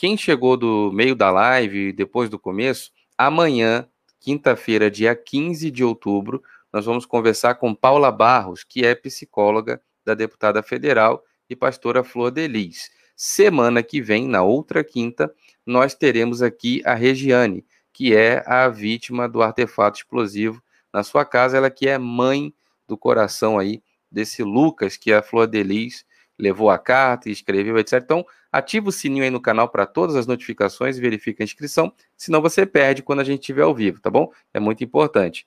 Quem 0.00 0.16
chegou 0.16 0.56
do 0.56 0.90
meio 0.90 1.14
da 1.14 1.30
live, 1.30 1.92
depois 1.92 2.30
do 2.30 2.38
começo, 2.38 2.90
amanhã, 3.18 3.86
quinta-feira, 4.18 4.90
dia 4.90 5.14
15 5.14 5.70
de 5.70 5.84
outubro, 5.84 6.42
nós 6.72 6.86
vamos 6.86 7.04
conversar 7.04 7.56
com 7.56 7.74
Paula 7.74 8.10
Barros, 8.10 8.64
que 8.64 8.82
é 8.82 8.94
psicóloga 8.94 9.78
da 10.02 10.14
deputada 10.14 10.62
federal 10.62 11.22
e 11.50 11.54
pastora 11.54 12.02
Flor 12.02 12.30
Delis. 12.30 12.90
Semana 13.14 13.82
que 13.82 14.00
vem, 14.00 14.26
na 14.26 14.42
outra 14.42 14.82
quinta, 14.82 15.30
nós 15.66 15.94
teremos 15.94 16.40
aqui 16.40 16.80
a 16.86 16.94
Regiane, 16.94 17.62
que 17.92 18.16
é 18.16 18.42
a 18.46 18.70
vítima 18.70 19.28
do 19.28 19.42
artefato 19.42 19.98
explosivo 19.98 20.62
na 20.90 21.02
sua 21.02 21.26
casa, 21.26 21.58
ela 21.58 21.68
que 21.68 21.86
é 21.86 21.98
mãe 21.98 22.54
do 22.88 22.96
coração 22.96 23.58
aí 23.58 23.82
desse 24.10 24.42
Lucas 24.42 24.96
que 24.96 25.12
a 25.12 25.20
Flor 25.20 25.46
Delis 25.46 26.06
levou 26.38 26.70
a 26.70 26.78
carta 26.78 27.28
e 27.28 27.32
escreveu, 27.32 27.76
etc. 27.76 28.00
Então, 28.02 28.24
ativa 28.52 28.88
o 28.88 28.92
sininho 28.92 29.24
aí 29.24 29.30
no 29.30 29.40
canal 29.40 29.68
para 29.68 29.86
todas 29.86 30.16
as 30.16 30.26
notificações 30.26 30.96
e 30.96 31.00
verifica 31.00 31.42
a 31.42 31.44
inscrição, 31.44 31.92
senão 32.16 32.40
você 32.40 32.66
perde 32.66 33.02
quando 33.02 33.20
a 33.20 33.24
gente 33.24 33.40
estiver 33.40 33.62
ao 33.62 33.74
vivo, 33.74 34.00
tá 34.00 34.10
bom? 34.10 34.32
É 34.52 34.60
muito 34.60 34.82
importante. 34.82 35.46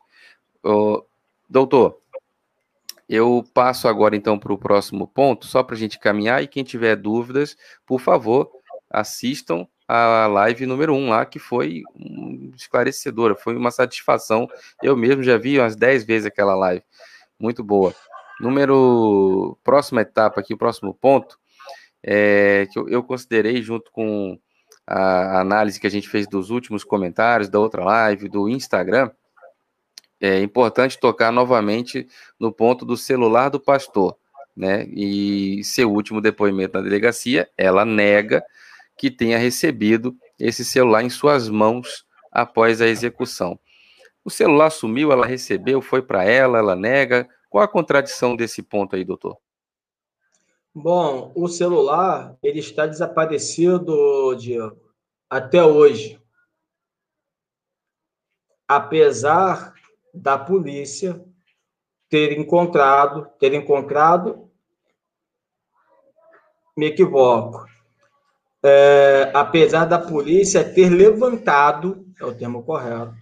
Ô, 0.63 1.03
doutor, 1.49 1.99
eu 3.07 3.45
passo 3.53 3.87
agora 3.87 4.15
então 4.15 4.39
para 4.39 4.53
o 4.53 4.57
próximo 4.57 5.07
ponto, 5.07 5.45
só 5.45 5.61
para 5.61 5.75
a 5.75 5.77
gente 5.77 5.99
caminhar, 5.99 6.41
e 6.41 6.47
quem 6.47 6.63
tiver 6.63 6.95
dúvidas, 6.95 7.57
por 7.85 7.99
favor, 7.99 8.49
assistam 8.89 9.67
a 9.87 10.27
live 10.27 10.65
número 10.65 10.93
1 10.93 10.97
um 10.97 11.09
lá, 11.09 11.25
que 11.25 11.39
foi 11.39 11.83
esclarecedora, 12.55 13.35
foi 13.35 13.55
uma 13.55 13.71
satisfação. 13.71 14.47
Eu 14.81 14.95
mesmo 14.95 15.21
já 15.21 15.37
vi 15.37 15.59
umas 15.59 15.75
10 15.75 16.05
vezes 16.05 16.25
aquela 16.25 16.55
live. 16.55 16.83
Muito 17.39 17.63
boa. 17.63 17.93
Número. 18.39 19.57
Próxima 19.63 20.01
etapa 20.01 20.39
aqui, 20.39 20.53
o 20.53 20.57
próximo 20.57 20.93
ponto, 20.93 21.37
é, 22.03 22.67
que 22.71 22.77
eu, 22.77 22.89
eu 22.89 23.03
considerei 23.03 23.61
junto 23.61 23.91
com 23.91 24.37
a 24.85 25.39
análise 25.39 25.79
que 25.79 25.87
a 25.87 25.89
gente 25.89 26.09
fez 26.09 26.27
dos 26.27 26.49
últimos 26.49 26.83
comentários 26.83 27.49
da 27.49 27.59
outra 27.59 27.83
live, 27.83 28.27
do 28.27 28.49
Instagram, 28.49 29.09
é 30.19 30.41
importante 30.41 30.97
tocar 30.97 31.31
novamente 31.31 32.07
no 32.39 32.51
ponto 32.51 32.85
do 32.85 32.95
celular 32.95 33.49
do 33.49 33.59
pastor, 33.59 34.17
né? 34.55 34.85
E 34.85 35.61
seu 35.65 35.91
último 35.91 36.21
depoimento 36.21 36.77
na 36.77 36.83
delegacia, 36.83 37.49
ela 37.57 37.83
nega 37.83 38.41
que 38.97 39.11
tenha 39.11 39.37
recebido 39.37 40.15
esse 40.39 40.63
celular 40.63 41.03
em 41.03 41.09
suas 41.09 41.49
mãos 41.49 42.05
após 42.31 42.81
a 42.81 42.87
execução. 42.87 43.59
O 44.23 44.29
celular 44.29 44.69
sumiu, 44.69 45.11
ela 45.11 45.25
recebeu, 45.25 45.81
foi 45.81 46.01
para 46.01 46.23
ela, 46.23 46.57
ela 46.57 46.75
nega. 46.75 47.27
Qual 47.49 47.61
a 47.61 47.67
contradição 47.67 48.35
desse 48.35 48.63
ponto 48.63 48.95
aí, 48.95 49.03
doutor? 49.03 49.37
Bom, 50.75 51.31
o 51.35 51.47
celular 51.47 52.35
ele 52.41 52.57
está 52.57 52.87
desaparecido, 52.87 54.33
Diego, 54.33 54.91
até 55.29 55.63
hoje. 55.63 56.19
Apesar 58.67 59.75
da 60.11 60.35
polícia 60.35 61.23
ter 62.09 62.39
encontrado, 62.39 63.29
ter 63.37 63.53
encontrado, 63.53 64.49
me 66.75 66.87
equivoco, 66.87 67.67
é, 68.63 69.31
apesar 69.31 69.85
da 69.85 69.99
polícia 69.99 70.73
ter 70.73 70.89
levantado, 70.89 72.03
é 72.19 72.25
o 72.25 72.35
termo 72.35 72.63
correto, 72.63 73.13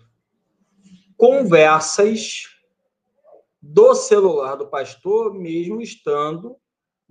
conversas 1.17 2.47
do 3.61 3.93
celular 3.93 4.55
do 4.55 4.69
pastor, 4.69 5.33
mesmo 5.33 5.81
estando 5.81 6.60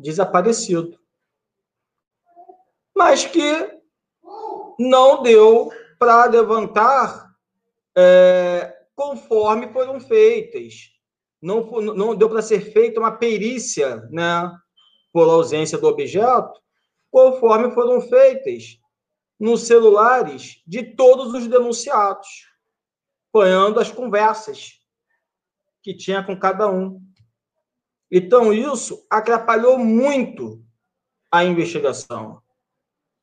desaparecido. 0.01 0.99
Mas 2.95 3.25
que 3.25 3.81
não 4.79 5.23
deu 5.23 5.71
para 5.99 6.25
levantar 6.25 7.31
é, 7.97 8.75
conforme 8.95 9.73
foram 9.73 10.01
feitas. 10.01 10.91
Não, 11.41 11.65
não 11.81 12.15
deu 12.15 12.29
para 12.29 12.43
ser 12.43 12.73
feita 12.73 13.01
uma 13.01 13.13
perícia, 13.13 13.97
né, 14.11 14.51
por 15.13 15.29
ausência 15.29 15.79
do 15.79 15.87
objeto, 15.87 16.61
conforme 17.11 17.71
foram 17.73 18.01
feitas 18.01 18.79
nos 19.39 19.63
celulares 19.63 20.63
de 20.67 20.83
todos 20.83 21.33
os 21.33 21.47
denunciados, 21.47 22.29
apanhando 23.31 23.81
as 23.81 23.91
conversas 23.91 24.79
que 25.83 25.97
tinha 25.97 26.23
com 26.23 26.39
cada 26.39 26.71
um. 26.71 27.01
Então, 28.11 28.53
isso 28.53 29.07
atrapalhou 29.09 29.79
muito 29.79 30.63
a 31.31 31.45
investigação, 31.45 32.43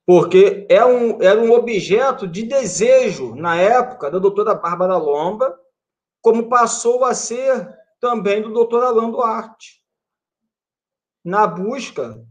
porque 0.06 0.66
é 0.70 0.86
um, 0.86 1.22
era 1.22 1.42
um 1.42 1.52
objeto 1.52 2.26
de 2.26 2.44
desejo, 2.44 3.36
na 3.36 3.58
época, 3.58 4.10
da 4.10 4.18
doutora 4.18 4.56
Bárbara 4.56 4.96
Lomba, 4.96 5.60
como 6.22 6.48
passou 6.48 7.04
a 7.04 7.14
ser 7.14 7.68
também 8.00 8.42
do 8.42 8.54
doutor 8.54 8.84
Alain 8.84 9.12
Duarte, 9.12 9.84
na 11.24 11.46
busca 11.46 12.24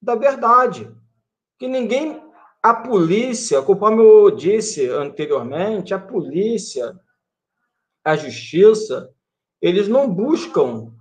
da 0.00 0.14
verdade. 0.14 0.94
Que 1.58 1.66
ninguém, 1.66 2.22
a 2.62 2.74
polícia, 2.74 3.60
conforme 3.62 4.02
eu 4.02 4.30
disse 4.30 4.88
anteriormente, 4.88 5.92
a 5.92 5.98
polícia, 5.98 6.98
a 8.04 8.14
justiça, 8.16 9.12
eles 9.60 9.88
não 9.88 10.08
buscam 10.08 10.92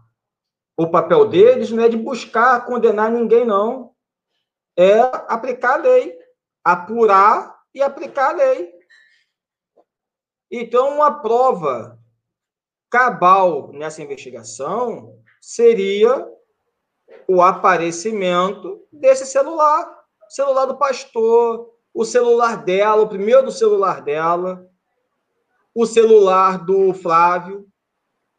o 0.78 0.90
papel 0.90 1.28
deles 1.28 1.72
não 1.72 1.84
é 1.84 1.90
de 1.90 1.98
buscar 1.98 2.66
condenar 2.66 3.12
ninguém, 3.12 3.46
não. 3.46 3.94
É 4.76 5.00
aplicar 5.28 5.76
a 5.76 5.84
lei, 5.84 6.18
apurar 6.64 7.60
e 7.74 7.82
aplicar 7.82 8.32
a 8.32 8.34
lei. 8.34 8.74
Então, 10.52 10.96
uma 10.96 11.22
prova 11.22 12.00
cabal 12.90 13.72
nessa 13.74 14.02
investigação 14.02 15.20
seria 15.42 16.28
o 17.28 17.42
aparecimento 17.42 18.88
desse 18.92 19.26
celular, 19.26 20.04
celular 20.30 20.66
do 20.66 20.78
pastor, 20.78 21.72
o 21.94 22.04
celular 22.04 22.64
dela, 22.64 23.04
o 23.04 23.10
primeiro 23.10 23.44
do 23.44 23.52
celular 23.52 24.02
dela, 24.02 24.68
o 25.76 25.86
celular 25.86 26.64
do 26.64 26.94
Flávio, 26.94 27.68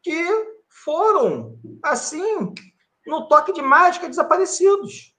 que 0.02 0.53
foram, 0.84 1.58
assim, 1.82 2.52
no 3.06 3.26
toque 3.26 3.52
de 3.52 3.62
mágica, 3.62 4.08
desaparecidos. 4.08 5.14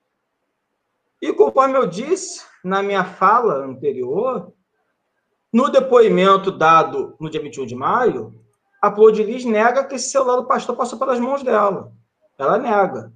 E 1.22 1.34
conforme 1.34 1.76
eu 1.78 1.88
disse 1.88 2.46
na 2.64 2.84
minha 2.84 3.04
fala 3.04 3.66
anterior, 3.66 4.54
no 5.52 5.70
depoimento 5.70 6.52
dado 6.52 7.16
no 7.20 7.30
dia 7.30 7.42
21 7.42 7.66
de 7.66 7.76
maio, 7.76 8.40
a 8.82 8.92
Plodilis 8.92 9.44
nega 9.44 9.84
que 9.84 9.96
esse 9.96 10.12
celular 10.12 10.36
do 10.36 10.46
pastor 10.46 10.76
passou 10.76 11.00
pelas 11.00 11.20
mãos 11.20 11.42
dela. 11.42 11.92
Ela 12.38 12.58
nega. 12.58 13.12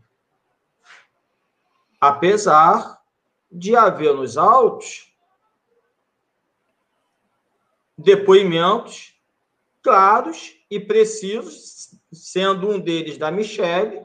Apesar 2.02 3.00
de 3.52 3.76
haver 3.76 4.16
nos 4.16 4.38
autos 4.38 5.14
depoimentos 7.98 9.19
claros 9.81 10.56
e 10.69 10.80
precisos 10.80 11.95
sendo 12.11 12.69
um 12.69 12.80
deles 12.80 13.18
da 13.18 13.31
Michelle, 13.31 14.01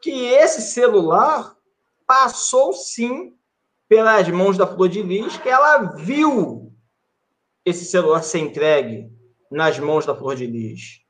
que 0.00 0.26
esse 0.26 0.62
celular 0.62 1.56
passou 2.06 2.72
sim 2.72 3.36
pelas 3.88 4.28
mãos 4.28 4.56
da 4.56 4.66
Flor 4.66 4.88
de 4.88 5.02
Lis, 5.02 5.36
que 5.36 5.48
ela 5.48 5.78
viu 5.96 6.72
esse 7.64 7.84
celular 7.84 8.22
ser 8.22 8.38
entregue 8.38 9.10
nas 9.50 9.78
mãos 9.78 10.06
da 10.06 10.14
Flor 10.14 10.36
de 10.36 10.46
Lis. 10.46 11.02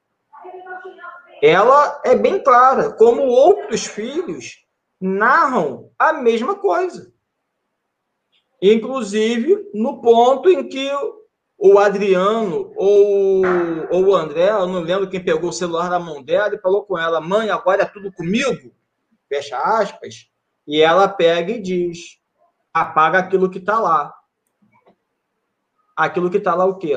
Ela 1.42 2.00
é 2.04 2.14
bem 2.14 2.42
clara, 2.42 2.92
como 2.92 3.22
outros 3.22 3.86
filhos 3.86 4.64
narram 5.00 5.90
a 5.98 6.14
mesma 6.14 6.54
coisa. 6.54 7.12
Inclusive, 8.60 9.70
no 9.74 10.00
ponto 10.00 10.48
em 10.48 10.66
que 10.66 10.90
o 11.58 11.78
Adriano 11.78 12.72
ou, 12.76 13.42
ou 13.90 14.06
o 14.06 14.14
André, 14.14 14.50
eu 14.50 14.66
não 14.66 14.80
lembro 14.80 15.08
quem 15.08 15.24
pegou 15.24 15.50
o 15.50 15.52
celular 15.52 15.88
na 15.88 15.98
mão 15.98 16.22
dela 16.22 16.54
e 16.54 16.60
falou 16.60 16.84
com 16.84 16.98
ela: 16.98 17.20
mãe, 17.20 17.50
agora 17.50 17.82
é 17.82 17.86
tudo 17.86 18.12
comigo? 18.12 18.74
Fecha 19.28 19.56
aspas. 19.58 20.30
E 20.66 20.80
ela 20.80 21.08
pega 21.08 21.52
e 21.52 21.60
diz: 21.60 22.18
apaga 22.72 23.18
aquilo 23.18 23.50
que 23.50 23.58
está 23.58 23.78
lá. 23.78 24.14
Aquilo 25.96 26.30
que 26.30 26.36
está 26.36 26.54
lá, 26.54 26.66
o 26.66 26.76
quê? 26.76 26.94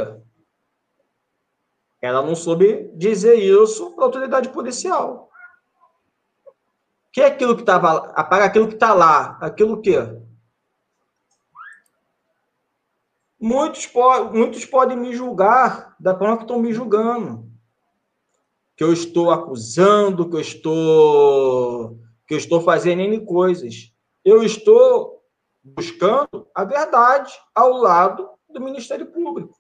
Ela 2.02 2.22
não 2.22 2.36
soube 2.36 2.91
dizer 2.95 3.36
isso 3.36 3.91
para 3.91 4.03
a 4.03 4.07
autoridade 4.07 4.49
policial. 4.49 5.30
Que 7.14 7.22
é 7.22 7.27
aquilo 7.27 7.56
que 7.56 7.61
estava. 7.61 8.11
Apaga 8.11 8.45
aquilo 8.45 8.68
que 8.68 8.73
está 8.73 8.94
lá. 8.94 9.38
Aquilo 9.41 9.73
o 9.73 10.28
Muitos, 13.40 13.90
muitos 14.34 14.66
podem 14.66 14.98
me 14.98 15.16
julgar 15.16 15.95
da 15.98 16.18
forma 16.18 16.38
que 16.38 16.44
estão 16.44 16.60
me 16.60 16.74
julgando. 16.74 17.49
Que 18.76 18.84
eu 18.84 18.91
estou 18.91 19.32
acusando, 19.32 20.30
que 20.30 20.36
eu 20.36 20.41
estou, 20.41 21.98
que 22.28 22.34
eu 22.34 22.38
estou 22.38 22.61
fazendo 22.61 23.02
N 23.02 23.26
coisas. 23.26 23.94
Eu 24.26 24.44
estou 24.44 25.24
buscando 25.64 26.48
a 26.53 26.66
verdade 26.66 27.34
ao 27.56 27.72
lado 27.72 28.30
do 28.49 28.60
Ministério 28.60 29.06
Público. 29.06 29.57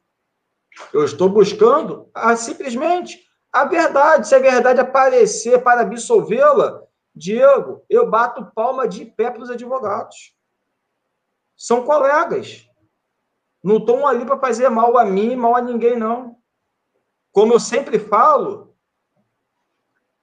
Eu 0.93 1.05
estou 1.05 1.29
buscando 1.29 2.09
a, 2.13 2.35
simplesmente 2.35 3.19
a 3.51 3.65
verdade. 3.65 4.27
Se 4.27 4.35
a 4.35 4.39
verdade 4.39 4.81
aparecer 4.81 5.63
para 5.63 5.81
absolvê-la, 5.81 6.83
Diego, 7.15 7.83
eu 7.89 8.09
bato 8.09 8.51
palma 8.53 8.87
de 8.87 9.05
pé 9.05 9.31
para 9.31 9.41
os 9.41 9.49
advogados. 9.49 10.35
São 11.55 11.83
colegas. 11.83 12.68
Não 13.63 13.77
estão 13.77 14.07
ali 14.07 14.25
para 14.25 14.39
fazer 14.39 14.69
mal 14.69 14.97
a 14.97 15.05
mim, 15.05 15.35
mal 15.35 15.55
a 15.55 15.61
ninguém, 15.61 15.97
não. 15.97 16.37
Como 17.31 17.53
eu 17.53 17.59
sempre 17.59 17.99
falo, 17.99 18.69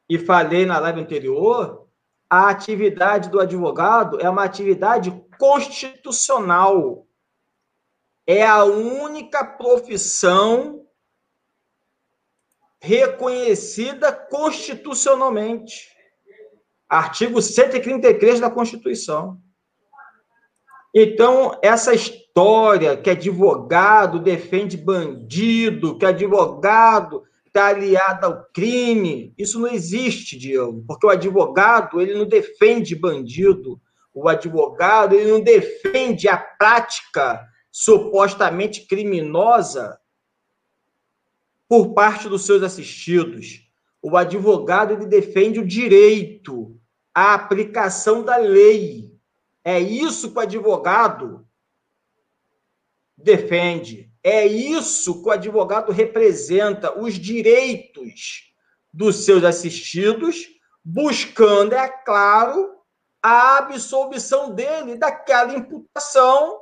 e 0.09 0.19
falei 0.19 0.65
na 0.65 0.79
live 0.79 1.01
anterior, 1.01 1.89
a 2.31 2.49
atividade 2.49 3.29
do 3.29 3.41
advogado 3.41 4.21
é 4.21 4.29
uma 4.29 4.45
atividade 4.45 5.11
constitucional. 5.39 7.07
É 8.27 8.45
a 8.45 8.65
única 8.65 9.45
profissão 9.45 10.87
reconhecida 12.81 14.13
constitucionalmente. 14.13 15.89
Artigo 16.89 17.43
133 17.43 18.41
da 18.41 18.51
Constituição. 18.51 19.41
Então, 20.95 21.59
essa 21.63 21.93
história 22.37 22.95
que 22.99 23.09
advogado 23.09 24.19
defende 24.19 24.77
bandido, 24.77 25.97
que 25.97 26.05
advogado 26.05 27.25
está 27.47 27.69
aliado 27.69 28.27
ao 28.27 28.45
crime. 28.53 29.33
Isso 29.39 29.59
não 29.59 29.69
existe, 29.69 30.37
Diego, 30.37 30.85
porque 30.87 31.07
o 31.07 31.11
advogado 31.11 31.99
ele 31.99 32.13
não 32.13 32.27
defende 32.27 32.95
bandido, 32.95 33.81
o 34.13 34.29
advogado 34.29 35.15
ele 35.15 35.31
não 35.31 35.41
defende 35.41 36.29
a 36.29 36.37
prática 36.37 37.43
supostamente 37.73 38.83
criminosa 38.83 39.99
por 41.67 41.95
parte 41.95 42.29
dos 42.29 42.45
seus 42.45 42.63
assistidos. 42.63 43.63
O 44.03 44.15
advogado 44.15 44.93
ele 44.93 45.07
defende 45.07 45.59
o 45.59 45.67
direito, 45.67 46.79
a 47.15 47.33
aplicação 47.33 48.23
da 48.23 48.37
lei. 48.37 49.11
É 49.65 49.81
isso 49.81 50.31
que 50.31 50.37
o 50.37 50.43
advogado 50.43 51.47
defende. 53.17 54.11
É 54.23 54.45
isso 54.47 55.23
que 55.23 55.29
o 55.29 55.33
advogado 55.33 55.93
representa, 55.93 56.99
os 56.99 57.15
direitos 57.15 58.53
dos 58.93 59.25
seus 59.25 59.45
assistidos, 59.45 60.49
buscando, 60.85 61.75
é 61.75 61.89
claro, 61.89 62.77
a 63.23 63.59
absolvição 63.59 64.55
dele 64.55 64.97
daquela 64.97 65.55
imputação 65.55 66.61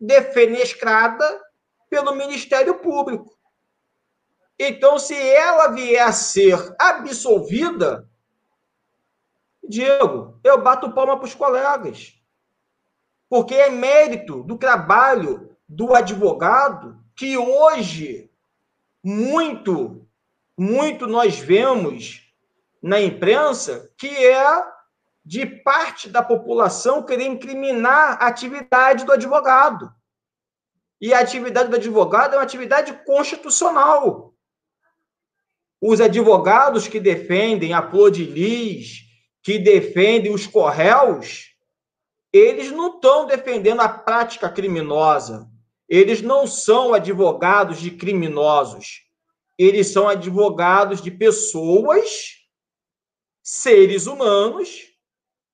defenestrada 0.00 1.40
pelo 1.88 2.14
Ministério 2.14 2.78
Público. 2.78 3.34
Então, 4.58 4.98
se 4.98 5.14
ela 5.14 5.68
vier 5.68 6.06
a 6.06 6.12
ser 6.12 6.74
absolvida, 6.78 8.08
Diego, 9.66 10.38
eu 10.44 10.60
bato 10.60 10.92
palma 10.92 11.16
para 11.16 11.26
os 11.26 11.34
colegas. 11.34 12.14
Porque 13.28 13.54
é 13.54 13.70
mérito 13.70 14.42
do 14.44 14.56
trabalho 14.56 15.53
do 15.68 15.94
advogado 15.94 17.02
que 17.16 17.36
hoje 17.36 18.30
muito, 19.02 20.06
muito 20.58 21.06
nós 21.06 21.38
vemos 21.38 22.22
na 22.82 23.00
imprensa 23.00 23.90
que 23.96 24.08
é 24.08 24.64
de 25.24 25.46
parte 25.46 26.08
da 26.08 26.22
população 26.22 27.02
querer 27.02 27.26
incriminar 27.26 28.22
a 28.22 28.26
atividade 28.26 29.04
do 29.04 29.12
advogado. 29.12 29.92
E 31.00 31.14
a 31.14 31.20
atividade 31.20 31.70
do 31.70 31.76
advogado 31.76 32.34
é 32.34 32.36
uma 32.36 32.42
atividade 32.42 32.92
constitucional 33.04 34.34
os 35.86 36.00
advogados 36.00 36.88
que 36.88 36.98
defendem 36.98 37.74
a 37.74 37.90
flor 37.90 38.10
de 38.10 38.24
lis, 38.24 39.02
que 39.42 39.58
defendem 39.58 40.32
os 40.32 40.46
corréus, 40.46 41.50
eles 42.32 42.70
não 42.70 42.94
estão 42.94 43.26
defendendo 43.26 43.80
a 43.80 43.88
prática 43.90 44.48
criminosa. 44.48 45.46
Eles 45.94 46.22
não 46.22 46.46
são 46.46 46.94
advogados 46.94 47.80
de 47.80 47.90
criminosos. 47.90 49.02
Eles 49.58 49.92
são 49.92 50.08
advogados 50.08 51.00
de 51.00 51.10
pessoas, 51.10 52.48
seres 53.42 54.06
humanos, 54.06 54.92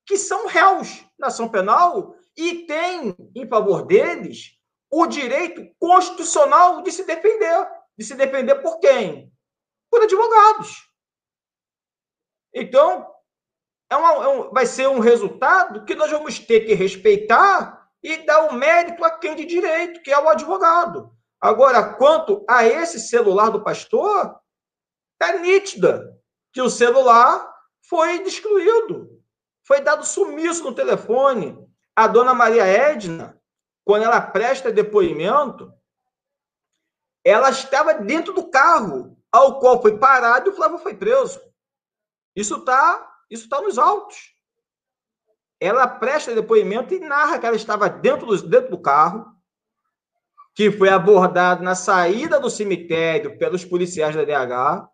que 0.06 0.16
são 0.16 0.46
réus 0.46 1.04
na 1.18 1.26
ação 1.26 1.48
penal 1.48 2.14
e 2.36 2.66
têm 2.66 3.14
em 3.34 3.46
favor 3.46 3.84
deles 3.84 4.58
o 4.90 5.06
direito 5.06 5.68
constitucional 5.78 6.82
de 6.82 6.90
se 6.90 7.04
defender. 7.04 7.68
De 7.98 8.04
se 8.04 8.14
defender 8.14 8.56
por 8.62 8.80
quem? 8.80 9.30
por 9.90 10.02
advogados. 10.02 10.88
Então, 12.54 13.12
é 13.90 13.96
uma, 13.96 14.24
é 14.24 14.28
um, 14.28 14.50
vai 14.50 14.64
ser 14.64 14.88
um 14.88 15.00
resultado 15.00 15.84
que 15.84 15.94
nós 15.94 16.10
vamos 16.10 16.38
ter 16.38 16.60
que 16.60 16.74
respeitar 16.74 17.79
e 18.02 18.18
dar 18.18 18.46
o 18.46 18.54
mérito 18.54 19.04
a 19.04 19.10
quem 19.10 19.36
de 19.36 19.44
direito, 19.44 20.02
que 20.02 20.10
é 20.10 20.18
o 20.18 20.28
advogado. 20.28 21.10
Agora, 21.40 21.94
quanto 21.94 22.44
a 22.48 22.64
esse 22.64 23.00
celular 23.00 23.50
do 23.50 23.62
pastor, 23.62 24.38
é 25.20 25.38
nítida 25.38 26.18
que 26.52 26.60
o 26.60 26.70
celular 26.70 27.50
foi 27.88 28.22
destruído, 28.22 29.22
foi 29.62 29.80
dado 29.80 30.04
sumiço 30.04 30.64
no 30.64 30.74
telefone. 30.74 31.58
A 31.94 32.06
dona 32.06 32.32
Maria 32.32 32.64
Edna, 32.64 33.38
quando 33.84 34.04
ela 34.04 34.20
presta 34.20 34.72
depoimento, 34.72 35.72
ela 37.24 37.50
estava 37.50 37.94
dentro 37.94 38.32
do 38.32 38.48
carro 38.48 39.16
ao 39.30 39.60
qual 39.60 39.80
foi 39.80 39.98
parado 39.98 40.48
e 40.48 40.52
o 40.52 40.56
Flávio 40.56 40.78
foi 40.78 40.94
preso. 40.94 41.40
Isso 42.34 42.56
está 42.56 43.08
isso 43.30 43.48
tá 43.48 43.60
nos 43.60 43.78
autos. 43.78 44.34
Ela 45.60 45.86
presta 45.86 46.34
depoimento 46.34 46.94
e 46.94 47.00
narra 47.00 47.38
que 47.38 47.46
ela 47.46 47.56
estava 47.56 47.88
dentro 47.88 48.26
do, 48.26 48.48
dentro 48.48 48.70
do 48.70 48.78
carro, 48.78 49.26
que 50.54 50.70
foi 50.70 50.88
abordado 50.88 51.62
na 51.62 51.74
saída 51.74 52.40
do 52.40 52.50
cemitério 52.50 53.38
pelos 53.38 53.64
policiais 53.64 54.16
da 54.16 54.24
DH, 54.24 54.88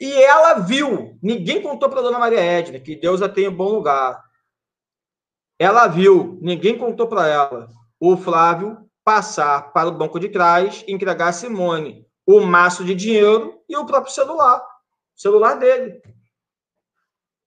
e 0.00 0.12
ela 0.20 0.54
viu, 0.54 1.16
ninguém 1.22 1.62
contou 1.62 1.88
para 1.88 2.00
a 2.00 2.02
dona 2.02 2.18
Maria 2.18 2.40
Edna, 2.40 2.80
que 2.80 2.96
Deus 2.96 3.22
a 3.22 3.28
tenha 3.28 3.48
em 3.48 3.54
bom 3.54 3.68
lugar. 3.68 4.20
Ela 5.58 5.86
viu, 5.86 6.38
ninguém 6.42 6.76
contou 6.76 7.06
para 7.06 7.28
ela, 7.28 7.68
o 8.00 8.16
Flávio 8.16 8.90
passar 9.04 9.72
para 9.72 9.88
o 9.88 9.92
banco 9.92 10.18
de 10.18 10.28
trás 10.28 10.84
e 10.88 10.92
entregar 10.92 11.28
a 11.28 11.32
Simone 11.32 12.04
o 12.26 12.40
maço 12.40 12.84
de 12.84 12.94
dinheiro 12.94 13.60
e 13.68 13.76
o 13.76 13.86
próprio 13.86 14.12
celular, 14.12 14.58
o 14.58 15.20
celular 15.20 15.54
dele. 15.54 16.02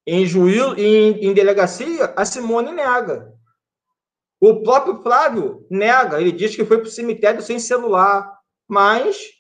Em 0.08 0.26
juízo, 0.26 0.76
em, 0.76 1.26
em 1.26 1.34
delegacia, 1.34 2.14
a 2.16 2.26
Simone 2.26 2.72
nega. 2.72 3.34
O 4.40 4.62
próprio 4.62 5.02
Flávio 5.02 5.66
nega, 5.70 6.22
ele 6.22 6.32
diz 6.32 6.56
que 6.56 6.66
foi 6.66 6.78
para 6.78 6.88
o 6.88 6.92
cemitério 6.92 7.42
sem 7.42 7.58
celular, 7.58 8.40
mas 8.68 9.32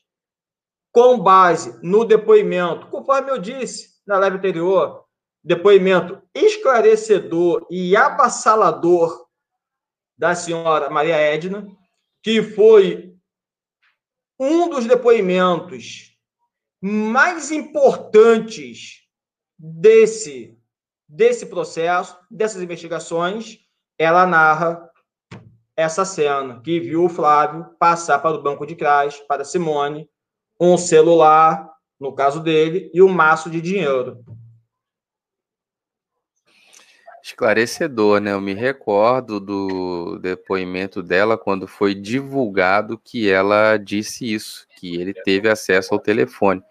com 0.91 1.19
base 1.19 1.77
no 1.83 2.05
depoimento, 2.05 2.87
conforme 2.87 3.29
eu 3.29 3.37
disse 3.37 3.95
na 4.07 4.17
live 4.17 4.37
anterior, 4.37 5.05
depoimento 5.43 6.21
esclarecedor 6.33 7.67
e 7.69 7.95
avassalador 7.95 9.27
da 10.17 10.33
senhora 10.33 10.89
Maria 10.89 11.17
Edna, 11.17 11.67
que 12.23 12.41
foi 12.41 13.13
um 14.39 14.69
dos 14.69 14.85
depoimentos 14.85 16.17
mais 16.81 17.51
importantes 17.51 19.04
desse, 19.57 20.57
desse 21.07 21.45
processo, 21.45 22.17
dessas 22.29 22.61
investigações, 22.61 23.59
ela 23.97 24.25
narra 24.25 24.89
essa 25.75 26.05
cena 26.05 26.61
que 26.61 26.79
viu 26.79 27.05
o 27.05 27.09
Flávio 27.09 27.65
passar 27.79 28.19
para 28.19 28.35
o 28.35 28.41
banco 28.41 28.65
de 28.65 28.75
trás, 28.75 29.17
para 29.27 29.43
Simone, 29.43 30.09
um 30.59 30.77
celular, 30.77 31.69
no 31.99 32.13
caso 32.13 32.39
dele, 32.41 32.89
e 32.93 33.01
um 33.01 33.09
maço 33.09 33.49
de 33.49 33.59
dinheiro. 33.59 34.23
Esclarecedor, 37.21 38.21
né? 38.21 38.33
Eu 38.33 38.39
me 38.39 38.53
recordo 38.53 39.39
do 39.39 40.19
depoimento 40.19 41.01
dela 41.01 41.37
quando 41.37 41.67
foi 41.67 41.95
divulgado 41.95 42.99
que 42.99 43.29
ela 43.29 43.77
disse 43.77 44.31
isso, 44.31 44.67
que 44.77 44.95
ele 44.95 45.11
teve 45.11 45.49
acesso 45.49 45.93
ao 45.93 45.99
telefone. 45.99 46.61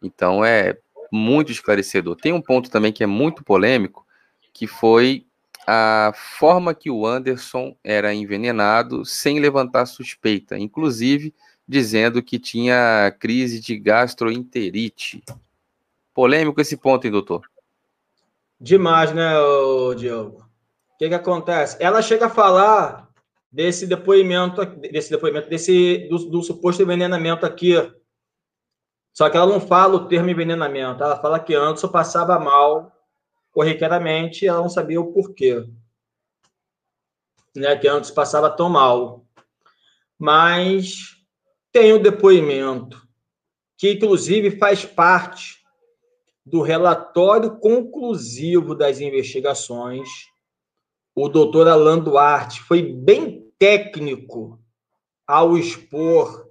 Então 0.00 0.44
é 0.44 0.78
muito 1.12 1.52
esclarecedor. 1.52 2.16
Tem 2.16 2.32
um 2.32 2.40
ponto 2.40 2.70
também 2.70 2.92
que 2.92 3.02
é 3.02 3.06
muito 3.06 3.44
polêmico, 3.44 4.06
que 4.52 4.66
foi 4.66 5.26
a 5.66 6.12
forma 6.14 6.74
que 6.74 6.90
o 6.90 7.06
Anderson 7.06 7.76
era 7.82 8.14
envenenado 8.14 9.04
sem 9.04 9.40
levantar 9.40 9.86
suspeita, 9.86 10.56
inclusive 10.56 11.34
dizendo 11.66 12.22
que 12.22 12.38
tinha 12.38 13.14
crise 13.18 13.60
de 13.60 13.76
gastroenterite. 13.76 15.22
Polêmico 16.14 16.60
esse 16.60 16.76
ponto, 16.76 17.04
hein, 17.04 17.10
doutor? 17.10 17.42
Demais, 18.60 19.12
né, 19.12 19.32
Diogo? 19.96 20.46
O 20.94 20.98
que, 20.98 21.08
que 21.08 21.14
acontece? 21.14 21.76
Ela 21.80 22.00
chega 22.00 22.26
a 22.26 22.30
falar 22.30 23.06
desse 23.52 23.86
depoimento, 23.86 24.64
desse 24.64 25.10
depoimento, 25.10 25.48
desse 25.48 26.06
do, 26.08 26.18
do, 26.30 26.42
suposto 26.42 26.82
envenenamento 26.82 27.44
aqui. 27.44 27.74
Só 29.16 29.30
que 29.30 29.36
ela 29.38 29.46
não 29.46 29.58
fala 29.58 29.94
o 29.94 30.08
termo 30.08 30.28
envenenamento. 30.28 31.02
Ela 31.02 31.18
fala 31.18 31.40
que 31.40 31.54
Anderson 31.54 31.88
passava 31.88 32.38
mal 32.38 32.92
corriqueiramente 33.50 34.44
e 34.44 34.48
ela 34.48 34.60
não 34.60 34.68
sabia 34.68 35.00
o 35.00 35.10
porquê. 35.10 35.66
Né, 37.56 37.74
que 37.76 37.88
Anderson 37.88 38.12
passava 38.12 38.50
tão 38.50 38.68
mal. 38.68 39.24
Mas 40.18 41.16
tem 41.72 41.94
o 41.94 41.98
depoimento, 41.98 43.08
que 43.78 43.92
inclusive 43.92 44.58
faz 44.58 44.84
parte 44.84 45.64
do 46.44 46.60
relatório 46.60 47.58
conclusivo 47.58 48.74
das 48.74 49.00
investigações, 49.00 50.08
o 51.14 51.26
doutor 51.30 51.68
Alan 51.68 52.00
Duarte 52.00 52.60
foi 52.60 52.82
bem 52.82 53.50
técnico 53.58 54.60
ao 55.26 55.56
expor 55.56 56.45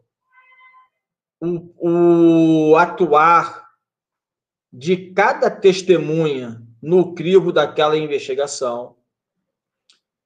o, 1.41 2.71
o 2.71 2.75
atuar 2.75 3.65
de 4.71 5.11
cada 5.11 5.49
testemunha 5.49 6.61
no 6.81 7.13
crivo 7.15 7.51
daquela 7.51 7.97
investigação, 7.97 8.95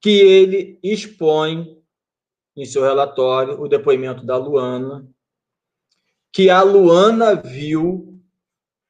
que 0.02 0.10
ele 0.10 0.80
expõe 0.84 1.77
em 2.56 2.65
seu 2.65 2.84
relatório 2.84 3.61
o 3.61 3.68
depoimento 3.68 4.26
da 4.26 4.36
Luana, 4.36 5.07
que 6.31 6.49
a 6.49 6.61
Luana 6.61 7.36
viu 7.36 8.19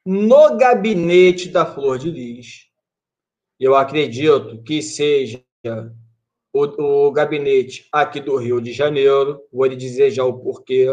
no 0.05 0.57
gabinete 0.57 1.49
da 1.49 1.65
Flor 1.65 1.99
de 1.99 2.09
Lis. 2.09 2.69
Eu 3.59 3.75
acredito 3.75 4.63
que 4.63 4.81
seja 4.81 5.43
o, 6.53 7.07
o 7.07 7.11
gabinete 7.11 7.87
aqui 7.91 8.19
do 8.19 8.37
Rio 8.37 8.61
de 8.61 8.71
Janeiro. 8.71 9.41
Vou 9.51 9.65
lhe 9.65 9.75
dizer 9.75 10.11
já 10.11 10.23
o 10.23 10.39
porquê. 10.39 10.87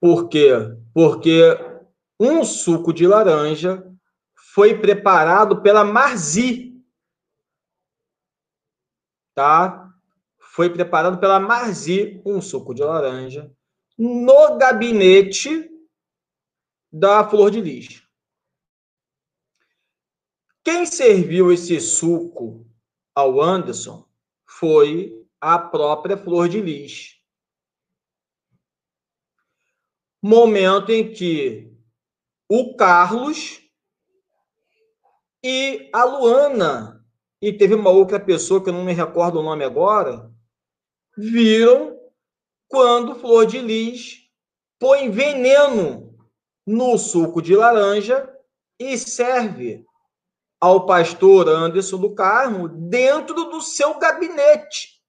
Por 0.00 0.28
quê? 0.28 0.50
Porque 0.94 1.42
um 2.18 2.42
suco 2.42 2.92
de 2.92 3.06
laranja 3.06 3.86
foi 4.54 4.78
preparado 4.80 5.62
pela 5.62 5.84
Marzi. 5.84 6.82
Tá? 9.34 9.88
Foi 10.38 10.70
preparado 10.70 11.18
pela 11.20 11.38
Marzi, 11.38 12.20
um 12.24 12.40
suco 12.40 12.74
de 12.74 12.82
laranja, 12.82 13.54
no 13.96 14.56
gabinete 14.56 15.70
da 16.90 17.28
Flor 17.28 17.50
de 17.50 17.60
Lis. 17.60 18.02
Quem 20.64 20.84
serviu 20.84 21.52
esse 21.52 21.80
suco 21.80 22.66
ao 23.14 23.40
Anderson 23.40 24.06
foi 24.46 25.26
a 25.40 25.58
própria 25.58 26.16
Flor 26.16 26.48
de 26.48 26.60
Lis. 26.60 27.19
Momento 30.22 30.92
em 30.92 31.12
que 31.12 31.72
o 32.48 32.76
Carlos 32.76 33.60
e 35.42 35.88
a 35.94 36.04
Luana, 36.04 37.02
e 37.40 37.52
teve 37.52 37.74
uma 37.74 37.90
outra 37.90 38.20
pessoa 38.20 38.62
que 38.62 38.68
eu 38.68 38.74
não 38.74 38.84
me 38.84 38.92
recordo 38.92 39.40
o 39.40 39.42
nome 39.42 39.64
agora, 39.64 40.30
viram 41.16 41.98
quando 42.68 43.14
Flor 43.14 43.46
de 43.46 43.58
Lis 43.58 44.28
põe 44.78 45.10
veneno 45.10 46.14
no 46.66 46.98
suco 46.98 47.40
de 47.40 47.56
laranja 47.56 48.28
e 48.78 48.98
serve 48.98 49.84
ao 50.60 50.84
pastor 50.84 51.48
Anderson 51.48 51.98
do 51.98 52.14
Carmo 52.14 52.68
dentro 52.68 53.44
do 53.44 53.60
seu 53.62 53.98
gabinete. 53.98 54.99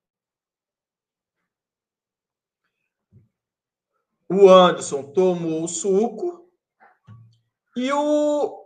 O 4.34 4.48
Anderson 4.48 5.04
tomou 5.04 5.66
o 5.66 5.68
suco 5.68 6.48
e 7.76 7.92
o 7.92 8.62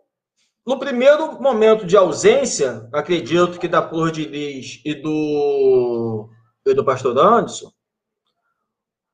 no 0.63 0.77
primeiro 0.77 1.41
momento 1.41 1.87
de 1.87 1.97
ausência, 1.97 2.87
acredito 2.93 3.59
que 3.59 3.67
da 3.67 3.87
Flor 3.87 4.11
de 4.11 4.25
Lis 4.25 4.79
e 4.85 4.93
do 4.93 6.29
e 6.67 6.73
do 6.75 6.85
pastor 6.85 7.17
Anderson, 7.17 7.71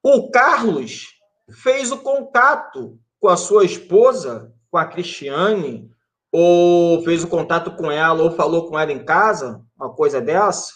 o 0.04 0.30
Carlos 0.30 1.08
fez 1.64 1.90
o 1.90 1.98
contato 2.00 3.00
com 3.18 3.30
a 3.30 3.38
sua 3.38 3.64
esposa, 3.64 4.54
com 4.70 4.78
a 4.78 4.86
Cristiane, 4.86 5.90
ou 6.34 7.02
fez 7.04 7.24
o 7.24 7.30
contato 7.30 7.78
com 7.78 7.90
ela, 7.90 8.24
ou 8.24 8.32
falou 8.32 8.70
com 8.70 8.78
ela 8.78 8.92
em 8.92 9.06
casa, 9.06 9.62
uma 9.78 9.94
coisa 9.94 10.20
dessa, 10.20 10.74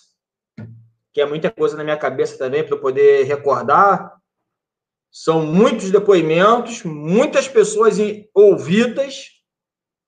que 1.11 1.19
é 1.19 1.25
muita 1.25 1.51
coisa 1.51 1.75
na 1.75 1.83
minha 1.83 1.97
cabeça 1.97 2.37
também 2.37 2.63
para 2.63 2.75
eu 2.75 2.81
poder 2.81 3.23
recordar. 3.23 4.14
São 5.17 5.45
muitos 5.45 5.91
depoimentos, 5.91 6.83
muitas 6.83 7.47
pessoas 7.47 7.95
ouvidas 8.33 9.29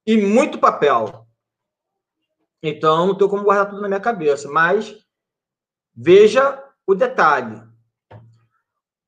e 0.06 0.18
muito 0.18 0.60
papel. 0.60 1.26
Então, 2.62 3.08
não 3.08 3.18
tenho 3.18 3.30
como 3.30 3.46
guardar 3.46 3.70
tudo 3.70 3.82
na 3.82 3.88
minha 3.88 4.02
cabeça, 4.02 4.50
mas 4.50 4.98
veja 5.96 6.62
o 6.86 6.94
detalhe. 6.94 7.64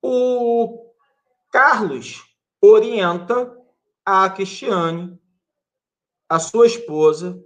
O 0.02 0.90
Carlos 1.52 2.24
orienta 2.62 3.54
a 4.06 4.30
Cristiane 4.30 5.20
a 6.30 6.40
sua 6.40 6.66
esposa 6.66 7.44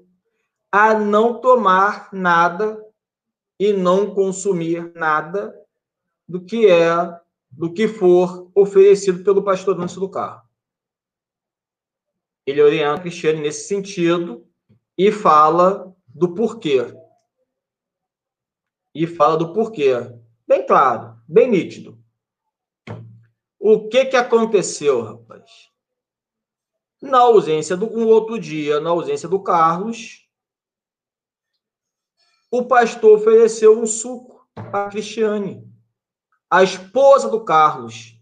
a 0.72 0.94
não 0.94 1.42
tomar 1.42 2.14
nada 2.14 2.80
e 3.60 3.74
não 3.74 4.14
consumir 4.14 4.94
nada 4.94 5.60
do 6.28 6.46
que 6.46 6.70
é, 6.70 7.23
do 7.58 7.72
que 7.72 7.88
for 7.88 8.52
oferecido 8.56 9.24
pelo 9.24 9.44
pastor 9.44 9.80
antes 9.80 9.96
do 9.96 10.10
carro. 10.10 10.48
Ele 12.46 12.62
orienta 12.62 13.02
Cristiane 13.02 13.40
nesse 13.40 13.68
sentido 13.68 14.46
e 14.98 15.12
fala 15.12 15.96
do 16.08 16.34
porquê. 16.34 16.94
E 18.94 19.08
fala 19.08 19.38
do 19.38 19.54
porquê. 19.54 19.94
Bem 20.48 20.66
claro, 20.66 21.18
bem 21.28 21.50
nítido. 21.50 21.98
O 23.60 23.88
que 23.88 24.06
que 24.06 24.18
aconteceu, 24.18 25.02
rapaz? 25.02 25.72
Na 27.02 27.20
ausência 27.20 27.78
do 27.78 27.86
um 27.86 28.08
outro 28.08 28.38
dia, 28.38 28.80
na 28.80 28.90
ausência 28.90 29.30
do 29.30 29.42
Carlos, 29.42 30.28
o 32.52 32.66
pastor 32.66 33.18
ofereceu 33.18 33.80
um 33.80 33.86
suco 33.86 34.48
a 34.56 34.90
Cristiane, 34.90 35.73
a 36.54 36.62
esposa 36.62 37.28
do 37.28 37.44
Carlos. 37.44 38.16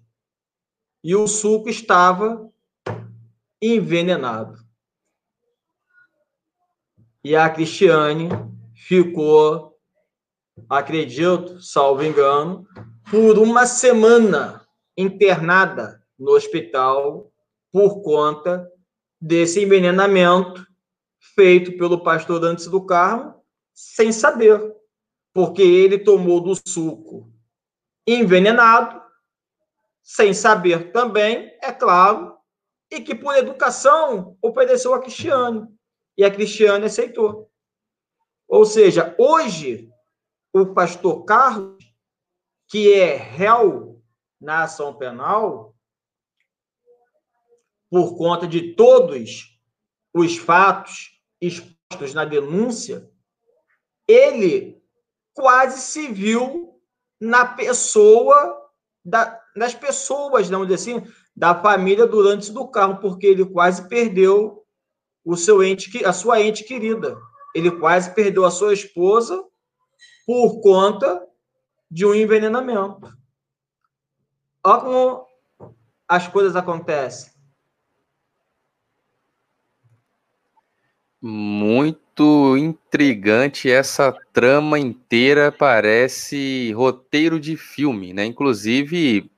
E 1.03 1.13
o 1.13 1.27
suco 1.27 1.67
estava 1.67 2.49
envenenado. 3.61 4.57
E 7.25 7.35
a 7.35 7.49
Cristiane 7.49 8.29
ficou, 8.73 9.77
acredito, 10.69 11.61
salvo 11.61 12.05
engano, 12.05 12.65
por 13.09 13.37
uma 13.37 13.65
semana 13.65 14.65
internada 14.97 16.01
no 16.17 16.31
hospital 16.31 17.29
por 17.69 18.01
conta 18.01 18.65
desse 19.19 19.61
envenenamento 19.61 20.65
feito 21.35 21.77
pelo 21.77 22.01
pastor 22.01 22.45
antes 22.45 22.67
do 22.67 22.85
Carmo, 22.85 23.35
sem 23.73 24.13
saber, 24.13 24.73
porque 25.33 25.61
ele 25.61 25.99
tomou 25.99 26.39
do 26.39 26.55
suco 26.55 27.30
envenenado, 28.13 29.01
sem 30.01 30.33
saber 30.33 30.91
também, 30.91 31.57
é 31.61 31.71
claro, 31.71 32.37
e 32.89 32.99
que 32.99 33.15
por 33.15 33.35
educação 33.35 34.37
ofereceu 34.41 34.93
a 34.93 34.99
Cristiane, 34.99 35.67
e 36.17 36.23
a 36.23 36.31
Cristiane 36.31 36.85
aceitou. 36.85 37.49
Ou 38.47 38.65
seja, 38.65 39.15
hoje, 39.17 39.89
o 40.53 40.73
pastor 40.73 41.23
Carlos, 41.23 41.83
que 42.67 42.93
é 42.93 43.15
réu 43.15 44.03
na 44.39 44.63
ação 44.63 44.93
penal, 44.93 45.75
por 47.89 48.17
conta 48.17 48.47
de 48.47 48.73
todos 48.73 49.59
os 50.13 50.37
fatos 50.37 51.21
expostos 51.39 52.13
na 52.13 52.25
denúncia, 52.25 53.09
ele 54.07 54.81
quase 55.33 55.81
se 55.81 56.07
viu 56.07 56.70
na 57.21 57.45
pessoa 57.45 58.59
da, 59.05 59.39
das 59.55 59.75
pessoas, 59.75 60.49
vamos 60.49 60.67
dizer 60.67 60.81
assim, 60.95 61.11
da 61.35 61.53
família 61.53 62.07
durante 62.07 62.51
do 62.51 62.67
carro, 62.67 62.97
porque 62.99 63.27
ele 63.27 63.45
quase 63.45 63.87
perdeu 63.87 64.65
o 65.23 65.37
seu 65.37 65.63
ente, 65.63 66.03
a 66.03 66.11
sua 66.11 66.41
ente 66.41 66.63
querida. 66.63 67.15
Ele 67.53 67.69
quase 67.69 68.13
perdeu 68.15 68.43
a 68.43 68.51
sua 68.51 68.73
esposa 68.73 69.43
por 70.25 70.61
conta 70.61 71.25
de 71.89 72.05
um 72.05 72.15
envenenamento. 72.15 73.11
Olha 74.63 74.81
como 74.81 75.27
as 76.07 76.27
coisas 76.27 76.55
acontecem. 76.55 77.31
Muito 81.23 82.57
intrigante 82.57 83.69
essa 83.69 84.11
trama 84.33 84.79
inteira, 84.79 85.51
parece 85.51 86.71
roteiro 86.71 87.39
de 87.39 87.55
filme, 87.55 88.11
né? 88.11 88.25
Inclusive, 88.25 89.29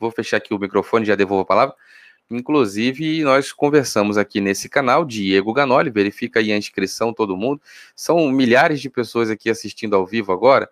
vou 0.00 0.10
fechar 0.10 0.38
aqui 0.38 0.52
o 0.52 0.58
microfone, 0.58 1.04
já 1.04 1.14
devolvo 1.14 1.42
a 1.42 1.46
palavra. 1.46 1.76
Inclusive, 2.28 3.22
nós 3.22 3.52
conversamos 3.52 4.18
aqui 4.18 4.40
nesse 4.40 4.68
canal, 4.68 5.04
Diego 5.04 5.52
Ganoli, 5.52 5.90
verifica 5.90 6.40
aí 6.40 6.52
a 6.52 6.56
inscrição, 6.56 7.12
todo 7.12 7.36
mundo. 7.36 7.60
São 7.94 8.28
milhares 8.30 8.80
de 8.80 8.90
pessoas 8.90 9.30
aqui 9.30 9.48
assistindo 9.48 9.94
ao 9.94 10.04
vivo 10.04 10.32
agora. 10.32 10.68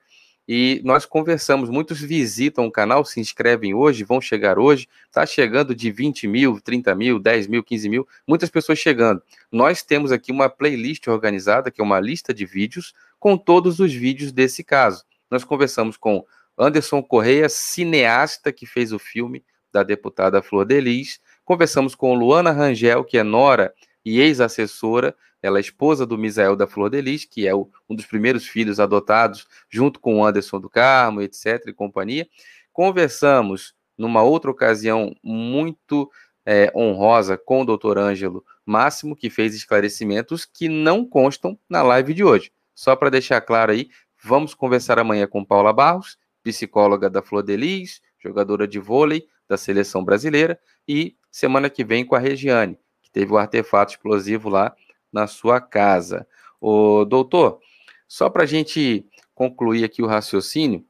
E 0.46 0.80
nós 0.84 1.06
conversamos, 1.06 1.70
muitos 1.70 2.00
visitam 2.00 2.66
o 2.66 2.70
canal, 2.70 3.04
se 3.04 3.20
inscrevem 3.20 3.74
hoje, 3.74 4.02
vão 4.02 4.20
chegar 4.20 4.58
hoje, 4.58 4.88
está 5.06 5.24
chegando 5.24 5.74
de 5.74 5.90
20 5.90 6.26
mil, 6.26 6.60
30 6.60 6.94
mil, 6.94 7.18
10 7.18 7.46
mil, 7.46 7.62
15 7.62 7.88
mil, 7.88 8.08
muitas 8.26 8.50
pessoas 8.50 8.78
chegando. 8.78 9.22
Nós 9.50 9.82
temos 9.82 10.10
aqui 10.10 10.32
uma 10.32 10.48
playlist 10.48 11.06
organizada, 11.06 11.70
que 11.70 11.80
é 11.80 11.84
uma 11.84 12.00
lista 12.00 12.34
de 12.34 12.44
vídeos, 12.44 12.92
com 13.20 13.36
todos 13.36 13.78
os 13.78 13.92
vídeos 13.92 14.32
desse 14.32 14.64
caso. 14.64 15.04
Nós 15.30 15.44
conversamos 15.44 15.96
com 15.96 16.24
Anderson 16.58 17.02
Correia, 17.02 17.48
cineasta 17.48 18.52
que 18.52 18.66
fez 18.66 18.92
o 18.92 18.98
filme 18.98 19.44
da 19.72 19.82
deputada 19.82 20.42
Flor 20.42 20.66
Delis, 20.66 21.20
conversamos 21.44 21.94
com 21.94 22.14
Luana 22.14 22.50
Rangel, 22.50 23.04
que 23.04 23.16
é 23.16 23.22
nora 23.22 23.72
e 24.04 24.20
ex-assessora, 24.20 25.14
ela 25.42 25.58
é 25.58 25.60
esposa 25.60 26.06
do 26.06 26.16
Misael 26.16 26.54
da 26.54 26.66
Flor 26.66 26.90
de 26.90 27.00
Lis, 27.00 27.24
que 27.24 27.46
é 27.46 27.54
o, 27.54 27.68
um 27.88 27.94
dos 27.94 28.06
primeiros 28.06 28.46
filhos 28.46 28.78
adotados, 28.78 29.46
junto 29.68 29.98
com 29.98 30.18
o 30.18 30.24
Anderson 30.24 30.60
do 30.60 30.70
Carmo, 30.70 31.20
etc. 31.20 31.64
e 31.66 31.72
companhia. 31.72 32.28
Conversamos 32.72 33.74
numa 33.98 34.22
outra 34.22 34.50
ocasião 34.50 35.14
muito 35.22 36.10
é, 36.46 36.72
honrosa 36.74 37.36
com 37.36 37.62
o 37.62 37.64
doutor 37.64 37.98
Ângelo 37.98 38.44
Máximo, 38.64 39.16
que 39.16 39.30
fez 39.30 39.54
esclarecimentos 39.54 40.44
que 40.44 40.68
não 40.68 41.04
constam 41.04 41.58
na 41.68 41.82
live 41.82 42.14
de 42.14 42.24
hoje. 42.24 42.52
Só 42.74 42.96
para 42.96 43.10
deixar 43.10 43.40
claro 43.40 43.72
aí, 43.72 43.88
vamos 44.22 44.54
conversar 44.54 44.98
amanhã 44.98 45.26
com 45.26 45.44
Paula 45.44 45.72
Barros, 45.72 46.16
psicóloga 46.42 47.10
da 47.10 47.22
Flor 47.22 47.42
de 47.42 47.56
Lis, 47.56 48.00
jogadora 48.18 48.66
de 48.66 48.78
vôlei 48.78 49.26
da 49.48 49.56
seleção 49.56 50.04
brasileira, 50.04 50.58
e 50.88 51.16
semana 51.30 51.68
que 51.68 51.84
vem 51.84 52.04
com 52.04 52.14
a 52.14 52.18
Regiane, 52.18 52.78
teve 53.12 53.32
o 53.32 53.38
artefato 53.38 53.92
explosivo 53.92 54.48
lá 54.48 54.74
na 55.12 55.26
sua 55.26 55.60
casa. 55.60 56.26
O 56.60 57.04
doutor, 57.04 57.60
só 58.08 58.30
para 58.30 58.44
a 58.44 58.46
gente 58.46 59.06
concluir 59.34 59.84
aqui 59.84 60.02
o 60.02 60.06
raciocínio, 60.06 60.84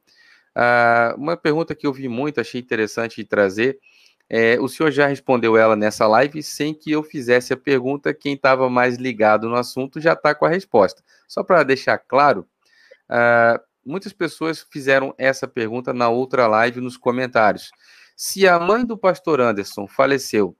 uh, 0.55 1.17
uma 1.17 1.35
pergunta 1.35 1.75
que 1.75 1.85
eu 1.85 1.93
vi 1.93 2.07
muito, 2.07 2.39
achei 2.39 2.61
interessante 2.61 3.17
de 3.17 3.25
trazer. 3.25 3.79
É, 4.29 4.59
o 4.59 4.67
senhor 4.67 4.89
já 4.89 5.05
respondeu 5.05 5.57
ela 5.57 5.75
nessa 5.75 6.07
live 6.07 6.41
sem 6.41 6.73
que 6.73 6.91
eu 6.91 7.03
fizesse 7.03 7.53
a 7.53 7.57
pergunta. 7.57 8.13
Quem 8.13 8.33
estava 8.33 8.69
mais 8.69 8.95
ligado 8.97 9.49
no 9.49 9.55
assunto 9.55 9.99
já 9.99 10.13
está 10.13 10.33
com 10.33 10.45
a 10.45 10.49
resposta. 10.49 11.03
Só 11.27 11.43
para 11.43 11.63
deixar 11.63 11.97
claro, 11.97 12.47
uh, 13.09 13.61
muitas 13.85 14.13
pessoas 14.13 14.65
fizeram 14.71 15.13
essa 15.17 15.47
pergunta 15.47 15.93
na 15.93 16.09
outra 16.09 16.47
live 16.47 16.81
nos 16.81 16.97
comentários. 16.97 17.71
Se 18.15 18.47
a 18.47 18.59
mãe 18.59 18.85
do 18.85 18.97
pastor 18.97 19.41
Anderson 19.41 19.87
faleceu, 19.87 20.55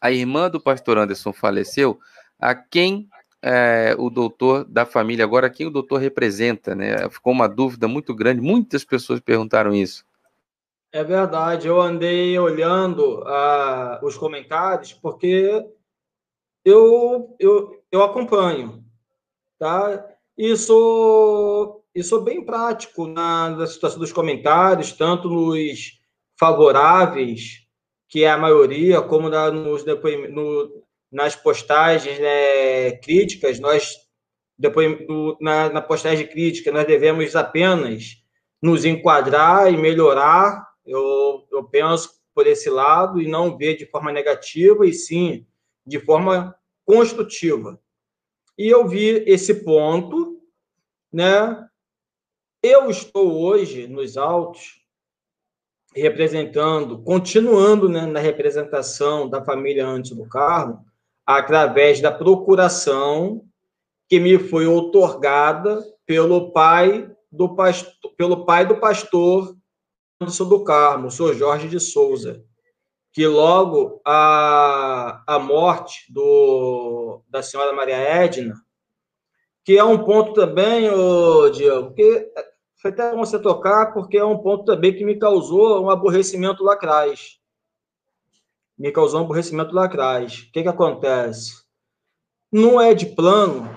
a 0.00 0.10
irmã 0.10 0.48
do 0.50 0.60
pastor 0.60 0.98
Anderson 0.98 1.32
faleceu, 1.32 1.98
a 2.38 2.54
quem 2.54 3.08
é, 3.42 3.94
o 3.98 4.10
doutor 4.10 4.64
da 4.64 4.84
família, 4.84 5.24
agora 5.24 5.50
quem 5.50 5.66
o 5.66 5.70
doutor 5.70 5.98
representa, 5.98 6.74
né? 6.74 7.08
Ficou 7.08 7.32
uma 7.32 7.48
dúvida 7.48 7.86
muito 7.86 8.14
grande, 8.14 8.40
muitas 8.40 8.84
pessoas 8.84 9.20
perguntaram 9.20 9.74
isso. 9.74 10.04
É 10.90 11.04
verdade, 11.04 11.68
eu 11.68 11.80
andei 11.80 12.38
olhando 12.38 13.20
uh, 13.20 14.04
os 14.04 14.16
comentários 14.16 14.92
porque 14.94 15.64
eu, 16.64 17.36
eu, 17.38 17.82
eu 17.92 18.02
acompanho, 18.02 18.82
tá? 19.58 20.04
E 20.36 20.56
sou, 20.56 21.84
e 21.94 22.02
sou 22.02 22.22
bem 22.22 22.44
prático 22.44 23.06
na, 23.06 23.50
na 23.50 23.66
situação 23.66 23.98
dos 23.98 24.12
comentários, 24.12 24.92
tanto 24.92 25.28
nos 25.28 26.00
favoráveis, 26.38 27.67
que 28.08 28.24
é 28.24 28.30
a 28.30 28.38
maioria, 28.38 29.02
como 29.02 29.28
na, 29.28 29.50
nos 29.50 29.84
no, 29.84 30.82
nas 31.12 31.36
postagens 31.36 32.18
né, 32.18 32.92
críticas, 32.92 33.60
nós 33.60 33.94
depois 34.58 34.98
na, 35.40 35.70
na 35.70 35.80
postagem 35.80 36.26
crítica 36.26 36.72
nós 36.72 36.86
devemos 36.86 37.36
apenas 37.36 38.22
nos 38.60 38.84
enquadrar 38.84 39.72
e 39.72 39.76
melhorar. 39.76 40.66
Eu, 40.84 41.46
eu 41.52 41.64
penso 41.64 42.10
por 42.34 42.46
esse 42.46 42.68
lado 42.68 43.20
e 43.20 43.28
não 43.28 43.56
ver 43.56 43.76
de 43.76 43.86
forma 43.86 44.10
negativa 44.10 44.86
e 44.86 44.92
sim 44.92 45.46
de 45.86 46.00
forma 46.00 46.54
construtiva. 46.84 47.80
E 48.56 48.68
eu 48.68 48.88
vi 48.88 49.22
esse 49.26 49.62
ponto, 49.62 50.40
né? 51.12 51.68
Eu 52.62 52.90
estou 52.90 53.40
hoje 53.40 53.86
nos 53.86 54.16
autos 54.16 54.77
representando, 55.94 56.98
continuando 57.02 57.88
né, 57.88 58.06
na 58.06 58.20
representação 58.20 59.28
da 59.28 59.44
família 59.44 59.86
antes 59.86 60.12
do 60.12 60.28
carro, 60.28 60.84
através 61.26 62.00
da 62.00 62.12
procuração 62.12 63.44
que 64.08 64.18
me 64.18 64.38
foi 64.38 64.66
otorgada 64.66 65.82
pelo 66.06 66.52
pai 66.52 67.10
do 67.30 67.54
pastor, 67.54 68.12
pelo 68.16 68.46
pai 68.46 68.64
do 68.66 68.76
pastor 68.76 69.54
do 70.20 70.64
Carmo, 70.64 71.08
o 71.08 71.10
senhor 71.10 71.34
Jorge 71.34 71.68
de 71.68 71.78
Souza, 71.78 72.42
que 73.12 73.26
logo 73.26 74.00
a, 74.04 75.22
a 75.26 75.38
morte 75.38 76.12
do, 76.12 77.22
da 77.28 77.42
senhora 77.42 77.72
Maria 77.72 77.96
Edna, 77.96 78.54
que 79.64 79.76
é 79.76 79.84
um 79.84 80.04
ponto 80.04 80.32
também, 80.32 80.90
ô, 80.90 81.50
Diego, 81.50 81.92
que 81.92 82.32
foi 82.80 82.90
até 82.90 83.10
bom 83.10 83.18
você 83.18 83.38
tocar, 83.38 83.92
porque 83.92 84.16
é 84.16 84.24
um 84.24 84.38
ponto 84.38 84.64
também 84.64 84.94
que 84.94 85.04
me 85.04 85.18
causou 85.18 85.84
um 85.84 85.90
aborrecimento 85.90 86.64
lá 86.64 86.74
atrás 86.74 87.38
me 88.78 88.92
causou 88.92 89.20
um 89.20 89.24
aborrecimento 89.24 89.74
lá 89.74 89.86
atrás. 89.86 90.38
O 90.38 90.52
que, 90.52 90.62
que 90.62 90.68
acontece? 90.68 91.64
Não 92.50 92.80
é 92.80 92.94
de 92.94 93.06
plano 93.06 93.68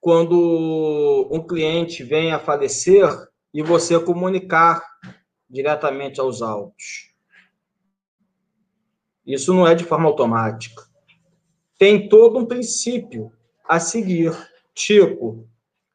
quando 0.00 1.28
um 1.30 1.46
cliente 1.46 2.02
vem 2.02 2.32
a 2.32 2.38
falecer 2.38 3.08
e 3.54 3.62
você 3.62 3.98
comunicar 4.00 4.84
diretamente 5.48 6.20
aos 6.20 6.42
autos. 6.42 7.14
Isso 9.24 9.54
não 9.54 9.66
é 9.66 9.74
de 9.74 9.84
forma 9.84 10.08
automática. 10.08 10.82
Tem 11.78 12.08
todo 12.08 12.38
um 12.38 12.46
princípio 12.46 13.32
a 13.68 13.78
seguir. 13.78 14.32
Tipo, 14.74 15.48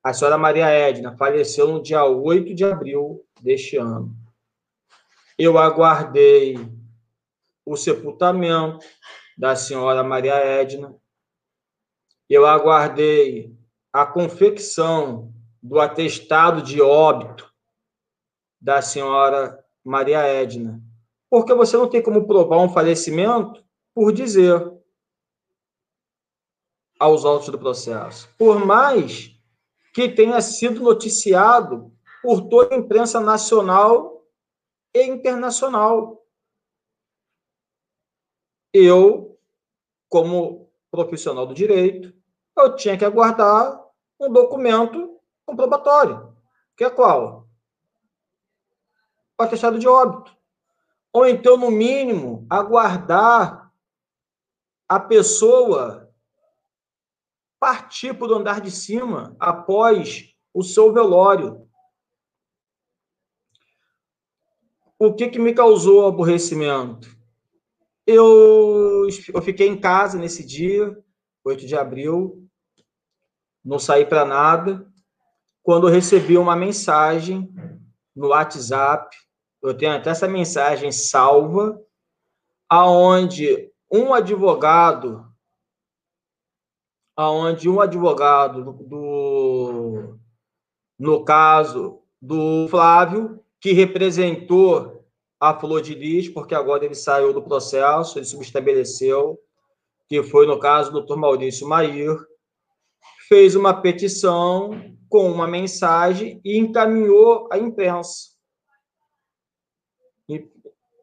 a 0.03 0.13
senhora 0.13 0.37
Maria 0.37 0.67
Edna 0.67 1.15
faleceu 1.15 1.67
no 1.67 1.81
dia 1.81 2.03
8 2.03 2.55
de 2.55 2.65
abril 2.65 3.23
deste 3.39 3.77
ano. 3.77 4.15
Eu 5.37 5.57
aguardei 5.57 6.55
o 7.65 7.75
sepultamento 7.75 8.85
da 9.37 9.55
senhora 9.55 10.03
Maria 10.03 10.35
Edna. 10.35 10.95
Eu 12.29 12.45
aguardei 12.45 13.55
a 13.93 14.05
confecção 14.05 15.33
do 15.61 15.79
atestado 15.79 16.61
de 16.61 16.81
óbito 16.81 17.51
da 18.59 18.81
senhora 18.81 19.63
Maria 19.83 20.21
Edna. 20.21 20.81
Porque 21.29 21.53
você 21.53 21.77
não 21.77 21.87
tem 21.87 22.01
como 22.01 22.25
provar 22.25 22.57
um 22.57 22.69
falecimento 22.69 23.63
por 23.93 24.11
dizer 24.11 24.71
aos 26.99 27.25
autos 27.25 27.49
do 27.49 27.57
processo. 27.57 28.29
Por 28.37 28.63
mais 28.63 29.30
que 29.93 30.09
tenha 30.09 30.41
sido 30.41 30.81
noticiado 30.81 31.91
por 32.21 32.47
toda 32.49 32.75
a 32.75 32.77
imprensa 32.77 33.19
nacional 33.19 34.23
e 34.93 35.03
internacional 35.03 36.21
eu, 38.73 39.37
como 40.07 40.71
profissional 40.89 41.45
do 41.45 41.53
direito, 41.53 42.13
eu 42.57 42.75
tinha 42.75 42.97
que 42.97 43.05
aguardar 43.05 43.79
um 44.19 44.31
documento 44.31 45.19
comprobatório, 45.45 46.35
que 46.75 46.83
é 46.83 46.89
qual? 46.89 47.47
O 49.39 49.43
atestado 49.43 49.79
de 49.79 49.87
óbito. 49.87 50.35
Ou 51.11 51.25
então, 51.25 51.57
no 51.57 51.69
mínimo, 51.69 52.45
aguardar 52.49 53.71
a 54.87 54.99
pessoa 54.99 56.10
partir 57.61 58.15
para 58.15 58.33
o 58.33 58.35
andar 58.35 58.59
de 58.59 58.71
cima 58.71 59.35
após 59.39 60.33
o 60.51 60.63
seu 60.63 60.91
velório. 60.91 61.69
O 64.97 65.13
que, 65.13 65.27
que 65.27 65.37
me 65.37 65.53
causou 65.53 66.07
aborrecimento? 66.07 67.15
Eu, 68.05 69.07
eu 69.31 69.41
fiquei 69.43 69.67
em 69.67 69.79
casa 69.79 70.17
nesse 70.17 70.43
dia, 70.43 70.97
8 71.45 71.67
de 71.67 71.75
abril, 71.75 72.49
não 73.63 73.77
saí 73.77 74.07
para 74.07 74.25
nada. 74.25 74.91
Quando 75.61 75.87
eu 75.87 75.93
recebi 75.93 76.39
uma 76.39 76.55
mensagem 76.55 77.53
no 78.15 78.29
WhatsApp, 78.29 79.15
eu 79.61 79.77
tenho 79.77 79.95
até 79.95 80.09
essa 80.09 80.27
mensagem 80.27 80.91
salva, 80.91 81.79
aonde 82.67 83.71
um 83.91 84.15
advogado, 84.15 85.30
aonde 87.15 87.69
um 87.69 87.79
advogado 87.79 88.73
do, 88.73 90.17
no 90.97 91.23
caso 91.23 91.99
do 92.21 92.67
Flávio, 92.69 93.39
que 93.59 93.73
representou 93.73 95.05
a 95.39 95.59
Flor 95.59 95.81
de 95.81 95.95
Lis, 95.95 96.29
porque 96.29 96.53
agora 96.53 96.85
ele 96.85 96.95
saiu 96.95 97.33
do 97.33 97.41
processo, 97.41 98.19
ele 98.19 98.25
subestabeleceu, 98.25 99.39
que 100.07 100.21
foi 100.21 100.45
no 100.45 100.59
caso 100.59 100.91
do 100.91 101.01
Dr. 101.01 101.15
Maurício 101.15 101.67
Mair, 101.67 102.17
fez 103.27 103.55
uma 103.55 103.73
petição 103.73 104.95
com 105.09 105.31
uma 105.31 105.47
mensagem 105.47 106.39
e 106.45 106.57
encaminhou 106.57 107.47
à 107.51 107.57
imprensa, 107.57 108.31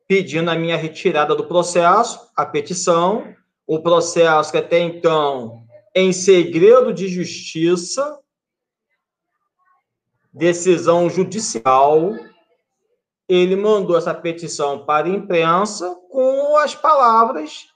pedindo 0.06 0.50
a 0.50 0.54
minha 0.54 0.76
retirada 0.76 1.34
do 1.34 1.46
processo, 1.46 2.30
a 2.36 2.46
petição, 2.46 3.34
o 3.66 3.82
processo 3.82 4.50
que 4.50 4.58
até 4.58 4.78
então 4.80 5.67
em 5.98 6.12
segredo 6.12 6.94
de 6.94 7.08
justiça, 7.08 8.20
decisão 10.32 11.10
judicial, 11.10 12.14
ele 13.28 13.56
mandou 13.56 13.98
essa 13.98 14.14
petição 14.14 14.86
para 14.86 15.08
a 15.08 15.10
imprensa 15.10 15.92
com 16.08 16.56
as 16.56 16.72
palavras 16.72 17.66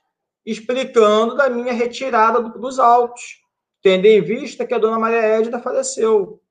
explicando 0.45 1.35
da 1.35 1.49
minha 1.49 1.73
retirada 1.73 2.41
dos 2.41 2.79
autos, 2.79 3.41
tendo 3.81 4.05
em 4.05 4.21
vista 4.21 4.65
que 4.65 4.73
a 4.73 4.77
dona 4.77 4.97
Maria 4.97 5.21
Edna 5.21 5.59
faleceu. 5.59 6.41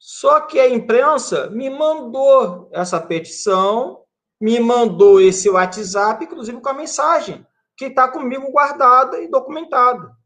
Só 0.00 0.40
que 0.40 0.58
a 0.58 0.68
imprensa 0.68 1.48
me 1.48 1.70
mandou 1.70 2.68
essa 2.72 3.00
petição, 3.00 4.02
me 4.40 4.58
mandou 4.58 5.20
esse 5.20 5.48
WhatsApp, 5.48 6.24
inclusive 6.24 6.60
com 6.60 6.68
a 6.68 6.74
mensagem, 6.74 7.46
que 7.76 7.84
está 7.84 8.08
comigo 8.08 8.50
guardada 8.50 9.20
e 9.20 9.28
documentada. 9.28 10.21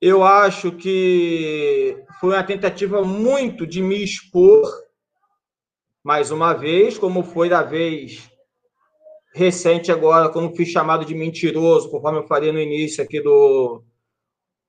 Eu 0.00 0.22
acho 0.22 0.72
que 0.72 2.04
foi 2.20 2.34
uma 2.34 2.44
tentativa 2.44 3.02
muito 3.02 3.66
de 3.66 3.80
me 3.80 4.02
expor, 4.04 4.62
mais 6.04 6.30
uma 6.30 6.52
vez, 6.52 6.98
como 6.98 7.22
foi 7.22 7.48
da 7.48 7.62
vez 7.62 8.30
recente 9.34 9.90
agora, 9.90 10.28
quando 10.28 10.54
fui 10.54 10.66
chamado 10.66 11.04
de 11.04 11.14
mentiroso, 11.14 11.90
conforme 11.90 12.18
eu 12.18 12.26
falei 12.26 12.52
no 12.52 12.60
início 12.60 13.02
aqui 13.02 13.20
do. 13.22 13.82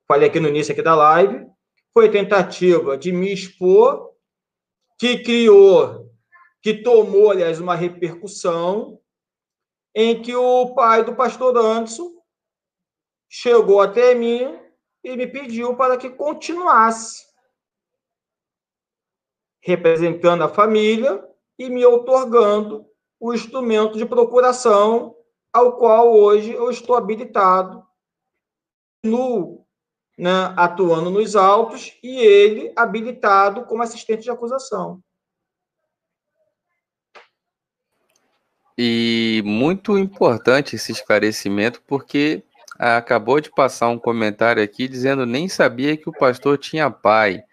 Falei 0.08 0.30
aqui 0.30 0.40
no 0.40 0.48
início 0.48 0.72
aqui 0.72 0.82
da 0.82 0.96
live. 0.96 1.46
Foi 1.94 2.10
tentativa 2.10 2.98
de 2.98 3.12
me 3.12 3.34
expor, 3.34 4.12
que 4.98 5.20
criou, 5.24 6.10
que 6.62 6.74
tomou, 6.76 7.32
aliás, 7.32 7.60
uma 7.60 7.76
repercussão, 7.76 8.98
em 9.94 10.22
que 10.22 10.34
o 10.34 10.74
pai 10.74 11.04
do 11.04 11.16
pastor 11.16 11.58
Anderson 11.58 12.12
chegou 13.30 13.82
até 13.82 14.16
mim 14.16 14.67
e 15.08 15.16
me 15.16 15.26
pediu 15.26 15.74
para 15.76 15.98
que 15.98 16.10
continuasse 16.10 17.26
representando 19.62 20.44
a 20.44 20.50
família 20.50 21.26
e 21.58 21.70
me 21.70 21.86
otorgando 21.86 22.86
o 23.18 23.34
instrumento 23.34 23.98
de 23.98 24.06
procuração 24.06 25.16
ao 25.52 25.78
qual 25.78 26.14
hoje 26.14 26.52
eu 26.52 26.70
estou 26.70 26.96
habilitado 26.96 27.86
no 29.04 29.66
né, 30.18 30.54
atuando 30.58 31.10
nos 31.10 31.36
autos 31.36 31.98
e 32.04 32.18
ele 32.20 32.74
habilitado 32.76 33.66
como 33.66 33.84
assistente 33.84 34.24
de 34.24 34.32
acusação. 34.32 35.02
E 38.78 39.42
muito 39.46 39.98
importante 39.98 40.76
esse 40.76 40.92
esclarecimento, 40.92 41.82
porque 41.88 42.44
acabou 42.78 43.40
de 43.40 43.50
passar 43.50 43.90
um 43.90 44.00
comentário 44.00 44.62
aqui 44.62 44.88
dizendo 44.88 45.26
nem 45.26 45.48
sabia 45.50 45.98
que 45.98 46.10
o 46.10 46.14
pastor 46.14 46.58
tinha 46.58 46.90
pai. 46.90 47.44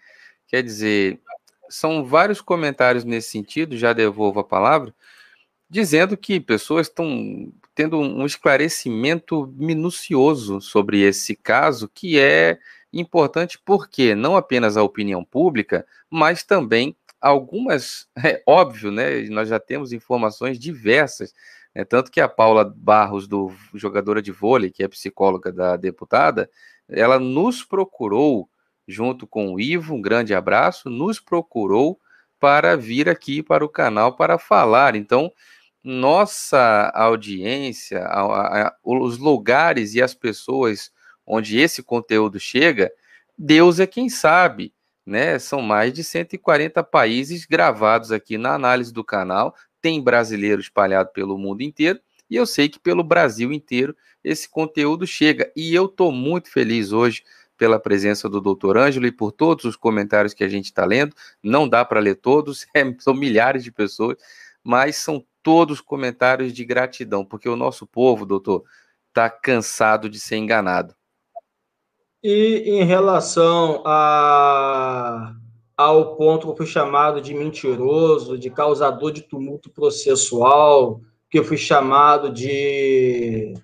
Quer 0.47 0.63
dizer, 0.63 1.21
são 1.69 2.05
vários 2.05 2.41
comentários 2.41 3.05
nesse 3.05 3.31
sentido, 3.31 3.77
já 3.77 3.93
devolvo 3.93 4.41
a 4.41 4.45
palavra, 4.45 4.95
dizendo 5.69 6.17
que 6.17 6.39
pessoas 6.41 6.89
estão 6.89 7.53
tendo 7.75 7.99
um 7.99 8.25
esclarecimento 8.25 9.53
minucioso 9.57 10.61
sobre 10.61 11.01
esse 11.01 11.35
caso, 11.35 11.91
que 11.93 12.19
é 12.19 12.59
importante 12.93 13.59
porque 13.65 14.15
não 14.15 14.37
apenas 14.37 14.77
a 14.77 14.83
opinião 14.83 15.25
pública, 15.25 15.85
mas 16.09 16.45
também 16.45 16.97
algumas, 17.21 18.07
é 18.23 18.43
óbvio, 18.47 18.93
né? 18.93 19.23
Nós 19.23 19.49
já 19.49 19.59
temos 19.59 19.93
informações 19.93 20.59
diversas 20.59 21.35
é, 21.75 21.85
tanto 21.85 22.11
que 22.11 22.21
a 22.21 22.29
Paula 22.29 22.65
Barros, 22.65 23.27
do 23.27 23.53
jogadora 23.75 24.23
de 24.23 24.31
vôlei, 24.31 24.71
que 24.71 24.85
é 24.85 24.89
psicóloga 24.89 25.53
da 25.53 25.77
deputada, 25.77 26.49
ela 26.89 27.19
nos 27.19 27.65
procurou, 27.65 28.49
junto 28.87 29.27
com 29.27 29.53
o 29.53 29.61
Ivo, 29.61 29.95
um 29.95 30.03
grande 30.03 30.35
abraço, 30.35 30.89
nos 30.89 31.19
procurou 31.19 31.99
para 32.39 32.77
vir 32.77 33.09
aqui 33.09 33.43
para 33.43 33.65
o 33.65 33.69
canal 33.69 34.15
para 34.17 34.39
falar. 34.39 34.95
Então, 34.95 35.33
nossa 35.83 36.93
audiência, 36.95 38.05
a, 38.05 38.69
a, 38.69 38.77
os 38.85 39.19
lugares 39.19 39.95
e 39.95 40.03
as 40.03 40.15
pessoas 40.15 40.93
onde 41.27 41.59
esse 41.59 41.83
conteúdo 41.83 42.39
chega, 42.39 42.93
Deus 43.37 43.81
é 43.81 43.87
quem 43.87 44.09
sabe. 44.09 44.73
Né? 45.05 45.39
São 45.39 45.61
mais 45.61 45.93
de 45.93 46.05
140 46.05 46.83
países 46.85 47.45
gravados 47.45 48.13
aqui 48.13 48.39
na 48.39 48.55
análise 48.55 48.93
do 48.93 49.03
canal 49.03 49.55
tem 49.85 50.01
brasileiro 50.01 50.62
espalhado 50.62 51.11
pelo 51.12 51.36
mundo 51.36 51.61
inteiro, 51.61 52.01
e 52.31 52.36
eu 52.36 52.47
sei 52.47 52.70
que 52.70 52.78
pelo 52.78 53.05
Brasil 53.05 53.52
inteiro 53.52 53.94
esse 54.24 54.48
conteúdo 54.48 55.06
chega. 55.06 55.52
E 55.55 55.74
eu 55.74 55.85
estou 55.85 56.11
muito 56.11 56.51
feliz 56.51 56.90
hoje 56.90 57.23
pela 57.59 57.78
presença 57.78 58.27
do 58.27 58.40
doutor 58.40 58.78
Ângelo 58.78 59.06
e 59.06 59.12
por 59.12 59.31
todos 59.31 59.66
os 59.66 59.77
comentários 59.77 60.32
que 60.32 60.43
a 60.43 60.48
gente 60.48 60.65
está 60.65 60.86
lendo. 60.86 61.15
Não 61.43 61.69
dá 61.69 61.85
para 61.85 62.01
ler 62.01 62.15
todos, 62.15 62.66
é, 62.74 62.82
são 62.98 63.12
milhares 63.12 63.62
de 63.62 63.70
pessoas, 63.70 64.16
mas 64.62 64.97
são 64.97 65.23
todos 65.43 65.82
comentários 65.82 66.55
de 66.55 66.65
gratidão, 66.65 67.23
porque 67.23 67.47
o 67.47 67.55
nosso 67.55 67.86
povo, 67.86 68.24
doutor, 68.24 68.65
está 69.09 69.28
cansado 69.28 70.09
de 70.09 70.19
ser 70.19 70.36
enganado. 70.36 70.94
E 72.23 72.62
em 72.65 72.85
relação 72.85 73.82
a 73.85 75.35
ao 75.77 76.17
ponto 76.17 76.47
que 76.47 76.53
eu 76.53 76.57
fui 76.57 76.67
chamado 76.67 77.21
de 77.21 77.35
mentiroso, 77.35 78.39
de 78.39 78.51
causador 78.51 79.11
de 79.11 79.23
tumulto 79.23 79.71
processual, 79.71 81.01
que 81.29 81.39
eu 81.39 81.45
fui 81.45 81.57
chamado 81.57 82.31
de 82.31 83.55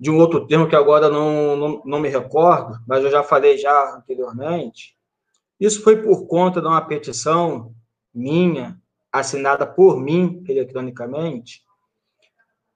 de 0.00 0.10
um 0.10 0.16
outro 0.16 0.46
termo 0.46 0.66
que 0.66 0.74
agora 0.74 1.10
não, 1.10 1.54
não, 1.54 1.82
não 1.84 2.00
me 2.00 2.08
recordo, 2.08 2.80
mas 2.88 3.04
eu 3.04 3.10
já 3.10 3.22
falei 3.22 3.58
já 3.58 3.96
anteriormente. 3.96 4.96
Isso 5.60 5.82
foi 5.82 6.02
por 6.02 6.26
conta 6.26 6.58
de 6.58 6.66
uma 6.66 6.80
petição 6.80 7.74
minha, 8.14 8.80
assinada 9.12 9.66
por 9.66 10.00
mim 10.00 10.42
eletronicamente, 10.48 11.62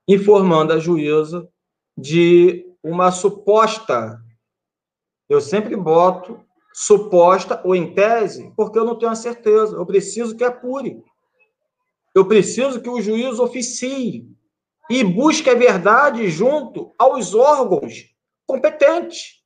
informando 0.06 0.74
a 0.74 0.78
juíza 0.78 1.48
de 1.96 2.66
uma 2.82 3.10
suposta. 3.10 4.22
Eu 5.26 5.40
sempre 5.40 5.74
boto 5.76 6.38
suposta 6.74 7.60
ou 7.64 7.76
em 7.76 7.94
tese, 7.94 8.52
porque 8.56 8.76
eu 8.76 8.84
não 8.84 8.98
tenho 8.98 9.12
a 9.12 9.14
certeza. 9.14 9.76
Eu 9.76 9.86
preciso 9.86 10.36
que 10.36 10.42
apure. 10.42 11.00
Eu 12.12 12.26
preciso 12.26 12.80
que 12.80 12.90
o 12.90 13.00
juiz 13.00 13.38
oficie 13.38 14.28
e 14.90 15.04
busque 15.04 15.48
a 15.48 15.54
verdade 15.54 16.28
junto 16.28 16.92
aos 16.98 17.32
órgãos 17.32 18.12
competentes. 18.44 19.42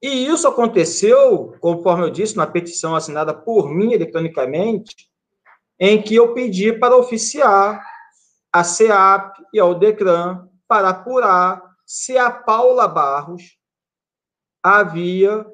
E 0.00 0.26
isso 0.26 0.46
aconteceu, 0.46 1.56
conforme 1.60 2.04
eu 2.04 2.10
disse, 2.10 2.36
na 2.36 2.46
petição 2.46 2.94
assinada 2.94 3.34
por 3.34 3.68
mim 3.68 3.92
eletronicamente, 3.92 5.10
em 5.80 6.00
que 6.00 6.14
eu 6.14 6.32
pedi 6.32 6.72
para 6.72 6.96
oficiar 6.96 7.84
a 8.52 8.62
CEAP 8.62 9.36
e 9.52 9.58
ao 9.58 9.74
DECRAN 9.74 10.48
para 10.68 10.90
apurar 10.90 11.60
se 11.84 12.16
a 12.16 12.30
Paula 12.30 12.86
Barros 12.86 13.58
havia 14.62 15.46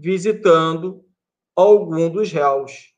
visitando 0.00 1.04
algum 1.54 2.08
dos 2.08 2.32
réus. 2.32 2.94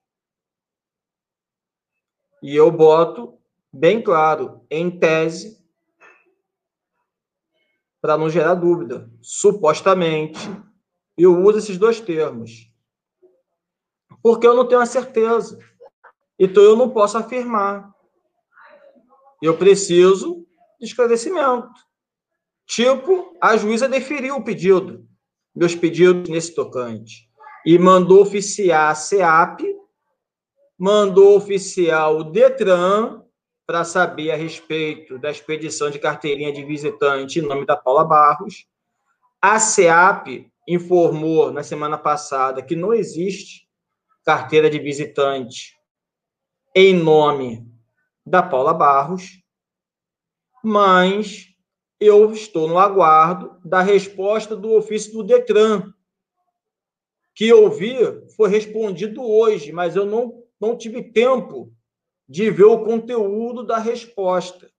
E 2.41 2.55
eu 2.55 2.70
boto 2.70 3.39
bem 3.73 4.01
claro, 4.01 4.65
em 4.70 4.91
tese, 4.91 5.61
para 8.01 8.16
não 8.16 8.29
gerar 8.29 8.55
dúvida. 8.55 9.11
Supostamente, 9.20 10.39
eu 11.16 11.41
uso 11.41 11.59
esses 11.59 11.79
dois 11.79 12.01
termos. 12.01 12.70
Porque 14.23 14.47
eu 14.47 14.55
não 14.55 14.66
tenho 14.66 14.81
a 14.81 14.87
certeza. 14.87 15.59
Então, 16.39 16.62
eu 16.62 16.77
não 16.77 16.91
posso 16.91 17.19
afirmar. 17.19 17.93
Eu 19.41 19.57
preciso 19.57 20.47
de 20.79 20.87
esclarecimento. 20.87 21.69
Tipo, 22.66 23.37
a 23.41 23.57
juíza 23.57 23.89
deferiu 23.89 24.37
o 24.37 24.45
pedido 24.45 25.09
meus 25.55 25.74
pedidos 25.74 26.29
nesse 26.29 26.55
tocante. 26.55 27.29
E 27.65 27.79
mandou 27.79 28.23
oficiar 28.23 28.91
a 28.91 28.95
SEAP, 28.95 29.62
mandou 30.79 31.37
oficiar 31.37 32.12
o 32.12 32.24
DETRAN 32.24 33.23
para 33.66 33.85
saber 33.85 34.31
a 34.33 34.37
respeito 34.37 35.19
da 35.19 35.31
expedição 35.31 35.91
de 35.91 35.99
carteirinha 35.99 36.53
de 36.53 36.65
visitante 36.65 37.39
em 37.39 37.43
nome 37.43 37.65
da 37.65 37.77
Paula 37.77 38.05
Barros. 38.05 38.66
A 39.41 39.59
SEAP 39.59 40.51
informou 40.66 41.53
na 41.53 41.62
semana 41.62 41.99
passada 41.99 42.62
que 42.62 42.77
não 42.77 42.93
existe 42.93 43.69
carteira 44.24 44.70
de 44.70 44.79
visitante 44.79 45.77
em 46.74 46.95
nome 46.95 47.66
da 48.24 48.43
Paula 48.43 48.73
Barros, 48.73 49.43
mas 50.62 51.52
eu 52.05 52.33
estou 52.33 52.66
no 52.66 52.79
aguardo 52.79 53.57
da 53.65 53.81
resposta 53.81 54.57
do 54.57 54.73
ofício 54.73 55.12
do 55.12 55.23
Detran, 55.23 55.93
que 57.35 57.47
eu 57.47 57.70
vi 57.70 57.97
foi 58.37 58.49
respondido 58.49 59.23
hoje, 59.23 59.73
mas 59.73 59.95
eu 59.95 60.05
não, 60.05 60.43
não 60.61 60.77
tive 60.77 61.03
tempo 61.03 61.73
de 62.29 62.51
ver 62.51 62.65
o 62.65 62.85
conteúdo 62.85 63.62
da 63.62 63.79
resposta. 63.79 64.70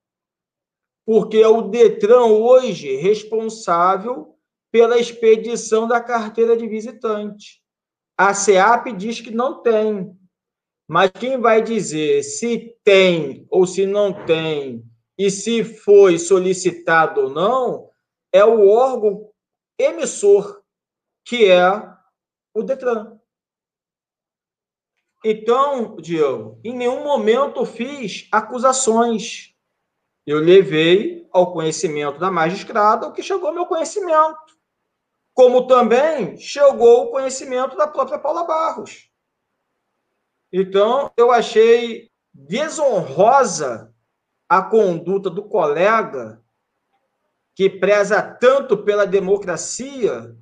Porque 1.05 1.37
é 1.37 1.47
o 1.47 1.63
Detran 1.63 2.25
hoje 2.25 2.95
responsável 2.95 4.35
pela 4.71 4.97
expedição 4.97 5.87
da 5.87 6.01
carteira 6.01 6.57
de 6.57 6.67
visitante. 6.67 7.61
A 8.17 8.33
SEAP 8.33 8.93
diz 8.93 9.21
que 9.21 9.31
não 9.31 9.61
tem. 9.61 10.15
Mas 10.87 11.11
quem 11.11 11.39
vai 11.39 11.61
dizer 11.61 12.23
se 12.23 12.75
tem 12.83 13.45
ou 13.49 13.65
se 13.65 13.85
não 13.85 14.13
tem 14.25 14.83
e 15.17 15.29
se 15.29 15.63
foi 15.63 16.17
solicitado 16.17 17.21
ou 17.21 17.29
não, 17.29 17.89
é 18.31 18.43
o 18.43 18.67
órgão 18.67 19.31
emissor, 19.77 20.61
que 21.23 21.49
é 21.49 21.71
o 22.53 22.63
Detran. 22.63 23.19
Então, 25.23 25.95
Diego, 25.97 26.59
em 26.63 26.75
nenhum 26.75 27.03
momento 27.03 27.65
fiz 27.65 28.27
acusações. 28.31 29.55
Eu 30.25 30.39
levei 30.39 31.27
ao 31.31 31.53
conhecimento 31.53 32.19
da 32.19 32.29
magistrada 32.31 33.07
o 33.07 33.13
que 33.13 33.23
chegou 33.23 33.47
ao 33.47 33.53
meu 33.53 33.65
conhecimento. 33.65 34.37
Como 35.33 35.65
também 35.65 36.37
chegou 36.37 37.05
o 37.05 37.11
conhecimento 37.11 37.77
da 37.77 37.87
própria 37.87 38.19
Paula 38.19 38.43
Barros. 38.43 39.09
Então, 40.51 41.11
eu 41.17 41.31
achei 41.31 42.11
desonrosa 42.33 43.92
a 44.57 44.61
conduta 44.61 45.31
do 45.31 45.43
colega 45.43 46.39
que 47.55 47.69
preza 47.69 48.21
tanto 48.21 48.77
pela 48.77 49.05
democracia 49.05 50.35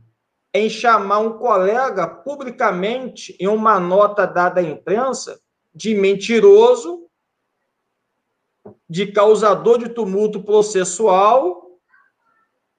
em 0.53 0.69
chamar 0.69 1.19
um 1.19 1.37
colega 1.37 2.07
publicamente, 2.07 3.35
em 3.39 3.47
uma 3.47 3.79
nota 3.79 4.25
dada 4.25 4.59
à 4.59 4.63
imprensa, 4.63 5.39
de 5.73 5.95
mentiroso, 5.95 7.07
de 8.89 9.11
causador 9.13 9.77
de 9.77 9.87
tumulto 9.87 10.43
processual 10.43 11.79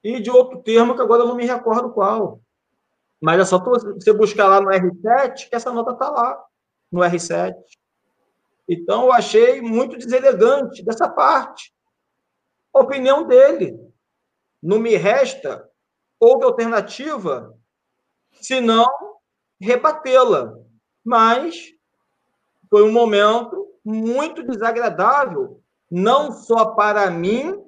e 0.03 0.19
de 0.19 0.29
outro 0.29 0.61
termo 0.61 0.95
que 0.95 1.01
agora 1.01 1.23
eu 1.23 1.27
não 1.27 1.35
me 1.35 1.45
recordo 1.45 1.91
qual. 1.91 2.41
Mas 3.19 3.39
é 3.39 3.45
só 3.45 3.57
você 3.57 4.13
buscar 4.13 4.47
lá 4.47 4.61
no 4.61 4.69
R7 4.69 5.49
que 5.49 5.55
essa 5.55 5.71
nota 5.71 5.93
está 5.93 6.09
lá, 6.11 6.43
no 6.91 6.99
R7. 7.01 7.55
Então, 8.67 9.05
eu 9.05 9.13
achei 9.13 9.61
muito 9.61 9.97
deselegante 9.97 10.83
dessa 10.83 11.09
parte. 11.09 11.73
Opinião 12.73 13.25
dele. 13.27 13.77
Não 14.61 14.79
me 14.79 14.95
resta 14.95 15.69
outra 16.19 16.47
alternativa 16.47 17.53
senão 18.31 18.85
rebatê-la. 19.59 20.53
Mas 21.03 21.73
foi 22.69 22.83
um 22.83 22.91
momento 22.91 23.67
muito 23.83 24.43
desagradável, 24.43 25.61
não 25.91 26.31
só 26.31 26.73
para 26.73 27.11
mim, 27.11 27.61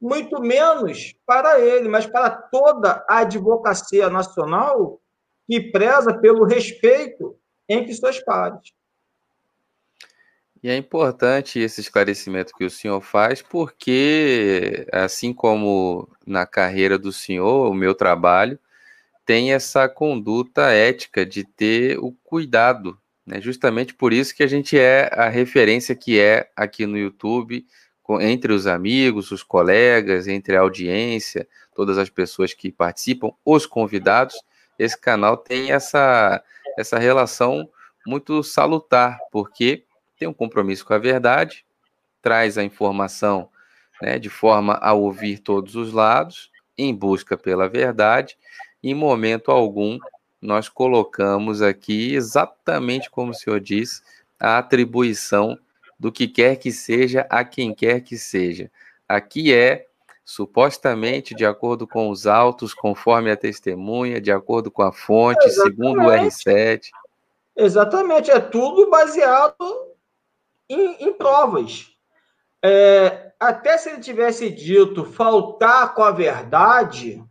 muito 0.00 0.40
menos 0.40 1.14
para 1.26 1.60
ele, 1.60 1.88
mas 1.88 2.06
para 2.06 2.30
toda 2.30 3.04
a 3.08 3.18
advocacia 3.18 4.08
nacional 4.08 5.00
que 5.46 5.70
preza 5.70 6.18
pelo 6.18 6.44
respeito 6.44 7.38
entre 7.68 7.92
suas 7.94 8.18
pares. 8.24 8.72
E 10.64 10.70
é 10.70 10.78
importante 10.78 11.58
esse 11.58 11.82
esclarecimento 11.82 12.54
que 12.54 12.64
o 12.64 12.70
senhor 12.70 13.02
faz, 13.02 13.42
porque, 13.42 14.86
assim 14.90 15.30
como 15.30 16.08
na 16.26 16.46
carreira 16.46 16.98
do 16.98 17.12
senhor, 17.12 17.70
o 17.70 17.74
meu 17.74 17.94
trabalho, 17.94 18.58
tem 19.26 19.52
essa 19.52 19.86
conduta 19.90 20.70
ética 20.70 21.26
de 21.26 21.44
ter 21.44 21.98
o 21.98 22.12
cuidado. 22.24 22.98
Né? 23.26 23.42
Justamente 23.42 23.92
por 23.92 24.14
isso 24.14 24.34
que 24.34 24.42
a 24.42 24.46
gente 24.46 24.78
é 24.78 25.10
a 25.12 25.28
referência 25.28 25.94
que 25.94 26.18
é 26.18 26.50
aqui 26.56 26.86
no 26.86 26.96
YouTube, 26.96 27.66
entre 28.22 28.50
os 28.50 28.66
amigos, 28.66 29.30
os 29.32 29.42
colegas, 29.42 30.26
entre 30.26 30.56
a 30.56 30.60
audiência, 30.60 31.46
todas 31.74 31.98
as 31.98 32.08
pessoas 32.08 32.54
que 32.54 32.72
participam, 32.72 33.32
os 33.44 33.66
convidados. 33.66 34.34
Esse 34.78 34.98
canal 34.98 35.36
tem 35.36 35.72
essa, 35.72 36.42
essa 36.78 36.98
relação 36.98 37.68
muito 38.06 38.42
salutar, 38.42 39.18
porque 39.30 39.84
tem 40.18 40.28
um 40.28 40.34
compromisso 40.34 40.84
com 40.84 40.94
a 40.94 40.98
verdade, 40.98 41.64
traz 42.22 42.56
a 42.56 42.64
informação 42.64 43.48
né, 44.00 44.18
de 44.18 44.28
forma 44.28 44.74
a 44.74 44.92
ouvir 44.92 45.38
todos 45.38 45.76
os 45.76 45.92
lados, 45.92 46.50
em 46.76 46.94
busca 46.94 47.36
pela 47.36 47.68
verdade, 47.68 48.36
em 48.82 48.94
momento 48.94 49.50
algum, 49.50 49.98
nós 50.40 50.68
colocamos 50.68 51.62
aqui, 51.62 52.14
exatamente 52.14 53.10
como 53.10 53.30
o 53.30 53.34
senhor 53.34 53.60
disse, 53.60 54.02
a 54.38 54.58
atribuição 54.58 55.58
do 55.98 56.12
que 56.12 56.28
quer 56.28 56.56
que 56.56 56.70
seja 56.70 57.26
a 57.30 57.44
quem 57.44 57.74
quer 57.74 58.00
que 58.00 58.18
seja. 58.18 58.70
Aqui 59.08 59.54
é 59.54 59.86
supostamente 60.24 61.34
de 61.34 61.46
acordo 61.46 61.86
com 61.86 62.08
os 62.08 62.26
autos, 62.26 62.74
conforme 62.74 63.30
a 63.30 63.36
testemunha, 63.36 64.20
de 64.20 64.32
acordo 64.32 64.70
com 64.70 64.82
a 64.82 64.92
fonte, 64.92 65.48
segundo 65.50 66.00
o 66.00 66.10
R7. 66.10 66.88
Exatamente, 67.56 68.30
é 68.30 68.40
tudo 68.40 68.90
baseado 68.90 69.93
em, 70.68 71.06
em 71.06 71.12
provas. 71.12 71.90
É, 72.62 73.32
até 73.38 73.76
se 73.76 73.90
ele 73.90 74.00
tivesse 74.00 74.50
dito 74.50 75.04
faltar 75.04 75.94
com 75.94 76.02
a 76.02 76.10
verdade, 76.10 77.22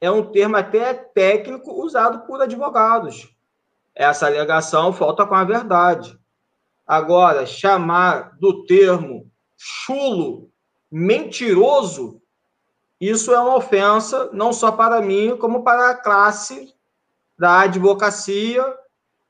é 0.00 0.10
um 0.10 0.30
termo 0.30 0.56
até 0.56 0.94
técnico 0.94 1.72
usado 1.82 2.26
por 2.26 2.40
advogados. 2.40 3.28
Essa 3.94 4.26
alegação 4.26 4.92
falta 4.92 5.26
com 5.26 5.34
a 5.34 5.44
verdade. 5.44 6.18
Agora, 6.86 7.46
chamar 7.46 8.36
do 8.38 8.64
termo 8.66 9.30
chulo, 9.56 10.50
mentiroso, 10.90 12.20
isso 13.00 13.32
é 13.32 13.38
uma 13.38 13.56
ofensa 13.56 14.30
não 14.32 14.52
só 14.52 14.70
para 14.70 15.00
mim, 15.00 15.36
como 15.36 15.64
para 15.64 15.90
a 15.90 15.96
classe 15.96 16.72
da 17.38 17.60
advocacia, 17.60 18.62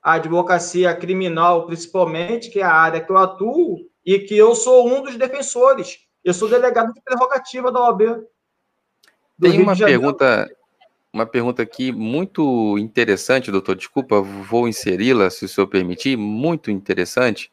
a 0.03 0.15
advocacia 0.15 0.95
criminal 0.95 1.67
principalmente, 1.67 2.51
que 2.51 2.59
é 2.59 2.65
a 2.65 2.73
área 2.73 3.01
que 3.01 3.11
eu 3.11 3.17
atuo, 3.17 3.89
e 4.05 4.19
que 4.19 4.37
eu 4.37 4.55
sou 4.55 4.89
um 4.89 5.03
dos 5.03 5.17
defensores. 5.17 6.01
Eu 6.25 6.35
sou 6.35 6.49
delegado 6.49 6.93
de 6.93 7.01
prerrogativa 7.01 7.71
da 7.71 7.81
OAB. 7.81 8.25
Tem 9.41 9.61
uma 9.61 9.77
pergunta, 9.77 10.51
uma 11.13 11.27
pergunta 11.27 11.63
aqui 11.63 11.93
muito 11.93 12.79
interessante, 12.79 13.51
doutor. 13.51 13.77
Desculpa, 13.77 14.21
vou 14.21 14.69
inseri-la, 14.69 15.31
se 15.31 15.45
o 15.45 15.49
senhor 15.49 15.67
permitir. 15.67 16.17
Muito 16.17 16.71
interessante. 16.71 17.51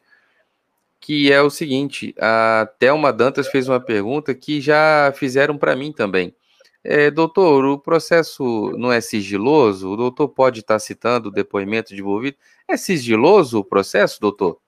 Que 1.00 1.32
é 1.32 1.40
o 1.40 1.50
seguinte: 1.50 2.14
a 2.20 2.68
Thelma 2.78 3.12
Dantas 3.12 3.48
fez 3.48 3.68
uma 3.68 3.80
pergunta 3.80 4.34
que 4.34 4.60
já 4.60 5.12
fizeram 5.16 5.56
para 5.56 5.74
mim 5.74 5.92
também. 5.92 6.34
É, 6.82 7.10
doutor, 7.10 7.64
o 7.66 7.78
processo 7.78 8.72
não 8.78 8.90
é 8.90 9.00
sigiloso? 9.00 9.90
O 9.90 9.96
doutor 9.96 10.28
pode 10.28 10.60
estar 10.60 10.78
citando 10.78 11.28
o 11.28 11.32
depoimento 11.32 11.94
de 11.94 12.00
envolvido? 12.00 12.38
É 12.66 12.76
sigiloso 12.76 13.58
o 13.58 13.64
processo, 13.64 14.20
doutor? 14.20 14.60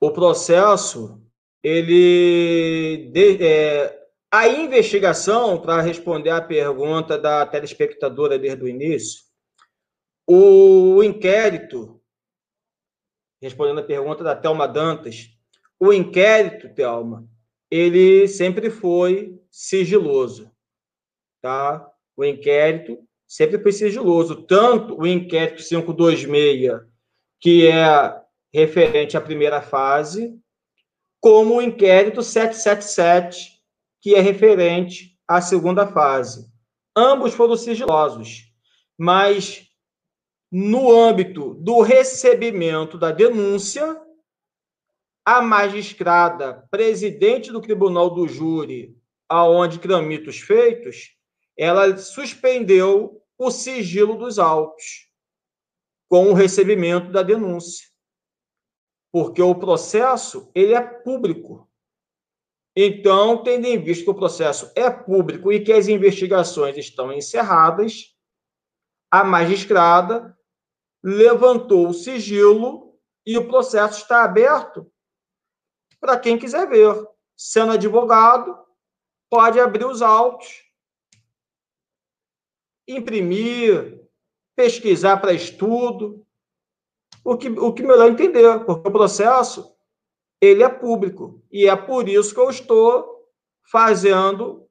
O 0.00 0.10
processo, 0.12 1.20
ele. 1.62 3.10
De, 3.12 3.44
é, 3.44 4.02
a 4.30 4.48
investigação, 4.48 5.60
para 5.60 5.82
responder 5.82 6.30
à 6.30 6.40
pergunta 6.40 7.18
da 7.18 7.44
telespectadora 7.44 8.38
desde 8.38 8.64
o 8.64 8.68
início, 8.68 9.24
o 10.26 11.02
inquérito, 11.02 12.00
respondendo 13.40 13.80
a 13.80 13.84
pergunta 13.84 14.22
da 14.22 14.36
Thelma 14.36 14.68
Dantas, 14.68 15.28
o 15.78 15.92
inquérito, 15.92 16.72
Thelma, 16.74 17.28
ele 17.70 18.28
sempre 18.28 18.70
foi 18.70 19.42
sigiloso, 19.50 20.51
tá? 21.42 21.86
O 22.16 22.24
inquérito 22.24 22.98
sempre 23.26 23.58
foi 23.60 23.72
sigiloso, 23.72 24.46
tanto 24.46 24.98
o 24.98 25.06
inquérito 25.06 25.62
526, 25.62 26.80
que 27.40 27.66
é 27.66 28.22
referente 28.52 29.16
à 29.16 29.20
primeira 29.20 29.60
fase, 29.60 30.38
como 31.20 31.56
o 31.56 31.62
inquérito 31.62 32.22
777, 32.22 33.60
que 34.00 34.14
é 34.14 34.20
referente 34.20 35.18
à 35.26 35.40
segunda 35.40 35.86
fase. 35.86 36.50
Ambos 36.96 37.34
foram 37.34 37.56
sigilosos, 37.56 38.52
mas 38.98 39.66
no 40.50 40.92
âmbito 40.92 41.54
do 41.54 41.80
recebimento 41.80 42.98
da 42.98 43.10
denúncia, 43.10 43.98
a 45.24 45.40
magistrada 45.40 46.66
presidente 46.70 47.50
do 47.50 47.60
Tribunal 47.60 48.10
do 48.10 48.28
Júri, 48.28 48.94
aonde 49.28 49.78
tramita 49.78 50.28
os 50.28 50.40
feitos, 50.40 51.16
ela 51.56 51.96
suspendeu 51.96 53.22
o 53.38 53.50
sigilo 53.50 54.16
dos 54.16 54.38
autos 54.38 55.08
com 56.08 56.30
o 56.30 56.34
recebimento 56.34 57.10
da 57.10 57.22
denúncia. 57.22 57.88
Porque 59.10 59.42
o 59.42 59.54
processo 59.54 60.50
ele 60.54 60.74
é 60.74 60.80
público. 60.80 61.68
Então, 62.74 63.42
tendo 63.42 63.66
em 63.66 63.82
vista 63.82 64.04
que 64.04 64.10
o 64.10 64.14
processo 64.14 64.72
é 64.74 64.90
público 64.90 65.52
e 65.52 65.62
que 65.62 65.72
as 65.72 65.88
investigações 65.88 66.76
estão 66.76 67.12
encerradas, 67.12 68.16
a 69.10 69.22
magistrada 69.22 70.36
levantou 71.02 71.88
o 71.88 71.94
sigilo 71.94 72.98
e 73.26 73.36
o 73.36 73.46
processo 73.46 74.02
está 74.02 74.24
aberto 74.24 74.90
para 76.00 76.18
quem 76.18 76.38
quiser 76.38 76.68
ver. 76.68 77.06
Sendo 77.36 77.72
advogado, 77.72 78.58
pode 79.30 79.60
abrir 79.60 79.84
os 79.84 80.00
autos, 80.00 80.62
imprimir, 82.86 84.00
pesquisar 84.56 85.18
para 85.18 85.32
estudo, 85.32 86.26
o 87.24 87.36
que, 87.36 87.48
o 87.48 87.72
que 87.72 87.82
melhor 87.82 88.10
entender, 88.10 88.64
porque 88.64 88.88
o 88.88 88.92
processo 88.92 89.72
ele 90.40 90.62
é 90.62 90.68
público. 90.68 91.42
E 91.50 91.68
é 91.68 91.76
por 91.76 92.08
isso 92.08 92.34
que 92.34 92.40
eu 92.40 92.50
estou 92.50 93.28
fazendo 93.70 94.66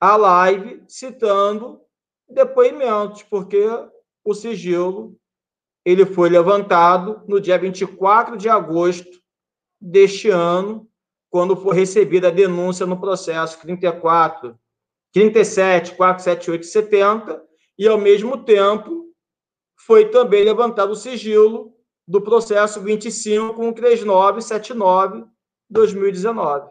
a 0.00 0.16
live 0.16 0.82
citando 0.88 1.80
depoimentos, 2.28 3.22
porque 3.22 3.64
o 4.24 4.34
sigilo 4.34 5.16
ele 5.84 6.04
foi 6.04 6.28
levantado 6.28 7.22
no 7.28 7.40
dia 7.40 7.56
24 7.56 8.36
de 8.36 8.48
agosto 8.48 9.22
deste 9.80 10.28
ano, 10.28 10.90
quando 11.30 11.54
foi 11.54 11.76
recebida 11.76 12.28
a 12.28 12.32
denúncia 12.32 12.84
no 12.84 13.00
processo 13.00 13.60
34 13.60 14.58
37 15.16 15.94
478 15.94 16.66
70 16.66 17.42
e 17.78 17.88
ao 17.88 17.96
mesmo 17.96 18.44
tempo 18.44 19.06
foi 19.74 20.10
também 20.10 20.44
levantado 20.44 20.90
o 20.90 20.94
sigilo 20.94 21.74
do 22.06 22.20
processo 22.20 22.82
25 22.82 23.72
3979 23.72 25.24
2019. 25.70 26.68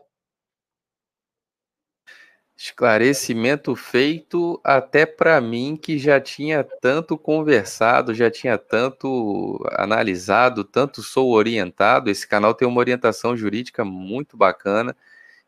Esclarecimento 2.56 3.76
feito 3.76 4.62
até 4.64 5.08
para 5.08 5.42
mim 5.42 5.76
que 5.76 5.98
já 5.98 6.22
tinha 6.22 6.64
tanto 6.64 7.18
conversado, 7.18 8.14
já 8.14 8.30
tinha 8.30 8.60
tanto 8.60 9.60
analisado, 9.72 10.64
tanto 10.64 11.02
sou 11.02 11.32
orientado. 11.32 12.12
Esse 12.12 12.28
canal 12.28 12.54
tem 12.54 12.68
uma 12.68 12.80
orientação 12.80 13.36
jurídica 13.36 13.84
muito 13.84 14.38
bacana 14.38 14.96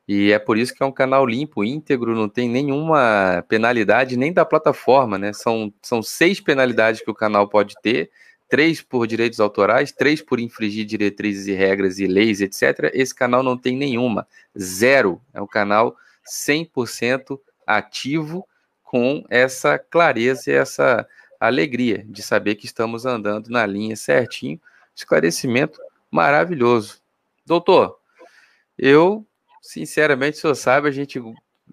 e 0.08 0.32
é 0.32 0.40
por 0.40 0.58
isso 0.58 0.74
que 0.74 0.82
é 0.82 0.86
um 0.86 0.92
canal 0.92 1.26
limpo, 1.26 1.66
íntegro, 1.66 2.16
não 2.16 2.30
tem 2.30 2.48
nenhuma 2.48 3.44
penalidade 3.50 4.16
nem 4.16 4.32
da 4.32 4.46
plataforma, 4.46 5.18
né? 5.18 5.34
São, 5.34 5.74
são 5.82 6.02
seis 6.02 6.40
penalidades 6.40 7.02
que 7.02 7.12
o 7.12 7.16
canal 7.16 7.50
pode 7.50 7.76
ter, 7.82 8.10
três 8.48 8.82
por 8.82 9.06
direitos 9.06 9.42
autorais, 9.42 9.92
três 9.92 10.22
por 10.22 10.40
infringir 10.40 10.86
diretrizes 10.86 11.48
e 11.48 11.52
regras 11.52 12.00
e 12.00 12.08
leis, 12.08 12.40
etc. 12.40 12.90
Esse 12.94 13.14
canal 13.14 13.44
não 13.44 13.58
tem 13.58 13.76
nenhuma, 13.76 14.26
zero. 14.58 15.22
É 15.34 15.42
um 15.42 15.48
canal 15.48 15.98
100% 16.26 17.38
ativo 17.66 18.48
com 18.82 19.26
essa 19.30 19.78
clareza 19.78 20.50
e 20.50 20.54
essa 20.54 21.06
alegria 21.38 22.06
de 22.08 22.24
saber 22.24 22.56
que 22.56 22.66
estamos 22.66 23.06
andando 23.06 23.50
na 23.50 23.66
linha 23.66 23.98
certinho. 23.98 24.58
Esclarecimento 24.96 25.82
maravilhoso. 26.10 27.02
Doutor, 27.46 28.00
eu, 28.78 29.27
sinceramente, 29.68 30.38
o 30.38 30.42
senhor 30.42 30.56
sabe, 30.56 30.88
a 30.88 30.92
gente 30.92 31.22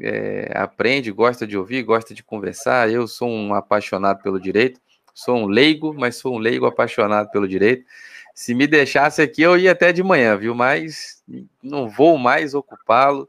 é, 0.01 0.51
aprende, 0.53 1.13
gosta 1.13 1.47
de 1.47 1.57
ouvir, 1.57 1.83
gosta 1.85 2.13
de 2.13 2.25
conversar. 2.25 2.91
Eu 2.91 3.07
sou 3.07 3.29
um 3.29 3.55
apaixonado 3.55 4.21
pelo 4.21 4.41
direito, 4.41 4.81
sou 5.15 5.37
um 5.37 5.47
leigo, 5.47 5.95
mas 5.95 6.17
sou 6.17 6.35
um 6.35 6.39
leigo 6.39 6.67
apaixonado 6.67 7.31
pelo 7.31 7.47
direito. 7.47 7.87
Se 8.35 8.53
me 8.53 8.67
deixasse 8.67 9.23
aqui, 9.23 9.43
eu 9.43 9.57
ia 9.57 9.71
até 9.71 9.93
de 9.93 10.03
manhã, 10.03 10.37
viu? 10.37 10.57
Mas 10.57 11.23
não 11.63 11.89
vou 11.89 12.19
mais 12.19 12.53
ocupá-lo. 12.53 13.29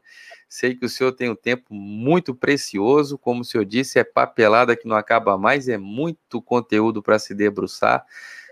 Sei 0.50 0.74
que 0.74 0.86
o 0.86 0.90
senhor 0.90 1.12
tem 1.12 1.30
um 1.30 1.36
tempo 1.36 1.72
muito 1.72 2.34
precioso, 2.34 3.20
como 3.20 3.42
o 3.42 3.46
senhor 3.46 3.66
disse, 3.66 4.00
é 4.00 4.04
papelada 4.04 4.76
que 4.76 4.88
não 4.88 4.96
acaba 4.96 5.38
mais, 5.38 5.70
é 5.70 5.78
muito 5.78 6.42
conteúdo 6.42 7.04
para 7.04 7.20
se 7.20 7.36
debruçar. 7.36 8.04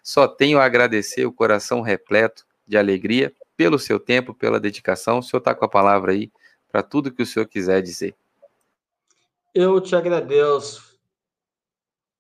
Só 0.04 0.28
tenho 0.28 0.60
a 0.60 0.66
agradecer 0.66 1.26
o 1.26 1.32
coração 1.32 1.82
repleto 1.82 2.46
de 2.68 2.78
alegria 2.78 3.34
pelo 3.56 3.80
seu 3.80 4.00
tempo, 4.00 4.34
pela 4.34 4.60
dedicação. 4.60 5.20
O 5.20 5.24
senhor 5.24 5.40
está 5.40 5.54
com 5.54 5.66
a 5.66 5.70
palavra 5.70 6.12
aí 6.12 6.32
para 6.72 6.82
tudo 6.82 7.12
que 7.12 7.22
o 7.22 7.26
senhor 7.26 7.46
quiser 7.46 7.82
dizer. 7.82 8.16
Eu 9.54 9.80
te 9.80 9.96
agradeço 9.96 11.00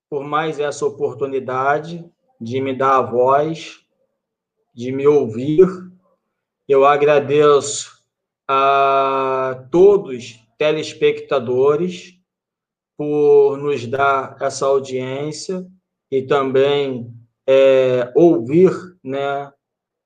por 0.10 0.24
mais 0.24 0.60
essa 0.60 0.86
oportunidade 0.86 2.08
de 2.40 2.62
me 2.62 2.76
dar 2.76 2.98
a 2.98 3.02
voz, 3.02 3.84
de 4.74 4.92
me 4.92 5.08
ouvir. 5.08 5.68
Eu 6.68 6.86
agradeço 6.86 8.04
a 8.48 9.66
todos 9.72 10.40
telespectadores 10.58 12.20
por 12.96 13.58
nos 13.58 13.88
dar 13.88 14.38
essa 14.40 14.68
audiência 14.68 15.66
e 16.12 16.22
também 16.22 17.12
é, 17.48 18.12
ouvir 18.16 18.72
né, 19.04 19.52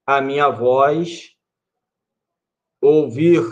a 0.07 0.21
minha 0.21 0.47
voz, 0.47 1.35
ouvir 2.79 3.43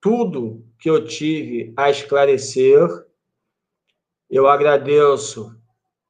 tudo 0.00 0.64
que 0.78 0.88
eu 0.88 1.04
tive 1.04 1.74
a 1.76 1.90
esclarecer. 1.90 2.88
Eu 4.30 4.48
agradeço 4.48 5.54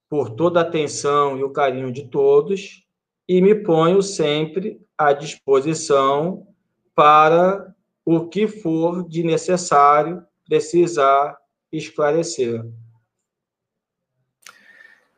por 0.09 0.31
toda 0.31 0.61
a 0.61 0.63
atenção 0.63 1.37
e 1.37 1.43
o 1.43 1.51
carinho 1.51 1.91
de 1.91 2.07
todos 2.07 2.87
e 3.29 3.43
me 3.43 3.57
ponho 3.57 4.01
sempre 4.01 4.81
à 4.97 5.13
disposição 5.13 6.47
para 6.95 7.75
o 8.05 8.29
que 8.29 8.47
for 8.47 9.07
de 9.09 9.25
necessário 9.25 10.25
precisar 10.47 11.37
esclarecer. 11.73 12.65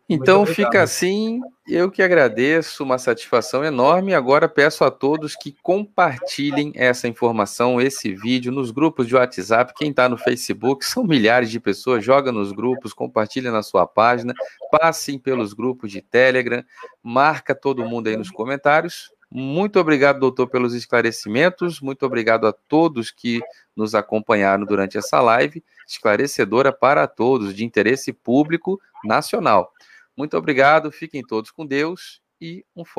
Então 0.09 0.45
fica 0.45 0.83
assim, 0.83 1.41
eu 1.75 1.91
que 1.91 2.03
agradeço, 2.03 2.83
uma 2.83 2.99
satisfação 2.99 3.65
enorme. 3.65 4.15
Agora 4.15 4.49
peço 4.49 4.85
a 4.85 4.91
todos 4.91 5.35
que 5.35 5.55
compartilhem 5.63 6.73
essa 6.75 7.09
informação, 7.09 7.81
esse 7.81 8.15
vídeo 8.15 8.53
nos 8.53 8.71
grupos 8.71 9.07
de 9.07 9.15
WhatsApp. 9.15 9.73
Quem 9.77 9.91
está 9.91 10.09
no 10.09 10.17
Facebook, 10.17 10.85
são 10.85 11.05
milhares 11.05 11.51
de 11.51 11.61
pessoas, 11.61 12.05
joga 12.05 12.33
nos 12.33 12.53
grupos, 12.53 12.93
compartilha 12.93 13.51
na 13.51 13.63
sua 13.63 13.87
página, 13.87 14.35
passem 14.71 15.19
pelos 15.19 15.53
grupos 15.53 15.91
de 15.91 16.01
Telegram, 16.01 16.65
marca 17.03 17.55
todo 17.55 17.85
mundo 17.85 18.09
aí 18.09 18.17
nos 18.17 18.31
comentários 18.31 19.11
muito 19.33 19.79
obrigado, 19.79 20.19
doutor, 20.19 20.49
pelos 20.49 20.75
esclarecimentos. 20.75 21.81
Muito 21.81 22.05
obrigado 22.05 22.49
a 22.49 22.53
todos 22.53 23.13
que 23.13 23.41
nos 23.77 23.95
acompanharam 23.95 24.65
durante 24.65 24.99
essa 24.99 25.21
live, 25.21 25.63
esclarecedora 25.87 26.73
para 26.73 27.07
todos, 27.07 27.55
de 27.55 27.65
interesse 27.65 28.13
público 28.13 28.81
nacional. 29.05 29.73
Muito 30.17 30.37
obrigado, 30.37 30.91
fiquem 30.93 31.23
todos 31.25 31.51
com 31.51 31.67
Deus 31.67 32.21
e 32.41 32.65
um 32.77 32.85
forte 32.85 32.99